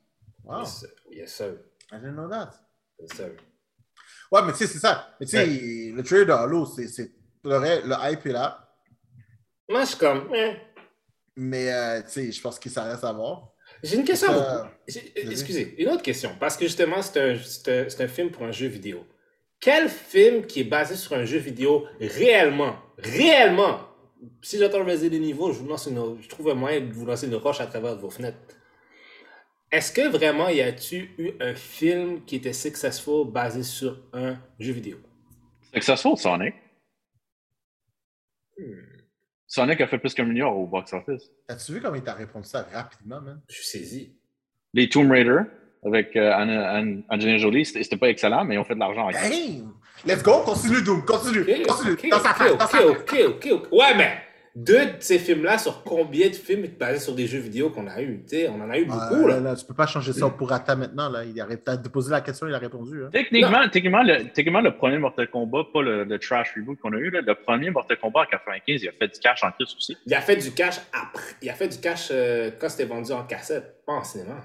Wow. 0.44 0.60
Yes, 0.60 0.80
sir. 0.80 0.88
Yes, 1.10 1.32
sir. 1.34 1.58
I 1.92 1.96
didn't 1.96 2.14
know 2.14 2.28
that. 2.28 2.52
Yes, 2.98 3.12
sir. 3.16 3.36
Ouais, 4.30 4.42
mais 4.42 4.52
tu 4.52 4.58
sais, 4.58 4.66
c'est 4.66 4.78
ça. 4.78 5.14
Mais 5.20 5.26
tu 5.26 5.36
sais, 5.36 5.46
le 5.46 6.02
trailer 6.02 6.26
de 6.26 6.32
Halo, 6.32 6.66
c'est. 6.66 7.12
Le, 7.44 7.86
le 7.86 7.94
hype 8.10 8.26
est 8.26 8.32
là. 8.32 8.68
Moi, 9.68 9.82
je 9.82 9.88
suis 9.88 9.98
comme, 9.98 10.28
eh. 10.34 10.56
Mais 11.36 11.72
euh, 11.72 12.02
tu 12.02 12.10
sais, 12.10 12.32
je 12.32 12.40
pense 12.40 12.58
que 12.58 12.68
ça 12.68 12.84
reste 12.84 13.04
à 13.04 13.12
voir. 13.12 13.52
J'ai 13.82 13.96
une 13.96 14.04
question. 14.04 14.28
Excusez, 15.16 15.74
une 15.78 15.88
autre 15.88 16.02
question. 16.02 16.30
Parce 16.38 16.56
que 16.56 16.64
justement, 16.64 17.02
c'est 17.02 17.20
un, 17.20 17.36
c'est 17.38 17.68
un, 17.68 17.88
c'est 17.88 18.02
un 18.02 18.08
film 18.08 18.30
pour 18.30 18.44
un 18.44 18.52
jeu 18.52 18.66
vidéo. 18.66 19.04
Quel 19.60 19.88
film 19.88 20.46
qui 20.46 20.60
est 20.60 20.64
basé 20.64 20.94
sur 20.96 21.14
un 21.14 21.24
jeu 21.24 21.38
vidéo 21.38 21.86
réellement, 22.00 22.76
réellement, 22.98 23.80
si 24.42 24.58
j'entends 24.58 24.84
raiser 24.84 25.10
des 25.10 25.18
niveaux, 25.18 25.52
je, 25.52 25.58
vous 25.58 25.68
lance 25.68 25.86
une, 25.86 26.20
je 26.20 26.28
trouve 26.28 26.50
un 26.50 26.54
moyen 26.54 26.80
de 26.80 26.92
vous 26.92 27.06
lancer 27.06 27.26
une 27.26 27.34
roche 27.34 27.60
à 27.60 27.66
travers 27.66 27.96
vos 27.96 28.10
fenêtres. 28.10 28.38
Est-ce 29.70 29.92
que 29.92 30.08
vraiment 30.08 30.48
y 30.48 30.60
a-tu 30.60 31.10
eu 31.18 31.32
un 31.40 31.54
film 31.54 32.24
qui 32.24 32.36
était 32.36 32.52
successful 32.52 33.30
basé 33.30 33.62
sur 33.62 34.00
un 34.12 34.38
jeu 34.58 34.72
vidéo? 34.72 34.98
Successful 35.74 36.16
Sonic. 36.16 36.54
Sonic 39.50 39.80
a 39.80 39.86
fait 39.86 39.98
plus 39.98 40.12
qu'un 40.14 40.24
milliard 40.24 40.54
au 40.56 40.66
box-office. 40.66 41.30
As-tu 41.48 41.72
vu 41.72 41.80
comment 41.80 41.94
il 41.94 42.02
t'a 42.02 42.12
répondu 42.12 42.46
ça 42.46 42.66
rapidement, 42.72 43.20
man? 43.20 43.40
Je 43.48 43.54
suis 43.54 43.64
saisi. 43.64 44.12
Les 44.74 44.88
Tomb 44.90 45.10
Raider 45.10 45.38
avec 45.84 46.14
euh, 46.16 46.32
Anna- 46.34 46.70
Anna- 46.70 47.00
Angelina 47.08 47.38
Jolie, 47.38 47.64
c'était 47.64 47.96
pas 47.96 48.08
excellent, 48.10 48.44
mais 48.44 48.56
ils 48.56 48.58
ont 48.58 48.64
fait 48.64 48.74
de 48.74 48.80
l'argent 48.80 49.04
avec 49.08 49.16
ça. 49.16 49.28
Damn! 49.30 49.72
Let's 50.06 50.22
go! 50.22 50.42
Continue, 50.44 50.82
Doom! 50.82 51.02
Continue! 51.04 51.44
Continue! 51.66 51.92
ok, 51.92 52.08
dans 52.10 52.18
sa 52.20 52.30
ok, 52.30 52.36
face! 52.36 52.48
dans 52.50 52.54
ok, 52.56 52.60
sa 52.60 52.66
face. 52.66 52.84
ok, 52.84 53.14
ok, 53.28 53.48
ok. 53.52 53.72
Ouais, 53.72 53.94
mais 53.96 54.18
deux 54.54 54.86
de 54.86 54.92
ces 55.00 55.18
films-là, 55.18 55.58
sur 55.58 55.82
combien 55.84 56.28
de 56.28 56.34
films 56.34 56.66
basés 56.78 57.00
sur 57.00 57.14
des 57.14 57.26
jeux 57.26 57.38
vidéo 57.38 57.70
qu'on 57.70 57.86
a 57.86 58.00
eu? 58.02 58.24
On 58.50 58.60
en 58.60 58.70
a 58.70 58.78
eu 58.78 58.84
beaucoup, 58.86 59.14
Ouais, 59.14 59.28
là. 59.28 59.34
là, 59.34 59.40
là, 59.50 59.56
tu 59.56 59.64
peux 59.64 59.74
pas 59.74 59.86
changer 59.86 60.12
ça 60.12 60.28
pour 60.30 60.52
Atta 60.52 60.74
maintenant. 60.76 61.08
Là. 61.08 61.24
Il 61.24 61.40
a 61.40 61.46
t'as 61.56 61.76
posé 61.78 62.10
la 62.10 62.20
question, 62.20 62.46
il 62.48 62.54
a 62.54 62.58
répondu. 62.58 63.04
Hein. 63.04 63.10
Techniquement, 63.12 63.68
techniquement, 63.70 64.02
le, 64.02 64.28
techniquement, 64.32 64.60
le 64.60 64.74
premier 64.74 64.98
Mortal 64.98 65.28
Kombat, 65.30 65.64
pas 65.72 65.82
le, 65.82 66.04
le 66.04 66.18
trash 66.18 66.52
reboot 66.56 66.78
qu'on 66.80 66.92
a 66.92 66.96
eu, 66.96 67.10
là, 67.10 67.20
le 67.20 67.34
premier 67.34 67.70
Mortal 67.70 67.98
Kombat 67.98 68.20
en 68.22 68.26
95, 68.26 68.82
il 68.82 68.88
a 68.88 68.92
fait 68.92 69.08
du 69.08 69.20
cash 69.20 69.44
en 69.44 69.50
plus 69.52 69.74
aussi. 69.76 69.96
Il 70.06 70.14
a 70.14 70.20
fait 70.20 70.36
du 70.36 70.50
cash 70.52 70.80
après. 70.92 71.22
Il 71.42 71.50
a 71.50 71.54
fait 71.54 71.68
du 71.68 71.78
cash 71.78 72.08
euh, 72.10 72.50
quand 72.60 72.68
c'était 72.68 72.84
vendu 72.86 73.12
en 73.12 73.24
cassette, 73.24 73.84
pas 73.86 73.92
en 73.94 74.04
cinéma. 74.04 74.36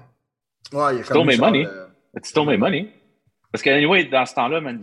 Ouais, 0.72 0.96
il 0.96 1.00
a 1.00 1.02
Stole 1.04 1.16
comme 1.16 1.26
my 1.26 1.34
genre, 1.36 1.46
money. 1.50 1.66
euh, 1.66 1.86
Tu 2.22 2.32
tombes 2.32 2.48
mes 2.48 2.56
money. 2.56 2.88
Parce 3.52 3.62
que, 3.62 3.70
anyway, 3.70 4.04
dans 4.04 4.26
ce 4.26 4.34
temps-là, 4.34 4.60
man, 4.60 4.80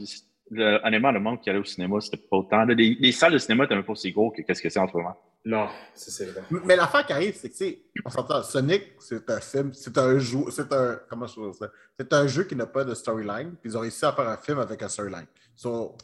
le, 0.51 0.79
honnêtement, 0.85 1.11
le 1.11 1.19
monde 1.19 1.41
qui 1.41 1.49
allait 1.49 1.59
au 1.59 1.63
cinéma, 1.63 1.99
c'était 2.01 2.17
pas 2.17 2.37
autant. 2.37 2.63
là. 2.65 2.73
Les, 2.73 2.95
les 2.99 3.11
salles 3.11 3.33
de 3.33 3.37
cinéma 3.39 3.63
étaient 3.65 3.75
même 3.75 3.83
pas 3.83 3.93
aussi 3.93 4.11
gros 4.11 4.29
que 4.31 4.41
qu'est-ce 4.41 4.61
que 4.61 4.69
c'est 4.69 4.79
en 4.79 4.87
ce 4.87 4.95
moment. 4.95 5.15
Non, 5.43 5.65
ça, 5.95 6.11
c'est 6.11 6.25
vrai. 6.31 6.43
Mais 6.65 6.75
l'affaire 6.75 7.03
qui 7.03 7.13
arrive, 7.13 7.33
c'est 7.35 7.49
que, 7.49 7.53
tu 7.57 7.65
sais, 7.65 7.79
on 8.05 8.09
s'entend, 8.11 8.43
Sonic, 8.43 8.83
c'est 8.99 9.27
un 9.29 9.39
film, 9.39 9.73
c'est 9.73 9.97
un 9.97 10.19
jeu, 10.19 10.39
c'est 10.51 10.71
un, 10.71 10.99
comment 11.09 11.25
je 11.25 11.51
ça? 11.53 11.67
C'est 11.99 12.13
un 12.13 12.27
jeu 12.27 12.43
qui 12.43 12.55
n'a 12.55 12.67
pas 12.67 12.83
de 12.83 12.93
storyline, 12.93 13.55
puis 13.59 13.71
ils 13.71 13.77
ont 13.77 13.81
réussi 13.81 14.05
à 14.05 14.11
faire 14.11 14.29
un 14.29 14.37
film 14.37 14.59
avec 14.59 14.83
un 14.83 14.87
storyline. 14.87 15.25
So, 15.55 15.95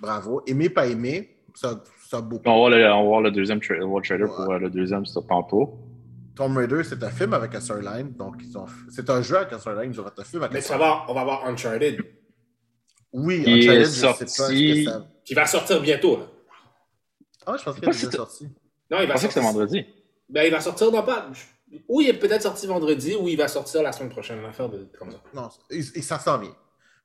bravo. 0.00 0.42
Aimer, 0.46 0.68
pas 0.68 0.86
aimer, 0.86 1.36
ça, 1.54 1.80
ça 2.08 2.20
beaucoup. 2.20 2.42
On 2.48 2.52
va 2.52 2.56
voir 2.58 2.70
le, 2.70 2.84
on 2.92 3.02
va 3.02 3.04
voir 3.08 3.20
le 3.20 3.30
deuxième 3.30 3.58
tra- 3.60 3.76
on 3.78 3.82
va 3.82 3.86
voir 3.86 4.00
le 4.00 4.06
trailer 4.06 4.28
Ouais. 4.30 4.36
pour 4.36 4.52
euh, 4.52 4.58
le 4.58 4.70
deuxième, 4.70 5.04
c'est 5.06 5.26
tantôt. 5.28 5.78
Tomb 6.34 6.56
Raider, 6.56 6.82
c'est 6.84 7.02
un 7.02 7.10
film 7.10 7.32
avec 7.34 7.54
un 7.54 7.60
storyline, 7.60 8.12
donc 8.14 8.34
ils 8.42 8.58
ont, 8.58 8.66
c'est 8.90 9.08
un 9.08 9.22
jeu 9.22 9.36
avec 9.38 9.52
un 9.54 9.58
storyline, 9.58 9.92
ils 9.92 10.00
ont 10.00 10.04
fait 10.04 10.18
un 10.20 10.24
film 10.24 10.42
avec 10.42 10.52
Mais 10.52 10.58
un 10.58 10.62
storyline. 10.62 10.86
voir, 10.88 11.06
on 11.08 11.14
va 11.14 11.24
voir 11.24 11.46
Uncharted, 11.46 11.98
Oui, 13.18 13.42
est 13.46 13.62
je 13.62 14.02
pas 14.02 14.14
ce 14.14 14.24
que 14.24 14.26
ça... 14.30 15.02
qui 15.24 15.34
va 15.34 15.46
sortir 15.46 15.80
bientôt, 15.80 16.18
là. 16.18 16.26
Ah, 17.46 17.56
je 17.58 17.64
pense 17.64 17.74
qu'il 17.76 17.84
est 17.88 17.92
déjà 17.92 18.10
sorti. 18.10 18.44
Non, 18.90 18.98
il 18.98 19.02
Je 19.02 19.06
va 19.06 19.14
pensais 19.14 19.28
que 19.28 19.32
sortir. 19.32 19.32
c'était 19.32 19.40
vendredi. 19.40 19.86
Ben, 20.28 20.42
il 20.44 20.50
va 20.50 20.60
sortir 20.60 20.90
dans 20.90 21.02
pas. 21.02 21.30
Ou 21.88 22.00
il 22.02 22.08
est 22.08 22.18
peut-être 22.18 22.42
sorti 22.42 22.66
vendredi, 22.66 23.14
ou 23.14 23.28
il 23.28 23.36
va 23.36 23.48
sortir 23.48 23.82
la 23.82 23.92
semaine 23.92 24.10
prochaine. 24.10 24.38
Une 24.38 24.44
affaire 24.44 24.68
de 24.68 24.86
comme 24.98 25.10
ça. 25.10 25.20
Non, 25.32 25.48
il, 25.70 25.78
il- 25.94 26.02
ça 26.02 26.18
vient. 26.40 26.54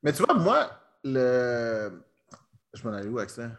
Mais 0.03 0.11
tu 0.13 0.23
vois, 0.23 0.33
moi, 0.35 0.69
le... 1.03 1.91
Je 2.73 2.83
m'en 2.87 2.93
allais 2.93 3.07
où 3.07 3.17
avec 3.17 3.29
ça? 3.29 3.49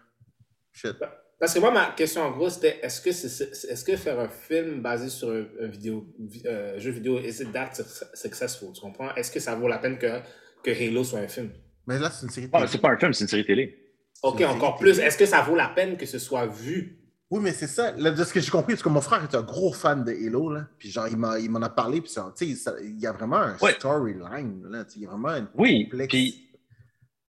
Shit. 0.72 0.96
Parce 1.38 1.54
que 1.54 1.58
moi, 1.58 1.70
ma 1.70 1.86
question 1.92 2.22
en 2.22 2.30
gros, 2.32 2.50
c'était 2.50 2.78
est-ce 2.82 3.00
que, 3.00 3.12
c'est, 3.12 3.28
c'est- 3.28 3.68
est-ce 3.68 3.84
que 3.84 3.96
faire 3.96 4.18
un 4.20 4.28
film 4.28 4.80
basé 4.82 5.08
sur 5.08 5.30
un, 5.30 5.44
un 5.60 5.66
vidéo, 5.68 6.06
vi- 6.20 6.42
euh, 6.46 6.78
jeu 6.78 6.90
vidéo, 6.92 7.18
is 7.18 7.42
it 7.42 7.52
that 7.52 7.70
suc- 7.74 8.10
successful? 8.14 8.72
Tu 8.72 8.80
comprends? 8.80 9.12
Est-ce 9.14 9.30
que 9.30 9.40
ça 9.40 9.54
vaut 9.54 9.68
la 9.68 9.78
peine 9.78 9.98
que, 9.98 10.20
que 10.62 10.70
Halo 10.70 11.02
soit 11.04 11.18
un 11.20 11.28
film? 11.28 11.50
Mais 11.86 11.98
là, 11.98 12.10
c'est 12.10 12.24
une 12.26 12.30
série 12.32 12.48
Ah, 12.52 12.58
télé. 12.58 12.70
c'est 12.70 12.78
pas 12.78 12.90
un 12.90 12.96
film, 12.96 13.12
c'est 13.12 13.24
une 13.24 13.28
série 13.28 13.44
télé. 13.44 13.78
Ok, 14.22 14.40
encore 14.42 14.76
plus. 14.78 14.98
Est-ce 15.00 15.18
que 15.18 15.26
ça 15.26 15.40
vaut 15.42 15.56
la 15.56 15.68
peine 15.68 15.96
que 15.96 16.06
ce 16.06 16.18
soit 16.18 16.46
vu? 16.46 16.98
Oui, 17.30 17.40
mais 17.42 17.52
c'est 17.52 17.66
ça. 17.66 17.92
Là, 17.92 18.10
de 18.10 18.24
ce 18.24 18.32
que 18.32 18.40
j'ai 18.40 18.50
compris, 18.50 18.74
parce 18.74 18.82
que 18.82 18.88
mon 18.90 19.00
frère 19.00 19.22
est 19.24 19.34
un 19.34 19.42
gros 19.42 19.72
fan 19.72 20.04
de 20.04 20.12
Halo, 20.12 20.52
là. 20.52 20.66
Puis 20.78 20.90
genre, 20.90 21.08
il 21.08 21.16
m'a- 21.16 21.38
il 21.38 21.50
m'en 21.50 21.62
a 21.62 21.70
parlé, 21.70 22.00
puis 22.00 22.10
ça- 22.10 22.32
tu 22.36 22.46
sais, 22.46 22.54
ça- 22.54 22.74
il 22.82 23.00
y 23.00 23.06
a 23.06 23.12
vraiment 23.12 23.36
un 23.38 23.56
Ouais. 23.58 23.72
storyline, 23.72 24.62
là. 24.68 24.84
tu 24.84 24.90
sais, 24.92 24.96
Il 24.98 25.02
y 25.02 25.06
a 25.06 25.10
vraiment 25.10 25.30
une 25.30 25.48
Oui, 25.54 25.84
complexe- 25.88 26.08
puis, 26.12 26.48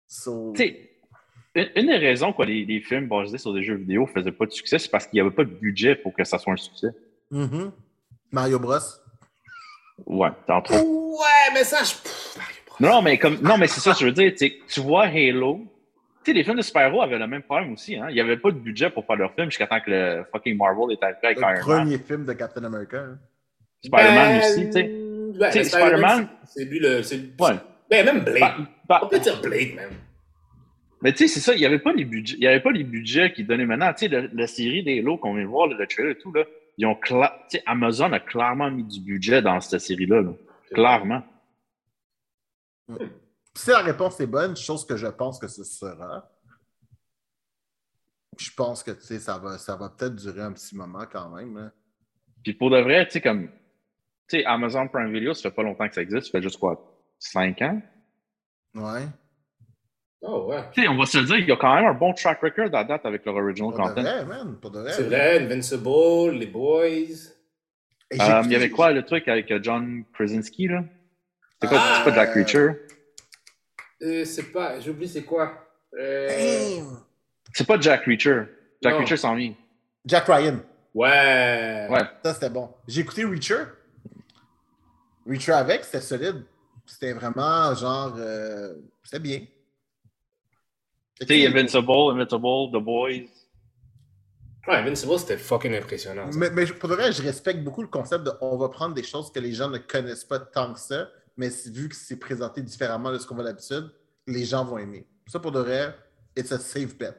So- 0.09 0.53
tu 0.57 0.63
sais, 0.65 0.91
une, 1.55 1.69
une 1.77 1.87
des 1.87 1.97
raisons 1.99 2.33
que 2.33 2.43
les, 2.43 2.65
les 2.65 2.81
films 2.81 3.09
basés 3.09 3.39
sur 3.39 3.53
des 3.53 3.63
jeux 3.63 3.77
vidéo 3.77 4.07
faisaient 4.07 4.33
pas 4.33 4.47
de 4.47 4.51
succès, 4.53 4.79
c'est 4.79 4.89
parce 4.89 5.07
qu'il 5.07 5.17
n'y 5.19 5.21
avait 5.21 5.35
pas 5.37 5.45
de 5.45 5.51
budget 5.51 5.95
pour 5.95 6.13
que 6.15 6.25
ça 6.25 6.39
soit 6.39 6.53
un 6.55 6.57
succès. 6.57 6.89
Mhm. 7.31 7.71
Mario 8.33 8.59
Bros. 8.59 8.79
Ouais, 10.07 10.31
entre. 10.49 10.73
Ouais, 10.73 11.53
mais 11.55 11.63
ça, 11.65 11.85
je. 11.85 11.93
Pff, 11.93 12.37
Mario 12.39 12.55
Bros. 12.55 12.60
Non, 12.81 13.03
mais 13.03 13.19
comme 13.19 13.37
non, 13.43 13.57
mais 13.59 13.67
c'est 13.67 13.81
ça, 13.81 13.95
je 13.99 14.07
veux 14.07 14.13
dire, 14.13 14.31
tu 14.33 14.39
sais, 14.39 14.59
tu 14.69 14.81
vois 14.81 15.05
Halo. 15.07 15.61
Tu 16.25 16.31
sais, 16.31 16.37
les 16.37 16.45
films 16.45 16.57
de 16.59 16.63
super-héros 16.63 17.01
avaient 17.03 17.19
le 17.19 17.27
même 17.27 17.43
problème 17.43 17.73
aussi. 17.73 17.97
Hein? 17.97 18.07
Il 18.11 18.15
n'y 18.15 18.21
avait 18.21 18.37
pas 18.37 18.51
de 18.51 18.59
budget 18.59 18.91
pour 18.91 19.07
faire 19.07 19.17
leur 19.17 19.33
film 19.35 19.47
jusqu'à 19.51 19.67
temps 19.67 19.81
que 19.81 19.91
le 19.91 20.25
fucking 20.33 20.57
Marvel 20.57 20.93
est 20.97 21.03
arrivé 21.03 21.19
avec 21.23 21.39
Le 21.39 21.43
Iron 21.43 21.51
Man. 21.53 21.61
premier 21.85 21.99
film 21.99 22.25
de 22.27 22.33
Captain 22.35 22.65
America. 22.65 22.99
hein. 22.99 23.19
Spider-Man 23.83 24.15
Ben, 24.15 24.39
aussi, 24.39 24.67
tu 24.67 24.73
sais. 24.73 24.91
mais 25.57 25.65
Spider-Man- 25.65 26.29
C'est 26.45 26.65
lui 26.67 26.79
le. 26.79 27.03
c'est- 27.03 27.17
Ouais. 27.41 27.55
Ben, 27.91 28.05
même 28.05 28.21
Blade. 28.21 28.53
Bah, 28.89 29.01
On 29.03 29.09
peut 29.09 29.19
dire 29.19 29.41
Blade, 29.41 29.75
même. 29.77 29.91
mais 31.03 31.13
tu 31.13 31.19
sais, 31.19 31.29
c'est 31.29 31.41
ça, 31.41 31.55
il 31.55 31.59
n'y 31.61 31.65
avait 31.67 31.79
pas 31.79 31.93
les 31.93 32.05
budgets, 32.05 32.37
il 32.37 32.43
y 32.45 32.47
avait 32.47 32.61
pas 32.61 32.71
les 32.73 32.85
budgets 32.85 33.33
qu'ils 33.33 33.47
donnaient 33.47 33.65
maintenant. 33.65 33.93
Tu 33.95 34.09
sais, 34.09 34.29
la 34.33 34.47
série 34.47 34.83
des 34.85 34.99
Halo 34.99 35.17
qu'on 35.17 35.33
vient 35.35 35.45
de 35.45 35.49
voir, 35.49 35.67
le, 35.69 35.77
le 35.79 35.87
trailer 35.87 36.13
et 36.13 36.19
tout, 36.19 36.33
là, 36.33 36.45
ils 36.77 36.85
ont 36.87 36.93
cla- 36.95 37.33
tu 37.51 37.57
sais, 37.57 37.63
Amazon 37.67 38.13
a 38.13 38.21
clairement 38.21 38.71
mis 38.71 38.85
du 38.85 39.01
budget 39.01 39.41
dans 39.41 39.59
cette 39.61 39.81
série-là. 39.81 40.21
là. 40.23 40.31
Clairement. 40.75 41.23
Si 43.55 43.71
la 43.71 43.81
réponse 43.81 44.21
est 44.21 44.27
bonne, 44.27 44.57
chose 44.57 44.87
que 44.87 44.97
je 44.97 45.07
pense 45.09 45.39
que 45.39 45.49
ce 45.49 45.65
sera, 45.65 46.31
je 48.39 48.51
pense 48.57 48.83
que 48.83 48.93
tu 48.93 49.03
sais, 49.03 49.19
ça 49.19 49.39
va, 49.39 49.59
ça 49.59 49.77
va 49.77 49.89
peut-être 49.91 50.15
durer 50.17 50.43
un 50.43 50.53
petit 50.53 50.77
moment 50.77 51.05
quand 51.11 51.29
même. 51.31 51.57
hein. 51.57 51.73
Puis 52.43 52.55
pour 52.55 52.71
de 52.71 52.79
vrai, 52.79 53.05
tu 53.07 53.13
sais, 53.13 53.21
comme, 53.21 53.49
tu 54.29 54.39
sais, 54.39 54.45
Amazon 54.45 54.89
Prime 54.89 55.13
Video, 55.13 55.35
ça 55.35 55.43
fait 55.51 55.55
pas 55.55 55.63
longtemps 55.63 55.89
que 55.89 55.95
ça 55.95 56.03
existe, 56.03 56.27
ça 56.27 56.31
fait 56.33 56.43
juste 56.43 56.59
quoi, 56.59 56.97
5 57.19 57.61
ans? 57.63 57.83
Ouais. 58.75 59.07
Oh, 60.23 60.47
ouais. 60.49 60.63
Tu 60.73 60.83
sais, 60.83 60.89
on 60.89 60.97
va 60.97 61.07
se 61.07 61.19
le 61.19 61.25
dire, 61.25 61.37
il 61.39 61.49
y 61.49 61.53
a 61.53 61.57
quand 61.57 61.75
même 61.75 61.87
un 61.87 61.95
bon 61.95 62.13
track 62.15 62.41
record 62.43 62.75
à 62.75 62.85
date 62.85 63.05
avec 63.05 63.25
leur 63.25 63.35
original 63.37 63.75
Pour 63.75 63.81
content. 63.89 64.03
vrai, 64.03 64.25
man. 64.25 64.57
Pour 64.61 64.71
de 64.71 64.81
vrai. 64.81 64.93
C'est 64.93 65.03
vrai, 65.05 65.43
Invincible, 65.45 66.31
les 66.39 66.47
Boys. 66.47 67.33
Euh, 68.13 68.43
il 68.45 68.51
y 68.53 68.57
avait 68.57 68.71
quoi 68.71 68.93
le 68.93 69.03
truc 69.05 69.29
avec 69.29 69.53
John 69.63 70.05
Krasinski, 70.13 70.69
là? 70.69 70.85
C'est 71.63 71.69
quoi, 71.69 71.79
Ah, 71.81 71.95
c'est 72.05 72.11
pas 72.11 72.17
Jack 72.17 72.35
Reacher? 72.35 72.71
Euh, 74.03 74.25
c'est 74.25 74.51
pas. 74.53 74.81
J'oublie 74.81 75.09
c'est 75.09 75.25
quoi. 75.25 75.53
Euh! 75.99 76.81
C'est 77.53 77.67
pas 77.67 77.79
Jack 77.81 78.05
Reacher. 78.05 78.45
Jack 78.83 78.95
Non. 78.95 79.01
Reacher 79.01 79.17
s'en 79.17 79.35
vient. 79.35 79.55
Jack 80.07 80.25
Ryan. 80.27 80.61
Ouais. 80.95 81.87
Ouais. 81.91 82.03
Ça, 82.25 82.35
c'était 82.35 82.51
bon. 82.51 82.71
J'ai 82.89 83.03
écouté 83.03 83.25
Reacher. 83.25 83.65
Reacher 85.27 85.53
avec, 85.53 85.85
c'était 85.85 86.01
solide. 86.01 86.45
C'était 86.87 87.13
vraiment 87.13 87.75
genre. 87.75 88.15
euh, 88.19 88.75
c'était 89.05 89.19
bien. 89.21 89.41
Tu 91.21 91.27
sais, 91.27 91.47
Invincible, 91.47 91.91
Invincible, 92.13 92.71
The 92.73 92.83
Boys. 92.83 93.29
Ouais, 94.67 94.77
Invincible, 94.77 95.19
c'était 95.19 95.37
fucking 95.37 95.75
impressionnant. 95.75 96.33
ça. 96.33 96.39
Mais, 96.39 96.51
mais 96.51 96.65
pour 96.67 96.89
de 96.89 96.95
vrai, 96.95 97.13
je 97.13 97.23
respecte 97.23 97.63
beaucoup 97.63 97.83
le 97.83 97.89
concept 97.89 98.25
de 98.25 98.33
on 98.41 98.57
va 98.57 98.69
prendre 98.71 98.95
des 98.95 99.03
choses 99.03 99.31
que 99.31 99.39
les 99.41 99.53
gens 99.53 99.69
ne 99.69 99.79
connaissent 99.79 100.25
pas 100.25 100.39
tant 100.39 100.73
que 100.73 100.81
ça, 100.81 101.09
mais 101.37 101.49
vu 101.67 101.89
que 101.89 101.97
c'est 101.97 102.17
présenté 102.17 102.63
différemment 102.63 103.13
de 103.13 103.19
ce 103.19 103.27
qu'on 103.27 103.35
voit 103.35 103.45
d'habitude, 103.45 103.91
les 104.27 104.45
gens 104.45 104.65
vont 104.65 104.79
aimer. 104.79 105.09
Ça, 105.27 105.39
pour 105.41 105.53
de 105.53 105.61
vrai, 105.61 105.95
it's 106.37 106.53
a 106.53 106.59
safe 106.59 106.97
bet. 106.97 107.15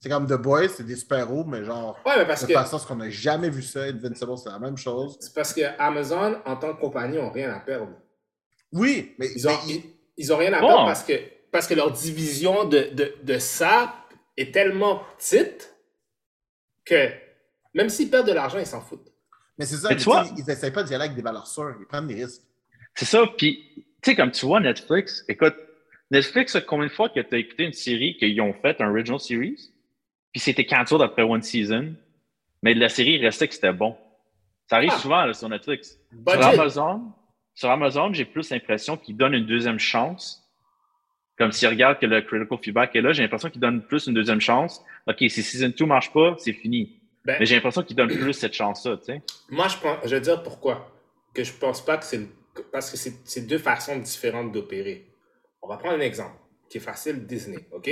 C'est 0.00 0.08
comme 0.08 0.26
The 0.26 0.32
Boys, 0.34 0.68
c'est 0.68 0.82
des 0.84 0.96
super-héros, 0.96 1.44
mais 1.44 1.64
genre, 1.64 1.96
Ouais, 2.04 2.14
mais 2.18 2.26
parce 2.26 2.42
de 2.42 2.48
que. 2.48 2.52
façon, 2.54 2.78
ce 2.78 2.86
qu'on 2.86 2.96
n'a 2.96 3.08
jamais 3.08 3.50
vu 3.50 3.62
ça, 3.62 3.82
Invincible, 3.84 4.36
c'est 4.36 4.48
la 4.50 4.58
même 4.58 4.76
chose. 4.76 5.16
C'est 5.20 5.32
parce 5.32 5.52
que 5.54 5.60
Amazon, 5.78 6.40
en 6.44 6.56
tant 6.56 6.74
que 6.74 6.80
compagnie, 6.80 7.18
ont 7.18 7.30
rien 7.30 7.52
à 7.52 7.60
perdre. 7.60 7.92
Oui, 8.72 9.14
mais, 9.18 9.30
Ils 9.36 9.46
ont, 9.46 9.52
mais 9.68 9.74
ils, 9.74 9.84
ils 10.16 10.32
ont 10.32 10.36
rien 10.36 10.52
à 10.54 10.60
Bon. 10.60 10.66
perdre 10.66 10.86
parce 10.86 11.04
que, 11.04 11.12
parce 11.52 11.66
que 11.68 11.74
leur 11.74 11.92
division 11.92 12.64
de, 12.64 12.90
de, 12.94 13.14
de 13.22 13.38
ça 13.38 13.94
est 14.36 14.52
tellement 14.52 15.02
petite 15.18 15.72
que 16.84 17.10
même 17.74 17.88
s'ils 17.88 18.10
perdent 18.10 18.26
de 18.26 18.32
l'argent, 18.32 18.58
ils 18.58 18.66
s'en 18.66 18.80
foutent. 18.80 19.12
mais 19.56 19.66
c'est 19.66 19.76
ça, 19.76 19.90
Mais 19.90 19.96
ils 20.36 20.44
n'essayent 20.44 20.72
pas 20.72 20.82
d'y 20.82 20.94
aller 20.94 21.04
avec 21.04 21.16
des 21.16 21.22
valeurs 21.22 21.46
sûres, 21.46 21.76
ils 21.78 21.86
prennent 21.86 22.06
des 22.08 22.24
risques. 22.24 22.42
C'est 22.94 23.04
ça, 23.04 23.26
puis, 23.26 23.62
tu 24.02 24.10
sais, 24.10 24.16
comme 24.16 24.30
tu 24.32 24.46
vois, 24.46 24.60
Netflix, 24.60 25.24
écoute, 25.28 25.54
Netflix, 26.10 26.56
combien 26.66 26.86
de 26.88 26.92
fois 26.92 27.08
que 27.08 27.20
tu 27.20 27.34
as 27.34 27.38
écouté 27.38 27.64
une 27.64 27.72
série 27.72 28.16
qu'ils 28.18 28.40
ont 28.40 28.52
fait, 28.52 28.80
un 28.80 28.90
original 28.90 29.18
series, 29.18 29.70
puis 30.32 30.40
c'était 30.40 30.66
cancelled 30.66 31.00
après 31.02 31.22
one 31.22 31.42
season, 31.42 31.94
mais 32.62 32.74
la 32.74 32.88
série 32.88 33.18
restait 33.18 33.48
que 33.48 33.54
c'était 33.54 33.72
bon. 33.72 33.96
Ça 34.68 34.76
arrive 34.76 34.90
Ah. 34.92 34.98
souvent 34.98 35.24
là, 35.24 35.32
sur 35.32 35.48
Netflix. 35.48 35.98
Sur. 36.28 36.42
Amazon, 36.42 37.12
sur 37.54 37.70
Amazon, 37.70 38.12
j'ai 38.12 38.24
plus 38.24 38.50
l'impression 38.50 38.96
qu'ils 38.96 39.16
donnent 39.16 39.34
une 39.34 39.46
deuxième 39.46 39.78
chance. 39.78 40.38
Comme 41.38 41.50
s'ils 41.50 41.68
regardent 41.68 41.98
que 41.98 42.06
le 42.06 42.20
critical 42.20 42.58
feedback 42.62 42.94
est 42.94 43.00
là, 43.00 43.12
j'ai 43.12 43.22
l'impression 43.22 43.48
qu'ils 43.50 43.60
donnent 43.60 43.82
plus 43.82 44.06
une 44.06 44.14
deuxième 44.14 44.40
chance. 44.40 44.84
OK, 45.06 45.16
si 45.18 45.42
season 45.42 45.72
2 45.76 45.86
marche 45.86 46.12
pas, 46.12 46.34
c'est 46.38 46.52
fini. 46.52 47.00
Ben, 47.24 47.36
Mais 47.40 47.46
j'ai 47.46 47.54
l'impression 47.54 47.82
qu'ils 47.82 47.96
donnent 47.96 48.14
plus 48.16 48.32
cette 48.34 48.52
chance-là, 48.52 48.96
tu 48.98 49.04
sais. 49.04 49.22
Moi, 49.48 49.66
je, 49.68 49.76
pense, 49.78 49.96
je 50.04 50.10
vais 50.10 50.20
dire 50.20 50.42
pourquoi. 50.42 50.92
Que 51.34 51.42
je 51.42 51.52
pense 51.52 51.84
pas 51.84 51.96
que 51.96 52.04
c'est. 52.04 52.20
Parce 52.70 52.90
que 52.90 52.96
c'est 52.96 53.46
deux 53.46 53.58
façons 53.58 53.98
différentes 53.98 54.52
d'opérer. 54.52 55.12
On 55.62 55.68
va 55.68 55.76
prendre 55.76 55.94
un 55.94 56.00
exemple 56.00 56.36
qui 56.68 56.78
est 56.78 56.80
facile 56.80 57.26
Disney, 57.26 57.68
OK? 57.72 57.90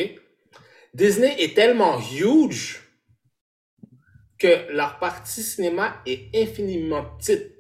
Disney 0.95 1.43
est 1.43 1.55
tellement 1.55 1.99
huge 2.01 2.81
que 4.39 4.73
leur 4.73 4.99
partie 4.99 5.43
cinéma 5.43 6.03
est 6.07 6.35
infiniment 6.35 7.05
petite. 7.17 7.55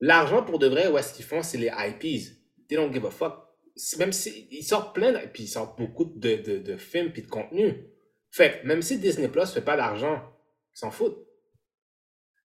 L'argent 0.00 0.42
pour 0.42 0.58
de 0.58 0.66
vrai, 0.66 0.88
où 0.88 0.96
est-ce 0.96 1.12
qu'ils 1.12 1.24
font, 1.24 1.42
c'est 1.42 1.58
les 1.58 1.68
IPs. 1.68 2.32
They 2.68 2.76
don't 2.76 2.92
give 2.92 3.04
a 3.06 3.10
fuck. 3.10 3.46
Même 3.98 4.12
si 4.12 4.48
ils 4.50 4.64
sortent 4.64 4.94
plein, 4.94 5.12
de- 5.12 5.26
puis 5.28 5.44
ils 5.44 5.48
sortent 5.48 5.78
beaucoup 5.78 6.04
de, 6.04 6.36
de, 6.58 6.76
films 6.76 7.12
puis 7.12 7.22
de 7.22 7.28
contenu. 7.28 7.84
Fait 8.30 8.64
même 8.64 8.82
si 8.82 8.98
Disney 8.98 9.28
Plus 9.28 9.52
fait 9.52 9.60
pas 9.62 9.76
d'argent, 9.76 10.22
Ils 10.74 10.78
s'en 10.78 10.90
foutent. 10.90 11.26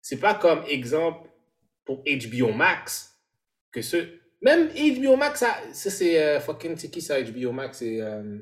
C'est 0.01 0.19
pas 0.19 0.35
comme 0.35 0.65
exemple 0.67 1.31
pour 1.85 2.03
HBO 2.05 2.53
Max 2.53 3.14
que 3.75 3.83
ce. 3.83 3.97
Même 4.41 4.69
HBO 4.69 5.17
Max, 5.17 5.41
ça, 5.41 5.57
ça, 5.73 5.91
c'est 5.91 6.23
euh, 6.23 6.41
fucking. 6.41 6.77
C'est 6.77 6.91
qui 6.91 7.01
ça, 7.03 7.21
HBO 7.21 7.53
Max? 7.53 7.79
C'est. 7.79 8.01
euh, 8.01 8.39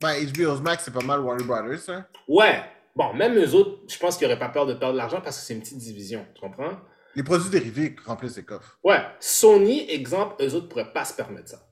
Ben, 0.00 0.14
HBO 0.26 0.60
Max, 0.60 0.84
c'est 0.84 0.92
pas 0.92 1.00
mal 1.04 1.20
Warner 1.20 1.44
Brothers, 1.44 1.88
hein. 1.90 2.06
Ouais. 2.28 2.62
Bon, 2.94 3.14
même 3.14 3.38
eux 3.38 3.54
autres, 3.54 3.80
je 3.88 3.98
pense 3.98 4.16
qu'ils 4.18 4.26
n'auraient 4.28 4.38
pas 4.38 4.50
peur 4.50 4.66
de 4.66 4.74
perdre 4.74 4.92
de 4.92 4.98
l'argent 4.98 5.20
parce 5.22 5.38
que 5.38 5.44
c'est 5.46 5.54
une 5.54 5.60
petite 5.60 5.78
division. 5.78 6.26
Tu 6.34 6.40
comprends? 6.42 6.78
Les 7.14 7.22
produits 7.22 7.48
dérivés 7.50 7.96
remplissent 8.04 8.36
les 8.36 8.44
coffres. 8.44 8.78
Ouais. 8.84 9.00
Sony, 9.20 9.88
exemple, 9.90 10.42
eux 10.44 10.54
autres 10.54 10.68
pourraient 10.68 10.92
pas 10.92 11.04
se 11.06 11.14
permettre 11.14 11.48
ça. 11.48 11.66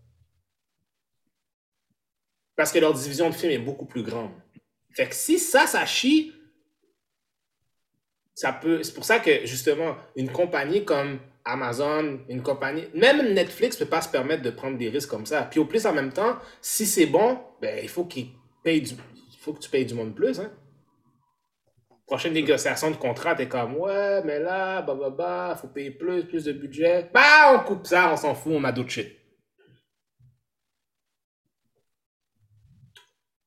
Parce 2.56 2.72
que 2.72 2.78
leur 2.78 2.94
division 2.94 3.28
de 3.28 3.34
films 3.34 3.52
est 3.52 3.58
beaucoup 3.58 3.86
plus 3.86 4.02
grande. 4.02 4.32
Fait 4.94 5.08
que 5.08 5.14
si 5.14 5.38
ça, 5.38 5.66
ça 5.66 5.84
chie, 5.86 6.32
ça 8.40 8.52
peut. 8.54 8.82
C'est 8.82 8.94
pour 8.94 9.04
ça 9.04 9.18
que, 9.18 9.44
justement, 9.44 9.96
une 10.16 10.32
compagnie 10.32 10.86
comme 10.86 11.18
Amazon, 11.44 12.20
une 12.26 12.42
compagnie. 12.42 12.86
Même 12.94 13.34
Netflix 13.34 13.76
peut 13.76 13.84
pas 13.84 14.00
se 14.00 14.08
permettre 14.08 14.42
de 14.42 14.48
prendre 14.48 14.78
des 14.78 14.88
risques 14.88 15.10
comme 15.10 15.26
ça. 15.26 15.42
Puis 15.42 15.60
au 15.60 15.66
plus, 15.66 15.84
en 15.84 15.92
même 15.92 16.10
temps, 16.10 16.38
si 16.62 16.86
c'est 16.86 17.04
bon, 17.04 17.38
ben, 17.60 17.78
il 17.82 17.88
faut 17.90 18.06
qu'ils 18.06 18.28
payent 18.64 18.80
du. 18.80 18.94
Il 19.14 19.38
faut 19.38 19.52
que 19.52 19.58
tu 19.58 19.68
payes 19.68 19.84
du 19.84 19.92
monde 19.92 20.14
plus, 20.14 20.40
hein. 20.40 20.50
Prochaine 22.06 22.32
négociation 22.32 22.90
de 22.90 22.96
contrat, 22.96 23.34
t'es 23.34 23.46
comme, 23.46 23.76
ouais, 23.76 24.22
mais 24.24 24.38
là, 24.38 24.80
bah, 24.80 24.94
bah, 24.94 25.10
bah, 25.10 25.58
faut 25.60 25.68
payer 25.68 25.90
plus, 25.90 26.24
plus 26.24 26.44
de 26.44 26.52
budget. 26.52 27.10
Bah, 27.12 27.54
on 27.54 27.58
coupe 27.62 27.86
ça, 27.86 28.10
on 28.10 28.16
s'en 28.16 28.34
fout, 28.34 28.54
on 28.56 28.64
a 28.64 28.72
d'autres 28.72 28.88
shit. 28.90 29.16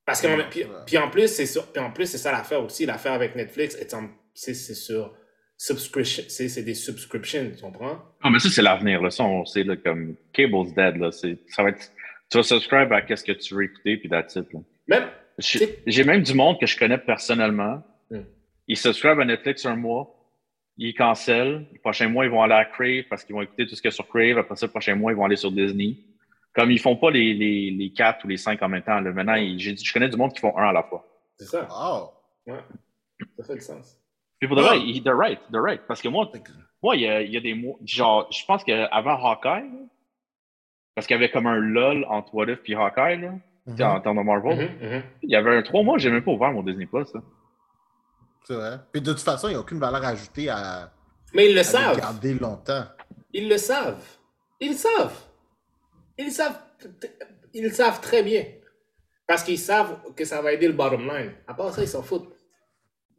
Parce 0.05 0.21
que, 0.21 0.49
puis, 0.49 0.65
puis 0.85 0.97
en 0.99 1.09
plus, 1.09 1.27
c'est 1.29 1.47
sur- 1.47 1.71
puis 1.71 1.81
en 1.81 1.91
plus, 1.91 2.05
c'est 2.05 2.17
ça 2.19 2.31
l'affaire 2.31 2.63
aussi. 2.63 2.85
L'affaire 2.85 3.13
avec 3.13 3.35
Netflix, 3.35 3.75
en- 3.93 4.09
c'est 4.33 4.53
c'est 4.53 4.73
sur 4.75 5.13
subscription, 5.57 6.23
c'est 6.27 6.49
c'est 6.49 6.63
des 6.63 6.73
subscriptions, 6.73 7.51
tu 7.55 7.61
comprends? 7.61 7.99
Non, 8.23 8.29
mais 8.31 8.39
ça, 8.39 8.49
c'est 8.49 8.61
l'avenir. 8.61 9.01
Là. 9.01 9.09
Ça, 9.09 9.23
on 9.23 9.45
sait, 9.45 9.63
là, 9.63 9.75
comme 9.77 10.15
Cable's 10.33 10.73
dead. 10.73 10.97
Là. 10.97 11.11
C'est- 11.11 11.39
Ça 11.49 11.63
va 11.63 11.69
être... 11.69 11.89
Tu 12.29 12.37
vas 12.37 12.43
subscribe 12.43 12.91
à 12.91 13.01
qu'est-ce 13.01 13.23
que 13.23 13.31
tu 13.33 13.53
veux 13.55 13.63
écouter, 13.63 13.97
puis 13.97 14.09
that's 14.09 14.35
it. 14.35 14.51
Là. 14.53 14.59
Même, 14.87 15.09
J'ai 15.37 15.79
j'ai 15.85 16.03
même 16.03 16.23
du 16.23 16.33
monde 16.33 16.59
que 16.59 16.65
je 16.65 16.77
connais 16.77 16.97
personnellement. 16.97 17.83
Hmm. 18.09 18.23
Ils 18.67 18.77
subscribent 18.77 19.19
à 19.19 19.25
Netflix 19.25 19.65
un 19.65 19.75
mois, 19.75 20.13
ils 20.77 20.93
cancellent. 20.93 21.65
Le 21.71 21.79
prochain 21.79 22.07
mois, 22.09 22.25
ils 22.25 22.31
vont 22.31 22.41
aller 22.41 22.53
à 22.55 22.65
Crave 22.65 23.03
parce 23.09 23.23
qu'ils 23.23 23.35
vont 23.35 23.41
écouter 23.41 23.67
tout 23.67 23.75
ce 23.75 23.81
qu'il 23.81 23.89
y 23.89 23.93
a 23.93 23.95
sur 23.95 24.07
Crave. 24.07 24.37
Après 24.39 24.55
ça, 24.55 24.65
le 24.65 24.71
prochain 24.71 24.95
mois, 24.95 25.11
ils 25.11 25.15
vont 25.15 25.25
aller 25.25 25.35
sur 25.35 25.51
Disney. 25.51 25.97
Comme 26.55 26.71
ils 26.71 26.79
font 26.79 26.95
pas 26.95 27.09
les, 27.11 27.33
les, 27.33 27.71
les 27.71 27.91
quatre 27.93 28.25
ou 28.25 28.27
les 28.27 28.37
cinq 28.37 28.61
en 28.61 28.69
même 28.69 28.83
temps. 28.83 28.99
Là. 28.99 29.11
Maintenant, 29.11 29.35
ils- 29.35 29.59
j'ai- 29.59 29.75
je 29.77 29.93
connais 29.93 30.09
du 30.09 30.17
monde 30.17 30.33
qui 30.33 30.39
font 30.39 30.55
un 30.57 30.69
à 30.69 30.73
la 30.73 30.83
fois. 30.83 31.05
c'est 31.37 31.45
ça. 31.45 31.67
Wow. 31.69 32.55
Ça 33.37 33.43
fait 33.45 33.55
du 33.55 33.61
sens. 33.61 33.97
Puis 34.45 34.47
pour 34.47 34.57
de 34.57 34.61
vrai, 34.61 34.79
ils- 34.81 35.01
they're 35.03 35.15
right, 35.15 35.39
they're 35.51 35.61
right. 35.63 35.81
Parce 35.87 36.01
que 36.01 36.09
moi, 36.09 36.29
moi, 36.81 36.95
il 36.95 37.03
y 37.03 37.07
a, 37.07 37.21
il 37.21 37.31
y 37.31 37.37
a 37.37 37.39
des 37.39 37.53
mois, 37.53 37.75
genre, 37.85 38.27
je 38.31 38.43
pense 38.45 38.63
qu'avant 38.63 39.15
Hawkeye, 39.31 39.69
là, 39.69 39.79
parce 40.95 41.07
qu'il 41.07 41.15
y 41.15 41.17
avait 41.17 41.31
comme 41.31 41.47
un 41.47 41.57
lull 41.57 42.05
entre 42.09 42.33
What 42.35 42.47
If 42.51 42.59
et 42.67 42.75
Hawkeye, 42.75 43.21
là, 43.21 43.31
sais, 43.75 43.83
en 43.83 44.01
termes 44.01 44.17
de 44.17 44.23
Marvel, 44.23 44.57
Mhm, 44.81 44.89
mhm. 44.89 45.03
il 45.23 45.29
y 45.29 45.35
avait 45.35 45.55
un 45.55 45.61
trois 45.61 45.81
mois, 45.83 45.97
j'ai 45.97 46.09
même 46.11 46.23
pas 46.23 46.31
ouvert 46.31 46.51
mon 46.51 46.61
Disney 46.63 46.85
Plus. 46.85 47.07
C'est 48.43 48.55
vrai. 48.55 48.79
Puis 48.91 49.01
de 49.01 49.11
toute 49.13 49.21
façon, 49.21 49.47
il 49.47 49.51
n'y 49.51 49.55
a 49.55 49.59
aucune 49.61 49.79
valeur 49.79 50.03
ajoutée 50.03 50.49
à, 50.49 50.91
Mais 51.33 51.49
ils 51.49 51.53
le 51.53 51.61
à 51.61 51.63
savent. 51.63 51.97
garder 51.97 52.33
longtemps. 52.33 52.83
Ils 53.31 53.47
le 53.47 53.57
savent. 53.57 54.03
Ils 54.59 54.71
le 54.71 54.75
savent. 54.75 55.17
Ils 56.17 56.25
le 56.25 56.31
savent. 56.31 56.59
Ils 57.53 57.63
le 57.63 57.69
savent 57.71 58.01
très 58.01 58.21
bien. 58.21 58.43
Parce 59.25 59.43
qu'ils 59.43 59.57
savent 59.57 59.97
que 60.15 60.25
ça 60.25 60.41
va 60.41 60.51
aider 60.51 60.67
le 60.67 60.73
bottom 60.73 61.07
line. 61.07 61.31
À 61.47 61.53
part 61.53 61.71
ça, 61.71 61.81
ils 61.81 61.87
s'en 61.87 62.03
foutent. 62.03 62.35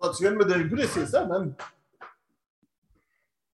Oh, 0.04 0.10
tu 0.16 0.22
viens 0.22 0.32
de 0.32 0.36
me 0.36 0.44
donner 0.44 0.64
le 0.64 0.68
goût 0.68 0.76
d'essayer 0.76 1.06
ça, 1.06 1.24
man. 1.24 1.54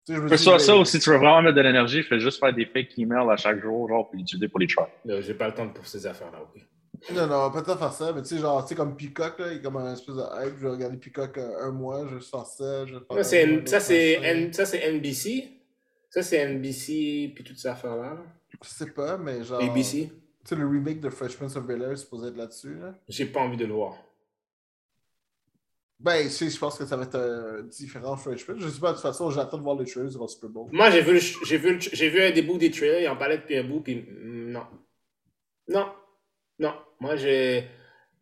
Tu 0.06 0.18
dis, 0.28 0.38
ça, 0.38 0.58
ça, 0.58 0.76
ou 0.76 0.84
si 0.84 0.98
tu 0.98 1.10
veux 1.10 1.16
vraiment 1.18 1.42
mettre 1.42 1.56
de 1.56 1.60
l'énergie, 1.60 2.02
fais 2.02 2.18
juste 2.18 2.40
faire 2.40 2.52
des 2.52 2.66
fake 2.66 2.98
emails 2.98 3.30
à 3.30 3.36
chaque 3.36 3.60
jour, 3.60 3.88
genre, 3.88 4.08
puis 4.08 4.18
l'utiliser 4.18 4.48
pour 4.48 4.58
les. 4.58 4.66
Là, 5.04 5.20
J'ai 5.20 5.34
pas 5.34 5.48
le 5.48 5.54
temps 5.54 5.68
pour 5.68 5.86
ces 5.86 6.04
affaires-là, 6.06 6.38
oui. 6.54 6.62
Non, 7.14 7.26
non, 7.26 7.50
peut-être 7.50 7.78
faire 7.78 7.92
ça, 7.92 8.12
mais 8.12 8.20
tu 8.22 8.28
sais, 8.28 8.38
genre, 8.38 8.62
tu 8.64 8.70
sais, 8.70 8.74
comme 8.74 8.96
Peacock, 8.96 9.38
là, 9.38 9.48
il 9.52 9.56
y 9.56 9.56
a 9.56 9.62
comme 9.62 9.76
un 9.76 9.92
espèce 9.92 10.16
de 10.16 10.20
hype. 10.22 10.54
Je 10.58 10.62
vais 10.66 10.70
regarder 10.70 10.96
Peacock 10.96 11.38
un 11.38 11.70
mois, 11.70 12.06
je 12.12 12.18
sors 12.18 12.46
ça, 12.46 12.84
je 12.86 12.94
vais 12.94 13.00
faire 13.00 13.24
Ça, 13.24 13.24
ça, 13.24 13.36
je 13.36 13.78
c'est 13.80 13.96
vais 13.96 14.14
faire 14.20 14.36
N- 14.36 14.52
ça, 14.52 14.66
c'est 14.66 14.92
NBC. 14.92 15.48
Ça, 16.10 16.22
c'est 16.22 16.38
NBC, 16.44 17.32
puis 17.34 17.44
toutes 17.44 17.58
ces 17.58 17.68
affaires-là. 17.68 18.14
là. 18.14 18.22
Je 18.62 18.68
sais 18.68 18.90
pas, 18.90 19.16
mais 19.16 19.44
genre. 19.44 19.62
ABC. 19.62 20.08
Tu 20.10 20.48
sais, 20.48 20.56
le 20.56 20.66
remake 20.66 21.00
de 21.00 21.08
Fresh 21.10 21.36
Prince 21.36 21.54
of 21.56 21.64
Bel-Air 21.66 21.92
est 21.92 21.96
supposé 21.96 22.28
être 22.28 22.36
là-dessus, 22.36 22.74
là. 22.74 22.94
J'ai 23.08 23.26
pas 23.26 23.40
envie 23.40 23.56
de 23.56 23.64
le 23.66 23.74
voir. 23.74 23.94
Ben, 26.02 26.30
sais, 26.30 26.48
je 26.48 26.58
pense 26.58 26.78
que 26.78 26.86
ça 26.86 26.96
va 26.96 27.04
être 27.04 27.16
un 27.16 27.62
différent 27.64 28.16
Fresh 28.16 28.46
Prince. 28.46 28.58
Je 28.60 28.68
sais 28.68 28.80
pas, 28.80 28.88
de 28.88 28.94
toute 28.94 29.02
façon, 29.02 29.30
j'attends 29.30 29.58
de 29.58 29.62
voir 29.62 29.76
les 29.76 29.84
trailers 29.84 30.10
durant 30.10 30.24
le 30.24 30.30
Super 30.30 30.48
Bowl. 30.48 30.68
Moi, 30.72 30.90
j'ai 30.90 31.02
vu, 31.02 31.20
j'ai 31.44 31.58
vu, 31.58 31.78
j'ai 31.78 32.08
vu 32.08 32.22
un 32.22 32.30
des 32.30 32.40
bouts 32.40 32.56
des 32.56 32.70
trailers, 32.70 33.02
il 33.02 33.08
en 33.08 33.16
parlait 33.16 33.36
depuis 33.36 33.58
un 33.58 33.64
bout, 33.64 33.80
puis 33.80 34.06
non. 34.10 34.66
Non. 35.68 35.92
Non. 36.58 36.74
Moi, 37.00 37.16
j'ai. 37.16 37.68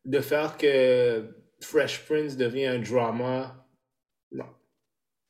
De 0.04 0.20
faire 0.20 0.56
que 0.56 1.34
Fresh 1.60 2.06
Prince 2.06 2.36
devient 2.36 2.66
un 2.66 2.78
drama, 2.78 3.66
non. 4.32 4.46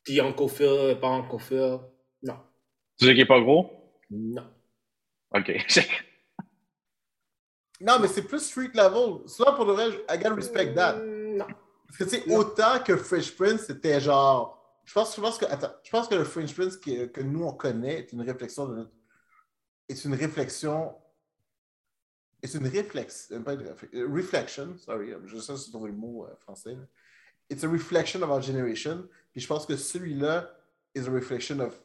Puis 0.04 0.20
Uncle 0.20 0.48
Phil, 0.48 0.96
pas 1.00 1.08
Uncle 1.08 1.38
Phil, 1.40 1.78
non. 2.22 2.36
Tu 2.96 3.06
sais 3.06 3.12
qu'il 3.12 3.20
est 3.20 3.26
pas 3.26 3.40
gros? 3.40 3.70
Non. 4.10 4.46
Ok. 5.34 5.50
Non, 7.80 7.98
mais 8.00 8.08
c'est 8.08 8.22
plus 8.22 8.40
street 8.40 8.70
level. 8.74 9.28
Soit 9.28 9.54
pour 9.54 9.64
le 9.64 9.72
vrai, 9.72 9.88
I 10.08 10.16
gotta 10.16 10.34
respect 10.34 10.74
that. 10.74 11.00
Parce 11.88 11.98
que, 11.98 12.04
tu 12.04 12.10
sais, 12.22 12.30
autant 12.34 12.80
que 12.84 12.96
Fresh 12.96 13.34
Prince, 13.36 13.62
c'était 13.66 14.00
genre. 14.00 14.54
Je 14.84 14.92
pense, 14.92 15.16
je 15.16 15.20
pense 15.20 15.38
que. 15.38 15.46
Attends, 15.46 15.72
je 15.82 15.90
pense 15.90 16.06
que 16.08 16.14
le 16.14 16.24
Fresh 16.24 16.54
Prince 16.54 16.76
que, 16.76 17.06
que 17.06 17.20
nous, 17.20 17.44
on 17.44 17.52
connaît 17.52 18.00
est 18.00 18.12
une 18.12 18.20
réflexion 18.22 18.66
de 18.68 18.76
notre. 18.76 18.90
Est 19.88 20.04
une 20.04 20.14
réflexion. 20.14 20.94
Est 22.42 22.54
une 22.54 22.66
réflexion. 22.68 23.42
Pas 23.42 23.54
une 23.54 23.66
euh, 23.94 24.06
Reflection, 24.14 24.76
sorry. 24.78 25.12
euh, 25.12 25.18
Je 25.26 25.38
sais 25.38 25.56
si 25.56 25.70
trouver 25.70 25.90
le 25.90 25.96
mot 25.96 26.24
euh, 26.26 26.34
français. 26.40 26.74
là. 26.74 26.82
It's 27.50 27.64
a 27.64 27.68
reflection 27.68 28.22
of 28.22 28.28
our 28.30 28.42
generation. 28.42 29.08
Puis 29.32 29.40
je 29.40 29.46
pense 29.46 29.64
que 29.66 29.76
celui-là 29.76 30.50
is 30.94 31.06
a 31.08 31.10
reflection 31.10 31.58
of 31.60 31.80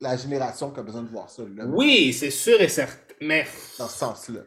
la 0.00 0.16
génération 0.16 0.70
qui 0.72 0.80
a 0.80 0.82
besoin 0.82 1.02
de 1.02 1.08
voir 1.08 1.28
ça. 1.30 1.42
là, 1.42 1.66
Oui, 1.66 2.12
c'est 2.14 2.30
sûr 2.30 2.60
et 2.60 2.68
certain. 2.68 3.14
Mais 3.20 3.46
Dans 3.78 3.88
ce 3.88 3.98
sens-là. 3.98 4.40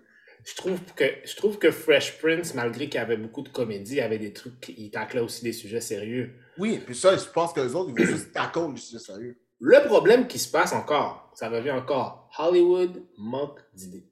Je 0.45 0.56
trouve 0.56 0.80
que 0.95 1.06
je 1.26 1.36
trouve 1.36 1.57
que 1.57 1.72
Fresh 1.72 2.20
Prince, 2.20 2.53
malgré 2.56 2.86
qu'il 2.88 2.95
y 2.99 3.03
avait 3.03 3.18
beaucoup 3.18 3.41
de 3.41 3.49
comédie, 3.49 3.94
il 3.94 3.98
y 3.98 4.02
avait 4.02 4.20
des 4.20 4.34
trucs, 4.34 4.74
il 4.78 4.90
taclait 4.91 5.20
aussi 5.22 5.44
des 5.44 5.53
sujets 5.53 5.82
sérieux. 5.82 6.34
Oui, 6.57 6.82
puis 6.86 6.95
ça, 6.95 7.16
je 7.18 7.26
pense 7.26 7.53
que 7.53 7.61
les 7.61 7.76
autres, 7.76 7.91
ils 7.95 7.99
vont 8.06 8.11
juste 8.11 8.32
tackle 8.34 8.72
les 8.72 8.78
sujets 8.78 8.99
sérieux. 9.03 9.38
Le 9.61 9.86
problème 9.86 10.28
qui 10.28 10.40
se 10.40 10.49
passe 10.49 10.72
encore, 10.74 11.32
ça 11.36 11.49
revient 11.49 11.72
encore, 11.72 12.30
Hollywood 12.38 13.03
manque 13.18 13.60
d'idées. 13.74 14.06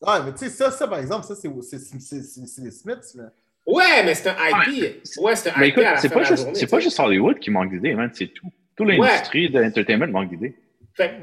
Ouais, 0.00 0.22
mais 0.24 0.32
tu 0.32 0.38
sais, 0.38 0.48
ça, 0.50 0.70
ça, 0.70 0.86
par 0.86 0.98
exemple, 0.98 1.24
ça, 1.26 1.34
c'est 1.34 1.48
les 1.48 2.70
Smiths, 2.70 3.14
là. 3.14 3.32
Ouais, 3.66 4.02
mais 4.04 4.14
c'est 4.14 4.28
un 4.30 4.34
IP. 4.66 5.02
Ouais, 5.18 5.36
c'est 5.36 5.50
un 5.50 5.58
Mais 5.58 5.68
IP 5.68 5.72
écoute, 5.74 5.84
à 5.84 5.92
la 5.92 5.96
c'est 5.98 6.08
fin 6.08 6.14
pas, 6.14 6.20
de 6.20 6.24
la 6.24 6.30
juste, 6.30 6.42
journée. 6.44 6.58
c'est 6.58 6.66
pas 6.66 6.80
juste 6.80 6.98
Hollywood 7.00 7.38
qui 7.38 7.50
manque 7.50 7.70
d'idées, 7.70 7.94
man, 7.94 8.10
c'est 8.14 8.28
tout. 8.28 8.50
Toute 8.74 8.88
l'industrie 8.88 9.50
de 9.50 9.58
l'entertainment 9.58 10.06
manque 10.08 10.30
d'idées. 10.30 10.56
Fait 10.94 11.20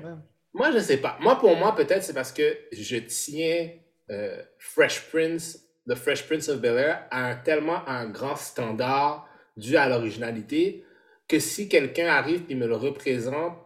moi, 0.55 0.71
je 0.71 0.79
sais 0.79 0.97
pas. 0.97 1.17
Moi, 1.19 1.37
pour 1.37 1.53
moi, 1.57 1.75
peut-être, 1.75 2.01
c'est 2.01 2.13
parce 2.13 2.31
que 2.31 2.57
je 2.71 2.95
tiens 2.95 3.71
euh, 4.09 4.41
Fresh 4.57 5.09
Prince, 5.09 5.59
The 5.85 5.95
Fresh 5.95 6.25
Prince 6.27 6.47
of 6.47 6.61
Bel-Air, 6.61 7.05
à 7.11 7.25
un, 7.25 7.35
tellement 7.35 7.85
un 7.89 8.07
grand 8.07 8.37
standard 8.37 9.27
dû 9.57 9.75
à 9.75 9.89
l'originalité 9.89 10.85
que 11.27 11.39
si 11.39 11.67
quelqu'un 11.67 12.07
arrive 12.07 12.45
et 12.47 12.55
me 12.55 12.67
le 12.67 12.75
représente, 12.77 13.57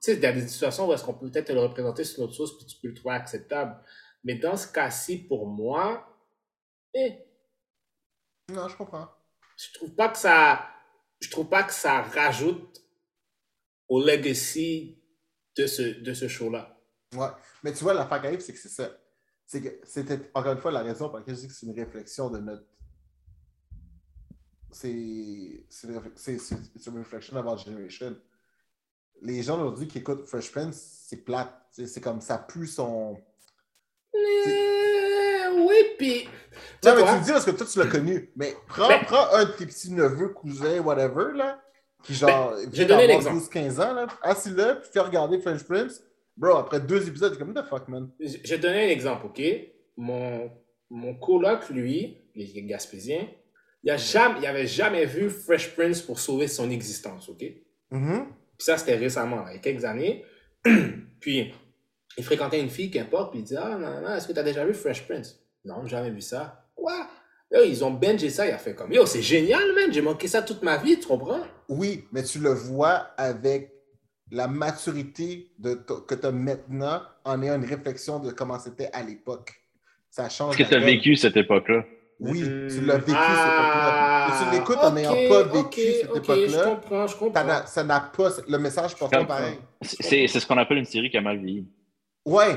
tu 0.00 0.12
sais, 0.12 0.14
il 0.14 0.20
y 0.20 0.26
a 0.26 0.32
des 0.32 0.46
situations 0.46 0.88
où 0.88 0.92
est-ce 0.92 1.02
qu'on 1.02 1.14
peut 1.14 1.28
peut-être 1.28 1.48
te 1.48 1.52
le 1.52 1.60
représenter 1.60 2.04
sur 2.04 2.22
notre 2.22 2.34
sauce 2.34 2.56
puis 2.56 2.66
tu 2.66 2.76
peux 2.80 2.88
le 2.88 2.94
trouver 2.94 3.16
acceptable. 3.16 3.76
Mais 4.22 4.36
dans 4.36 4.56
ce 4.56 4.68
cas-ci, 4.68 5.26
pour 5.26 5.48
moi, 5.48 6.06
eh, 6.94 7.14
Non, 8.48 8.68
je 8.68 8.76
comprends. 8.76 9.08
je 9.56 9.72
trouve 9.74 9.94
pas 9.96 10.08
que 10.08 10.18
ça 10.18 10.68
je 11.20 11.30
trouve 11.30 11.48
pas 11.48 11.62
que 11.64 11.72
ça 11.72 12.02
rajoute 12.02 12.80
au 13.88 14.04
legacy 14.04 15.01
de 15.56 15.66
ce, 15.66 15.82
de 16.00 16.14
ce 16.14 16.28
show-là. 16.28 16.76
Ouais. 17.14 17.28
Mais 17.62 17.72
tu 17.72 17.84
vois, 17.84 17.94
l'affaire 17.94 18.20
qui 18.20 18.26
arrive, 18.26 18.40
c'est 18.40 18.52
que 18.52 18.58
c'est 18.58 18.68
ça. 18.68 18.90
C'est 19.46 19.60
que 19.60 19.68
c'était, 19.86 20.30
encore 20.34 20.52
une 20.52 20.58
fois, 20.60 20.70
la 20.72 20.82
raison 20.82 21.08
pour 21.08 21.18
laquelle 21.18 21.34
je 21.34 21.40
dis 21.40 21.48
que 21.48 21.52
c'est 21.52 21.66
une 21.66 21.74
réflexion 21.78 22.30
de 22.30 22.38
notre. 22.38 22.64
C'est. 24.70 25.64
C'est 25.68 25.86
une 25.88 25.94
réflex- 25.98 26.12
c'est- 26.16 26.38
c'est- 26.38 26.56
it's 26.74 26.88
a 26.88 26.90
reflection 26.92 27.36
of 27.36 27.44
our 27.46 27.58
generation. 27.58 28.16
Les 29.20 29.42
gens 29.42 29.60
aujourd'hui 29.60 29.86
qui 29.86 29.98
écoutent 29.98 30.26
Fresh 30.26 30.50
Prince, 30.50 31.04
c'est 31.08 31.18
plate. 31.18 31.52
C'est 31.70 31.86
c'est 31.86 32.00
comme 32.00 32.20
ça 32.20 32.38
pue 32.38 32.66
son. 32.66 33.16
Euh, 34.14 35.66
oui, 35.68 35.76
puis. 35.98 36.28
Tu 36.80 36.88
Non, 36.88 36.96
mais 36.96 37.02
tu 37.04 37.14
le 37.18 37.24
dis 37.24 37.30
parce 37.32 37.44
que 37.44 37.50
toi, 37.52 37.66
tu 37.66 37.78
l'as 37.78 37.86
connu. 37.86 38.32
Mais 38.36 38.56
prends, 38.68 38.88
Ben- 38.88 39.04
prends 39.04 39.32
un 39.34 39.44
de 39.44 39.50
tes 39.52 39.66
petits 39.66 39.92
neveux, 39.92 40.28
cousins, 40.30 40.80
whatever, 40.80 41.32
là, 41.36 41.62
qui 42.02 42.14
genre. 42.14 42.52
Ben, 42.52 42.70
j'ai 42.72 42.84
donné 42.84 43.06
l'exemple. 43.06 43.36
12-15 43.36 43.80
ans, 43.80 43.94
là. 43.94 44.06
Assis-le, 44.22 44.80
puis 44.80 44.90
fais 44.92 45.00
regarder 45.00 45.38
Fresh 45.38 45.64
Prince. 45.64 46.02
Bro, 46.36 46.56
après 46.56 46.80
deux 46.80 47.06
épisodes, 47.06 47.32
t'es 47.32 47.38
comme, 47.38 47.54
what 47.54 47.62
the 47.62 47.66
fuck, 47.66 47.88
man? 47.88 48.10
Te 48.18 48.54
donner 48.56 48.86
un 48.86 48.88
exemple, 48.88 49.26
OK? 49.26 49.42
Mon, 49.96 50.50
mon 50.90 51.14
coloc, 51.14 51.68
lui, 51.68 52.18
il 52.34 52.58
est 52.58 52.62
gaspésien, 52.62 53.28
il 53.84 53.90
a 53.90 53.96
jamais, 53.96 54.40
il 54.40 54.46
avait 54.46 54.66
jamais 54.66 55.04
vu 55.04 55.28
Fresh 55.28 55.74
Prince 55.74 56.00
pour 56.00 56.18
sauver 56.18 56.48
son 56.48 56.70
existence, 56.70 57.28
ok? 57.28 57.44
Mhm. 57.90 58.26
Puis 58.56 58.66
ça, 58.66 58.78
c'était 58.78 58.96
récemment, 58.96 59.42
là, 59.44 59.50
il 59.50 59.54
y 59.54 59.58
a 59.58 59.60
quelques 59.60 59.84
années. 59.84 60.24
puis, 61.20 61.52
il 62.16 62.24
fréquentait 62.24 62.60
une 62.60 62.70
fille, 62.70 62.90
qu'importe, 62.90 63.30
puis 63.32 63.40
il 63.40 63.44
dit 63.44 63.56
Ah, 63.56 63.76
non, 63.78 64.00
non, 64.00 64.14
est-ce 64.14 64.28
que 64.28 64.32
tu 64.32 64.38
as 64.38 64.42
déjà 64.42 64.64
vu 64.64 64.74
Fresh 64.74 65.06
Prince? 65.06 65.38
Non, 65.64 65.82
j'ai 65.84 65.90
jamais 65.90 66.10
vu 66.10 66.20
ça. 66.20 66.68
Quoi? 66.74 67.08
Yo, 67.52 67.60
Ils 67.64 67.84
ont 67.84 67.90
bingé 67.90 68.30
ça, 68.30 68.46
il 68.46 68.52
a 68.52 68.58
fait 68.58 68.74
comme 68.74 68.92
Yo, 68.92 69.06
c'est 69.06 69.22
génial, 69.22 69.72
man, 69.74 69.92
j'ai 69.92 70.02
manqué 70.02 70.28
ça 70.28 70.42
toute 70.42 70.62
ma 70.62 70.78
vie, 70.78 70.98
tu 70.98 71.06
comprends? 71.06 71.42
Oui, 71.68 72.04
mais 72.12 72.22
tu 72.22 72.38
le 72.38 72.50
vois 72.50 73.08
avec 73.16 73.72
la 74.30 74.48
maturité 74.48 75.50
de 75.58 75.74
que 75.74 76.14
tu 76.14 76.26
as 76.26 76.32
maintenant 76.32 77.02
en 77.24 77.42
ayant 77.42 77.56
une 77.56 77.66
réflexion 77.66 78.18
de 78.18 78.30
comment 78.30 78.58
c'était 78.58 78.88
à 78.92 79.02
l'époque. 79.02 79.52
Ça 80.10 80.28
change. 80.28 80.58
Est-ce 80.58 80.68
que 80.68 80.74
tu 80.74 80.82
as 80.82 80.84
vécu 80.84 81.16
cette 81.16 81.36
époque-là? 81.36 81.84
Oui, 82.20 82.42
Mm, 82.42 82.68
tu 82.68 82.80
l'as 82.82 82.98
vécu 82.98 83.12
ah, 83.16 84.28
cette 84.30 84.44
époque-là. 84.44 84.52
Tu 84.52 84.58
l'écoutes 84.58 84.84
en 84.84 84.92
n'ayant 84.92 85.28
pas 85.28 85.42
vécu 85.42 85.58
ok, 85.58 85.74
cette 85.74 86.16
époque-là. 86.16 86.46
Je 86.46 86.64
comprends, 86.70 87.06
je 87.06 87.16
comprends. 87.16 87.66
Ça 87.66 87.82
n'a 87.84 88.00
pas. 88.00 88.28
Le 88.48 88.58
message 88.58 88.96
passe 88.96 89.10
pas 89.10 89.24
pareil. 89.24 89.58
C'est 89.80 90.26
c'est 90.28 90.40
ce 90.40 90.46
qu'on 90.46 90.58
appelle 90.58 90.78
une 90.78 90.84
série 90.84 91.10
qui 91.10 91.16
a 91.16 91.20
mal 91.20 91.38
vieilli. 91.38 91.66
Ouais. 92.24 92.56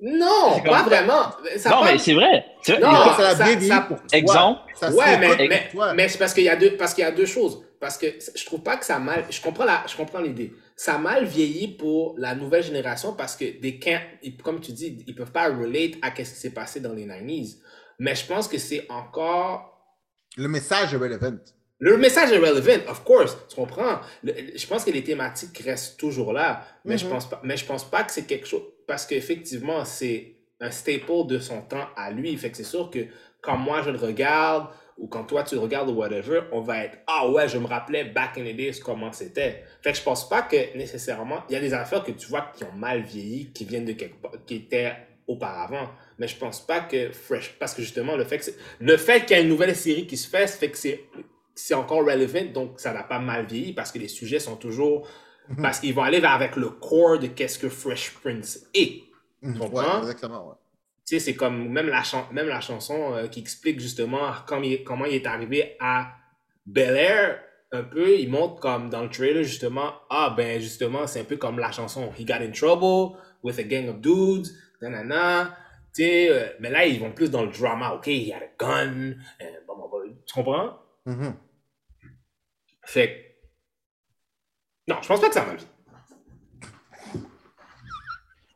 Non, 0.00 0.60
pas 0.64 0.82
vraiment. 0.82 1.30
Ça 1.58 1.70
non, 1.70 1.80
pas- 1.80 1.92
mais 1.92 1.98
c'est 1.98 2.14
vrai. 2.14 2.44
Non, 2.80 2.90
ça 3.16 3.36
ça- 3.36 3.60
ça- 3.60 3.80
pour 3.82 3.98
toi. 3.98 4.06
exemple, 4.12 4.60
Ça 4.74 4.90
se 4.90 4.96
Ouais, 4.96 5.18
mais, 5.18 5.70
mais, 5.94 6.08
c'est 6.08 6.18
parce 6.18 6.34
qu'il 6.34 6.44
y 6.44 6.48
a 6.48 6.56
deux 6.56 6.76
parce 6.76 6.94
qu'il 6.94 7.04
y 7.04 7.06
a 7.06 7.12
deux 7.12 7.26
choses. 7.26 7.64
Parce 7.78 7.98
que 7.98 8.06
je 8.34 8.44
trouve 8.46 8.62
pas 8.62 8.76
que 8.76 8.84
ça 8.84 8.98
mal. 8.98 9.24
Je 9.30 9.40
comprends 9.40 9.64
la, 9.64 9.82
je 9.86 9.96
comprends 9.96 10.20
l'idée. 10.20 10.52
Ça 10.76 10.94
a 10.94 10.98
mal 10.98 11.24
vieilli 11.24 11.68
pour 11.68 12.14
la 12.18 12.34
nouvelle 12.34 12.62
génération 12.62 13.12
parce 13.14 13.36
que 13.36 13.60
des 13.60 13.78
comme 14.42 14.60
tu 14.60 14.72
dis, 14.72 15.04
ils 15.06 15.14
peuvent 15.14 15.32
pas 15.32 15.48
relate 15.48 15.92
à 16.00 16.10
ce 16.16 16.20
qui 16.22 16.24
s'est 16.26 16.50
passé 16.50 16.80
dans 16.80 16.92
les 16.92 17.06
90s. 17.06 17.58
Mais 17.98 18.14
je 18.14 18.24
pense 18.26 18.48
que 18.48 18.58
c'est 18.58 18.86
encore 18.88 19.78
Le 20.36 20.48
message 20.48 20.94
est 20.94 20.96
relevant. 20.96 21.36
le 21.78 21.96
message 21.98 22.32
est 22.32 22.38
relevant, 22.38 22.88
of 22.88 23.04
course, 23.04 23.36
tu 23.48 23.56
comprends. 23.56 24.00
Le- 24.24 24.34
je 24.56 24.66
pense 24.66 24.84
que 24.84 24.90
les 24.90 25.02
thématiques 25.04 25.58
restent 25.64 25.98
toujours 25.98 26.32
là, 26.32 26.64
mais 26.84 26.96
je 26.98 27.04
Mhm. 27.04 27.10
pense 27.12 27.28
pas, 27.28 27.40
mais 27.44 27.56
je 27.56 27.66
pense 27.66 27.84
pas 27.88 28.02
que 28.04 28.12
c'est 28.12 28.26
quelque 28.26 28.46
chose 28.46 28.62
parce 28.92 29.06
qu'effectivement 29.06 29.86
c'est 29.86 30.34
un 30.60 30.70
staple 30.70 31.26
de 31.26 31.38
son 31.38 31.62
temps 31.62 31.86
à 31.96 32.10
lui. 32.10 32.36
Fait 32.36 32.50
que 32.50 32.58
c'est 32.58 32.62
sûr 32.62 32.90
que 32.90 32.98
quand 33.40 33.56
moi 33.56 33.80
je 33.80 33.88
le 33.88 33.96
regarde 33.96 34.66
ou 34.98 35.06
quand 35.06 35.24
toi 35.24 35.44
tu 35.44 35.54
le 35.54 35.62
regardes 35.62 35.88
ou 35.88 35.94
whatever, 35.94 36.42
on 36.52 36.60
va 36.60 36.84
être 36.84 36.98
ah 37.06 37.26
ouais, 37.26 37.48
je 37.48 37.56
me 37.56 37.66
rappelais 37.66 38.04
back 38.04 38.36
in 38.36 38.42
the 38.42 38.54
days 38.54 38.80
comment 38.84 39.10
c'était. 39.10 39.64
Fait 39.80 39.92
que 39.92 39.96
je 39.96 40.02
pense 40.02 40.28
pas 40.28 40.42
que 40.42 40.76
nécessairement 40.76 41.42
il 41.48 41.54
y 41.54 41.56
a 41.56 41.60
des 41.60 41.72
affaires 41.72 42.04
que 42.04 42.12
tu 42.12 42.26
vois 42.26 42.52
qui 42.54 42.64
ont 42.64 42.72
mal 42.72 43.00
vieilli, 43.00 43.50
qui 43.54 43.64
viennent 43.64 43.86
de 43.86 43.94
quelque 43.94 44.20
part, 44.20 44.32
qui 44.44 44.56
étaient 44.56 44.92
auparavant. 45.26 45.88
Mais 46.18 46.28
je 46.28 46.36
pense 46.36 46.60
pas 46.60 46.80
que 46.80 47.12
fresh 47.12 47.56
parce 47.58 47.72
que 47.72 47.80
justement 47.80 48.14
le 48.14 48.24
fait 48.24 48.40
fait 48.98 49.20
qu'il 49.24 49.36
y 49.38 49.40
a 49.40 49.42
une 49.42 49.48
nouvelle 49.48 49.74
série 49.74 50.06
qui 50.06 50.18
se 50.18 50.28
ça 50.28 50.46
fait 50.46 50.70
que 50.70 50.76
c'est 51.54 51.74
encore 51.74 52.04
relevant, 52.04 52.52
donc 52.52 52.78
ça 52.78 52.92
n'a 52.92 53.04
pas 53.04 53.20
mal 53.20 53.46
vieilli 53.46 53.72
parce 53.72 53.90
que 53.90 53.98
les 53.98 54.08
sujets 54.08 54.38
sont 54.38 54.56
toujours. 54.56 55.08
Mhm. 55.52 55.62
Parce 55.62 55.80
qu'ils 55.80 55.94
vont 55.94 56.02
aller 56.02 56.20
vers 56.20 56.32
avec 56.32 56.56
le 56.56 56.70
core 56.70 57.18
de 57.18 57.26
qu'est-ce 57.28 57.58
que 57.58 57.68
Fresh 57.68 58.14
Prince 58.22 58.66
est. 58.74 59.02
Mhm. 59.42 59.58
comprends? 59.58 59.94
Ouais, 59.96 59.98
exactement. 60.00 60.48
Ouais. 60.48 60.54
Tu 61.06 61.16
sais, 61.16 61.20
c'est 61.20 61.34
comme 61.34 61.68
même 61.68 61.88
la, 61.88 62.02
chan- 62.02 62.28
même 62.32 62.46
la 62.48 62.60
chanson 62.60 63.14
euh, 63.14 63.26
qui 63.28 63.40
explique 63.40 63.80
justement 63.80 64.32
comment 64.46 64.62
il, 64.62 64.84
comment 64.84 65.04
il 65.04 65.14
est 65.14 65.26
arrivé 65.26 65.76
à 65.80 66.12
Bel 66.66 66.96
Air. 66.96 67.42
Un 67.74 67.84
peu, 67.84 68.18
il 68.18 68.28
montre 68.30 68.60
comme 68.60 68.90
dans 68.90 69.02
le 69.02 69.08
trailer 69.08 69.42
justement, 69.44 69.94
ah 70.10 70.34
ben 70.36 70.60
justement, 70.60 71.06
c'est 71.06 71.20
un 71.20 71.24
peu 71.24 71.38
comme 71.38 71.58
la 71.58 71.72
chanson 71.72 72.12
He 72.18 72.24
Got 72.26 72.34
in 72.42 72.50
Trouble 72.52 73.16
with 73.42 73.58
a 73.58 73.62
gang 73.62 73.88
of 73.88 74.00
dudes, 74.00 74.48
nanana. 74.82 75.56
Tu 75.94 76.02
sais, 76.02 76.28
euh, 76.30 76.48
mais 76.60 76.70
là, 76.70 76.84
ils 76.86 77.00
vont 77.00 77.12
plus 77.12 77.30
dans 77.30 77.42
le 77.44 77.50
drama. 77.50 77.94
Ok, 77.94 78.06
he 78.08 78.30
had 78.32 78.42
a 78.42 78.48
gun. 78.58 79.14
euh, 79.40 79.44
bon, 79.66 79.76
bon, 79.78 79.88
bon, 79.90 80.02
tu 80.26 80.34
comprends? 80.34 80.78
Mhm. 81.06 81.34
Fait 82.84 83.31
Non, 84.88 84.96
je 85.02 85.08
pense 85.08 85.20
pas 85.20 85.28
que 85.28 85.34
ça 85.34 85.44
va 85.44 85.54
vite. 85.54 85.68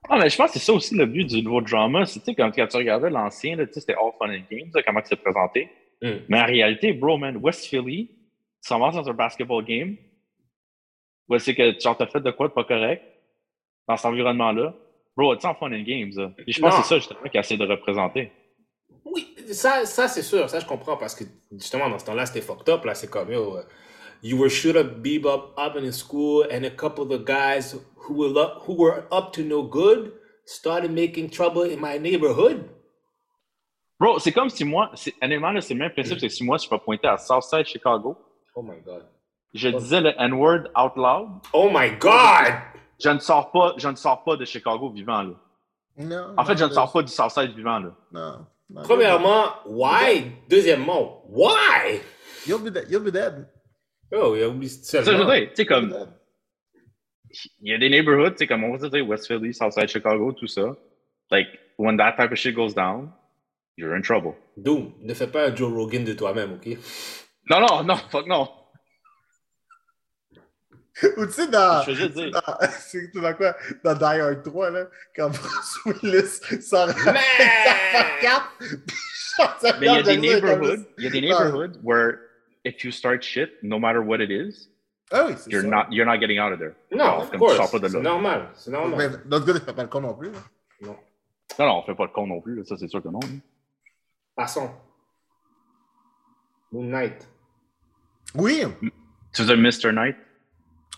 Ah, 0.08 0.18
mais 0.18 0.28
je 0.28 0.36
pense 0.36 0.52
que 0.52 0.58
c'est 0.58 0.64
ça 0.64 0.72
aussi 0.72 0.94
le 0.94 1.06
but 1.06 1.24
du 1.24 1.42
nouveau 1.42 1.60
drama. 1.60 2.06
C'est, 2.06 2.20
tu 2.20 2.26
sais, 2.26 2.34
quand, 2.34 2.50
quand 2.54 2.66
tu 2.66 2.76
regardais 2.76 3.10
l'ancien, 3.10 3.56
tu 3.56 3.64
sais, 3.72 3.80
c'était 3.80 3.94
All 3.94 4.12
Fun 4.18 4.28
and 4.28 4.44
Games, 4.50 4.70
là, 4.72 4.82
comment 4.86 5.00
c'est 5.04 5.16
présenté. 5.16 5.68
Mm. 6.00 6.10
Mais 6.28 6.40
en 6.40 6.46
réalité, 6.46 6.92
bro, 6.92 7.18
man, 7.18 7.36
West 7.38 7.66
Philly, 7.66 8.08
tu 8.08 8.68
s'en 8.68 8.78
vas 8.78 8.90
dans 8.92 9.08
un 9.08 9.14
basketball 9.14 9.64
game, 9.64 9.96
où 11.28 11.38
c'est 11.38 11.54
que 11.54 11.72
tu 11.72 11.88
as 11.88 12.06
fait 12.06 12.20
de 12.20 12.30
quoi 12.30 12.48
de 12.48 12.52
pas 12.52 12.64
correct, 12.64 13.02
dans 13.88 13.96
cet 13.96 14.06
environnement-là. 14.06 14.74
Bro, 15.16 15.34
it's 15.34 15.44
all 15.44 15.56
fun 15.58 15.72
and 15.72 15.82
games. 15.82 16.12
Là. 16.14 16.30
Puis 16.36 16.52
je 16.52 16.60
pense 16.60 16.72
Non. 16.74 16.80
que 16.80 16.82
c'est 16.86 16.88
ça, 16.90 16.98
justement, 16.98 17.28
qu'il 17.28 17.40
essaie 17.40 17.56
de 17.56 17.66
représenter. 17.66 18.30
Oui, 19.04 19.34
ça, 19.52 19.86
ça 19.86 20.08
c'est 20.08 20.22
sûr, 20.22 20.48
ça 20.50 20.60
je 20.60 20.66
comprends 20.66 20.96
parce 20.96 21.14
que 21.14 21.24
justement 21.52 21.88
dans 21.88 21.98
ce 21.98 22.04
temps-là 22.06 22.26
c'était 22.26 22.40
fucked 22.42 22.68
up 22.68 22.84
là, 22.84 22.94
c'est 22.94 23.08
comme 23.08 23.30
yo, 23.32 23.56
uh, 23.56 23.62
you 24.22 24.36
were 24.36 24.50
shoot 24.50 24.76
up, 24.76 25.02
beat 25.02 25.24
up, 25.26 25.54
up 25.58 25.76
in 25.76 25.92
school, 25.92 26.44
and 26.50 26.64
a 26.64 26.70
couple 26.70 27.04
of 27.04 27.10
the 27.10 27.18
guys 27.18 27.76
who 27.96 28.14
were 28.14 28.38
up, 28.38 28.62
who 28.62 28.74
were 28.74 29.04
up 29.10 29.32
to 29.34 29.42
no 29.42 29.62
good 29.62 30.12
started 30.44 30.90
making 30.90 31.30
trouble 31.30 31.62
in 31.62 31.80
my 31.80 31.98
neighborhood. 31.98 32.68
Bro, 33.98 34.18
c'est 34.18 34.32
comme 34.32 34.50
si 34.50 34.64
moi, 34.64 34.90
c'est, 34.94 35.14
honnêtement, 35.22 35.58
c'est 35.60 35.74
le 35.74 35.80
même 35.80 35.92
principe, 35.92 36.16
mm. 36.16 36.20
c'est 36.20 36.28
si 36.28 36.44
moi, 36.44 36.58
je 36.58 36.68
peux 36.68 36.78
pointer 36.78 37.08
à 37.08 37.16
Southside 37.16 37.64
Chicago, 37.66 38.16
Oh 38.54 38.62
my 38.62 38.78
god. 38.84 39.04
je 39.54 39.68
oh. 39.68 39.78
disais 39.78 40.00
le 40.00 40.12
N-word 40.18 40.68
out 40.76 40.92
loud, 40.96 41.28
Oh 41.54 41.70
my 41.72 41.90
god. 41.98 42.54
je 43.02 43.08
ne 43.08 43.18
sors 43.18 43.50
pas, 43.50 43.74
je 43.78 43.88
ne 43.88 43.96
sors 43.96 44.22
pas 44.22 44.36
de 44.36 44.44
Chicago 44.44 44.90
vivant, 44.90 45.22
là. 45.22 45.34
Non, 45.98 46.34
En 46.36 46.44
fait, 46.44 46.58
je 46.58 46.64
ne 46.64 46.70
sors 46.70 46.92
pas 46.92 47.02
du 47.02 47.08
Southside 47.10 47.52
vivant, 47.56 47.78
là. 47.78 47.94
Non. 48.12 48.46
non. 48.68 48.82
Premièrement, 48.82 49.46
why? 49.64 50.30
Deuxièmement, 50.46 51.22
why? 51.30 52.02
You'll 52.46 52.60
be 52.60 52.70
dead. 52.70 52.86
You'll 52.90 53.02
be 53.02 53.10
dead. 53.10 53.48
Oh, 54.12 54.34
il 54.36 54.42
a 54.42 54.48
oublié 54.48 54.70
Ça, 54.70 55.02
je 55.02 55.10
veux 55.10 55.16
seulement. 55.16 55.32
dire, 55.34 55.48
tu 55.50 55.56
sais, 55.56 55.66
comme, 55.66 55.94
il 57.60 57.72
y 57.72 57.74
a 57.74 57.78
des 57.78 57.90
neighborhoods, 57.90 58.32
tu 58.32 58.38
sais, 58.38 58.46
comme 58.46 58.64
on 58.64 58.76
va 58.76 58.88
dire 58.88 59.06
West 59.06 59.26
Philly, 59.26 59.52
Southside 59.52 59.88
Chicago, 59.88 60.32
tout 60.32 60.46
ça. 60.46 60.76
Like, 61.30 61.48
when 61.78 61.96
that 61.96 62.12
type 62.16 62.30
of 62.32 62.38
shit 62.38 62.54
goes 62.54 62.72
down, 62.74 63.10
you're 63.76 63.94
in 63.96 64.02
trouble. 64.02 64.34
Doom, 64.56 64.92
ne 65.02 65.12
fais 65.14 65.26
pas 65.26 65.48
un 65.48 65.54
Joe 65.56 65.72
Rogan 65.72 66.04
de 66.04 66.12
toi-même, 66.14 66.54
ok? 66.54 66.78
Non, 67.50 67.60
non, 67.60 67.84
non, 67.84 67.96
fuck 68.10 68.26
non. 68.26 68.48
Ou 71.18 71.26
tu 71.26 71.32
sais, 71.32 71.48
dans. 71.48 71.82
Je 71.82 71.90
veux 71.90 71.96
juste 71.96 72.14
dire. 72.14 72.30
dans- 72.30 72.66
C'est 72.70 73.10
tout 73.12 73.20
dans 73.20 73.34
quoi? 73.34 73.54
Dans 73.84 73.92
Die 73.94 74.04
Hard 74.20 74.42
3, 74.42 74.70
là, 74.70 74.86
quand 75.14 75.28
Bruce 75.28 75.78
Willis 75.84 76.40
sa 76.62 76.86
chante 76.94 76.96
sa 79.60 79.78
Mais 79.78 79.86
il 79.88 79.92
y 79.92 79.98
a 79.98 80.02
des 80.02 80.16
neighborhoods, 80.16 80.84
il 80.96 81.04
y 81.04 81.06
a 81.06 81.10
des 81.10 81.20
neighborhoods 81.20 81.78
where 81.82 82.20
if 82.66 82.84
you 82.84 82.90
start 82.90 83.22
shit, 83.22 83.50
no 83.62 83.78
matter 83.78 84.00
what 84.00 84.20
it 84.20 84.30
is, 84.30 84.68
Ah 85.12 85.26
oui, 85.28 85.34
c'est 85.36 85.50
you're 85.52 85.62
ça. 85.62 85.68
not 85.68 85.86
you're 85.90 86.04
not 86.06 86.18
getting 86.18 86.38
out 86.38 86.52
of 86.52 86.58
there. 86.58 86.74
Non, 86.92 87.18
of 87.20 87.30
C'est 87.30 87.92
là. 87.96 88.00
normal. 88.00 88.48
C'est 88.54 88.70
normal. 88.72 89.22
Ce 89.30 89.38
gars, 89.46 89.52
il 89.54 89.60
fait 89.60 89.72
pas 89.74 89.82
le 89.82 89.88
con 89.88 90.00
non 90.00 90.14
plus. 90.14 90.30
là. 90.32 90.38
Non, 90.82 90.96
non, 91.60 91.78
on 91.78 91.82
fait 91.82 91.94
pas 91.94 92.04
le 92.04 92.10
con 92.10 92.26
non 92.26 92.40
plus, 92.40 92.56
là, 92.56 92.64
ça 92.64 92.76
c'est 92.76 92.88
sûr 92.88 93.02
que 93.02 93.08
non. 93.08 93.20
hein. 93.22 93.38
Passons. 94.34 94.70
Moon 96.72 96.84
Knight. 96.90 97.26
Oui, 98.34 98.62
Tu 99.32 99.42
veux 99.42 99.56
dire 99.56 99.56
Mr. 99.56 99.92
Knight? 99.92 100.16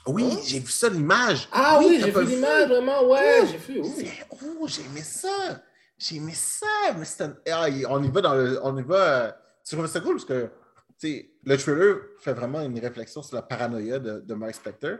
oui, 0.06 0.24
Hein? 0.24 0.40
j'ai 0.44 0.60
vu 0.60 0.70
ça, 0.70 0.88
l'image. 0.88 1.48
Ah 1.52 1.78
oui, 1.78 1.98
t'as 2.00 2.06
j'ai 2.06 2.10
vu 2.12 2.24
l'image, 2.24 2.68
vraiment, 2.68 3.04
ouais, 3.08 3.40
Oh, 3.42 3.46
j'ai 3.50 3.58
vu, 3.58 3.80
oui. 3.82 3.88
c'est- 3.90 4.26
Oh, 4.30 4.66
j'ai 4.66 4.82
aimé 4.82 5.00
ça. 5.02 5.60
J'ai 5.98 6.16
aimé 6.16 6.32
ça. 6.34 6.66
Un- 7.20 7.36
ah, 7.52 7.66
on 7.90 8.02
y 8.02 8.08
va 8.10 8.20
dans 8.22 8.34
le. 8.34 8.58
On 8.64 8.76
y 8.78 8.82
va. 8.82 8.96
euh, 8.96 9.32
Tu 9.68 9.76
trouves 9.76 9.86
ça 9.86 10.00
cool? 10.00 10.14
Parce 10.14 10.24
que 10.24 10.44
tu 10.98 11.08
sais, 11.08 11.30
le 11.48 11.56
trailer 11.56 11.96
fait 12.18 12.34
vraiment 12.34 12.60
une 12.60 12.78
réflexion 12.78 13.22
sur 13.22 13.34
la 13.34 13.42
paranoïa 13.42 13.98
de, 13.98 14.20
de 14.20 14.34
Mark 14.34 14.54
Spector 14.54 14.98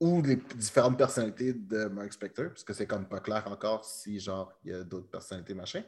ou 0.00 0.20
les 0.20 0.36
différentes 0.36 0.98
personnalités 0.98 1.52
de 1.54 1.84
Mark 1.86 2.12
Spector, 2.12 2.48
parce 2.48 2.64
que 2.64 2.72
c'est 2.72 2.86
comme 2.86 3.08
pas 3.08 3.20
clair 3.20 3.44
encore 3.46 3.84
si 3.84 4.18
genre 4.18 4.52
il 4.64 4.72
y 4.72 4.74
a 4.74 4.82
d'autres 4.82 5.08
personnalités 5.08 5.54
machin. 5.54 5.84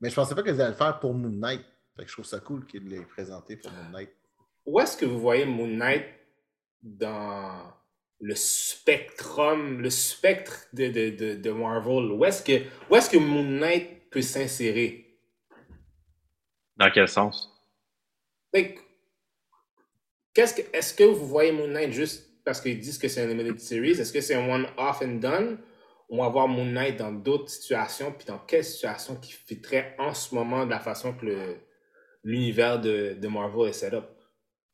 Mais 0.00 0.08
je 0.08 0.14
pensais 0.14 0.34
pas 0.34 0.42
qu'ils 0.42 0.60
allaient 0.60 0.70
le 0.70 0.76
faire 0.76 0.98
pour 0.98 1.14
Moon 1.14 1.28
Knight. 1.28 1.64
Fait 1.94 2.04
que 2.04 2.08
je 2.08 2.14
trouve 2.14 2.24
ça 2.24 2.40
cool 2.40 2.64
qu'il 2.66 2.88
l'ait 2.88 3.04
présenté 3.04 3.56
pour 3.56 3.70
Moon 3.70 3.90
Knight. 3.90 4.10
Où 4.64 4.80
est-ce 4.80 4.96
que 4.96 5.04
vous 5.04 5.20
voyez 5.20 5.44
Moon 5.44 5.68
Knight 5.68 6.06
dans 6.82 7.72
le 8.18 8.34
spectrum, 8.34 9.80
le 9.80 9.90
spectre 9.90 10.66
de, 10.72 10.88
de, 10.88 11.10
de, 11.10 11.34
de 11.34 11.50
Marvel? 11.50 12.10
Où 12.12 12.24
est-ce 12.24 12.42
que, 12.42 12.64
où 12.88 12.96
est-ce 12.96 13.10
que 13.10 13.18
Moon 13.18 13.44
Knight 13.44 14.10
peut 14.10 14.22
s'insérer? 14.22 15.20
Dans 16.76 16.90
quel 16.90 17.08
sens? 17.08 17.50
Like, 18.52 18.80
qu'est-ce 20.34 20.54
que, 20.54 20.62
est-ce 20.76 20.94
que 20.94 21.04
vous 21.04 21.26
voyez 21.26 21.52
Moon 21.52 21.68
Knight 21.68 21.92
juste 21.92 22.28
parce 22.44 22.60
qu'ils 22.60 22.78
disent 22.78 22.98
que 22.98 23.08
c'est 23.08 23.22
un 23.22 23.26
limited 23.26 23.60
series? 23.60 23.92
Est-ce 23.92 24.12
que 24.12 24.20
c'est 24.20 24.34
un 24.34 24.48
one-off 24.48 25.02
and 25.02 25.16
done? 25.20 25.58
On 26.08 26.18
va 26.22 26.28
voir 26.28 26.48
Moon 26.48 26.64
Knight 26.66 26.98
dans 26.98 27.12
d'autres 27.12 27.48
situations, 27.48 28.12
puis 28.12 28.26
dans 28.26 28.38
quelle 28.38 28.64
situation 28.64 29.16
qui 29.16 29.32
fitterait 29.32 29.94
en 29.98 30.12
ce 30.12 30.34
moment 30.34 30.66
de 30.66 30.70
la 30.70 30.80
façon 30.80 31.14
que 31.14 31.24
le, 31.26 31.56
l'univers 32.24 32.80
de, 32.80 33.14
de 33.20 33.28
Marvel 33.28 33.68
est 33.70 33.72
set 33.72 33.94
up? 33.94 34.04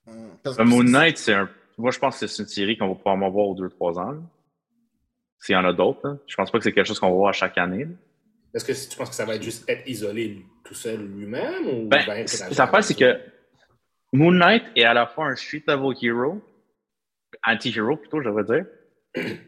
Hum, 0.07 0.31
parce 0.43 0.57
que 0.57 0.63
Le 0.63 0.69
Moon 0.69 0.83
Knight, 0.83 1.19
c'est 1.19 1.35
un. 1.35 1.49
Moi, 1.77 1.93
je 1.93 1.99
pense 2.01 2.19
que 2.19 2.27
c'est 2.27 2.43
une 2.43 2.49
série 2.49 2.77
qu'on 2.77 2.89
va 2.89 2.95
probablement 2.97 3.31
voir 3.31 3.47
aux 3.49 3.55
2-3 3.55 3.99
ans. 4.01 4.11
là. 4.13 4.21
S'il 5.41 5.53
y 5.53 5.57
en 5.57 5.65
a 5.65 5.73
d'autres. 5.73 6.01
là. 6.09 6.17
Je 6.27 6.35
pense 6.35 6.51
pas 6.51 6.59
que 6.59 6.65
c'est 6.65 6.73
quelque 6.73 6.87
chose 6.89 6.99
qu'on 6.99 7.11
va 7.11 7.15
voir 7.15 7.35
chaque 7.35 7.57
année. 7.59 7.85
là. 7.85 7.91
Est-ce 8.55 8.65
que 8.65 8.91
tu 8.91 8.97
penses 8.97 9.11
que 9.11 9.15
ça 9.15 9.25
va 9.25 9.37
être 9.37 9.43
juste 9.43 9.69
être 9.69 9.87
isolé 9.87 10.45
tout 10.65 10.75
seul 10.75 11.01
lui-même 11.07 11.67
ou 11.69 11.89
Ben, 11.89 11.99
interagir 12.01 12.29
ça 12.29 12.83
c'est 12.83 12.95
que? 12.95 13.21
Moon 14.13 14.33
Knight 14.33 14.65
est 14.75 14.85
à 14.85 14.95
la 14.95 15.07
fois 15.07 15.27
un 15.27 15.37
street 15.37 15.65
level 15.67 15.95
hero, 16.01 16.43
anti-hero 17.45 17.97
plutôt, 17.97 18.21
je 18.21 18.29
devrais 18.29 18.45
dire. 18.45 18.67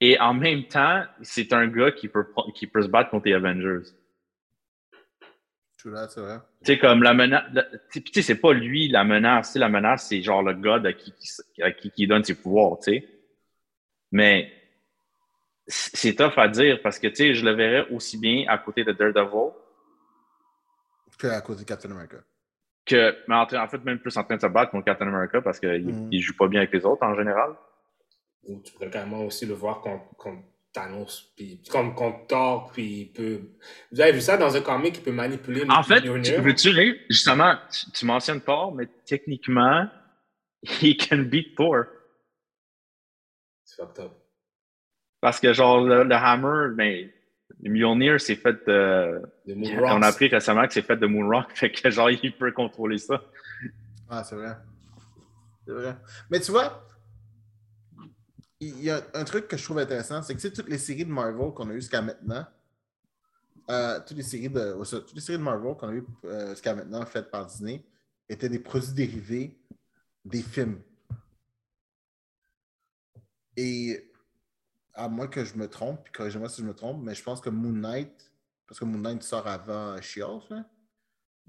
Et 0.00 0.20
en 0.20 0.34
même 0.34 0.66
temps, 0.66 1.04
c'est 1.22 1.52
un 1.54 1.66
gars 1.68 1.90
qui 1.90 2.08
peut, 2.08 2.26
qui 2.54 2.66
peut 2.66 2.82
se 2.82 2.88
battre 2.88 3.10
contre 3.10 3.26
les 3.28 3.32
Avengers. 3.32 3.88
Tu 5.78 5.90
là, 5.90 6.06
c'est 6.08 6.20
vrai. 6.20 6.38
Tu 6.64 6.72
sais, 6.72 6.78
comme 6.78 7.02
la 7.02 7.14
menace. 7.14 7.44
Tu 7.90 8.02
sais, 8.12 8.22
c'est 8.22 8.40
pas 8.40 8.52
lui 8.52 8.88
la 8.88 9.04
menace. 9.04 9.48
Tu 9.48 9.52
sais, 9.54 9.58
la 9.58 9.70
menace, 9.70 10.08
c'est 10.08 10.20
genre 10.20 10.42
le 10.42 10.52
gars 10.52 10.82
à 10.84 10.92
qui, 10.92 11.14
à 11.62 11.70
qui, 11.70 11.90
qui 11.90 12.06
donne 12.06 12.24
ses 12.24 12.34
pouvoirs, 12.34 12.78
tu 12.78 12.92
sais. 12.92 13.08
Mais 14.12 14.52
c'est 15.66 16.14
tough 16.14 16.36
à 16.36 16.48
dire 16.48 16.80
parce 16.82 16.98
que, 16.98 17.08
tu 17.08 17.16
sais, 17.16 17.34
je 17.34 17.44
le 17.44 17.52
verrais 17.52 17.88
aussi 17.90 18.18
bien 18.18 18.44
à 18.48 18.58
côté 18.58 18.84
de 18.84 18.92
Daredevil 18.92 19.52
que 21.18 21.26
à 21.28 21.40
côté 21.40 21.62
de 21.62 21.66
Captain 21.66 21.90
America. 21.90 22.18
Que, 22.86 23.16
mais 23.26 23.34
en, 23.34 23.68
fait, 23.68 23.84
même 23.84 23.98
plus 23.98 24.16
en 24.16 24.22
train 24.22 24.36
de 24.36 24.40
se 24.40 24.46
battre 24.46 24.70
contre 24.70 24.84
Captain 24.84 25.08
America 25.08 25.40
parce 25.40 25.58
qu'il 25.58 26.08
il 26.10 26.20
joue 26.20 26.36
pas 26.36 26.46
bien 26.46 26.60
avec 26.60 26.72
les 26.72 26.84
autres 26.84 27.02
en 27.02 27.16
général. 27.16 27.50
Ou 28.44 28.62
tu 28.64 28.72
pourrais 28.72 28.90
carrément 28.90 29.24
aussi 29.24 29.44
le 29.44 29.54
voir 29.54 29.80
contre, 29.80 30.14
contre 30.16 30.42
Thanos, 30.72 31.32
puis 31.34 31.62
comme 31.70 31.94
contre 31.94 32.26
Thor, 32.26 32.70
puis 32.72 33.00
il 33.00 33.12
peut. 33.12 33.40
Vous 33.90 34.00
avez 34.00 34.12
vu 34.12 34.20
ça 34.20 34.36
dans 34.36 34.54
un 34.54 34.60
comic, 34.60 34.98
il 34.98 35.02
peut 35.02 35.10
manipuler. 35.10 35.64
En 35.68 35.82
fait, 35.82 36.00
veux-tu 36.00 36.68
rire? 36.68 36.94
Justement, 37.08 37.54
tu, 37.72 37.90
tu 37.90 38.04
mentionnes 38.04 38.42
Thor, 38.42 38.74
mais 38.74 38.86
techniquement, 39.04 39.88
he 40.62 40.96
can 40.96 41.22
beat 41.22 41.56
Thor. 41.56 41.86
C'est 43.64 43.82
fucked 43.82 44.04
up. 44.04 44.12
Parce 45.20 45.40
que, 45.40 45.52
genre, 45.52 45.80
le, 45.80 46.04
le 46.04 46.14
Hammer, 46.14 46.74
ben, 46.76 47.04
le 47.04 47.12
Mjolnir, 47.62 48.20
c'est 48.20 48.36
fait 48.36 48.66
de. 48.66 49.22
On 49.46 50.02
a 50.02 50.08
appris 50.08 50.28
récemment 50.28 50.66
que 50.66 50.74
c'est 50.74 50.82
fait 50.82 50.96
de 50.96 51.06
Moonrock, 51.06 51.50
fait 51.54 51.70
que, 51.70 51.90
genre, 51.90 52.10
il 52.10 52.36
peut 52.36 52.52
contrôler 52.52 52.98
ça. 52.98 53.22
Ah, 54.08 54.22
c'est 54.24 54.36
vrai. 54.36 54.56
C'est 55.66 55.72
vrai. 55.72 55.96
Mais 56.30 56.40
tu 56.40 56.52
vois, 56.52 56.86
il 58.60 58.82
y 58.82 58.90
a 58.90 59.02
un 59.14 59.24
truc 59.24 59.48
que 59.48 59.56
je 59.56 59.64
trouve 59.64 59.78
intéressant, 59.78 60.22
c'est 60.22 60.34
que 60.34 60.40
tu 60.40 60.48
sais, 60.48 60.52
toutes 60.52 60.68
les 60.68 60.78
séries 60.78 61.04
de 61.04 61.10
Marvel 61.10 61.52
qu'on 61.52 61.68
a 61.70 61.72
eues 61.72 61.80
jusqu'à 61.80 62.02
maintenant, 62.02 62.46
euh, 63.70 64.00
toutes 64.06 64.16
les 64.16 64.22
séries 64.22 64.48
de, 64.48 64.76
toutes 64.84 65.14
les 65.14 65.20
séries 65.20 65.38
de 65.38 65.42
Marvel 65.42 65.74
qu'on 65.74 65.88
a 65.88 65.92
eues 65.92 66.06
euh, 66.24 66.50
jusqu'à 66.50 66.74
maintenant 66.74 67.04
faites 67.04 67.30
par 67.30 67.46
Disney 67.46 67.84
étaient 68.28 68.48
des 68.48 68.58
produits 68.58 68.92
dérivés 68.92 69.58
des 70.24 70.42
films. 70.42 70.80
Et 73.56 74.10
à 74.96 75.08
moins 75.08 75.26
que 75.28 75.44
je 75.44 75.54
me 75.56 75.68
trompe, 75.68 76.02
puis 76.04 76.12
corrigez-moi 76.12 76.48
si 76.48 76.62
je 76.62 76.66
me 76.66 76.74
trompe, 76.74 77.02
mais 77.02 77.14
je 77.14 77.22
pense 77.22 77.40
que 77.40 77.50
Moon 77.50 77.72
Knight, 77.72 78.32
parce 78.66 78.80
que 78.80 78.84
Moon 78.84 78.98
Knight 78.98 79.22
sort 79.22 79.46
avant 79.46 80.00
She-Hulk, 80.00 80.50
là. 80.50 80.64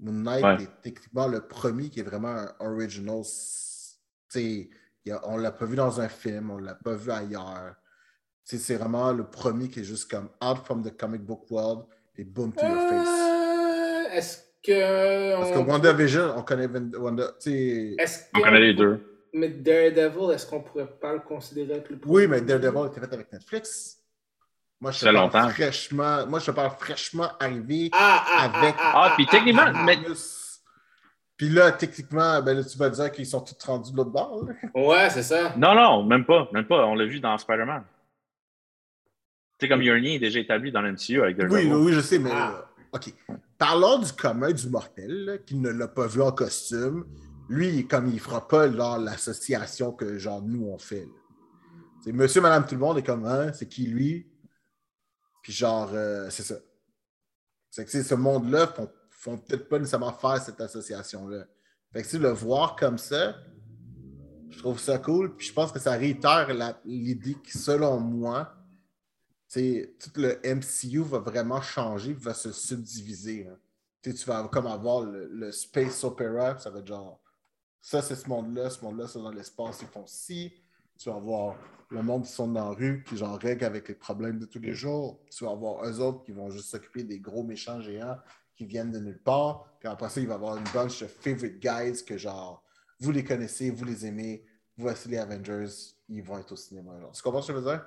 Moon 0.00 0.12
Knight 0.12 0.44
Ouais. 0.44 0.62
est 0.62 0.82
techniquement 0.82 1.26
le 1.26 1.40
premier 1.46 1.88
qui 1.90 2.00
est 2.00 2.04
vraiment 2.04 2.28
un 2.28 2.54
original. 2.60 3.20
s- 3.20 3.98
tu 4.30 4.38
sais, 4.38 4.70
il 5.04 5.08
y 5.08 5.10
a- 5.10 5.20
on 5.28 5.36
l'a 5.36 5.50
pas 5.50 5.64
vu 5.64 5.74
dans 5.74 6.00
un 6.00 6.08
film, 6.08 6.50
on 6.50 6.58
l'a 6.58 6.74
pas 6.74 6.94
vu 6.94 7.10
ailleurs. 7.10 7.74
C'est 8.44 8.76
vraiment 8.76 9.12
le 9.12 9.24
premier 9.28 9.68
qui 9.68 9.80
est 9.80 9.84
juste 9.84 10.10
comme 10.10 10.28
out 10.42 10.58
from 10.64 10.82
the 10.82 10.96
comic 10.96 11.22
book 11.22 11.50
world 11.50 11.84
et 12.16 12.24
boom 12.24 12.52
to 12.52 12.64
your 12.64 12.88
face. 12.88 13.08
Euh, 13.08 14.10
Est-ce 14.12 14.38
que. 14.62 15.36
Parce 15.36 15.50
que 15.50 15.58
on- 15.58 15.66
WandaVision, 15.66 16.34
on 16.36 16.42
connaît 16.42 16.66
Wanda. 16.96 17.32
Est-ce 17.44 18.24
On 18.34 18.38
que- 18.38 18.44
connaît 18.44 18.60
les 18.60 18.74
deux. 18.74 19.17
Mais 19.32 19.48
Daredevil, 19.48 20.32
est-ce 20.34 20.46
qu'on 20.46 20.60
pourrait 20.62 20.86
pas 21.00 21.12
le 21.12 21.20
considérer 21.20 21.78
être 21.78 21.90
le 21.90 21.98
Oui, 22.06 22.26
mais 22.26 22.40
Daredevil 22.40 22.86
était 22.90 23.00
fait 23.00 23.12
avec 23.12 23.32
Netflix. 23.32 23.96
Moi, 24.80 24.90
je 24.92 24.98
te 25.00 25.04
Ça 25.04 25.10
fait 25.10 25.12
parle 25.16 25.24
longtemps. 25.26 25.48
fraîchement. 25.50 26.26
Moi, 26.26 26.38
je 26.38 26.46
te 26.46 26.50
parle 26.52 26.70
fraîchement 26.78 27.30
arrivé 27.40 27.90
Ah, 27.92 28.24
ah, 28.26 28.44
avec- 28.44 28.74
Ah, 28.78 29.12
puis 29.16 29.26
techniquement, 29.26 29.62
ah, 29.66 29.82
mais-. 29.84 29.98
Puis 31.36 31.48
là, 31.50 31.70
techniquement, 31.72 32.40
ben 32.42 32.56
là, 32.56 32.64
tu 32.64 32.76
vas 32.78 32.90
dire 32.90 33.12
qu'ils 33.12 33.26
sont 33.26 33.40
tous 33.40 33.56
rendus 33.64 33.92
de 33.92 33.96
l'autre 33.96 34.10
bord. 34.10 34.44
là. 34.46 34.54
ah. 34.62 34.78
Ouais, 34.80 35.10
c'est 35.10 35.22
ça. 35.22 35.52
Non, 35.56 35.74
non, 35.74 36.04
même 36.04 36.24
pas, 36.24 36.48
même 36.52 36.66
pas. 36.66 36.84
On 36.86 36.94
l'a 36.94 37.04
vu 37.06 37.20
dans 37.20 37.36
Spider-Man. 37.38 37.84
C'est 39.60 39.68
comme 39.68 39.82
Yurny 39.82 40.14
est 40.16 40.18
déjà 40.20 40.38
établi 40.38 40.70
dans 40.70 40.80
l'MCU 40.80 41.20
avec 41.22 41.36
Oui, 41.38 41.44
Daredevil. 41.48 41.74
oui, 41.74 41.92
je 41.92 42.00
sais, 42.00 42.18
mais. 42.18 42.30
Ah. 42.32 42.54
euh, 42.56 42.96
OK. 42.96 43.12
Parlons 43.58 43.98
du 43.98 44.12
commun 44.12 44.52
du 44.52 44.68
mortel, 44.68 45.24
là, 45.24 45.38
qui 45.38 45.56
ne 45.56 45.70
l'a 45.70 45.88
pas 45.88 46.06
vu 46.06 46.22
en 46.22 46.30
costume. 46.32 47.04
Lui, 47.48 47.86
comme 47.86 48.08
il 48.08 48.20
fera 48.20 48.46
pas 48.46 48.66
l'association 48.66 49.92
que 49.92 50.18
genre 50.18 50.42
nous 50.42 50.66
on 50.66 50.78
fait. 50.78 51.08
C'est 52.04 52.12
monsieur, 52.12 52.40
madame, 52.40 52.66
tout 52.66 52.74
le 52.74 52.80
monde 52.80 52.98
est 52.98 53.02
comme 53.02 53.24
hein, 53.24 53.52
c'est 53.52 53.68
qui 53.68 53.86
lui? 53.86 54.30
Puis 55.42 55.52
genre, 55.52 55.90
euh, 55.94 56.28
c'est 56.30 56.42
ça. 56.42 56.56
C'est 57.70 57.84
que 57.84 58.02
ce 58.02 58.14
monde-là 58.14 58.66
font, 58.66 58.88
font 59.10 59.38
peut-être 59.38 59.68
pas 59.68 59.78
nécessairement 59.78 60.12
faire 60.12 60.40
cette 60.40 60.60
association-là. 60.60 61.44
Fait 61.92 62.02
que 62.02 62.08
sais, 62.08 62.18
le 62.18 62.30
voir 62.30 62.76
comme 62.76 62.98
ça, 62.98 63.36
je 64.50 64.58
trouve 64.58 64.78
ça 64.78 64.98
cool. 64.98 65.36
Puis 65.36 65.48
je 65.48 65.52
pense 65.52 65.72
que 65.72 65.78
ça 65.78 65.92
réitère 65.92 66.48
l'idée 66.84 67.34
que, 67.34 67.56
selon 67.56 67.98
moi, 68.00 68.54
tout 69.52 70.10
le 70.16 70.38
MCU 70.44 71.02
va 71.02 71.18
vraiment 71.18 71.60
changer, 71.60 72.12
va 72.12 72.34
se 72.34 72.52
subdiviser. 72.52 73.48
hein. 73.48 73.58
Tu 74.02 74.12
vas 74.26 74.48
comme 74.48 74.66
avoir 74.66 75.02
le, 75.02 75.52
space 75.52 76.04
opera, 76.04 76.58
ça 76.58 76.70
va 76.70 76.78
être 76.78 76.86
genre, 76.86 77.20
ça 77.80 78.02
c'est 78.02 78.16
ce 78.16 78.28
monde-là, 78.28 78.70
ce 78.70 78.84
monde-là, 78.84 79.06
c'est 79.06 79.18
dans 79.18 79.30
l'espace, 79.30 79.80
ils 79.82 79.88
font 79.88 80.06
ci. 80.06 80.52
Tu 80.98 81.08
vas 81.08 81.16
avoir 81.16 81.56
le 81.90 82.02
monde 82.02 82.24
qui 82.24 82.32
sont 82.32 82.48
dans 82.48 82.70
la 82.70 82.76
rue, 82.76 83.04
qui 83.04 83.16
genre 83.16 83.38
règle 83.38 83.64
avec 83.64 83.88
les 83.88 83.94
problèmes 83.94 84.38
de 84.38 84.46
tous 84.46 84.58
les 84.58 84.74
jours. 84.74 85.20
Tu 85.30 85.44
vas 85.44 85.52
avoir 85.52 85.84
eux 85.84 86.00
autres 86.00 86.24
qui 86.24 86.32
vont 86.32 86.50
juste 86.50 86.70
s'occuper 86.70 87.04
des 87.04 87.20
gros 87.20 87.44
méchants 87.44 87.80
géants 87.80 88.18
qui 88.56 88.66
viennent 88.66 88.90
de 88.90 88.98
nulle 88.98 89.22
part. 89.22 89.64
Puis 89.78 89.88
après 89.88 90.08
ça, 90.08 90.20
il 90.20 90.26
va 90.26 90.34
y 90.34 90.36
avoir 90.36 90.56
une 90.56 90.64
bunch 90.74 91.00
de 91.00 91.06
favorite 91.06 91.60
guys 91.60 92.04
que 92.04 92.18
genre, 92.18 92.64
vous 92.98 93.12
les 93.12 93.22
connaissez, 93.22 93.70
vous 93.70 93.84
les 93.84 94.04
aimez, 94.04 94.44
voici 94.76 95.08
les 95.08 95.18
Avengers, 95.18 95.68
ils 96.08 96.22
vont 96.22 96.38
être 96.38 96.52
au 96.52 96.56
cinéma. 96.56 96.98
Genre. 97.00 97.12
Tu 97.12 97.22
comprends 97.22 97.40
ce 97.40 97.52
que 97.52 97.58
je 97.58 97.62
veux 97.62 97.70
dire? 97.70 97.86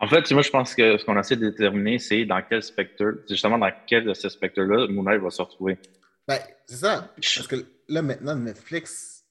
En 0.00 0.06
fait, 0.06 0.30
moi, 0.30 0.42
je 0.42 0.50
pense 0.50 0.76
que 0.76 0.96
ce 0.96 1.04
qu'on 1.04 1.18
essaie 1.18 1.34
de 1.34 1.50
déterminer, 1.50 1.98
c'est 1.98 2.24
dans 2.24 2.40
quel 2.48 2.62
spectre, 2.62 3.24
justement 3.28 3.58
dans 3.58 3.72
quel 3.86 4.04
de 4.04 4.14
ces 4.14 4.30
spectres-là, 4.30 4.86
Moon 4.86 5.02
Knight 5.02 5.20
va 5.20 5.30
se 5.30 5.42
retrouver. 5.42 5.76
Ben, 6.28 6.38
c'est 6.66 6.76
ça. 6.76 7.12
Parce 7.16 7.48
que 7.48 7.66
là, 7.88 8.02
maintenant, 8.02 8.34
Netflix, 8.36 9.24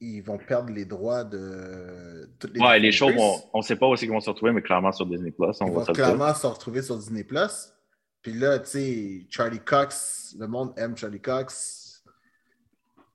ils 0.00 0.20
vont 0.20 0.38
perdre 0.38 0.72
les 0.72 0.84
droits 0.84 1.24
de 1.24 2.28
toutes 2.38 2.54
les. 2.54 2.60
Ouais, 2.60 2.78
les 2.80 2.92
shows, 2.92 3.12
vont- 3.12 3.42
on 3.52 3.58
ne 3.58 3.62
sait 3.62 3.76
pas 3.76 3.86
où 3.88 3.96
c'est 3.96 4.06
qu'ils 4.06 4.12
vont 4.14 4.20
se 4.20 4.30
retrouver, 4.30 4.52
mais 4.52 4.62
clairement 4.62 4.92
sur 4.92 5.06
Disney 5.06 5.30
Plus, 5.30 5.44
on 5.60 5.66
Ils 5.66 5.72
va 5.72 5.80
vont 5.84 5.92
clairement 5.92 6.34
se 6.34 6.46
retrouver 6.46 6.82
sur 6.82 6.96
Disney 6.98 7.24
Plus. 7.24 7.72
Puis 8.20 8.32
là, 8.34 8.58
tu 8.58 8.70
sais, 8.70 9.26
Charlie 9.30 9.60
Cox, 9.60 10.34
le 10.38 10.46
monde 10.46 10.72
aime 10.76 10.96
Charlie 10.96 11.20
Cox. 11.20 12.02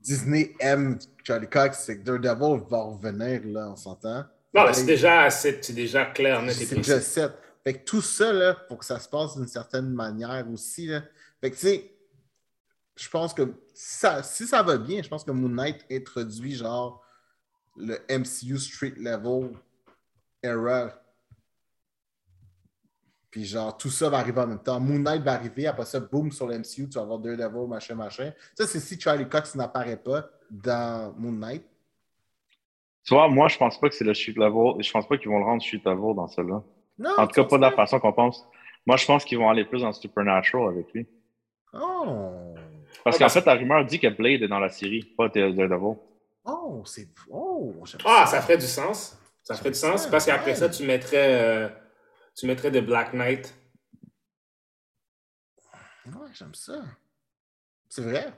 Disney 0.02 0.56
aime 0.60 0.98
Charlie 1.24 1.48
Cox. 1.49 1.80
C'est 1.80 1.99
que 1.99 2.03
Daredevil 2.03 2.64
va 2.69 2.82
revenir, 2.84 3.41
là, 3.45 3.69
on 3.72 3.76
s'entend. 3.76 4.24
Non, 4.53 4.64
c'est 4.74 4.86
déjà, 4.86 5.30
c'est 5.30 5.64
c'est 5.64 5.74
déjà 5.74 6.06
clair, 6.06 6.41
net 6.41 6.53
C'est 6.56 6.76
déjà 6.76 6.99
set. 7.02 7.32
Fait 7.64 7.74
que 7.74 7.84
tout 7.84 8.02
ça, 8.02 8.32
là, 8.32 8.53
pour 8.53 8.78
que 8.78 8.86
ça 8.86 8.98
se 8.99 9.10
passe 9.10 9.36
d'une 9.36 9.48
certaine 9.48 9.90
manière 9.90 10.45
aussi, 10.49 10.88
là. 10.88 11.02
Fait 11.41 11.52
que, 11.52 11.56
tu 11.56 11.61
sais, 11.68 11.91
je 12.98 13.10
pense 13.10 13.34
que 13.34 13.53
si 13.74 13.99
ça, 13.99 14.24
si 14.24 14.48
ça 14.48 14.64
va 14.64 14.78
bien, 14.78 15.02
je 15.02 15.10
pense 15.10 15.24
que 15.24 15.32
Moon 15.32 15.49
Knight 15.49 15.86
introduit, 15.91 16.56
genre, 16.56 17.03
le 17.76 17.98
MCU 18.10 18.57
Street 18.57 18.94
Level 18.98 19.52
era. 20.41 20.91
Puis, 23.30 23.45
genre, 23.45 23.78
tout 23.78 23.90
ça 23.90 24.10
va 24.10 24.18
arriver 24.18 24.41
en 24.41 24.48
même 24.48 24.64
temps. 24.64 24.80
Moon 24.80 24.99
Knight 24.99 25.22
va 25.22 25.34
arriver, 25.34 25.68
après 25.68 25.86
ça, 25.86 25.99
boum, 25.99 26.32
sur 26.32 26.48
le 26.48 26.57
MCU, 26.57 26.90
tu 26.90 26.95
vas 26.95 27.02
avoir 27.02 27.19
Daredevil, 27.19 27.68
machin, 27.68 27.95
machin. 27.95 28.32
Ça, 28.56 28.65
c'est 28.65 28.80
si 28.80 28.99
Charlie 28.99 29.30
Cox 29.30 29.53
n'apparaît 29.56 30.02
pas 30.02 30.28
dans 30.49 31.14
Moon 31.18 31.34
Knight. 31.34 31.64
Tu 33.03 33.14
vois, 33.14 33.28
moi, 33.30 33.48
je 33.48 33.57
pense 33.57 33.80
pas 33.80 33.90
que 33.90 33.95
c'est 33.95 34.03
le 34.03 34.14
street 34.14 34.34
level. 34.36 34.84
Je 34.84 34.91
pense 34.91 35.07
pas 35.07 35.18
qu'ils 35.18 35.30
vont 35.30 35.40
le 35.40 35.45
rendre 35.45 35.61
street 35.61 35.82
level 35.86 36.15
dans 36.15 36.28
celle-là. 36.28 36.64
Non, 36.98 37.11
En 37.18 37.28
tout 37.28 37.34
cas, 37.34 37.44
pas 37.44 37.57
de 37.57 37.61
la 37.61 37.72
façon 37.72 37.99
qu'on 37.99 38.11
pense. 38.11 38.45
Moi, 38.86 38.98
je 38.98 39.06
pense 39.06 39.24
qu'ils 39.24 39.38
vont 39.38 39.49
aller 39.49 39.65
plus 39.65 39.82
dans 39.82 39.94
Supernatural 39.94 40.69
avec 40.69 40.91
lui. 40.94 41.07
Oh! 41.74 42.57
Parce 43.10 43.22
Ah, 43.22 43.26
qu'en 43.26 43.30
fait, 43.30 43.46
la 43.46 43.54
rumeur 43.56 43.86
dit 43.86 44.00
que 44.00 44.08
Blade 44.08 44.42
est 44.42 44.48
dans 44.48 44.60
la 44.60 44.70
série, 44.70 45.04
pas 45.18 45.30
Daredevil. 45.30 45.96
Oh, 46.46 46.84
c'est. 46.86 47.08
Oh, 47.30 47.74
j'aime 47.86 48.02
Ah, 48.06 48.26
ça 48.26 48.42
ferait 48.42 48.58
du 48.58 48.66
sens. 48.68 49.18
Ça 49.44 49.56
ferait 49.56 49.72
du 49.72 49.78
sens 49.78 50.08
parce 50.08 50.26
qu'après 50.26 50.52
ouais. 50.52 50.56
ça, 50.58 50.68
tu 50.70 50.84
mettrais, 50.84 51.34
euh, 51.42 51.70
tu 52.36 52.46
mettrais 52.48 52.70
de 52.72 52.82
Black 52.82 53.14
Knight. 53.14 53.54
Ouais, 56.06 56.30
j'aime 56.34 56.54
ça. 56.54 56.82
C'est 57.90 58.02
vrai? 58.02 58.34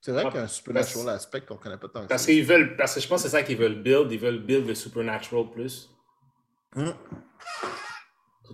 C'est 0.00 0.12
vrai 0.12 0.22
Ah, 0.24 0.30
qu'il 0.30 0.38
y 0.38 0.40
a 0.40 0.44
un 0.44 0.48
supernatural 0.48 1.04
parce- 1.04 1.16
aspect 1.24 1.40
qu'on 1.42 1.56
connaît 1.56 1.76
pas 1.76 1.88
tant 1.88 2.02
que 2.02 2.06
Parce 2.08 2.22
ça. 2.22 2.32
qu'ils 2.32 2.44
veulent, 2.44 2.76
parce 2.76 2.94
que 2.94 3.00
je 3.00 3.08
pense 3.08 3.22
que 3.22 3.28
c'est 3.28 3.36
ça 3.36 3.42
qu'ils 3.42 3.58
veulent 3.58 3.82
build. 3.82 4.10
Ils 4.10 4.18
veulent 4.18 4.40
build 4.42 4.66
le 4.66 4.74
Supernatural 4.74 5.50
plus. 5.50 5.90
Hum. 6.76 6.94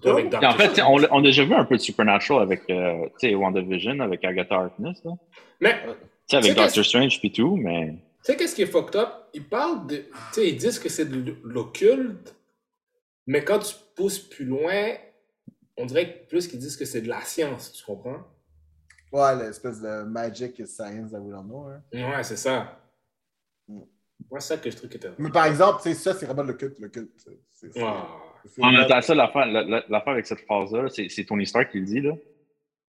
Surtout 0.02 0.08
Oh. 0.08 0.12
avec 0.12 0.26
Et 0.26 0.28
Doctor 0.28 0.50
en 0.50 0.56
fait, 0.58 0.82
on, 0.82 1.18
a 1.18 1.22
déjà 1.22 1.44
vu 1.44 1.54
un 1.54 1.64
peu 1.64 1.76
de 1.76 1.80
Supernatural 1.82 2.42
avec 2.42 2.68
euh, 2.70 3.06
tu 3.18 3.28
sais, 3.28 3.34
WandaVision, 3.34 4.00
avec 4.00 4.24
Agatha 4.24 4.54
Harkness. 4.56 5.02
là. 5.04 5.12
Mais 5.60 5.74
Tu 5.84 5.92
sais, 6.28 6.36
avec 6.36 6.54
Doctor 6.54 6.84
Strange 6.84 7.18
puis 7.18 7.32
tout, 7.32 7.56
mais. 7.56 7.92
Tu 8.24 8.32
sais, 8.32 8.36
qu'est-ce 8.36 8.54
qui 8.54 8.62
est 8.62 8.66
fucked 8.66 8.96
up? 8.96 9.08
Ils 9.32 9.44
parlent 9.44 9.86
de. 9.86 9.96
Tu 9.96 10.04
sais, 10.32 10.48
ils 10.48 10.56
disent 10.56 10.78
que 10.78 10.88
c'est 10.88 11.06
de 11.06 11.34
l'occulte, 11.44 12.34
mais 13.26 13.42
quand 13.44 13.60
tu 13.60 13.74
pousses 13.94 14.18
plus 14.18 14.44
loin, 14.44 14.94
on 15.78 15.86
dirait 15.86 16.12
que 16.12 16.28
plus 16.28 16.46
qu'ils 16.48 16.58
disent 16.58 16.76
que 16.76 16.84
c'est 16.84 17.00
de 17.02 17.08
la 17.08 17.20
science, 17.22 17.72
tu 17.72 17.84
comprends? 17.84 18.18
Ouais, 19.12 19.36
l'espèce 19.36 19.80
de 19.80 20.02
magic 20.02 20.56
science 20.66 21.12
that 21.12 21.20
we 21.20 21.30
don't 21.32 21.44
know. 21.46 21.68
Hein. 21.68 21.80
Ouais, 21.92 22.22
c'est 22.24 22.36
ça. 22.36 22.78
Mm. 23.68 23.78
Ouais, 24.30 24.40
c'est 24.40 24.48
ça 24.48 24.56
que 24.58 24.70
je 24.70 24.76
trouve 24.76 24.90
que 24.90 24.98
t'as. 24.98 25.10
Mais 25.18 25.30
par 25.30 25.46
exemple, 25.46 25.80
tu 25.82 25.90
sais, 25.90 25.94
ça, 25.94 26.12
c'est 26.12 26.26
vraiment 26.26 26.42
le 26.42 26.54
culte. 26.54 26.78
Le 26.80 26.88
culte. 26.88 27.12
c'est- 27.16 27.72
c'est- 27.72 27.80
En 28.62 28.86
temps, 28.86 29.00
ça, 29.00 29.14
l'affaire 29.14 29.46
la- 29.46 29.62
la- 29.88 29.98
avec 30.06 30.26
cette 30.26 30.40
phrase-là, 30.40 30.82
là, 30.82 30.88
c'est 30.88 31.24
Tony 31.24 31.46
Stark 31.46 31.70
qui 31.70 31.78
le 31.80 31.86
dit, 31.86 32.00
là. 32.00 32.12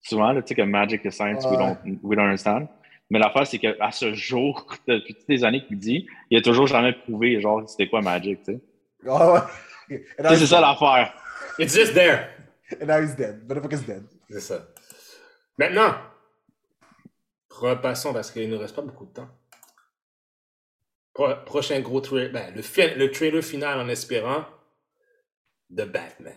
Souvent, 0.02 0.32
là, 0.32 0.40
tu 0.43 0.48
sais, 0.48 0.55
que 0.55 0.62
magic 0.62 1.05
is 1.05 1.12
science, 1.12 1.44
we, 1.44 1.52
Ouais. 1.52 1.59
don't, 1.59 1.98
we 2.02 2.16
don't 2.16 2.24
understand. 2.24 2.66
Mais 3.10 3.18
l'affaire, 3.18 3.47
c'est 3.47 3.59
qu'à 3.59 3.90
ce 3.90 4.14
jour, 4.14 4.66
depuis 4.86 5.14
toutes 5.14 5.28
les 5.28 5.44
années 5.44 5.64
qu'il 5.66 5.78
dit, 5.78 6.06
il 6.31 6.39
a 6.39 6.43
toujours 6.43 6.66
jamais 6.66 6.93
prouvé, 6.93 7.40
genre, 7.40 7.68
c'était 7.68 7.89
quoi 7.89 8.01
magic, 8.01 8.43
tu 8.44 8.52
sais. 8.55 8.60
Ah 9.06 9.32
ouais. 9.89 10.05
C'est 10.36 10.47
ça 10.47 10.60
l'affaire. 10.60 11.12
It's 11.59 11.74
just 11.74 11.93
there. 11.94 12.28
And 12.81 12.86
now 12.86 13.02
he's 13.02 13.16
dead. 13.16 13.43
Motherfucker's 13.48 13.85
dead. 13.85 14.05
C'est 14.31 14.40
ça. 14.40 14.68
Maintenant, 15.59 15.94
repassons 17.51 18.12
parce 18.12 18.31
qu'il 18.31 18.48
ne 18.48 18.55
nous 18.55 18.60
reste 18.60 18.77
pas 18.77 18.82
beaucoup 18.82 19.06
de 19.06 19.12
temps. 19.12 19.28
Pro- 21.12 21.35
prochain 21.44 21.81
gros 21.81 22.01
trailer, 22.01 22.31
ben, 22.32 22.55
le, 22.55 22.62
fi- 22.62 22.94
le 22.97 23.10
trailer 23.10 23.43
final 23.43 23.81
en 23.81 23.89
espérant, 23.89 24.44
The 25.70 25.84
Batman. 25.90 26.34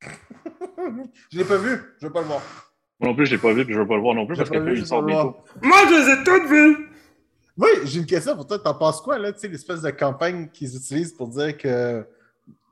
Je 1.30 1.38
l'ai 1.38 1.44
pas 1.44 1.56
vu. 1.56 1.78
Je 2.00 2.06
veux 2.06 2.12
pas 2.12 2.20
le 2.20 2.26
voir. 2.26 2.42
Moi 3.00 3.10
non 3.10 3.16
plus, 3.16 3.26
je 3.26 3.32
l'ai 3.34 3.40
pas 3.40 3.52
vu, 3.52 3.64
puis 3.64 3.74
je 3.74 3.80
veux 3.80 3.86
pas 3.86 3.96
le 3.96 4.00
voir 4.00 4.14
non 4.14 4.26
plus, 4.26 4.36
parce 4.36 4.48
il 4.50 4.86
sort 4.86 5.02
bientôt. 5.02 5.36
Moi, 5.60 5.76
je 5.88 5.94
les 5.94 6.20
ai 6.20 6.24
toutes 6.24 6.48
vues! 6.48 6.88
Oui, 7.56 7.68
j'ai 7.84 7.98
une 7.98 8.06
question 8.06 8.36
pour 8.36 8.46
toi. 8.46 8.58
T'en 8.60 8.74
penses 8.74 9.00
quoi, 9.00 9.18
là? 9.18 9.32
Tu 9.32 9.40
sais, 9.40 9.48
l'espèce 9.48 9.82
de 9.82 9.90
campagne 9.90 10.48
qu'ils 10.50 10.76
utilisent 10.76 11.12
pour 11.12 11.28
dire 11.28 11.56
que 11.58 12.06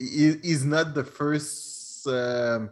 he- 0.01 0.39
he's 0.45 0.65
not 0.65 0.93
the 0.95 1.03
first. 1.03 2.07
euh, 2.07 2.65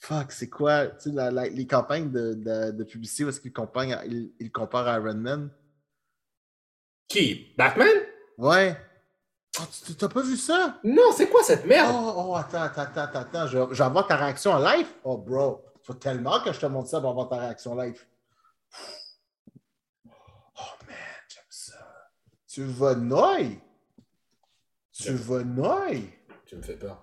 fuck, 0.00 0.32
c'est 0.32 0.48
quoi? 0.50 0.88
Tu 0.88 1.10
sais, 1.10 1.14
la- 1.14 1.30
la- 1.30 1.48
les 1.48 1.66
campagnes 1.66 2.10
de, 2.10 2.34
de, 2.34 2.72
de 2.72 2.84
publicité 2.84 3.24
où 3.24 3.28
est-ce 3.28 3.40
qu'ils 3.40 3.52
comparent, 3.52 4.04
ils 4.04 4.50
comparent 4.52 4.88
à 4.88 4.98
Iron 4.98 5.14
Man? 5.14 5.50
Qui? 7.08 7.54
Batman? 7.56 7.88
Ouais. 8.36 8.76
Oh, 9.58 9.64
tu 9.84 9.96
t'as 9.96 10.08
pas 10.08 10.22
vu 10.22 10.36
ça? 10.36 10.78
Non, 10.84 11.12
c'est 11.16 11.28
quoi 11.28 11.42
cette 11.42 11.66
merde? 11.66 11.90
Oh, 11.92 12.12
oh, 12.28 12.36
attends, 12.36 12.62
attends, 12.62 12.82
attends, 12.82 13.18
attends. 13.18 13.46
Je, 13.48 13.58
je 13.70 13.78
vais 13.78 13.84
avoir 13.84 14.06
ta 14.06 14.16
réaction 14.16 14.52
en 14.52 14.58
live? 14.58 14.86
Oh, 15.02 15.18
bro. 15.18 15.64
Faut 15.82 15.94
tellement 15.94 16.40
que 16.42 16.52
je 16.52 16.60
te 16.60 16.66
montre 16.66 16.88
ça 16.88 17.00
pour 17.00 17.10
avoir 17.10 17.28
ta 17.28 17.38
réaction 17.38 17.74
live. 17.74 18.06
Oh, 20.06 20.84
man, 20.86 20.96
j'aime 21.28 21.44
ça. 21.48 22.10
Tu 22.46 22.64
vas 22.64 22.94
noyer. 22.94 23.60
Tu 24.92 25.14
vas 25.14 25.42
noyer. 25.42 26.24
Tu 26.46 26.56
me 26.56 26.62
fais 26.62 26.76
peur. 26.76 27.02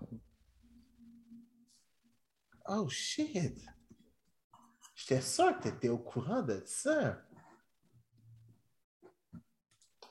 Oh, 2.69 2.87
shit. 2.87 3.59
J'étais 4.95 5.21
sûr 5.21 5.57
que 5.57 5.63
t'étais 5.63 5.89
au 5.89 5.97
courant 5.97 6.41
de 6.41 6.63
ça. 6.65 7.17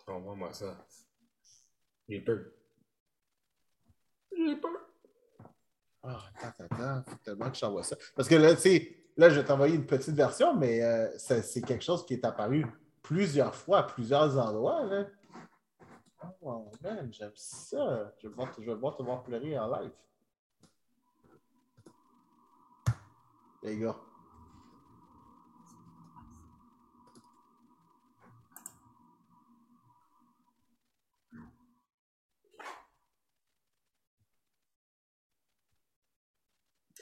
Envoie-moi 0.06 0.52
ça. 0.52 0.76
J'ai 2.08 2.20
peur. 2.20 2.38
J'ai 4.36 4.56
peur. 4.56 4.70
Oh, 6.02 6.08
attends, 6.42 6.64
attends. 6.70 7.02
Faut 7.10 7.16
tellement 7.24 7.50
que 7.50 7.56
je 7.56 7.60
t'envoie 7.60 7.82
ça. 7.82 7.96
Parce 8.14 8.28
que 8.28 8.36
là, 8.36 8.54
tu 8.54 8.60
sais, 8.60 8.96
là, 9.16 9.28
je 9.28 9.40
vais 9.40 9.44
t'envoyer 9.44 9.74
une 9.74 9.86
petite 9.86 10.14
version, 10.14 10.54
mais 10.56 10.82
euh, 10.82 11.08
c'est 11.18 11.62
quelque 11.62 11.84
chose 11.84 12.06
qui 12.06 12.14
est 12.14 12.24
apparu 12.24 12.64
plusieurs 13.02 13.54
fois 13.54 13.78
à 13.78 13.82
plusieurs 13.82 14.38
endroits. 14.38 14.84
Là. 14.84 15.06
Oh, 16.42 16.70
man, 16.82 17.12
j'aime 17.12 17.32
ça. 17.34 18.12
Je 18.18 18.28
vais, 18.28 18.34
voir, 18.34 18.52
je 18.58 18.64
vais 18.64 18.74
voir 18.74 18.96
te 18.96 19.02
voir 19.02 19.22
pleurer 19.22 19.58
en 19.58 19.80
live. 19.80 19.92
Les 23.62 23.78
gars. 23.78 23.96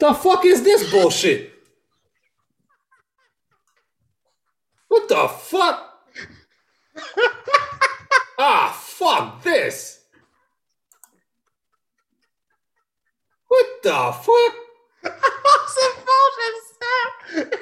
The 0.05 0.13
fuck 0.13 0.45
is 0.45 0.63
this 0.63 0.91
bullshit? 0.91 1.51
What 4.89 5.09
the 5.09 5.29
fuck? 5.29 5.81
ah, 8.39 8.79
fuck 8.79 9.43
this. 9.43 10.05
What 13.49 13.67
the 13.83 14.13
fuck? 14.13 14.55
Oh, 15.07 15.67
c'est 15.73 15.95
bon, 16.05 16.23
j'aime 16.37 16.61
ça! 16.77 17.57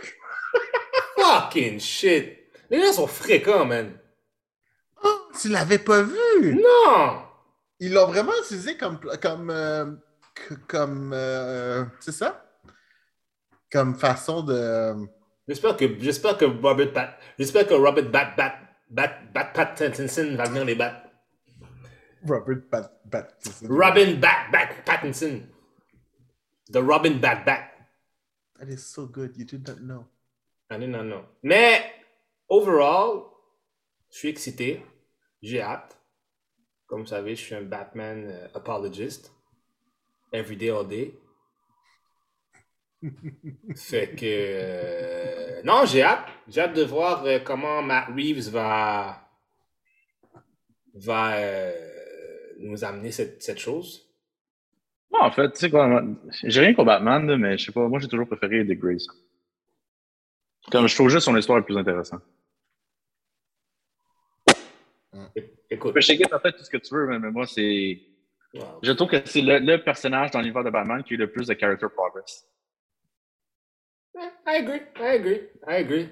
Fucking 1.18 1.78
shit. 1.78 2.50
Les 2.70 2.80
gens 2.80 2.92
sont 2.92 3.06
fréquents, 3.06 3.66
man. 3.66 3.96
Oh, 5.04 5.28
tu 5.40 5.48
l'avais 5.48 5.78
pas 5.78 6.02
vu! 6.02 6.56
Non! 6.60 7.22
Ils 7.78 7.92
l'ont 7.92 8.08
vraiment 8.08 8.32
utilisé 8.42 8.76
comme. 8.76 8.98
comme, 9.20 9.50
euh, 9.50 9.92
comme 10.68 11.12
euh, 11.14 11.84
c'est 12.00 12.12
ça? 12.12 12.44
Comme 13.70 13.94
façon 13.94 14.42
de. 14.42 15.06
J'espère 15.48 15.76
que, 15.76 15.98
j'espère 15.98 16.36
que 16.38 16.44
Robert 16.44 16.92
Pat, 16.92 17.18
j'espère 17.38 17.66
que 17.66 17.74
Robert 17.74 18.10
Bat, 18.10 18.34
Bat, 18.36 18.54
Bat, 18.90 19.32
Bat, 19.32 19.44
Pattinson 19.54 20.36
va 20.36 20.44
venir 20.44 20.64
les 20.64 20.74
battre. 20.74 21.08
Robert 22.24 22.62
Bat. 22.70 22.92
Bat 23.04 23.28
Robin 23.68 24.14
Bat, 24.20 24.50
Bat, 24.52 24.84
Pattinson. 24.86 25.42
The 26.70 26.78
Robin 26.78 27.18
Bat, 27.20 27.44
Bat. 27.44 27.72
That 28.58 28.68
is 28.68 28.86
so 28.86 29.06
good. 29.06 29.36
You 29.36 29.44
did 29.44 29.66
not 29.66 29.80
know. 29.80 30.06
I 30.70 30.78
did 30.78 30.88
not 30.88 31.04
know. 31.04 31.24
Mais, 31.42 31.82
overall, 32.48 33.32
je 34.10 34.18
suis 34.18 34.28
excité. 34.28 34.82
J'ai 35.42 35.60
hâte. 35.60 35.98
Comme 36.86 37.00
vous 37.00 37.08
savez, 37.08 37.34
je 37.34 37.42
suis 37.42 37.54
un 37.54 37.62
Batman 37.62 38.28
euh, 38.30 38.48
apologist. 38.54 39.32
Every 40.32 40.56
day, 40.56 40.70
all 40.70 40.86
day. 40.86 41.14
fait 43.76 44.14
que. 44.16 44.24
euh, 44.24 45.62
non, 45.64 45.84
j'ai 45.86 46.02
hâte. 46.02 46.26
J'ai 46.48 46.60
hâte 46.62 46.74
de 46.74 46.82
voir 46.82 47.24
euh, 47.26 47.38
comment 47.40 47.82
Matt 47.82 48.08
Reeves 48.08 48.48
va. 48.50 49.28
va 50.94 51.34
euh, 51.36 51.72
nous 52.60 52.84
amener 52.84 53.10
cette, 53.10 53.42
cette 53.42 53.58
chose. 53.58 54.08
Non, 55.12 55.20
en 55.20 55.30
fait, 55.30 55.52
tu 55.52 55.58
sais 55.58 55.70
quoi, 55.70 55.86
moi, 55.88 56.02
j'ai 56.44 56.60
rien 56.60 56.72
contre 56.72 56.86
Batman, 56.86 57.26
là, 57.26 57.36
mais 57.36 57.58
je 57.58 57.66
sais 57.66 57.72
pas, 57.72 57.86
moi 57.86 57.98
j'ai 57.98 58.08
toujours 58.08 58.26
préféré 58.26 58.64
Dick 58.64 58.78
Grayson. 58.78 59.12
Comme 60.70 60.86
je 60.86 60.94
trouve 60.94 61.10
juste 61.10 61.26
son 61.26 61.36
histoire 61.36 61.58
est 61.58 61.64
plus 61.64 61.76
intéressante. 61.76 62.22
Écoute. 65.70 65.92
Je 65.96 66.00
sais 66.00 66.16
que 66.16 66.28
t'as 66.28 66.38
fait 66.38 66.52
tout 66.52 66.64
ce 66.64 66.70
que 66.70 66.78
tu 66.78 66.94
veux, 66.94 67.18
mais 67.18 67.30
moi 67.30 67.46
c'est. 67.46 68.00
Wow. 68.54 68.78
Je 68.82 68.92
trouve 68.92 69.08
que 69.08 69.24
c'est 69.26 69.40
le, 69.42 69.58
le 69.58 69.82
personnage 69.82 70.30
dans 70.30 70.40
l'univers 70.40 70.64
de 70.64 70.70
Batman 70.70 71.02
qui 71.02 71.14
a 71.14 71.16
eu 71.16 71.18
le 71.18 71.30
plus 71.30 71.46
de 71.46 71.54
character 71.58 71.86
progress. 71.94 72.46
Eh, 74.14 74.20
I 74.46 74.56
agree. 74.56 74.82
I 75.00 75.06
agree. 75.16 75.40
I 75.66 75.74
agree. 75.76 76.08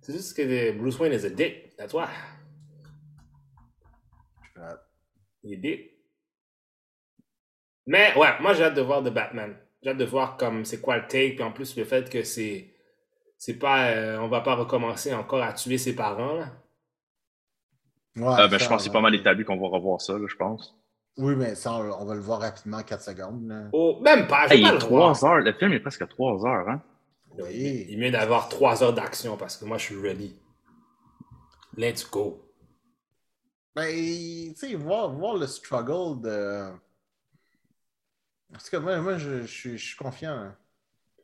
C'est 0.00 0.12
juste 0.12 0.36
que 0.36 0.72
Bruce 0.72 0.98
Wayne 0.98 1.12
is 1.12 1.24
a 1.24 1.30
dick. 1.30 1.76
That's 1.76 1.92
why. 1.94 2.06
Il 5.42 5.52
est 5.54 5.56
dick. 5.56 5.90
Mais 7.86 8.14
ouais, 8.16 8.40
moi 8.40 8.54
j'ai 8.54 8.64
hâte 8.64 8.74
de 8.74 8.80
voir 8.80 9.02
The 9.02 9.10
Batman. 9.12 9.56
J'ai 9.82 9.90
hâte 9.90 9.98
de 9.98 10.04
voir 10.04 10.36
comme 10.38 10.64
c'est 10.64 10.80
quoi 10.80 10.96
le 10.96 11.06
take. 11.06 11.34
Puis 11.34 11.42
en 11.44 11.52
plus, 11.52 11.76
le 11.76 11.84
fait 11.84 12.08
que 12.10 12.22
c'est. 12.22 12.70
C'est 13.36 13.58
pas. 13.58 13.90
euh, 13.90 14.18
on 14.18 14.28
va 14.28 14.40
pas 14.40 14.54
recommencer 14.54 15.12
encore 15.12 15.42
à 15.42 15.52
tuer 15.52 15.76
ses 15.76 15.94
parents, 15.94 16.34
là. 16.34 16.52
Ouais, 18.16 18.40
Euh, 18.40 18.48
ben, 18.48 18.58
ça, 18.58 18.64
je 18.64 18.68
pense 18.68 18.78
que 18.78 18.84
c'est 18.84 18.92
pas 18.92 19.00
mal 19.02 19.14
établi 19.14 19.44
qu'on 19.44 19.58
va 19.60 19.68
revoir 19.68 20.00
ça, 20.00 20.16
là, 20.18 20.26
je 20.26 20.36
pense. 20.36 20.74
Oui, 21.16 21.36
mais 21.36 21.54
ça, 21.54 21.72
on, 21.74 22.04
va 22.04 22.14
le 22.14 22.20
voir 22.20 22.40
rapidement 22.40 22.78
en 22.78 22.82
4 22.82 23.00
secondes. 23.02 23.46
là. 23.46 23.68
Oh, 23.72 24.00
même 24.02 24.26
pas. 24.26 24.46
Hey, 24.48 24.60
il 24.62 24.66
est 24.66 24.72
le 24.72 24.78
voir. 24.78 25.12
3 25.16 25.24
heures, 25.24 25.38
le 25.40 25.52
film 25.52 25.72
est 25.72 25.80
presque 25.80 26.08
3 26.08 26.44
heures, 26.46 26.68
hein? 26.68 26.82
Oui. 27.38 27.86
Il 27.88 27.94
est 27.94 27.96
mieux 28.06 28.10
d'avoir 28.12 28.48
trois 28.48 28.82
heures 28.84 28.92
d'action 28.92 29.36
parce 29.36 29.56
que 29.56 29.64
moi 29.64 29.76
je 29.76 29.82
suis 29.86 30.00
ready. 30.00 30.36
Let's 31.76 32.08
go. 32.08 32.40
Ben, 33.74 33.90
tu 33.92 34.54
sais, 34.54 34.74
voir, 34.76 35.10
voir 35.12 35.36
le 35.36 35.46
struggle 35.48 36.20
de. 36.20 36.68
Parce 38.52 38.70
que 38.70 38.76
moi, 38.76 39.00
moi 39.00 39.18
je, 39.18 39.42
je 39.42 39.46
suis- 39.46 39.78
je 39.78 39.84
suis 39.84 39.96
confiant. 39.96 40.30
hein. 40.32 40.56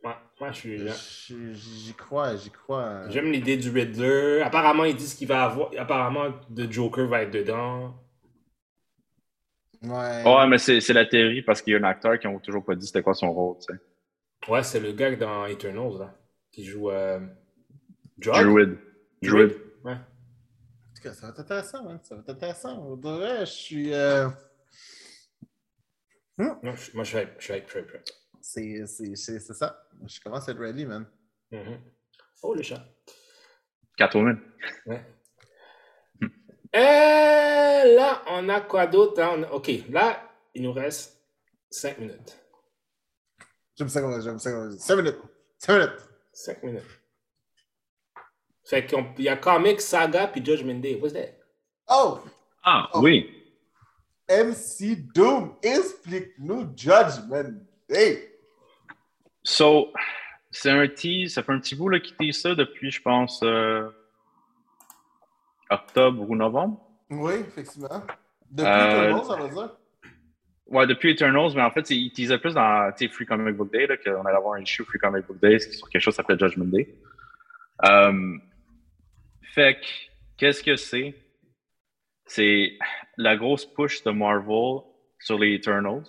Ouais, 0.02 0.16
moi 0.40 0.50
je 0.50 0.88
suis. 0.88 1.54
J'y 1.54 1.94
crois, 1.94 2.34
j'y 2.34 2.50
crois. 2.50 3.08
J'aime 3.10 3.30
l'idée 3.30 3.56
du 3.56 3.70
Riddler. 3.70 4.40
Apparemment, 4.42 4.84
ils 4.84 4.96
disent 4.96 5.14
qu'il 5.14 5.28
va 5.28 5.44
avoir. 5.44 5.70
Apparemment, 5.78 6.32
The 6.52 6.68
Joker 6.72 7.06
va 7.06 7.22
être 7.22 7.30
dedans. 7.32 7.94
Ouais. 9.82 10.22
Ouais, 10.24 10.46
mais 10.46 10.58
c'est 10.58 10.80
c'est 10.80 10.92
la 10.92 11.06
théorie 11.06 11.42
parce 11.42 11.62
qu'il 11.62 11.72
y 11.72 11.76
a 11.76 11.78
un 11.78 11.84
acteur 11.84 12.18
qui 12.18 12.28
n'a 12.28 12.38
toujours 12.40 12.64
pas 12.64 12.74
dit 12.74 12.86
c'était 12.86 13.02
quoi 13.02 13.14
son 13.14 13.32
rôle, 13.32 13.56
tu 13.58 13.72
sais. 13.74 14.50
Ouais, 14.50 14.62
c'est 14.62 14.80
le 14.80 14.92
gars 14.92 15.14
dans 15.16 15.46
Eternals, 15.46 15.98
là. 15.98 16.14
Qui 16.52 16.64
joue. 16.64 16.90
Euh... 16.90 17.20
Druid. 18.18 18.78
Druid. 19.22 19.56
Ouais. 19.84 19.92
En 19.92 20.94
tout 20.94 21.02
cas, 21.02 21.12
ça 21.14 21.26
va 21.26 21.32
être 21.32 21.40
intéressant, 21.40 21.88
hein. 21.88 21.98
Ça 22.02 22.14
va 22.14 22.20
être 22.20 22.30
intéressant. 22.30 22.96
De 22.96 23.08
vrai, 23.08 23.40
je 23.40 23.50
suis. 23.52 23.94
euh, 23.94 24.28
Non, 26.38 26.58
je- 26.62 26.92
moi, 26.94 27.04
je 27.04 27.10
suis 27.10 27.18
hype, 27.18 27.30
je 27.38 27.44
suis 27.44 27.54
hype, 27.54 27.64
je 27.66 27.70
suis 27.70 27.80
hype, 27.80 27.86
je 27.88 27.90
suis 27.92 27.98
hype. 27.98 28.08
C'est 28.42 28.86
c'est- 28.86 29.16
c'est- 29.16 29.40
c'est 29.40 29.54
ça. 29.54 29.82
Je 30.06 30.20
commence 30.20 30.48
à 30.48 30.52
être 30.52 30.58
ready, 30.60 30.86
man. 30.86 31.06
Mhm. 31.50 31.78
Oh, 32.42 32.54
le 32.54 32.62
chat. 32.62 32.82
Catwoman. 33.96 34.40
Ouais. 34.86 35.04
Euh, 36.76 37.96
là, 37.96 38.22
on 38.28 38.48
a 38.48 38.60
quoi 38.60 38.86
d'autre? 38.86 39.20
hein? 39.22 39.42
OK, 39.52 39.70
là, 39.90 40.22
il 40.54 40.62
nous 40.62 40.72
reste 40.72 41.20
5 41.70 41.98
minutes. 41.98 42.38
J'aime 43.76 43.88
ça 43.88 44.00
comme 44.00 44.20
j'aime 44.22 44.38
ça 44.38 44.52
comme 44.52 44.70
5 44.78 44.96
minutes. 44.96 45.18
5 45.58 45.76
minutes. 45.76 45.98
5 46.32 46.62
minutes. 46.62 46.84
Fait 48.64 48.86
qu'il 48.86 49.04
y 49.24 49.28
a 49.28 49.36
Comic, 49.36 49.80
Saga, 49.80 50.28
puis 50.28 50.44
Judgment 50.44 50.80
Day. 50.80 50.94
What's 51.00 51.12
that? 51.14 51.34
Oh! 51.88 52.20
Ah, 52.62 52.88
Oh. 52.94 53.00
oui. 53.02 53.36
MC 54.28 54.94
Doom, 55.12 55.56
explique-nous 55.60 56.72
Judgment 56.76 57.52
Day. 57.88 58.38
So, 59.42 59.92
c'est 60.52 60.70
un 60.70 60.86
tease, 60.86 61.34
ça 61.34 61.42
fait 61.42 61.50
un 61.52 61.58
petit 61.58 61.74
bout 61.74 61.88
là, 61.88 61.98
qui 61.98 62.14
tease 62.14 62.40
ça 62.42 62.54
depuis, 62.54 62.92
je 62.92 63.02
pense, 63.02 63.40
euh, 63.42 63.90
octobre 65.70 66.28
ou 66.28 66.36
novembre. 66.36 66.80
Oui, 67.10 67.34
effectivement. 67.34 68.02
Depuis 68.50 68.68
Euh, 68.70 69.12
monde, 69.12 69.24
ça 69.24 69.36
veut 69.36 69.48
dire. 69.48 69.76
Ouais, 70.66 70.86
depuis 70.86 71.10
Eternals, 71.10 71.52
mais 71.54 71.62
en 71.62 71.70
fait, 71.70 71.86
c'est- 71.86 71.96
il 71.96 72.12
teasait 72.12 72.38
plus 72.38 72.54
dans 72.54 72.92
tu 72.96 73.06
sais, 73.06 73.12
Free 73.12 73.26
Comic 73.26 73.56
Book 73.56 73.72
Day, 73.72 73.88
qu'on 74.04 74.24
allait 74.24 74.36
avoir 74.36 74.54
un 74.54 74.62
issue 74.62 74.84
Free 74.84 74.98
Comic 74.98 75.26
Book 75.26 75.40
Day 75.40 75.58
sur 75.58 75.88
quelque 75.88 76.02
chose 76.02 76.14
qui 76.14 76.16
s'appelle 76.16 76.38
Judgment 76.38 76.66
Day. 76.66 76.94
Euh, 77.86 78.36
fait 79.54 79.80
que, 79.80 79.86
qu'est-ce 80.36 80.62
que 80.62 80.76
c'est? 80.76 81.14
C'est 82.26 82.78
la 83.16 83.36
grosse 83.36 83.66
push 83.66 84.04
de 84.04 84.10
Marvel 84.12 84.82
sur 85.18 85.38
les 85.38 85.54
Eternals. 85.54 86.04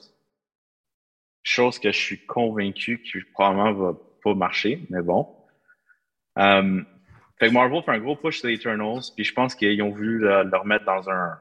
Chose 1.44 1.80
que 1.80 1.92
je 1.92 1.98
suis 1.98 2.24
convaincu 2.28 3.02
que 3.02 3.18
probablement 3.34 3.74
va 3.74 3.98
pas 4.24 4.36
marcher, 4.36 4.86
mais 4.92 5.02
bon. 5.02 5.28
Euh, 6.38 6.82
fait 7.42 7.48
que 7.48 7.54
Marvel 7.54 7.82
fait 7.82 7.90
un 7.90 7.98
gros 7.98 8.16
push 8.16 8.38
sur 8.38 8.50
les 8.50 8.54
Eternals, 8.54 9.02
puis 9.16 9.26
je 9.26 9.34
pense 9.34 9.56
qu'ils 9.56 9.82
ont 9.82 9.90
voulu 9.90 10.20
le, 10.20 10.44
le 10.44 10.58
remettre 10.58 10.86
dans 10.86 11.10
un 11.10 11.40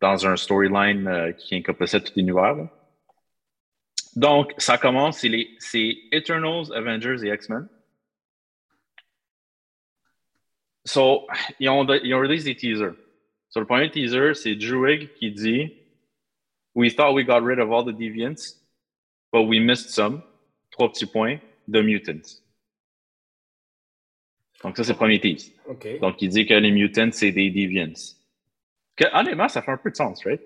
dans 0.00 0.26
un 0.26 0.34
storyline 0.34 1.06
euh, 1.06 1.32
qui 1.32 1.56
encompassait 1.56 2.00
tout 2.00 2.14
l'univers. 2.16 2.54
là. 2.54 2.70
Donc, 4.16 4.54
ça 4.56 4.78
commence, 4.78 5.18
c'est 5.18 5.48
c'est 5.58 5.94
Eternals, 6.10 6.72
Avengers 6.74 7.22
et 7.22 7.34
X-Men. 7.34 7.68
So, 10.86 11.26
ils 11.60 11.68
ont, 11.68 11.86
ils 12.02 12.14
ont 12.14 12.20
release 12.20 12.44
des 12.44 12.56
teasers. 12.56 12.94
So, 13.50 13.60
le 13.60 13.66
premier 13.66 13.90
teaser, 13.90 14.32
c'est 14.32 14.54
Druig 14.54 15.12
qui 15.18 15.32
dit 15.32 15.70
We 16.74 16.94
thought 16.96 17.12
we 17.12 17.26
got 17.26 17.42
rid 17.44 17.58
of 17.58 17.70
all 17.70 17.84
the 17.84 17.92
deviants, 17.92 18.54
but 19.34 19.42
we 19.42 19.60
missed 19.60 19.90
some. 19.90 20.22
Trois 20.70 20.88
petits 20.88 21.04
points, 21.04 21.40
the 21.66 21.82
mutants. 21.82 22.40
Donc, 24.64 24.76
ça, 24.76 24.84
c'est 24.84 24.92
le 24.92 24.96
premier 24.98 25.20
tease. 25.20 25.52
Donc, 26.00 26.20
il 26.20 26.28
dit 26.30 26.46
que 26.46 26.54
les 26.54 26.70
mutants, 26.70 27.10
c'est 27.12 27.30
des 27.32 27.50
deviants. 27.50 27.92
Que, 28.96 29.04
honnêtement, 29.16 29.48
ça 29.48 29.62
fait 29.62 29.70
un 29.70 29.76
peu 29.76 29.90
de 29.90 29.96
sens, 29.96 30.24
right? 30.24 30.40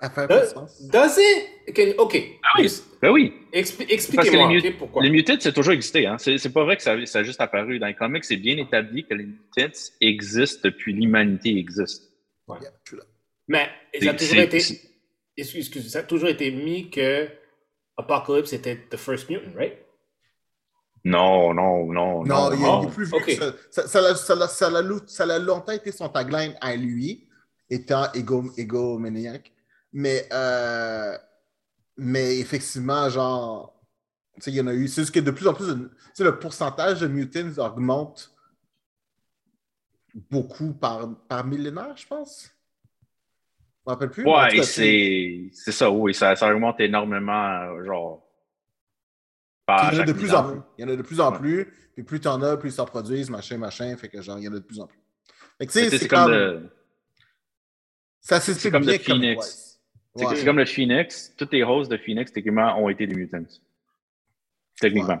Ça 0.00 0.10
fait 0.10 0.22
un 0.22 0.26
peu 0.26 0.34
de 0.34 0.40
Does, 0.40 0.52
sens. 0.52 0.88
does 0.88 1.18
it? 1.18 1.94
OK. 1.98 2.16
Ah 2.42 2.58
oui. 2.60 2.68
Ben 3.00 3.10
oui. 3.12 3.32
Expli- 3.52 3.86
Expliquez-moi, 3.88 4.52
les, 4.58 4.72
pourquoi? 4.72 5.00
les 5.02 5.10
mutants, 5.10 5.36
c'est 5.38 5.52
toujours 5.52 5.74
existé. 5.74 6.06
Hein? 6.06 6.18
C'est, 6.18 6.52
pas 6.52 6.64
vrai 6.64 6.76
que 6.76 6.82
ça, 6.82 6.96
ça 7.06 7.20
a 7.20 7.22
juste 7.22 7.40
apparu. 7.40 7.78
Dans 7.78 7.86
les 7.86 7.94
comics, 7.94 8.24
c'est 8.24 8.36
bien 8.36 8.56
établi 8.56 9.06
que 9.06 9.14
les 9.14 9.26
mutants 9.26 9.70
existent 10.00 10.60
depuis 10.64 10.92
l'humanité 10.92 11.56
existe. 11.56 12.10
Yeah. 12.48 12.70
Mais 13.46 13.68
ça 14.02 14.10
a 14.10 14.14
toujours 14.14 14.38
été... 14.40 14.58
c'est- 14.58 14.80
Excuse, 15.36 15.60
excuse, 15.60 15.88
ça 15.90 16.00
a 16.00 16.02
toujours 16.02 16.28
été 16.28 16.50
mis 16.50 16.90
que 16.90 17.26
Apocalypse 17.96 18.52
était 18.52 18.76
the 18.90 18.96
first 18.98 19.30
mutant, 19.30 19.54
right? 19.56 19.74
Non, 21.04 21.52
non, 21.52 21.92
non, 21.92 22.24
Non, 22.24 22.50
non. 22.50 22.52
il, 22.52 22.60
est- 22.60 22.62
non. 22.62 22.82
il 22.82 22.88
est 22.88 22.92
plus 22.92 23.04
vieux 23.06 23.16
ok. 23.16 23.26
que 23.26 23.34
ça. 23.70 23.88
Ça, 23.88 23.98
a 25.34 25.38
longtemps 25.38 25.72
été 25.72 25.90
son 25.90 26.08
tagline 26.08 26.54
à 26.60 26.76
lui, 26.76 27.28
étant 27.68 28.10
égo, 28.12 28.44
égomaniaque. 28.56 29.52
Mais, 29.92 30.28
euh, 30.32 31.16
mais 31.96 32.38
effectivement, 32.38 33.08
genre, 33.08 33.74
tu 34.36 34.42
sais, 34.42 34.50
il 34.52 34.56
y 34.56 34.60
en 34.60 34.66
a 34.68 34.74
eu. 34.74 34.86
C'est 34.88 35.02
juste 35.02 35.14
que 35.14 35.20
de 35.20 35.30
plus 35.32 35.46
en 35.48 35.54
plus, 35.54 35.66
de- 35.66 35.74
tu 35.74 35.90
sais, 36.14 36.24
le 36.24 36.38
pourcentage 36.38 37.00
de 37.00 37.08
mutants 37.08 37.58
augmente 37.58 38.32
beaucoup 40.30 40.72
par, 40.74 41.08
par 41.28 41.44
millénaire, 41.44 41.96
je 41.96 42.06
pense. 42.06 42.50
Je 43.84 43.90
me 43.90 43.92
rappelle 43.92 44.10
plus. 44.10 44.24
Ouais, 44.24 44.62
c'est, 44.62 45.50
c'est 45.52 45.72
ça, 45.72 45.90
oui. 45.90 46.14
Ça, 46.14 46.36
ça 46.36 46.54
augmente 46.54 46.78
énormément, 46.80 47.82
genre. 47.84 48.21
Par 49.76 49.92
Il 49.92 49.96
y 49.96 50.00
en 50.00 50.02
a 50.02 50.06
de 50.06 50.12
plus 50.12 50.34
en 50.34 50.44
plus. 50.50 50.60
Il 50.78 50.82
y 50.82 50.84
en 50.84 50.92
a 50.92 50.96
de 50.96 51.02
plus 51.02 51.20
en 51.20 51.32
Ouais. 51.32 51.38
plus. 51.38 51.66
Puis 51.94 52.02
plus 52.04 52.20
t'en 52.20 52.40
as, 52.42 52.56
plus 52.56 52.70
ils 52.70 52.72
s'en 52.72 52.86
produisent, 52.86 53.30
machin, 53.30 53.58
machin. 53.58 53.94
Fait 53.96 54.08
que 54.08 54.20
genre, 54.22 54.38
il 54.38 54.44
y 54.44 54.48
en 54.48 54.52
a 54.52 54.56
de 54.58 54.60
plus 54.64 54.80
en 54.80 54.86
plus. 54.86 54.98
Fait 55.58 55.66
que 55.66 55.72
tu 55.72 55.78
C'est, 55.78 55.84
sais, 55.84 55.90
c'est 55.90 55.98
c'est 56.04 56.08
comme, 56.08 56.24
comme. 56.24 56.32
le, 56.32 56.70
Ça 58.20 58.40
s'explique 58.40 58.72
comme 58.72 58.86
le 58.86 58.98
Phoenix. 58.98 59.80
c'est, 60.16 60.26
Ouais. 60.26 60.36
c'est 60.36 60.44
comme 60.44 60.58
le 60.58 60.64
Phoenix. 60.64 61.34
Toutes 61.36 61.52
les 61.52 61.62
hosts 61.62 61.90
de 61.90 61.96
Phoenix, 61.98 62.32
techniquement, 62.32 62.78
ont 62.82 62.88
été 62.88 63.06
des 63.06 63.14
mutants. 63.14 63.44
Techniquement. 64.80 65.20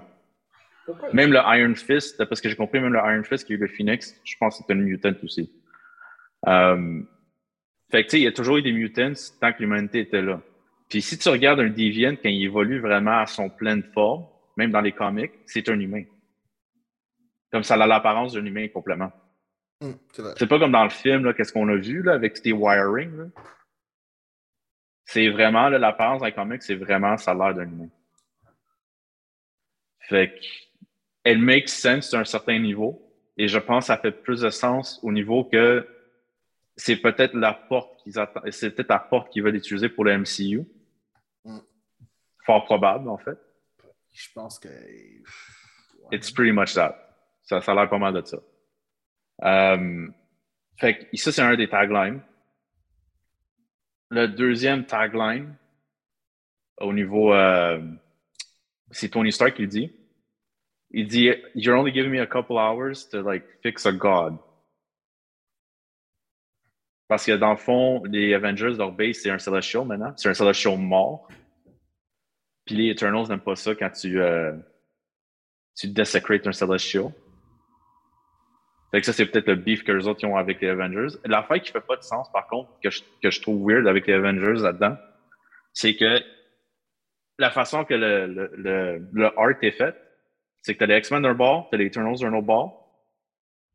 Même 1.12 1.32
le 1.32 1.38
Iron 1.38 1.74
Fist, 1.74 2.24
parce 2.24 2.40
que 2.40 2.48
j'ai 2.48 2.56
compris, 2.56 2.80
même 2.80 2.92
le 2.92 2.98
Iron 2.98 3.22
Fist 3.22 3.46
qui 3.46 3.52
a 3.52 3.56
eu 3.56 3.58
le 3.58 3.68
Phoenix, 3.68 4.14
je 4.24 4.34
pense 4.38 4.54
que 4.56 4.62
c'était 4.62 4.72
une 4.72 4.82
mutant 4.82 5.12
aussi. 5.22 5.52
Euh, 6.48 7.02
fait 7.90 8.02
que, 8.04 8.08
tu 8.08 8.10
sais, 8.12 8.20
il 8.20 8.24
y 8.24 8.26
a 8.26 8.32
toujours 8.32 8.56
eu 8.56 8.62
des 8.62 8.72
mutants 8.72 9.12
tant 9.40 9.52
que 9.52 9.60
l'humanité 9.60 10.00
était 10.00 10.22
là. 10.22 10.40
Puis 10.88 11.00
si 11.02 11.16
tu 11.18 11.28
regardes 11.28 11.60
un 11.60 11.68
Deviant 11.68 12.16
quand 12.16 12.28
il 12.28 12.44
évolue 12.44 12.80
vraiment 12.80 13.18
à 13.20 13.26
son 13.26 13.48
pleine 13.48 13.82
forme, 13.94 14.26
même 14.56 14.70
dans 14.70 14.80
les 14.80 14.92
comics, 14.92 15.32
c'est 15.46 15.68
un 15.68 15.78
humain. 15.78 16.04
Comme 17.50 17.62
ça 17.62 17.74
a 17.74 17.86
l'apparence 17.86 18.32
d'un 18.32 18.44
humain 18.44 18.68
complètement. 18.68 19.12
Hum, 19.80 19.98
c'est 20.36 20.46
pas 20.46 20.58
comme 20.58 20.72
dans 20.72 20.84
le 20.84 20.90
film, 20.90 21.34
qu'est-ce 21.34 21.52
qu'on 21.52 21.68
a 21.68 21.76
vu 21.76 22.02
là, 22.02 22.14
avec 22.14 22.40
tes 22.40 22.52
wiring. 22.52 23.30
C'est 25.04 25.28
vraiment, 25.28 25.68
l'apparence 25.68 26.20
dans 26.20 26.26
les 26.26 26.32
comics, 26.32 26.62
c'est 26.62 26.76
vraiment, 26.76 27.16
ça 27.16 27.32
a 27.32 27.34
l'air 27.34 27.54
d'un 27.54 27.64
humain. 27.64 27.88
Fait 30.00 30.32
que, 30.32 30.40
elle 31.24 31.38
makes 31.38 31.68
sense 31.68 32.14
à 32.14 32.20
un 32.20 32.24
certain 32.24 32.58
niveau. 32.58 33.08
Et 33.36 33.48
je 33.48 33.58
pense 33.58 33.84
que 33.84 33.86
ça 33.88 33.98
fait 33.98 34.12
plus 34.12 34.40
de 34.40 34.50
sens 34.50 35.00
au 35.02 35.12
niveau 35.12 35.44
que 35.44 35.86
c'est 36.76 36.96
peut-être 36.96 37.34
la 37.34 37.52
porte 37.54 38.02
qu'ils 38.02 38.18
attendent, 38.18 38.50
c'est 38.50 38.70
peut-être 38.70 38.88
la 38.88 38.98
porte 38.98 39.32
qu'ils 39.32 39.42
veulent 39.42 39.56
utiliser 39.56 39.88
pour 39.88 40.04
le 40.04 40.18
MCU. 40.18 40.64
Mm. 41.44 41.58
Fort 42.44 42.64
probable, 42.64 43.08
en 43.08 43.18
fait. 43.18 43.38
Je 44.12 44.28
pense 44.34 44.58
que. 44.58 44.68
It's 46.10 46.30
pretty 46.30 46.52
much 46.52 46.74
that. 46.74 46.94
Ça, 47.42 47.60
ça 47.60 47.72
a 47.72 47.74
l'air 47.74 47.88
pas 47.88 47.98
mal 47.98 48.14
de 48.14 48.22
ça. 48.24 48.38
Euh, 49.44 50.08
fait 50.78 50.98
que 50.98 51.16
ça, 51.16 51.32
c'est 51.32 51.42
un 51.42 51.56
des 51.56 51.68
taglines. 51.68 52.20
Le 54.10 54.28
deuxième 54.28 54.84
tagline, 54.84 55.56
au 56.78 56.92
niveau. 56.92 57.32
euh, 57.32 57.80
c'est 58.90 59.08
Tony 59.08 59.32
Stark 59.32 59.54
qui 59.54 59.66
dit. 59.66 59.90
Il 60.90 61.08
dit 61.08 61.30
You're 61.54 61.78
only 61.78 61.92
giving 61.92 62.10
me 62.10 62.20
a 62.20 62.26
couple 62.26 62.58
hours 62.58 63.08
to 63.10 63.22
like 63.22 63.44
fix 63.62 63.86
a 63.86 63.92
god. 63.92 64.36
Parce 67.08 67.24
que 67.26 67.32
dans 67.32 67.52
le 67.52 67.56
fond, 67.56 68.02
les 68.04 68.34
Avengers, 68.34 68.74
leur 68.76 68.92
base, 68.92 69.16
c'est 69.22 69.30
un 69.30 69.38
Celestial 69.38 69.86
maintenant. 69.86 70.12
C'est 70.16 70.28
un 70.28 70.34
Celestial 70.34 70.78
mort. 70.78 71.28
Puis 72.64 72.76
les 72.76 72.90
Eternals 72.90 73.28
n'aiment 73.28 73.40
pas 73.40 73.56
ça 73.56 73.74
quand 73.74 73.90
tu. 73.90 74.20
euh, 74.20 74.52
tu 75.74 75.88
desecrates 75.88 76.46
un 76.46 76.52
Celestial. 76.52 77.12
Fait 78.90 79.00
que 79.00 79.06
ça, 79.06 79.12
c'est 79.14 79.24
peut-être 79.24 79.46
le 79.48 79.54
beef 79.54 79.84
que 79.84 79.92
les 79.92 80.06
autres 80.06 80.22
ont 80.26 80.36
avec 80.36 80.60
les 80.60 80.68
Avengers. 80.68 81.16
L'affaire 81.24 81.60
qui 81.62 81.72
fait 81.72 81.80
pas 81.80 81.96
de 81.96 82.02
sens, 82.02 82.30
par 82.30 82.46
contre, 82.46 82.78
que 82.82 82.90
je, 82.90 83.00
que 83.22 83.30
je 83.30 83.40
trouve 83.40 83.66
weird 83.66 83.86
avec 83.86 84.06
les 84.06 84.12
Avengers 84.12 84.60
là-dedans, 84.62 84.98
c'est 85.72 85.96
que 85.96 86.20
la 87.38 87.50
façon 87.50 87.84
que 87.86 87.94
le, 87.94 88.26
le, 88.26 88.50
le, 88.54 89.08
le 89.12 89.38
art 89.38 89.56
est 89.62 89.70
fait, 89.70 89.96
c'est 90.60 90.74
que 90.74 90.80
t'as 90.80 90.86
les 90.86 90.98
X-Men 90.98 91.22
d'un 91.22 91.32
bord, 91.34 91.68
t'as 91.70 91.78
les 91.78 91.86
Eternals 91.86 92.18
d'un 92.18 92.34
autre 92.34 92.46
bord, 92.46 93.02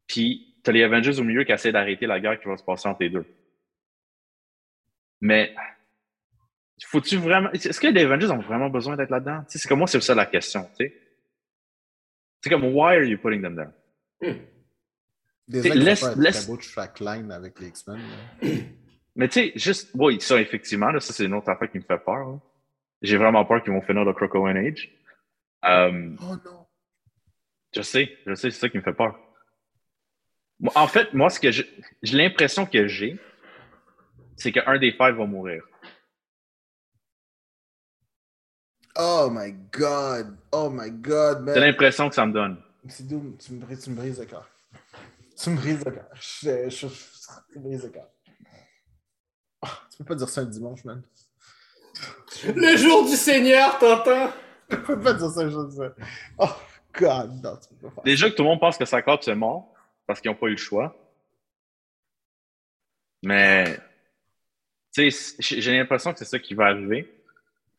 puis 0.06 0.56
t'as 0.64 0.72
les 0.72 0.84
Avengers 0.84 1.20
au 1.20 1.24
milieu 1.24 1.44
qui 1.44 1.52
essaient 1.52 1.72
d'arrêter 1.72 2.06
la 2.06 2.20
guerre 2.20 2.40
qui 2.40 2.48
va 2.48 2.56
se 2.56 2.64
passer 2.64 2.88
entre 2.88 3.02
les 3.02 3.10
deux. 3.10 3.26
Mais 5.20 5.56
faut-tu 6.86 7.18
vraiment. 7.18 7.52
Est-ce 7.52 7.80
que 7.80 7.88
les 7.88 8.04
Avengers 8.04 8.30
ont 8.32 8.40
vraiment 8.40 8.70
besoin 8.70 8.96
d'être 8.96 9.10
là-dedans? 9.10 9.44
C'est 9.48 9.68
comme 9.68 9.80
moi, 9.80 9.88
c'est 9.88 10.00
ça 10.02 10.14
la 10.16 10.26
question. 10.26 10.70
C'est 10.78 12.50
comme, 12.50 12.64
why 12.66 12.96
are 12.98 13.04
you 13.04 13.18
putting 13.18 13.42
them 13.42 13.56
there? 13.56 14.36
Qu'il 15.50 15.84
laisse- 15.84 16.04
un 16.04 16.16
laisse- 16.16 16.48
beau 16.48 16.58
trackline 16.58 17.32
avec 17.32 17.60
les 17.60 17.68
X-Men. 17.68 17.98
là. 17.98 18.50
Mais 19.16 19.28
tu 19.28 19.40
sais, 19.40 19.54
juste, 19.56 19.90
oui, 19.96 20.22
ça, 20.22 20.40
effectivement, 20.40 20.92
là, 20.92 21.00
ça, 21.00 21.12
c'est 21.14 21.26
une 21.26 21.34
autre 21.34 21.50
affaire 21.50 21.72
qui 21.72 21.78
me 21.80 21.84
fait 21.84 21.98
peur. 21.98 22.30
là. 22.30 22.40
J'ai 23.02 23.18
vraiment 23.18 23.44
peur 23.46 23.64
qu'ils 23.64 23.74
vont 23.74 23.82
finir 23.82 24.04
le 24.06 24.14
Crocoan 24.14 24.56
Age. 24.56 24.92
Euh, 25.66 26.16
Oh 26.22 26.36
non. 26.46 26.68
je 27.76 27.82
sais, 27.82 28.16
je 28.28 28.36
sais, 28.36 28.52
c'est 28.52 28.60
ça 28.60 28.70
qui 28.70 28.78
me 28.78 28.84
fait 28.84 28.94
peur. 28.94 29.18
En 30.76 30.88
fait, 30.88 31.14
moi, 31.14 31.30
ce 31.32 31.40
que 31.40 31.52
je- 31.52 31.64
j'ai 32.04 32.18
l'impression 32.18 32.66
que 32.68 32.88
j'ai, 32.88 33.18
c'est 34.36 34.52
qu'un 34.52 34.78
des 34.78 34.92
Five 34.92 35.16
va 35.16 35.26
mourir. 35.26 35.64
Oh 39.00 39.30
my 39.32 39.52
god. 39.72 40.38
Oh 40.52 40.70
my 40.70 40.90
god, 40.92 41.40
J'ai 41.40 41.54
man. 41.54 41.60
l'impression 41.60 42.10
que 42.10 42.16
ça 42.16 42.26
me 42.26 42.34
donne. 42.34 42.58
C'est 42.90 43.08
doux, 43.08 43.36
tu 43.44 43.54
me, 43.54 43.60
brises, 43.66 43.84
tu 43.84 43.90
me 43.92 43.96
brises 43.96 44.20
le 44.20 44.26
cœur. 44.26 44.48
Tu 45.42 45.50
me 45.52 45.56
brises 45.58 45.84
le 45.86 45.92
cœur. 45.92 46.08
Je, 46.16 46.70
je, 46.70 46.88
je- 46.88 46.94
tu 47.54 47.60
me 47.60 47.64
brises 47.66 47.84
le 47.84 47.90
cœur. 47.90 48.08
Ah, 49.62 49.70
tu 49.92 49.98
peux 49.98 50.06
pas 50.06 50.16
dire 50.16 50.30
ça 50.30 50.42
un 50.42 50.46
dimanche, 50.46 50.84
man. 50.86 51.02
Le 52.56 52.78
jour 52.78 53.06
du 53.06 53.16
Seigneur, 53.16 53.78
t'entends? 53.80 54.32
Tu 54.70 54.78
peux 54.82 55.00
pas 55.00 55.14
dire 55.14 55.30
ça 55.30 55.42
un 55.42 55.50
jour. 55.50 55.72
ça. 55.72 55.94
Oh, 56.40 56.50
God, 56.94 57.44
non, 57.44 57.58
tu 57.58 57.74
peux 57.76 57.88
pas 57.90 57.96
faire 57.96 58.04
Déjà 58.04 58.30
que 58.30 58.36
tout 58.36 58.44
le 58.44 58.50
monde 58.50 58.60
pense 58.60 58.78
que 58.78 58.86
Cyclops 58.86 59.26
c'est 59.26 59.36
mort 59.36 59.74
parce 60.06 60.22
qu'ils 60.22 60.32
n'ont 60.32 60.38
pas 60.38 60.48
eu 60.48 60.52
le 60.52 60.58
choix. 60.58 60.96
Mais, 63.24 63.78
tu 64.94 65.10
sais, 65.12 65.36
j'ai 65.40 65.78
l'impression 65.78 66.14
que 66.14 66.20
c'est 66.20 66.26
ça 66.26 66.40
qui 66.40 66.54
va 66.54 66.66
arriver. 66.68 67.14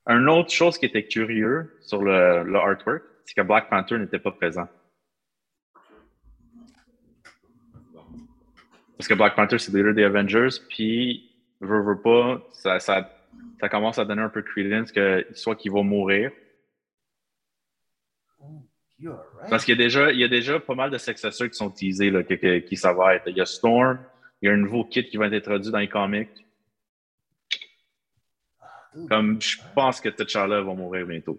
Une 0.09 0.28
autre 0.28 0.51
chose 0.51 0.78
qui 0.78 0.86
était 0.86 1.06
curieux 1.06 1.76
sur 1.82 2.02
le, 2.02 2.43
le 2.43 2.56
artwork, 2.59 3.02
c'est 3.26 3.35
que 3.35 3.43
Black 3.47 3.68
Panther 3.68 3.98
n'était 3.98 4.18
pas 4.18 4.32
présent. 4.32 4.66
Parce 8.97 9.06
que 9.06 9.14
Black 9.14 9.36
Panther, 9.36 9.59
c'est 9.59 9.72
le 9.72 9.78
leader 9.78 9.94
des 9.94 10.05
Avengers, 10.05 10.48
puis, 10.68 11.30
veut, 11.60 11.82
veut 11.82 12.01
pas, 12.01 12.43
ça, 12.52 12.80
ça, 12.80 13.09
ça 13.60 13.68
commence 13.68 13.98
à 13.98 14.05
donner 14.05 14.22
un 14.22 14.28
peu 14.28 14.43
de 14.43 14.47
credence 14.48 14.90
que 14.90 15.24
soit 15.35 15.55
qu'il 15.56 15.70
va 15.72 15.82
mourir, 15.82 16.32
right. 19.01 19.51
Parce 19.51 19.64
qu'il 19.64 19.78
y 19.78 19.80
a 19.80 19.85
déjà, 19.85 20.10
il 20.10 20.18
y 20.18 20.24
a 20.24 20.28
déjà 20.28 20.59
pas 20.59 20.74
mal 20.74 20.90
de 20.90 20.98
successeurs 20.98 21.48
qui 21.48 21.55
sont 21.56 21.70
teasés, 21.70 22.10
là, 22.10 22.24
que- 22.24 22.35
que- 22.35 22.59
qui 22.59 22.76
ça 22.76 22.93
va 22.93 23.14
être. 23.14 23.28
Il 23.28 23.36
y 23.36 23.40
a 23.40 23.47
Storm, 23.47 23.98
il 24.43 24.48
y 24.48 24.51
a 24.51 24.55
un 24.55 24.56
nouveau 24.56 24.85
kit 24.85 25.05
qui 25.05 25.16
va 25.16 25.26
être 25.26 25.35
introduit 25.35 25.70
dans 25.70 25.78
les 25.78 25.89
comics. 25.89 26.30
Comme 29.09 29.40
je 29.40 29.59
pense 29.74 30.01
que 30.01 30.09
T'Challa 30.09 30.62
va 30.62 30.74
mourir 30.74 31.06
bientôt 31.06 31.39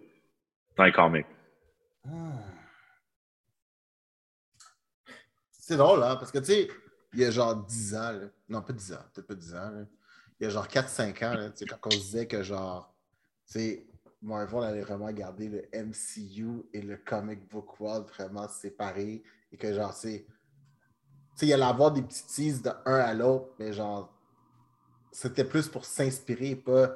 dans 0.76 0.84
les 0.84 0.92
comics. 0.92 1.26
Hmm. 2.04 2.38
C'est 5.50 5.76
drôle, 5.76 6.02
hein, 6.02 6.16
parce 6.16 6.32
que 6.32 6.38
tu 6.38 6.46
sais, 6.46 6.68
il 7.12 7.20
y 7.20 7.24
a 7.24 7.30
genre 7.30 7.54
10 7.54 7.94
ans, 7.94 8.12
là. 8.12 8.28
non 8.48 8.62
pas 8.62 8.72
10 8.72 8.92
ans, 8.92 9.04
peut-être 9.12 9.26
pas 9.26 9.34
10 9.34 9.54
ans, 9.54 9.70
là. 9.70 9.84
il 10.38 10.44
y 10.44 10.46
a 10.46 10.50
genre 10.50 10.66
4-5 10.66 11.24
ans, 11.24 11.34
là, 11.34 11.50
tu 11.50 11.58
sais, 11.58 11.66
quand 11.66 11.78
on 11.86 11.90
se 11.90 11.96
disait 11.96 12.26
que 12.26 12.42
genre, 12.42 12.92
tu 13.46 13.52
sais, 13.52 13.86
Marvel 14.22 14.64
allait 14.64 14.82
vraiment 14.82 15.10
garder 15.12 15.48
le 15.48 15.68
MCU 15.72 16.62
et 16.72 16.82
le 16.82 16.96
comic 16.96 17.48
book 17.48 17.80
world 17.80 18.06
vraiment 18.08 18.48
séparés 18.48 19.22
et 19.52 19.56
que 19.56 19.72
genre, 19.72 19.92
c'est. 19.92 20.26
Tu 20.26 20.34
sais, 21.36 21.46
il 21.46 21.52
allait 21.52 21.64
avoir 21.64 21.92
des 21.92 22.02
petits 22.02 22.26
teases 22.26 22.62
de 22.62 22.70
un 22.84 22.96
à 22.96 23.14
l'autre, 23.14 23.50
mais 23.58 23.72
genre, 23.72 24.12
c'était 25.12 25.44
plus 25.44 25.68
pour 25.68 25.84
s'inspirer, 25.84 26.54
pas 26.56 26.90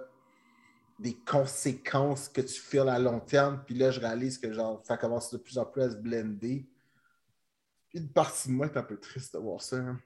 des 0.98 1.14
conséquences 1.14 2.28
que 2.28 2.40
tu 2.40 2.60
files 2.60 2.88
à 2.88 2.98
long 2.98 3.20
terme. 3.20 3.62
Puis 3.66 3.74
là, 3.74 3.90
je 3.90 4.00
réalise 4.00 4.38
que 4.38 4.52
genre, 4.52 4.80
ça 4.84 4.96
commence 4.96 5.32
de 5.32 5.38
plus 5.38 5.58
en 5.58 5.64
plus 5.64 5.82
à 5.82 5.90
se 5.90 5.96
blender. 5.96 6.64
Puis 7.88 7.98
une 7.98 8.08
partie 8.08 8.48
de 8.48 8.54
moi 8.54 8.66
est 8.66 8.76
un 8.76 8.82
peu 8.82 8.96
triste 8.96 9.34
de 9.34 9.38
voir 9.40 9.60
ça. 9.60 9.76
hein. 9.76 9.98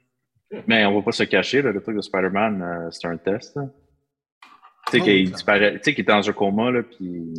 Mais 0.66 0.86
on 0.86 0.94
va 0.94 1.02
pas 1.02 1.12
se 1.12 1.24
cacher, 1.24 1.60
là, 1.60 1.73
le 1.73 1.82
truc 1.82 1.94
de 1.97 2.01
Spider-Man, 2.01 2.62
euh, 2.62 2.90
c'est 2.90 3.06
un 3.06 3.16
test. 3.19 3.52
Tu 3.55 3.60
sais 3.60 5.01
Oh, 5.01 5.05
qu'il 5.05 5.05
clairement. 5.05 5.31
disparaît, 5.36 5.73
tu 5.78 5.85
sais 5.85 5.94
qu'il 5.94 6.02
était 6.02 6.12
dans 6.12 6.28
un 6.28 6.32
coma, 6.32 6.70
là, 6.70 6.82
puis 6.82 7.35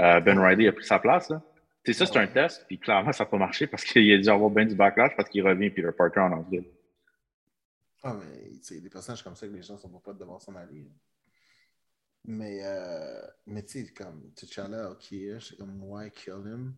euh, 0.00 0.20
Ben 0.20 0.38
Riley 0.40 0.68
a 0.68 0.72
pris 0.72 0.86
sa 0.86 0.98
place. 0.98 1.28
Là. 1.28 1.42
Tu 1.84 1.92
sais, 1.92 1.98
ça, 1.98 2.10
c'est 2.10 2.18
un 2.18 2.26
test, 2.26 2.64
puis 2.66 2.78
clairement, 2.78 3.12
ça 3.12 3.24
n'a 3.24 3.30
pas 3.30 3.36
marché 3.36 3.66
parce 3.66 3.84
qu'il 3.84 4.10
a 4.10 4.16
dû 4.16 4.28
avoir 4.30 4.48
bien 4.48 4.64
du 4.64 4.74
backlash 4.74 5.12
parce 5.14 5.28
qu'il 5.28 5.46
revient 5.46 5.68
Peter 5.68 5.90
Parker 5.96 6.20
en 6.20 6.32
anglais. 6.32 6.64
Ah, 8.02 8.14
mais 8.18 8.48
tu 8.52 8.58
sais, 8.62 8.80
des 8.80 8.88
personnages 8.88 9.22
comme 9.22 9.36
ça 9.36 9.46
que 9.46 9.52
les 9.52 9.62
gens 9.62 9.76
sont 9.76 9.88
pas 9.90 10.14
de 10.14 10.18
devoir 10.18 10.40
s'en 10.40 10.54
aller. 10.56 10.88
hein. 10.88 10.94
Mais, 12.26 12.60
euh, 12.64 13.20
mais 13.46 13.62
tu 13.64 13.84
sais, 13.84 13.92
comme 13.92 14.32
T'Challa, 14.34 14.90
ok, 14.92 15.04
c'est 15.10 15.56
comme 15.58 15.82
why 15.82 16.10
kill 16.10 16.42
him? 16.46 16.74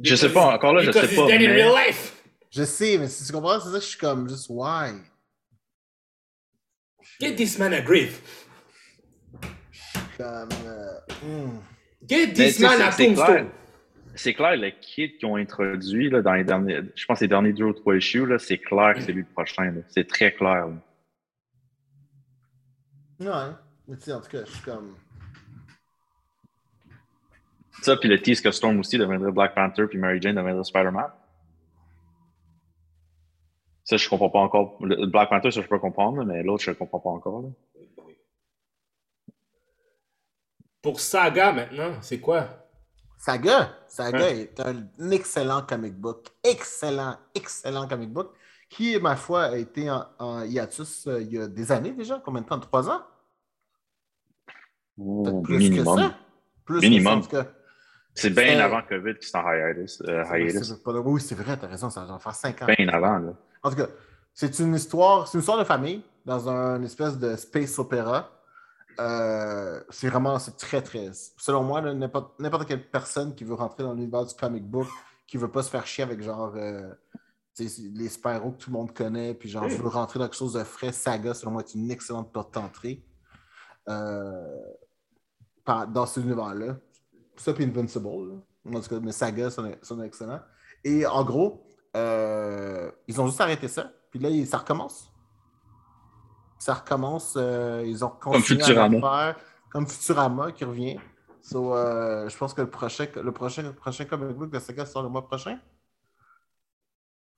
Je 0.00 0.14
sais 0.14 0.32
pas, 0.32 0.54
encore 0.54 0.74
là, 0.74 0.82
je 0.82 0.92
sais 0.92 1.00
pas. 1.16 1.26
dead 1.26 1.42
in 1.42 1.48
mais- 1.48 1.62
real 1.64 1.74
life. 1.88 2.22
Je 2.50 2.62
sais, 2.62 2.96
mais 2.98 3.08
si 3.08 3.26
tu 3.26 3.32
comprends, 3.32 3.58
c'est 3.58 3.70
ça 3.70 3.78
que 3.78 3.84
je 3.84 3.88
suis 3.88 3.98
comme 3.98 4.28
juste 4.28 4.46
why? 4.48 4.92
Get 7.20 7.34
this 7.34 7.58
man 7.58 7.72
a 7.72 7.80
grave. 7.80 8.20
Comme, 10.16 10.48
euh, 10.66 11.00
hmm. 11.24 11.58
Get 12.08 12.32
this 12.32 12.60
man 12.60 12.78
c'est- 12.78 12.82
a 12.82 13.06
tombstone. 13.06 13.50
C'est 14.14 14.34
clair, 14.34 14.56
le 14.56 14.70
kit 14.70 15.16
qu'ils 15.18 15.28
ont 15.28 15.36
introduit 15.36 16.08
là, 16.10 16.22
dans 16.22 16.32
les 16.34 16.44
derniers, 16.44 16.80
je 16.94 17.04
pense 17.04 17.20
les 17.20 17.28
derniers 17.28 17.52
deux 17.52 17.64
ou 17.64 17.72
trois 17.74 17.96
issues, 17.96 18.24
là, 18.24 18.38
c'est 18.38 18.56
clair 18.58 18.94
que 18.94 19.00
c'est 19.02 19.12
lui 19.12 19.22
le 19.22 19.28
prochain. 19.28 19.74
C'est 19.88 20.06
très 20.06 20.32
clair. 20.32 20.68
là. 20.68 20.72
Ouais, 23.20 23.26
mais 23.88 23.96
tu 23.96 24.02
sais, 24.02 24.12
en 24.12 24.20
tout 24.20 24.28
cas, 24.28 24.44
je 24.44 24.50
suis 24.50 24.62
comme. 24.62 24.96
Ça, 27.82 27.96
puis 27.96 28.08
le 28.08 28.20
tease 28.20 28.40
que 28.40 28.50
Storm 28.50 28.78
aussi 28.80 28.98
deviendrait 28.98 29.32
Black 29.32 29.54
Panther, 29.54 29.86
puis 29.86 29.98
Mary 29.98 30.20
Jane 30.20 30.34
deviendrait 30.34 30.64
Spider-Man. 30.64 31.10
Ça, 33.84 33.96
je 33.96 34.08
comprends 34.08 34.30
pas 34.30 34.40
encore. 34.40 34.78
Le 34.82 35.06
Black 35.06 35.30
Panther, 35.30 35.50
ça, 35.50 35.62
je 35.62 35.68
peux 35.68 35.78
comprendre, 35.78 36.24
mais 36.24 36.42
l'autre, 36.42 36.64
je 36.64 36.72
comprends 36.72 36.98
pas 36.98 37.10
encore. 37.10 37.42
là. 37.42 37.48
Pour 40.82 41.00
Saga 41.00 41.52
maintenant, 41.52 41.94
c'est 42.00 42.20
quoi? 42.20 42.48
Saga, 43.18 43.76
Saga 43.88 44.30
est 44.30 44.60
un 44.60 44.86
excellent 45.10 45.62
comic 45.62 45.94
book. 45.94 46.28
Excellent, 46.44 47.16
excellent 47.34 47.88
comic 47.88 48.10
book. 48.10 48.34
Qui, 48.68 48.98
ma 48.98 49.14
foi, 49.16 49.44
a 49.44 49.56
été 49.56 49.88
en, 49.90 50.06
en 50.18 50.42
hiatus 50.42 51.06
euh, 51.06 51.20
il 51.22 51.32
y 51.32 51.38
a 51.38 51.46
des 51.46 51.70
années 51.72 51.92
déjà. 51.92 52.20
Combien 52.24 52.42
de 52.42 52.46
temps? 52.46 52.58
Trois 52.58 52.88
ans? 52.90 53.00
Ouh, 54.98 55.42
plus 55.42 55.58
minimum. 55.58 55.96
que 55.96 56.02
ça. 56.02 56.14
Plus 56.64 56.80
Minimum. 56.80 57.26
Que. 57.28 57.44
C'est 58.14 58.30
bien 58.30 58.44
C'est- 58.44 58.60
avant 58.60 58.82
COVID 58.82 59.14
qui 59.18 59.28
c'est 59.28 59.36
en 59.36 59.52
hiatus. 59.52 60.02
euh, 60.08 60.24
hiatus. 60.36 60.62
C'est 60.68 60.82
pas- 60.82 60.92
Oui, 60.92 61.20
c'est 61.20 61.34
vrai, 61.34 61.56
t'as 61.56 61.66
raison, 61.68 61.90
ça 61.90 62.04
va 62.04 62.18
faire 62.18 62.34
cinq 62.34 62.62
ans. 62.62 62.66
Bien 62.66 62.88
avant, 62.88 63.18
là. 63.18 63.32
En 63.62 63.70
tout 63.70 63.76
cas, 63.76 63.86
c'est 64.32 64.58
une 64.58 64.74
histoire, 64.74 65.28
c'est 65.28 65.34
une 65.38 65.40
histoire 65.40 65.58
de 65.58 65.64
famille 65.64 66.02
dans 66.24 66.48
un 66.48 66.82
espèce 66.82 67.18
de 67.18 67.36
space 67.36 67.78
opéra. 67.78 68.30
Euh, 68.98 69.80
c'est 69.90 70.08
vraiment, 70.08 70.38
c'est 70.38 70.56
très, 70.56 70.80
très. 70.80 71.10
Selon 71.36 71.62
moi, 71.62 71.82
n'importe 71.82 72.40
n'importe 72.40 72.66
quelle 72.66 72.88
personne 72.88 73.34
qui 73.34 73.44
veut 73.44 73.54
rentrer 73.54 73.82
dans 73.84 73.92
l'univers 73.92 74.24
du 74.24 74.34
comic 74.34 74.64
book, 74.64 74.88
qui 75.26 75.36
veut 75.36 75.50
pas 75.52 75.62
se 75.62 75.68
faire 75.70 75.86
chier 75.86 76.02
avec 76.04 76.22
genre 76.22 76.54
euh, 76.56 76.90
les 77.58 78.08
super-héros 78.08 78.52
que 78.52 78.58
tout 78.58 78.70
le 78.70 78.76
monde 78.76 78.92
connaît, 78.92 79.34
puis 79.34 79.48
genre 79.48 79.66
veut 79.66 79.88
rentrer 79.88 80.18
dans 80.18 80.26
quelque 80.26 80.36
chose 80.36 80.52
de 80.54 80.64
frais, 80.64 80.92
Saga, 80.92 81.32
selon 81.34 81.52
moi, 81.52 81.62
est 81.62 81.74
une 81.74 81.90
excellente 81.90 82.32
porte 82.32 82.52
d'entrée 82.54 83.02
euh, 83.88 84.72
dans 85.88 86.06
cet 86.06 86.24
univers-là. 86.24 86.76
Ça, 87.36 87.52
puis 87.52 87.64
Invincible. 87.64 88.08
là. 88.08 88.34
En 88.74 88.80
tout 88.80 88.88
cas, 88.88 89.00
mais 89.00 89.12
Saga, 89.12 89.48
c'est 89.50 90.00
excellent. 90.04 90.40
Et 90.84 91.06
en 91.06 91.24
gros, 91.24 91.66
euh, 91.96 92.90
ils 93.08 93.20
ont 93.20 93.26
juste 93.26 93.40
arrêté 93.40 93.68
ça. 93.68 93.90
Puis 94.10 94.18
là, 94.20 94.28
ça 94.46 94.58
recommence. 94.58 95.10
Ça 96.58 96.74
recommence. 96.74 97.34
euh, 97.36 97.84
ils 97.86 98.04
ont 98.04 98.10
continué 98.10 98.62
à 98.64 98.88
le 98.88 99.00
faire. 99.00 99.36
Comme 99.70 99.86
Futurama 99.86 100.52
qui 100.52 100.64
revient. 100.64 100.98
So, 101.42 101.74
je 101.74 102.36
pense 102.36 102.54
que 102.54 102.62
le 102.62 102.70
prochain, 102.70 103.06
le 103.14 103.32
prochain, 103.32 103.62
le 103.62 103.72
prochain 103.72 104.04
comic 104.04 104.36
book 104.36 104.50
de 104.50 104.58
Saga 104.58 104.84
sort 104.84 105.02
le 105.02 105.08
mois 105.08 105.24
prochain. 105.26 105.58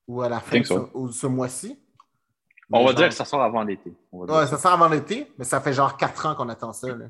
Ou 0.09 0.23
à 0.23 0.29
la 0.29 0.41
fin 0.41 0.59
de 0.59 0.65
ce, 0.65 0.75
ou 0.95 1.11
ce 1.13 1.27
mois-ci. 1.27 1.79
On 2.71 2.79
Mais 2.79 2.85
va 2.85 2.91
genre- 2.91 2.97
dire 2.99 3.09
que 3.09 3.15
ça 3.15 3.25
sort 3.25 3.43
avant 3.43 3.63
l'été. 3.63 3.95
Ouais, 4.13 4.47
ça. 4.47 4.59
sort 4.59 4.73
avant 4.73 4.89
l'été, 4.89 5.33
mais 5.39 5.45
ça 5.45 5.61
fait 5.61 5.73
genre 5.73 5.97
4 5.97 6.27
ans 6.27 6.35
qu'on 6.35 6.49
attend 6.49 6.73
ça. 6.73 6.89
Là. 6.89 7.07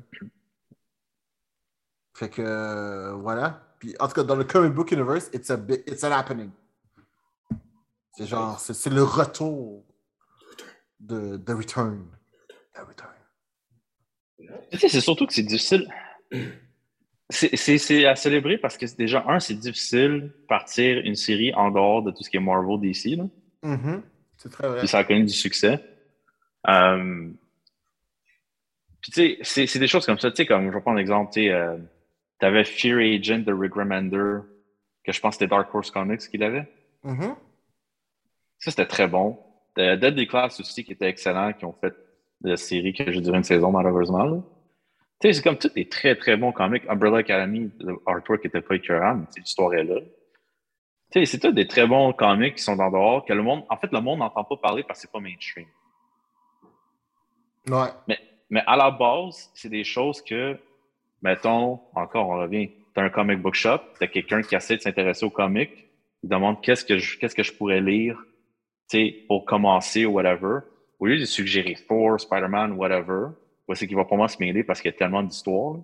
Fait 2.13 2.29
que 2.29 2.41
euh, 2.41 3.13
voilà. 3.13 3.61
Puis 3.79 3.95
en 3.99 4.07
tout 4.07 4.13
cas, 4.13 4.23
dans 4.23 4.35
le 4.35 4.43
comic 4.43 4.73
book 4.73 4.91
universe, 4.91 5.29
it's, 5.33 5.49
a 5.49 5.57
bit, 5.57 5.83
it's 5.87 6.03
an 6.03 6.11
happening. 6.11 6.49
C'est 8.17 8.25
genre, 8.25 8.59
c'est 8.59 8.73
c'est 8.73 8.89
le 8.89 9.03
retour 9.03 9.85
de 10.99 11.37
The 11.37 11.51
Return. 11.51 12.05
The 12.73 12.79
Return. 12.79 13.13
Tu 14.71 14.77
sais, 14.77 14.89
c'est 14.89 15.01
surtout 15.01 15.25
que 15.25 15.33
c'est 15.33 15.43
difficile. 15.43 15.89
C'est- 17.31 18.05
à 18.05 18.15
célébrer 18.15 18.57
parce 18.57 18.75
que 18.77 18.87
c'est 18.87 18.97
déjà, 18.97 19.23
un, 19.27 19.39
c'est 19.39 19.53
difficile 19.53 20.21
de 20.23 20.45
partir 20.47 20.97
une 20.99 21.13
série 21.15 21.53
en 21.53 21.69
dehors 21.69 22.01
de 22.01 22.09
tout 22.11 22.23
ce 22.23 22.29
qui 22.29 22.37
est 22.37 22.39
Marvel 22.39 22.79
DC. 22.79 23.15
Là. 23.15 23.25
Mhm. 23.63 24.01
C'est 24.37 24.49
très 24.51 24.67
vrai. 24.67 24.79
Puis 24.79 24.87
ça 24.87 24.99
a 24.99 25.03
connu 25.03 25.23
du 25.25 25.33
succès. 25.33 25.79
Euh, 26.67 27.29
Puis 29.01 29.11
tu 29.11 29.43
sais, 29.43 29.65
c'est- 29.67 29.79
des 29.79 29.87
choses 29.87 30.05
comme 30.05 30.19
ça. 30.19 30.29
Tu 30.31 30.37
sais, 30.37 30.45
comme 30.45 30.67
je 30.69 30.73
vais 30.75 30.81
prendre 30.81 30.97
l'exemple, 30.97 31.31
tu 31.31 31.41
sais, 31.43 31.49
euh, 31.51 31.77
avais 32.41 32.63
Fear 32.65 32.97
Agent 32.99 33.39
de 33.39 33.53
Rick 33.53 33.73
Remender, 33.75 34.39
que 35.05 35.11
je 35.13 35.19
pense 35.21 35.35
que 35.35 35.39
c'était 35.39 35.49
Dark 35.55 35.73
Horse 35.73 35.91
Comics 35.91 36.19
qu'il 36.29 36.43
avait. 36.43 36.67
Mhm. 37.03 37.35
Ça, 38.57 38.71
c'était 38.71 38.85
très 38.87 39.07
bon. 39.07 39.39
T'as 39.75 39.95
Deadly 39.95 40.27
Class 40.27 40.59
aussi, 40.59 40.83
qui 40.83 40.91
était 40.93 41.07
excellent, 41.07 41.53
qui 41.53 41.63
ont 41.65 41.73
fait 41.79 41.93
la 42.41 42.57
série 42.57 42.91
que 42.93 43.09
j'ai 43.11 43.21
duré 43.21 43.37
une 43.37 43.43
saison, 43.43 43.71
malheureusement. 43.71 44.23
là. 44.25 44.41
Tu 45.21 45.27
sais, 45.27 45.33
c'est 45.33 45.43
comme 45.43 45.57
tous 45.57 45.73
des 45.73 45.89
très, 45.89 46.15
très 46.15 46.37
bons 46.37 46.51
comics. 46.51 46.83
Umbrella 46.87 47.17
Academy, 47.17 47.69
le 47.79 47.97
artwork 48.05 48.45
était 48.45 48.61
pas 48.61 48.75
écœurant, 48.75 49.15
mais 49.15 49.25
tu 49.25 49.33
sais, 49.33 49.39
l'histoire 49.41 49.73
est 49.73 49.83
là. 49.83 49.99
Tu 51.11 51.19
sais, 51.19 51.25
c'est 51.25 51.39
tous 51.39 51.51
des 51.51 51.67
très 51.67 51.85
bons 51.85 52.13
comics 52.13 52.55
qui 52.55 52.63
sont 52.63 52.75
dans 52.75 52.89
dehors, 52.89 53.25
que 53.25 53.33
le 53.33 53.41
monde, 53.41 53.63
en 53.69 53.77
fait, 53.77 53.91
le 53.91 53.99
monde 53.99 54.19
n'entend 54.19 54.43
pas 54.43 54.55
parler 54.57 54.83
parce 54.83 54.99
que 54.99 55.07
c'est 55.07 55.11
pas 55.11 55.19
mainstream. 55.19 55.67
Ouais. 57.67 57.89
Mais, 58.07 58.19
mais 58.49 58.63
à 58.65 58.77
la 58.77 58.91
base, 58.91 59.51
c'est 59.53 59.69
des 59.69 59.83
choses 59.83 60.21
que, 60.21 60.57
mettons, 61.21 61.81
encore, 61.95 62.29
on 62.29 62.39
revient, 62.39 62.69
tu 62.93 62.99
as 62.99 63.03
un 63.03 63.09
comic 63.09 63.41
book 63.41 63.55
shop, 63.55 63.79
tu 63.97 64.03
as 64.03 64.07
quelqu'un 64.07 64.41
qui 64.41 64.55
essaie 64.55 64.77
de 64.77 64.81
s'intéresser 64.81 65.25
aux 65.25 65.29
comics, 65.29 65.89
il 66.23 66.29
demande 66.29 66.61
qu'est-ce 66.61 66.85
que 66.85 66.97
je, 66.97 67.17
qu'est-ce 67.17 67.35
que 67.35 67.43
je 67.43 67.53
pourrais 67.53 67.81
lire 67.81 68.23
pour 69.27 69.45
commencer 69.45 70.05
ou 70.05 70.13
whatever. 70.13 70.59
Au 70.99 71.05
lieu 71.05 71.19
de 71.19 71.25
suggérer 71.25 71.75
Thor, 71.87 72.19
Spider-Man, 72.19 72.73
whatever, 72.73 73.27
voici 73.69 73.85
qu'il 73.87 73.95
va 73.95 74.03
pas 74.03 74.15
mal 74.17 74.27
se 74.27 74.37
mêler 74.39 74.63
parce 74.63 74.81
qu'il 74.81 74.89
y 74.91 74.93
a 74.95 74.97
tellement 74.97 75.21
d'histoires. 75.21 75.77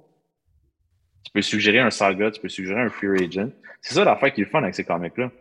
Tu 1.23 1.31
peux 1.31 1.41
suggérer 1.43 1.79
un 1.79 1.91
saga, 1.91 2.31
tu 2.31 2.41
peux 2.41 2.49
suggérer 2.49 2.81
un 2.81 2.89
Fear 2.89 3.13
Agent. 3.21 3.51
C'est 3.79 3.93
ça 3.93 4.03
l'affaire 4.03 4.33
qui 4.33 4.41
est 4.41 4.45
fun 4.45 4.63
avec 4.63 4.73
ces 4.73 4.83
comics-là. 4.83 5.31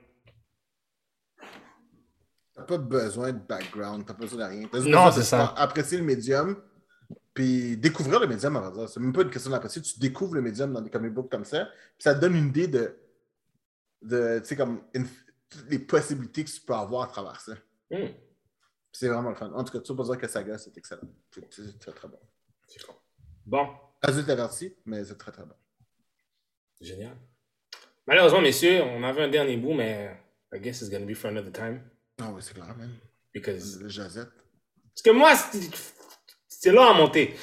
T'as 2.55 2.63
pas 2.65 2.77
besoin 2.77 3.33
de 3.33 3.39
background, 3.39 4.05
t'as 4.07 4.13
pas 4.13 4.21
besoin 4.25 4.47
de 4.47 4.57
rien. 4.59 4.69
T'as 4.71 4.81
Non, 4.81 5.11
c'est 5.11 5.23
ça. 5.23 5.55
Apprécier 5.57 5.97
le 5.97 6.05
médium, 6.05 6.63
puis 7.33 7.79
découvrir 7.79 8.21
le 8.21 8.27
médium, 8.27 8.55
à 8.57 8.61
vrai 8.61 8.73
dire. 8.79 8.89
C'est 8.91 9.01
même 9.01 9.15
pas 9.15 9.23
une 9.23 9.31
question 9.31 9.51
d'apprécier, 9.51 9.81
tu 9.81 9.99
découvres 9.99 10.35
le 10.35 10.43
médium 10.43 10.71
dans 10.71 10.83
des 10.83 10.91
comic 10.91 11.15
books 11.15 11.31
comme 11.31 11.47
ça, 11.47 11.65
puis 11.65 12.03
ça 12.03 12.15
te 12.15 12.21
donne 12.21 12.37
une 12.37 12.49
idée 12.49 12.69
de, 12.69 12.95
de 14.03 14.39
tu 14.41 14.49
sais, 14.49 14.57
comme, 14.57 14.83
une- 14.93 15.07
toutes 15.49 15.71
les 15.71 15.79
possibilités 15.79 16.45
que 16.45 16.51
tu 16.51 16.61
peux 16.61 16.75
avoir 16.75 17.05
à 17.05 17.07
travers 17.07 17.41
ça. 17.41 17.55
Hmm. 17.91 18.09
C'est 18.93 19.09
vraiment 19.09 19.31
le 19.31 19.35
fun. 19.35 19.51
En 19.55 19.65
tout 19.65 19.73
cas, 19.73 19.81
tu 19.81 19.89
peux 19.93 19.97
pas 19.97 20.05
dire 20.05 20.19
que 20.19 20.29
Saga, 20.29 20.59
c'est 20.59 20.77
excellent. 20.77 21.09
C'est 21.31 21.51
c'est 21.53 21.79
très, 21.79 21.93
très 21.93 22.09
bon. 22.09 22.19
C'est 22.67 22.83
con. 22.83 22.95
Bon, 23.47 23.69
Adulte 24.03 24.29
averti, 24.29 24.75
mais 24.85 25.05
c'est 25.05 25.17
très, 25.17 25.33
très 25.33 25.45
bon. 25.45 25.55
génial. 26.81 27.17
Malheureusement, 28.07 28.41
messieurs, 28.43 28.83
on 28.83 29.03
avait 29.03 29.23
un 29.23 29.29
dernier 29.29 29.57
bout, 29.57 29.75
mais 29.75 30.15
I 30.53 30.61
guess 30.61 30.83
it's 30.83 30.91
gonna 30.91 31.07
be 31.07 31.15
for 31.15 31.31
another 31.31 31.53
time. 31.53 31.83
Ah 32.21 32.31
oui, 32.33 32.43
c'est 32.43 32.55
clair, 32.55 32.77
man. 32.77 32.91
Because... 33.33 33.81
Le 33.81 33.89
Josette. 33.89 34.29
Parce 34.95 35.03
que 35.03 35.11
moi, 35.11 35.35
c'est 35.35 35.71
c'est 36.49 36.73
long 36.73 36.85
à 36.85 36.95
monter. 36.95 37.35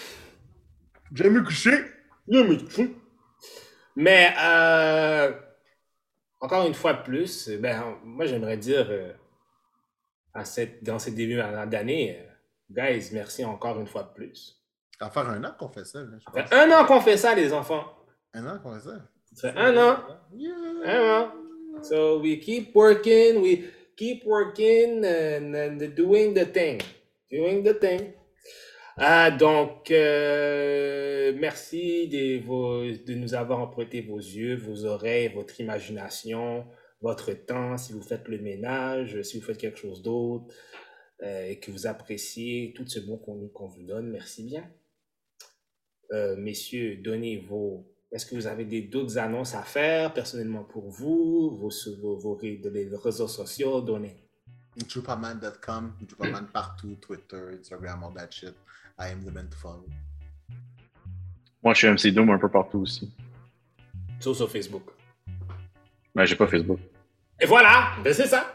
J'aime 1.13 1.33
me 1.33 1.43
coucher. 1.43 1.77
Micro. 2.27 2.85
Mais 3.95 4.33
euh, 4.39 5.33
encore 6.39 6.65
une 6.65 6.73
fois 6.73 6.93
de 6.93 7.03
plus, 7.03 7.49
ben, 7.59 7.97
moi 8.03 8.25
j'aimerais 8.25 8.57
dire 8.57 8.87
euh, 8.89 9.13
à 10.33 10.45
cette, 10.45 10.83
dans 10.83 10.97
ces 10.97 11.11
débuts 11.11 11.41
d'année, 11.67 12.19
euh, 12.19 12.31
guys, 12.69 13.09
merci 13.11 13.43
encore 13.43 13.79
une 13.79 13.87
fois 13.87 14.03
de 14.03 14.13
plus. 14.13 14.60
Ça 15.01 15.07
va 15.07 15.11
faire 15.13 15.29
un 15.31 15.43
an 15.43 15.51
qu'on 15.57 15.69
fait 15.69 15.83
ça, 15.83 15.99
là, 15.99 16.11
je 16.19 16.23
Ça 16.31 16.45
fait 16.45 16.55
un 16.55 16.71
an 16.71 16.85
qu'on 16.85 17.01
fait 17.01 17.17
ça, 17.17 17.33
les 17.33 17.51
enfants. 17.53 17.85
Un 18.35 18.45
an 18.45 18.59
qu'on 18.59 18.75
fait 18.75 18.87
ça. 18.87 19.01
Ça 19.33 19.51
fait 19.51 19.57
un 19.57 19.75
an. 19.75 19.97
Yeah. 20.31 20.53
Un 20.85 21.21
an. 21.23 21.31
So 21.81 22.19
we 22.19 22.39
keep 22.39 22.75
working, 22.75 23.41
we 23.41 23.63
keep 23.97 24.23
working 24.27 25.03
and, 25.03 25.55
and 25.55 25.95
doing 25.95 26.35
the 26.35 26.45
thing. 26.45 26.83
Doing 27.31 27.63
the 27.63 27.79
thing. 27.79 28.13
Ah, 28.95 29.31
donc, 29.31 29.89
euh, 29.89 31.33
merci 31.35 32.07
de, 32.07 32.39
vos, 32.45 32.83
de 32.83 33.15
nous 33.15 33.33
avoir 33.33 33.59
emprunté 33.59 34.01
vos 34.01 34.19
yeux, 34.19 34.55
vos 34.55 34.85
oreilles, 34.85 35.29
votre 35.29 35.59
imagination, 35.59 36.67
votre 37.01 37.33
temps, 37.33 37.75
si 37.79 37.93
vous 37.93 38.03
faites 38.03 38.27
le 38.27 38.37
ménage, 38.37 39.19
si 39.23 39.39
vous 39.39 39.45
faites 39.47 39.57
quelque 39.57 39.79
chose 39.79 40.03
d'autre, 40.03 40.53
euh, 41.23 41.47
et 41.47 41.59
que 41.59 41.71
vous 41.71 41.87
appréciez 41.87 42.73
tout 42.75 42.87
ce 42.87 42.99
bon 42.99 43.17
qu'on 43.17 43.65
vous 43.65 43.83
donne. 43.83 44.11
Merci 44.11 44.43
bien. 44.43 44.69
Euh, 46.13 46.35
messieurs, 46.37 46.97
donnez 46.97 47.37
vos... 47.37 47.87
Est-ce 48.11 48.25
que 48.25 48.35
vous 48.35 48.45
avez 48.47 48.65
des- 48.65 48.81
d'autres 48.81 49.17
annonces 49.17 49.55
à 49.55 49.61
faire 49.63 50.13
personnellement 50.13 50.63
pour 50.65 50.89
vous, 50.89 51.55
vos, 51.55 51.69
vos, 52.01 52.17
vos 52.17 52.35
ré- 52.35 52.57
de- 52.57 52.69
les 52.69 52.89
réseaux 52.95 53.27
sociaux, 53.29 53.79
donnez. 53.81 54.17
Drupaman.com, 54.89 55.93
Drupaman 56.01 56.47
partout, 56.51 56.95
Twitter, 57.01 57.41
Instagram, 57.57 58.03
all 58.03 58.13
that 58.13 58.31
shit. 58.31 58.53
I 58.99 59.11
am 59.11 59.23
the 59.23 59.31
man 59.33 59.47
to 59.49 59.57
follow. 59.57 59.85
Moi, 61.63 61.73
je 61.73 61.79
suis 61.79 61.87
MC 61.87 62.13
Doom 62.13 62.29
un 62.31 62.37
peu 62.39 62.49
partout 62.49 62.79
aussi. 62.79 63.13
Sauf 64.19 64.35
sur 64.37 64.51
Facebook. 64.51 64.83
Mais 66.13 66.25
j'ai 66.25 66.35
pas 66.35 66.47
Facebook. 66.47 66.79
Et 67.39 67.45
voilà, 67.45 67.91
ben 68.03 68.13
c'est 68.13 68.27
ça. 68.27 68.53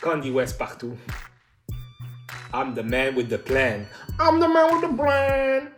Candy 0.00 0.30
West 0.30 0.58
partout. 0.58 0.96
I'm 2.54 2.72
the 2.72 2.84
man 2.84 3.16
with 3.16 3.28
the 3.28 3.38
plan. 3.38 3.84
I'm 4.20 4.38
the 4.38 4.46
man 4.46 4.72
with 4.72 4.82
the 4.88 4.96
plan. 4.96 5.72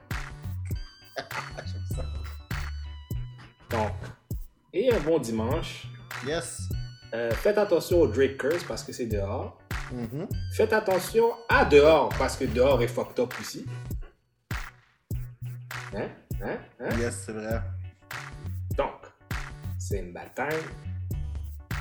Donc, 3.71 3.93
et 4.75 4.93
un 4.93 5.01
bon 5.01 5.19
dimanche. 5.19 5.87
Yes. 6.27 6.61
Euh, 7.15 7.31
faites 7.31 7.57
attention 7.57 8.03
aux 8.03 8.07
Drake 8.07 8.37
Curse 8.37 8.63
parce 8.65 8.85
que 8.85 8.93
c'est 8.93 9.07
dehors. 9.07 9.59
Mhm. 9.91 10.29
Faites 10.53 10.75
attention 10.75 11.33
à 11.49 11.65
dehors 11.65 12.11
parce 12.19 12.37
que 12.37 12.45
dehors 12.45 12.83
est 12.83 12.89
fucked 12.89 13.21
up 13.21 13.33
aussi. 13.41 13.65
Hein? 15.95 16.11
Hein? 16.43 16.59
Hein? 16.79 16.99
Yes, 16.99 17.23
c'est 17.25 17.33
vrai. 17.33 17.63
Donc, 18.77 19.01
c'est 19.79 20.01
une 20.01 20.13
bad 20.13 20.35
time. 20.35 20.61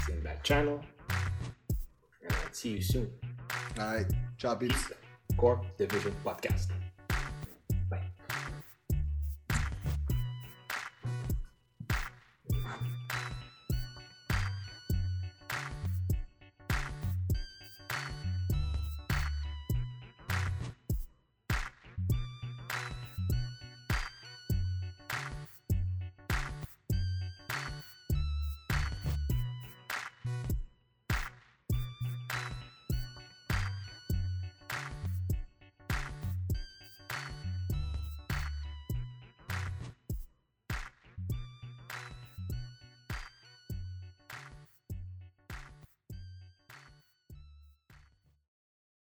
C'est 0.05 0.13
une 0.13 0.22
bad 0.22 0.38
channel. 0.41 0.80
And 2.23 2.34
see 2.53 2.76
you 2.76 2.81
soon. 2.81 3.09
All 3.80 3.95
right. 3.95 4.05
Ciao, 4.38 4.55
peeps. 4.55 4.91
Corp 5.38 5.65
Division 5.77 6.13
Podcast. 6.23 6.72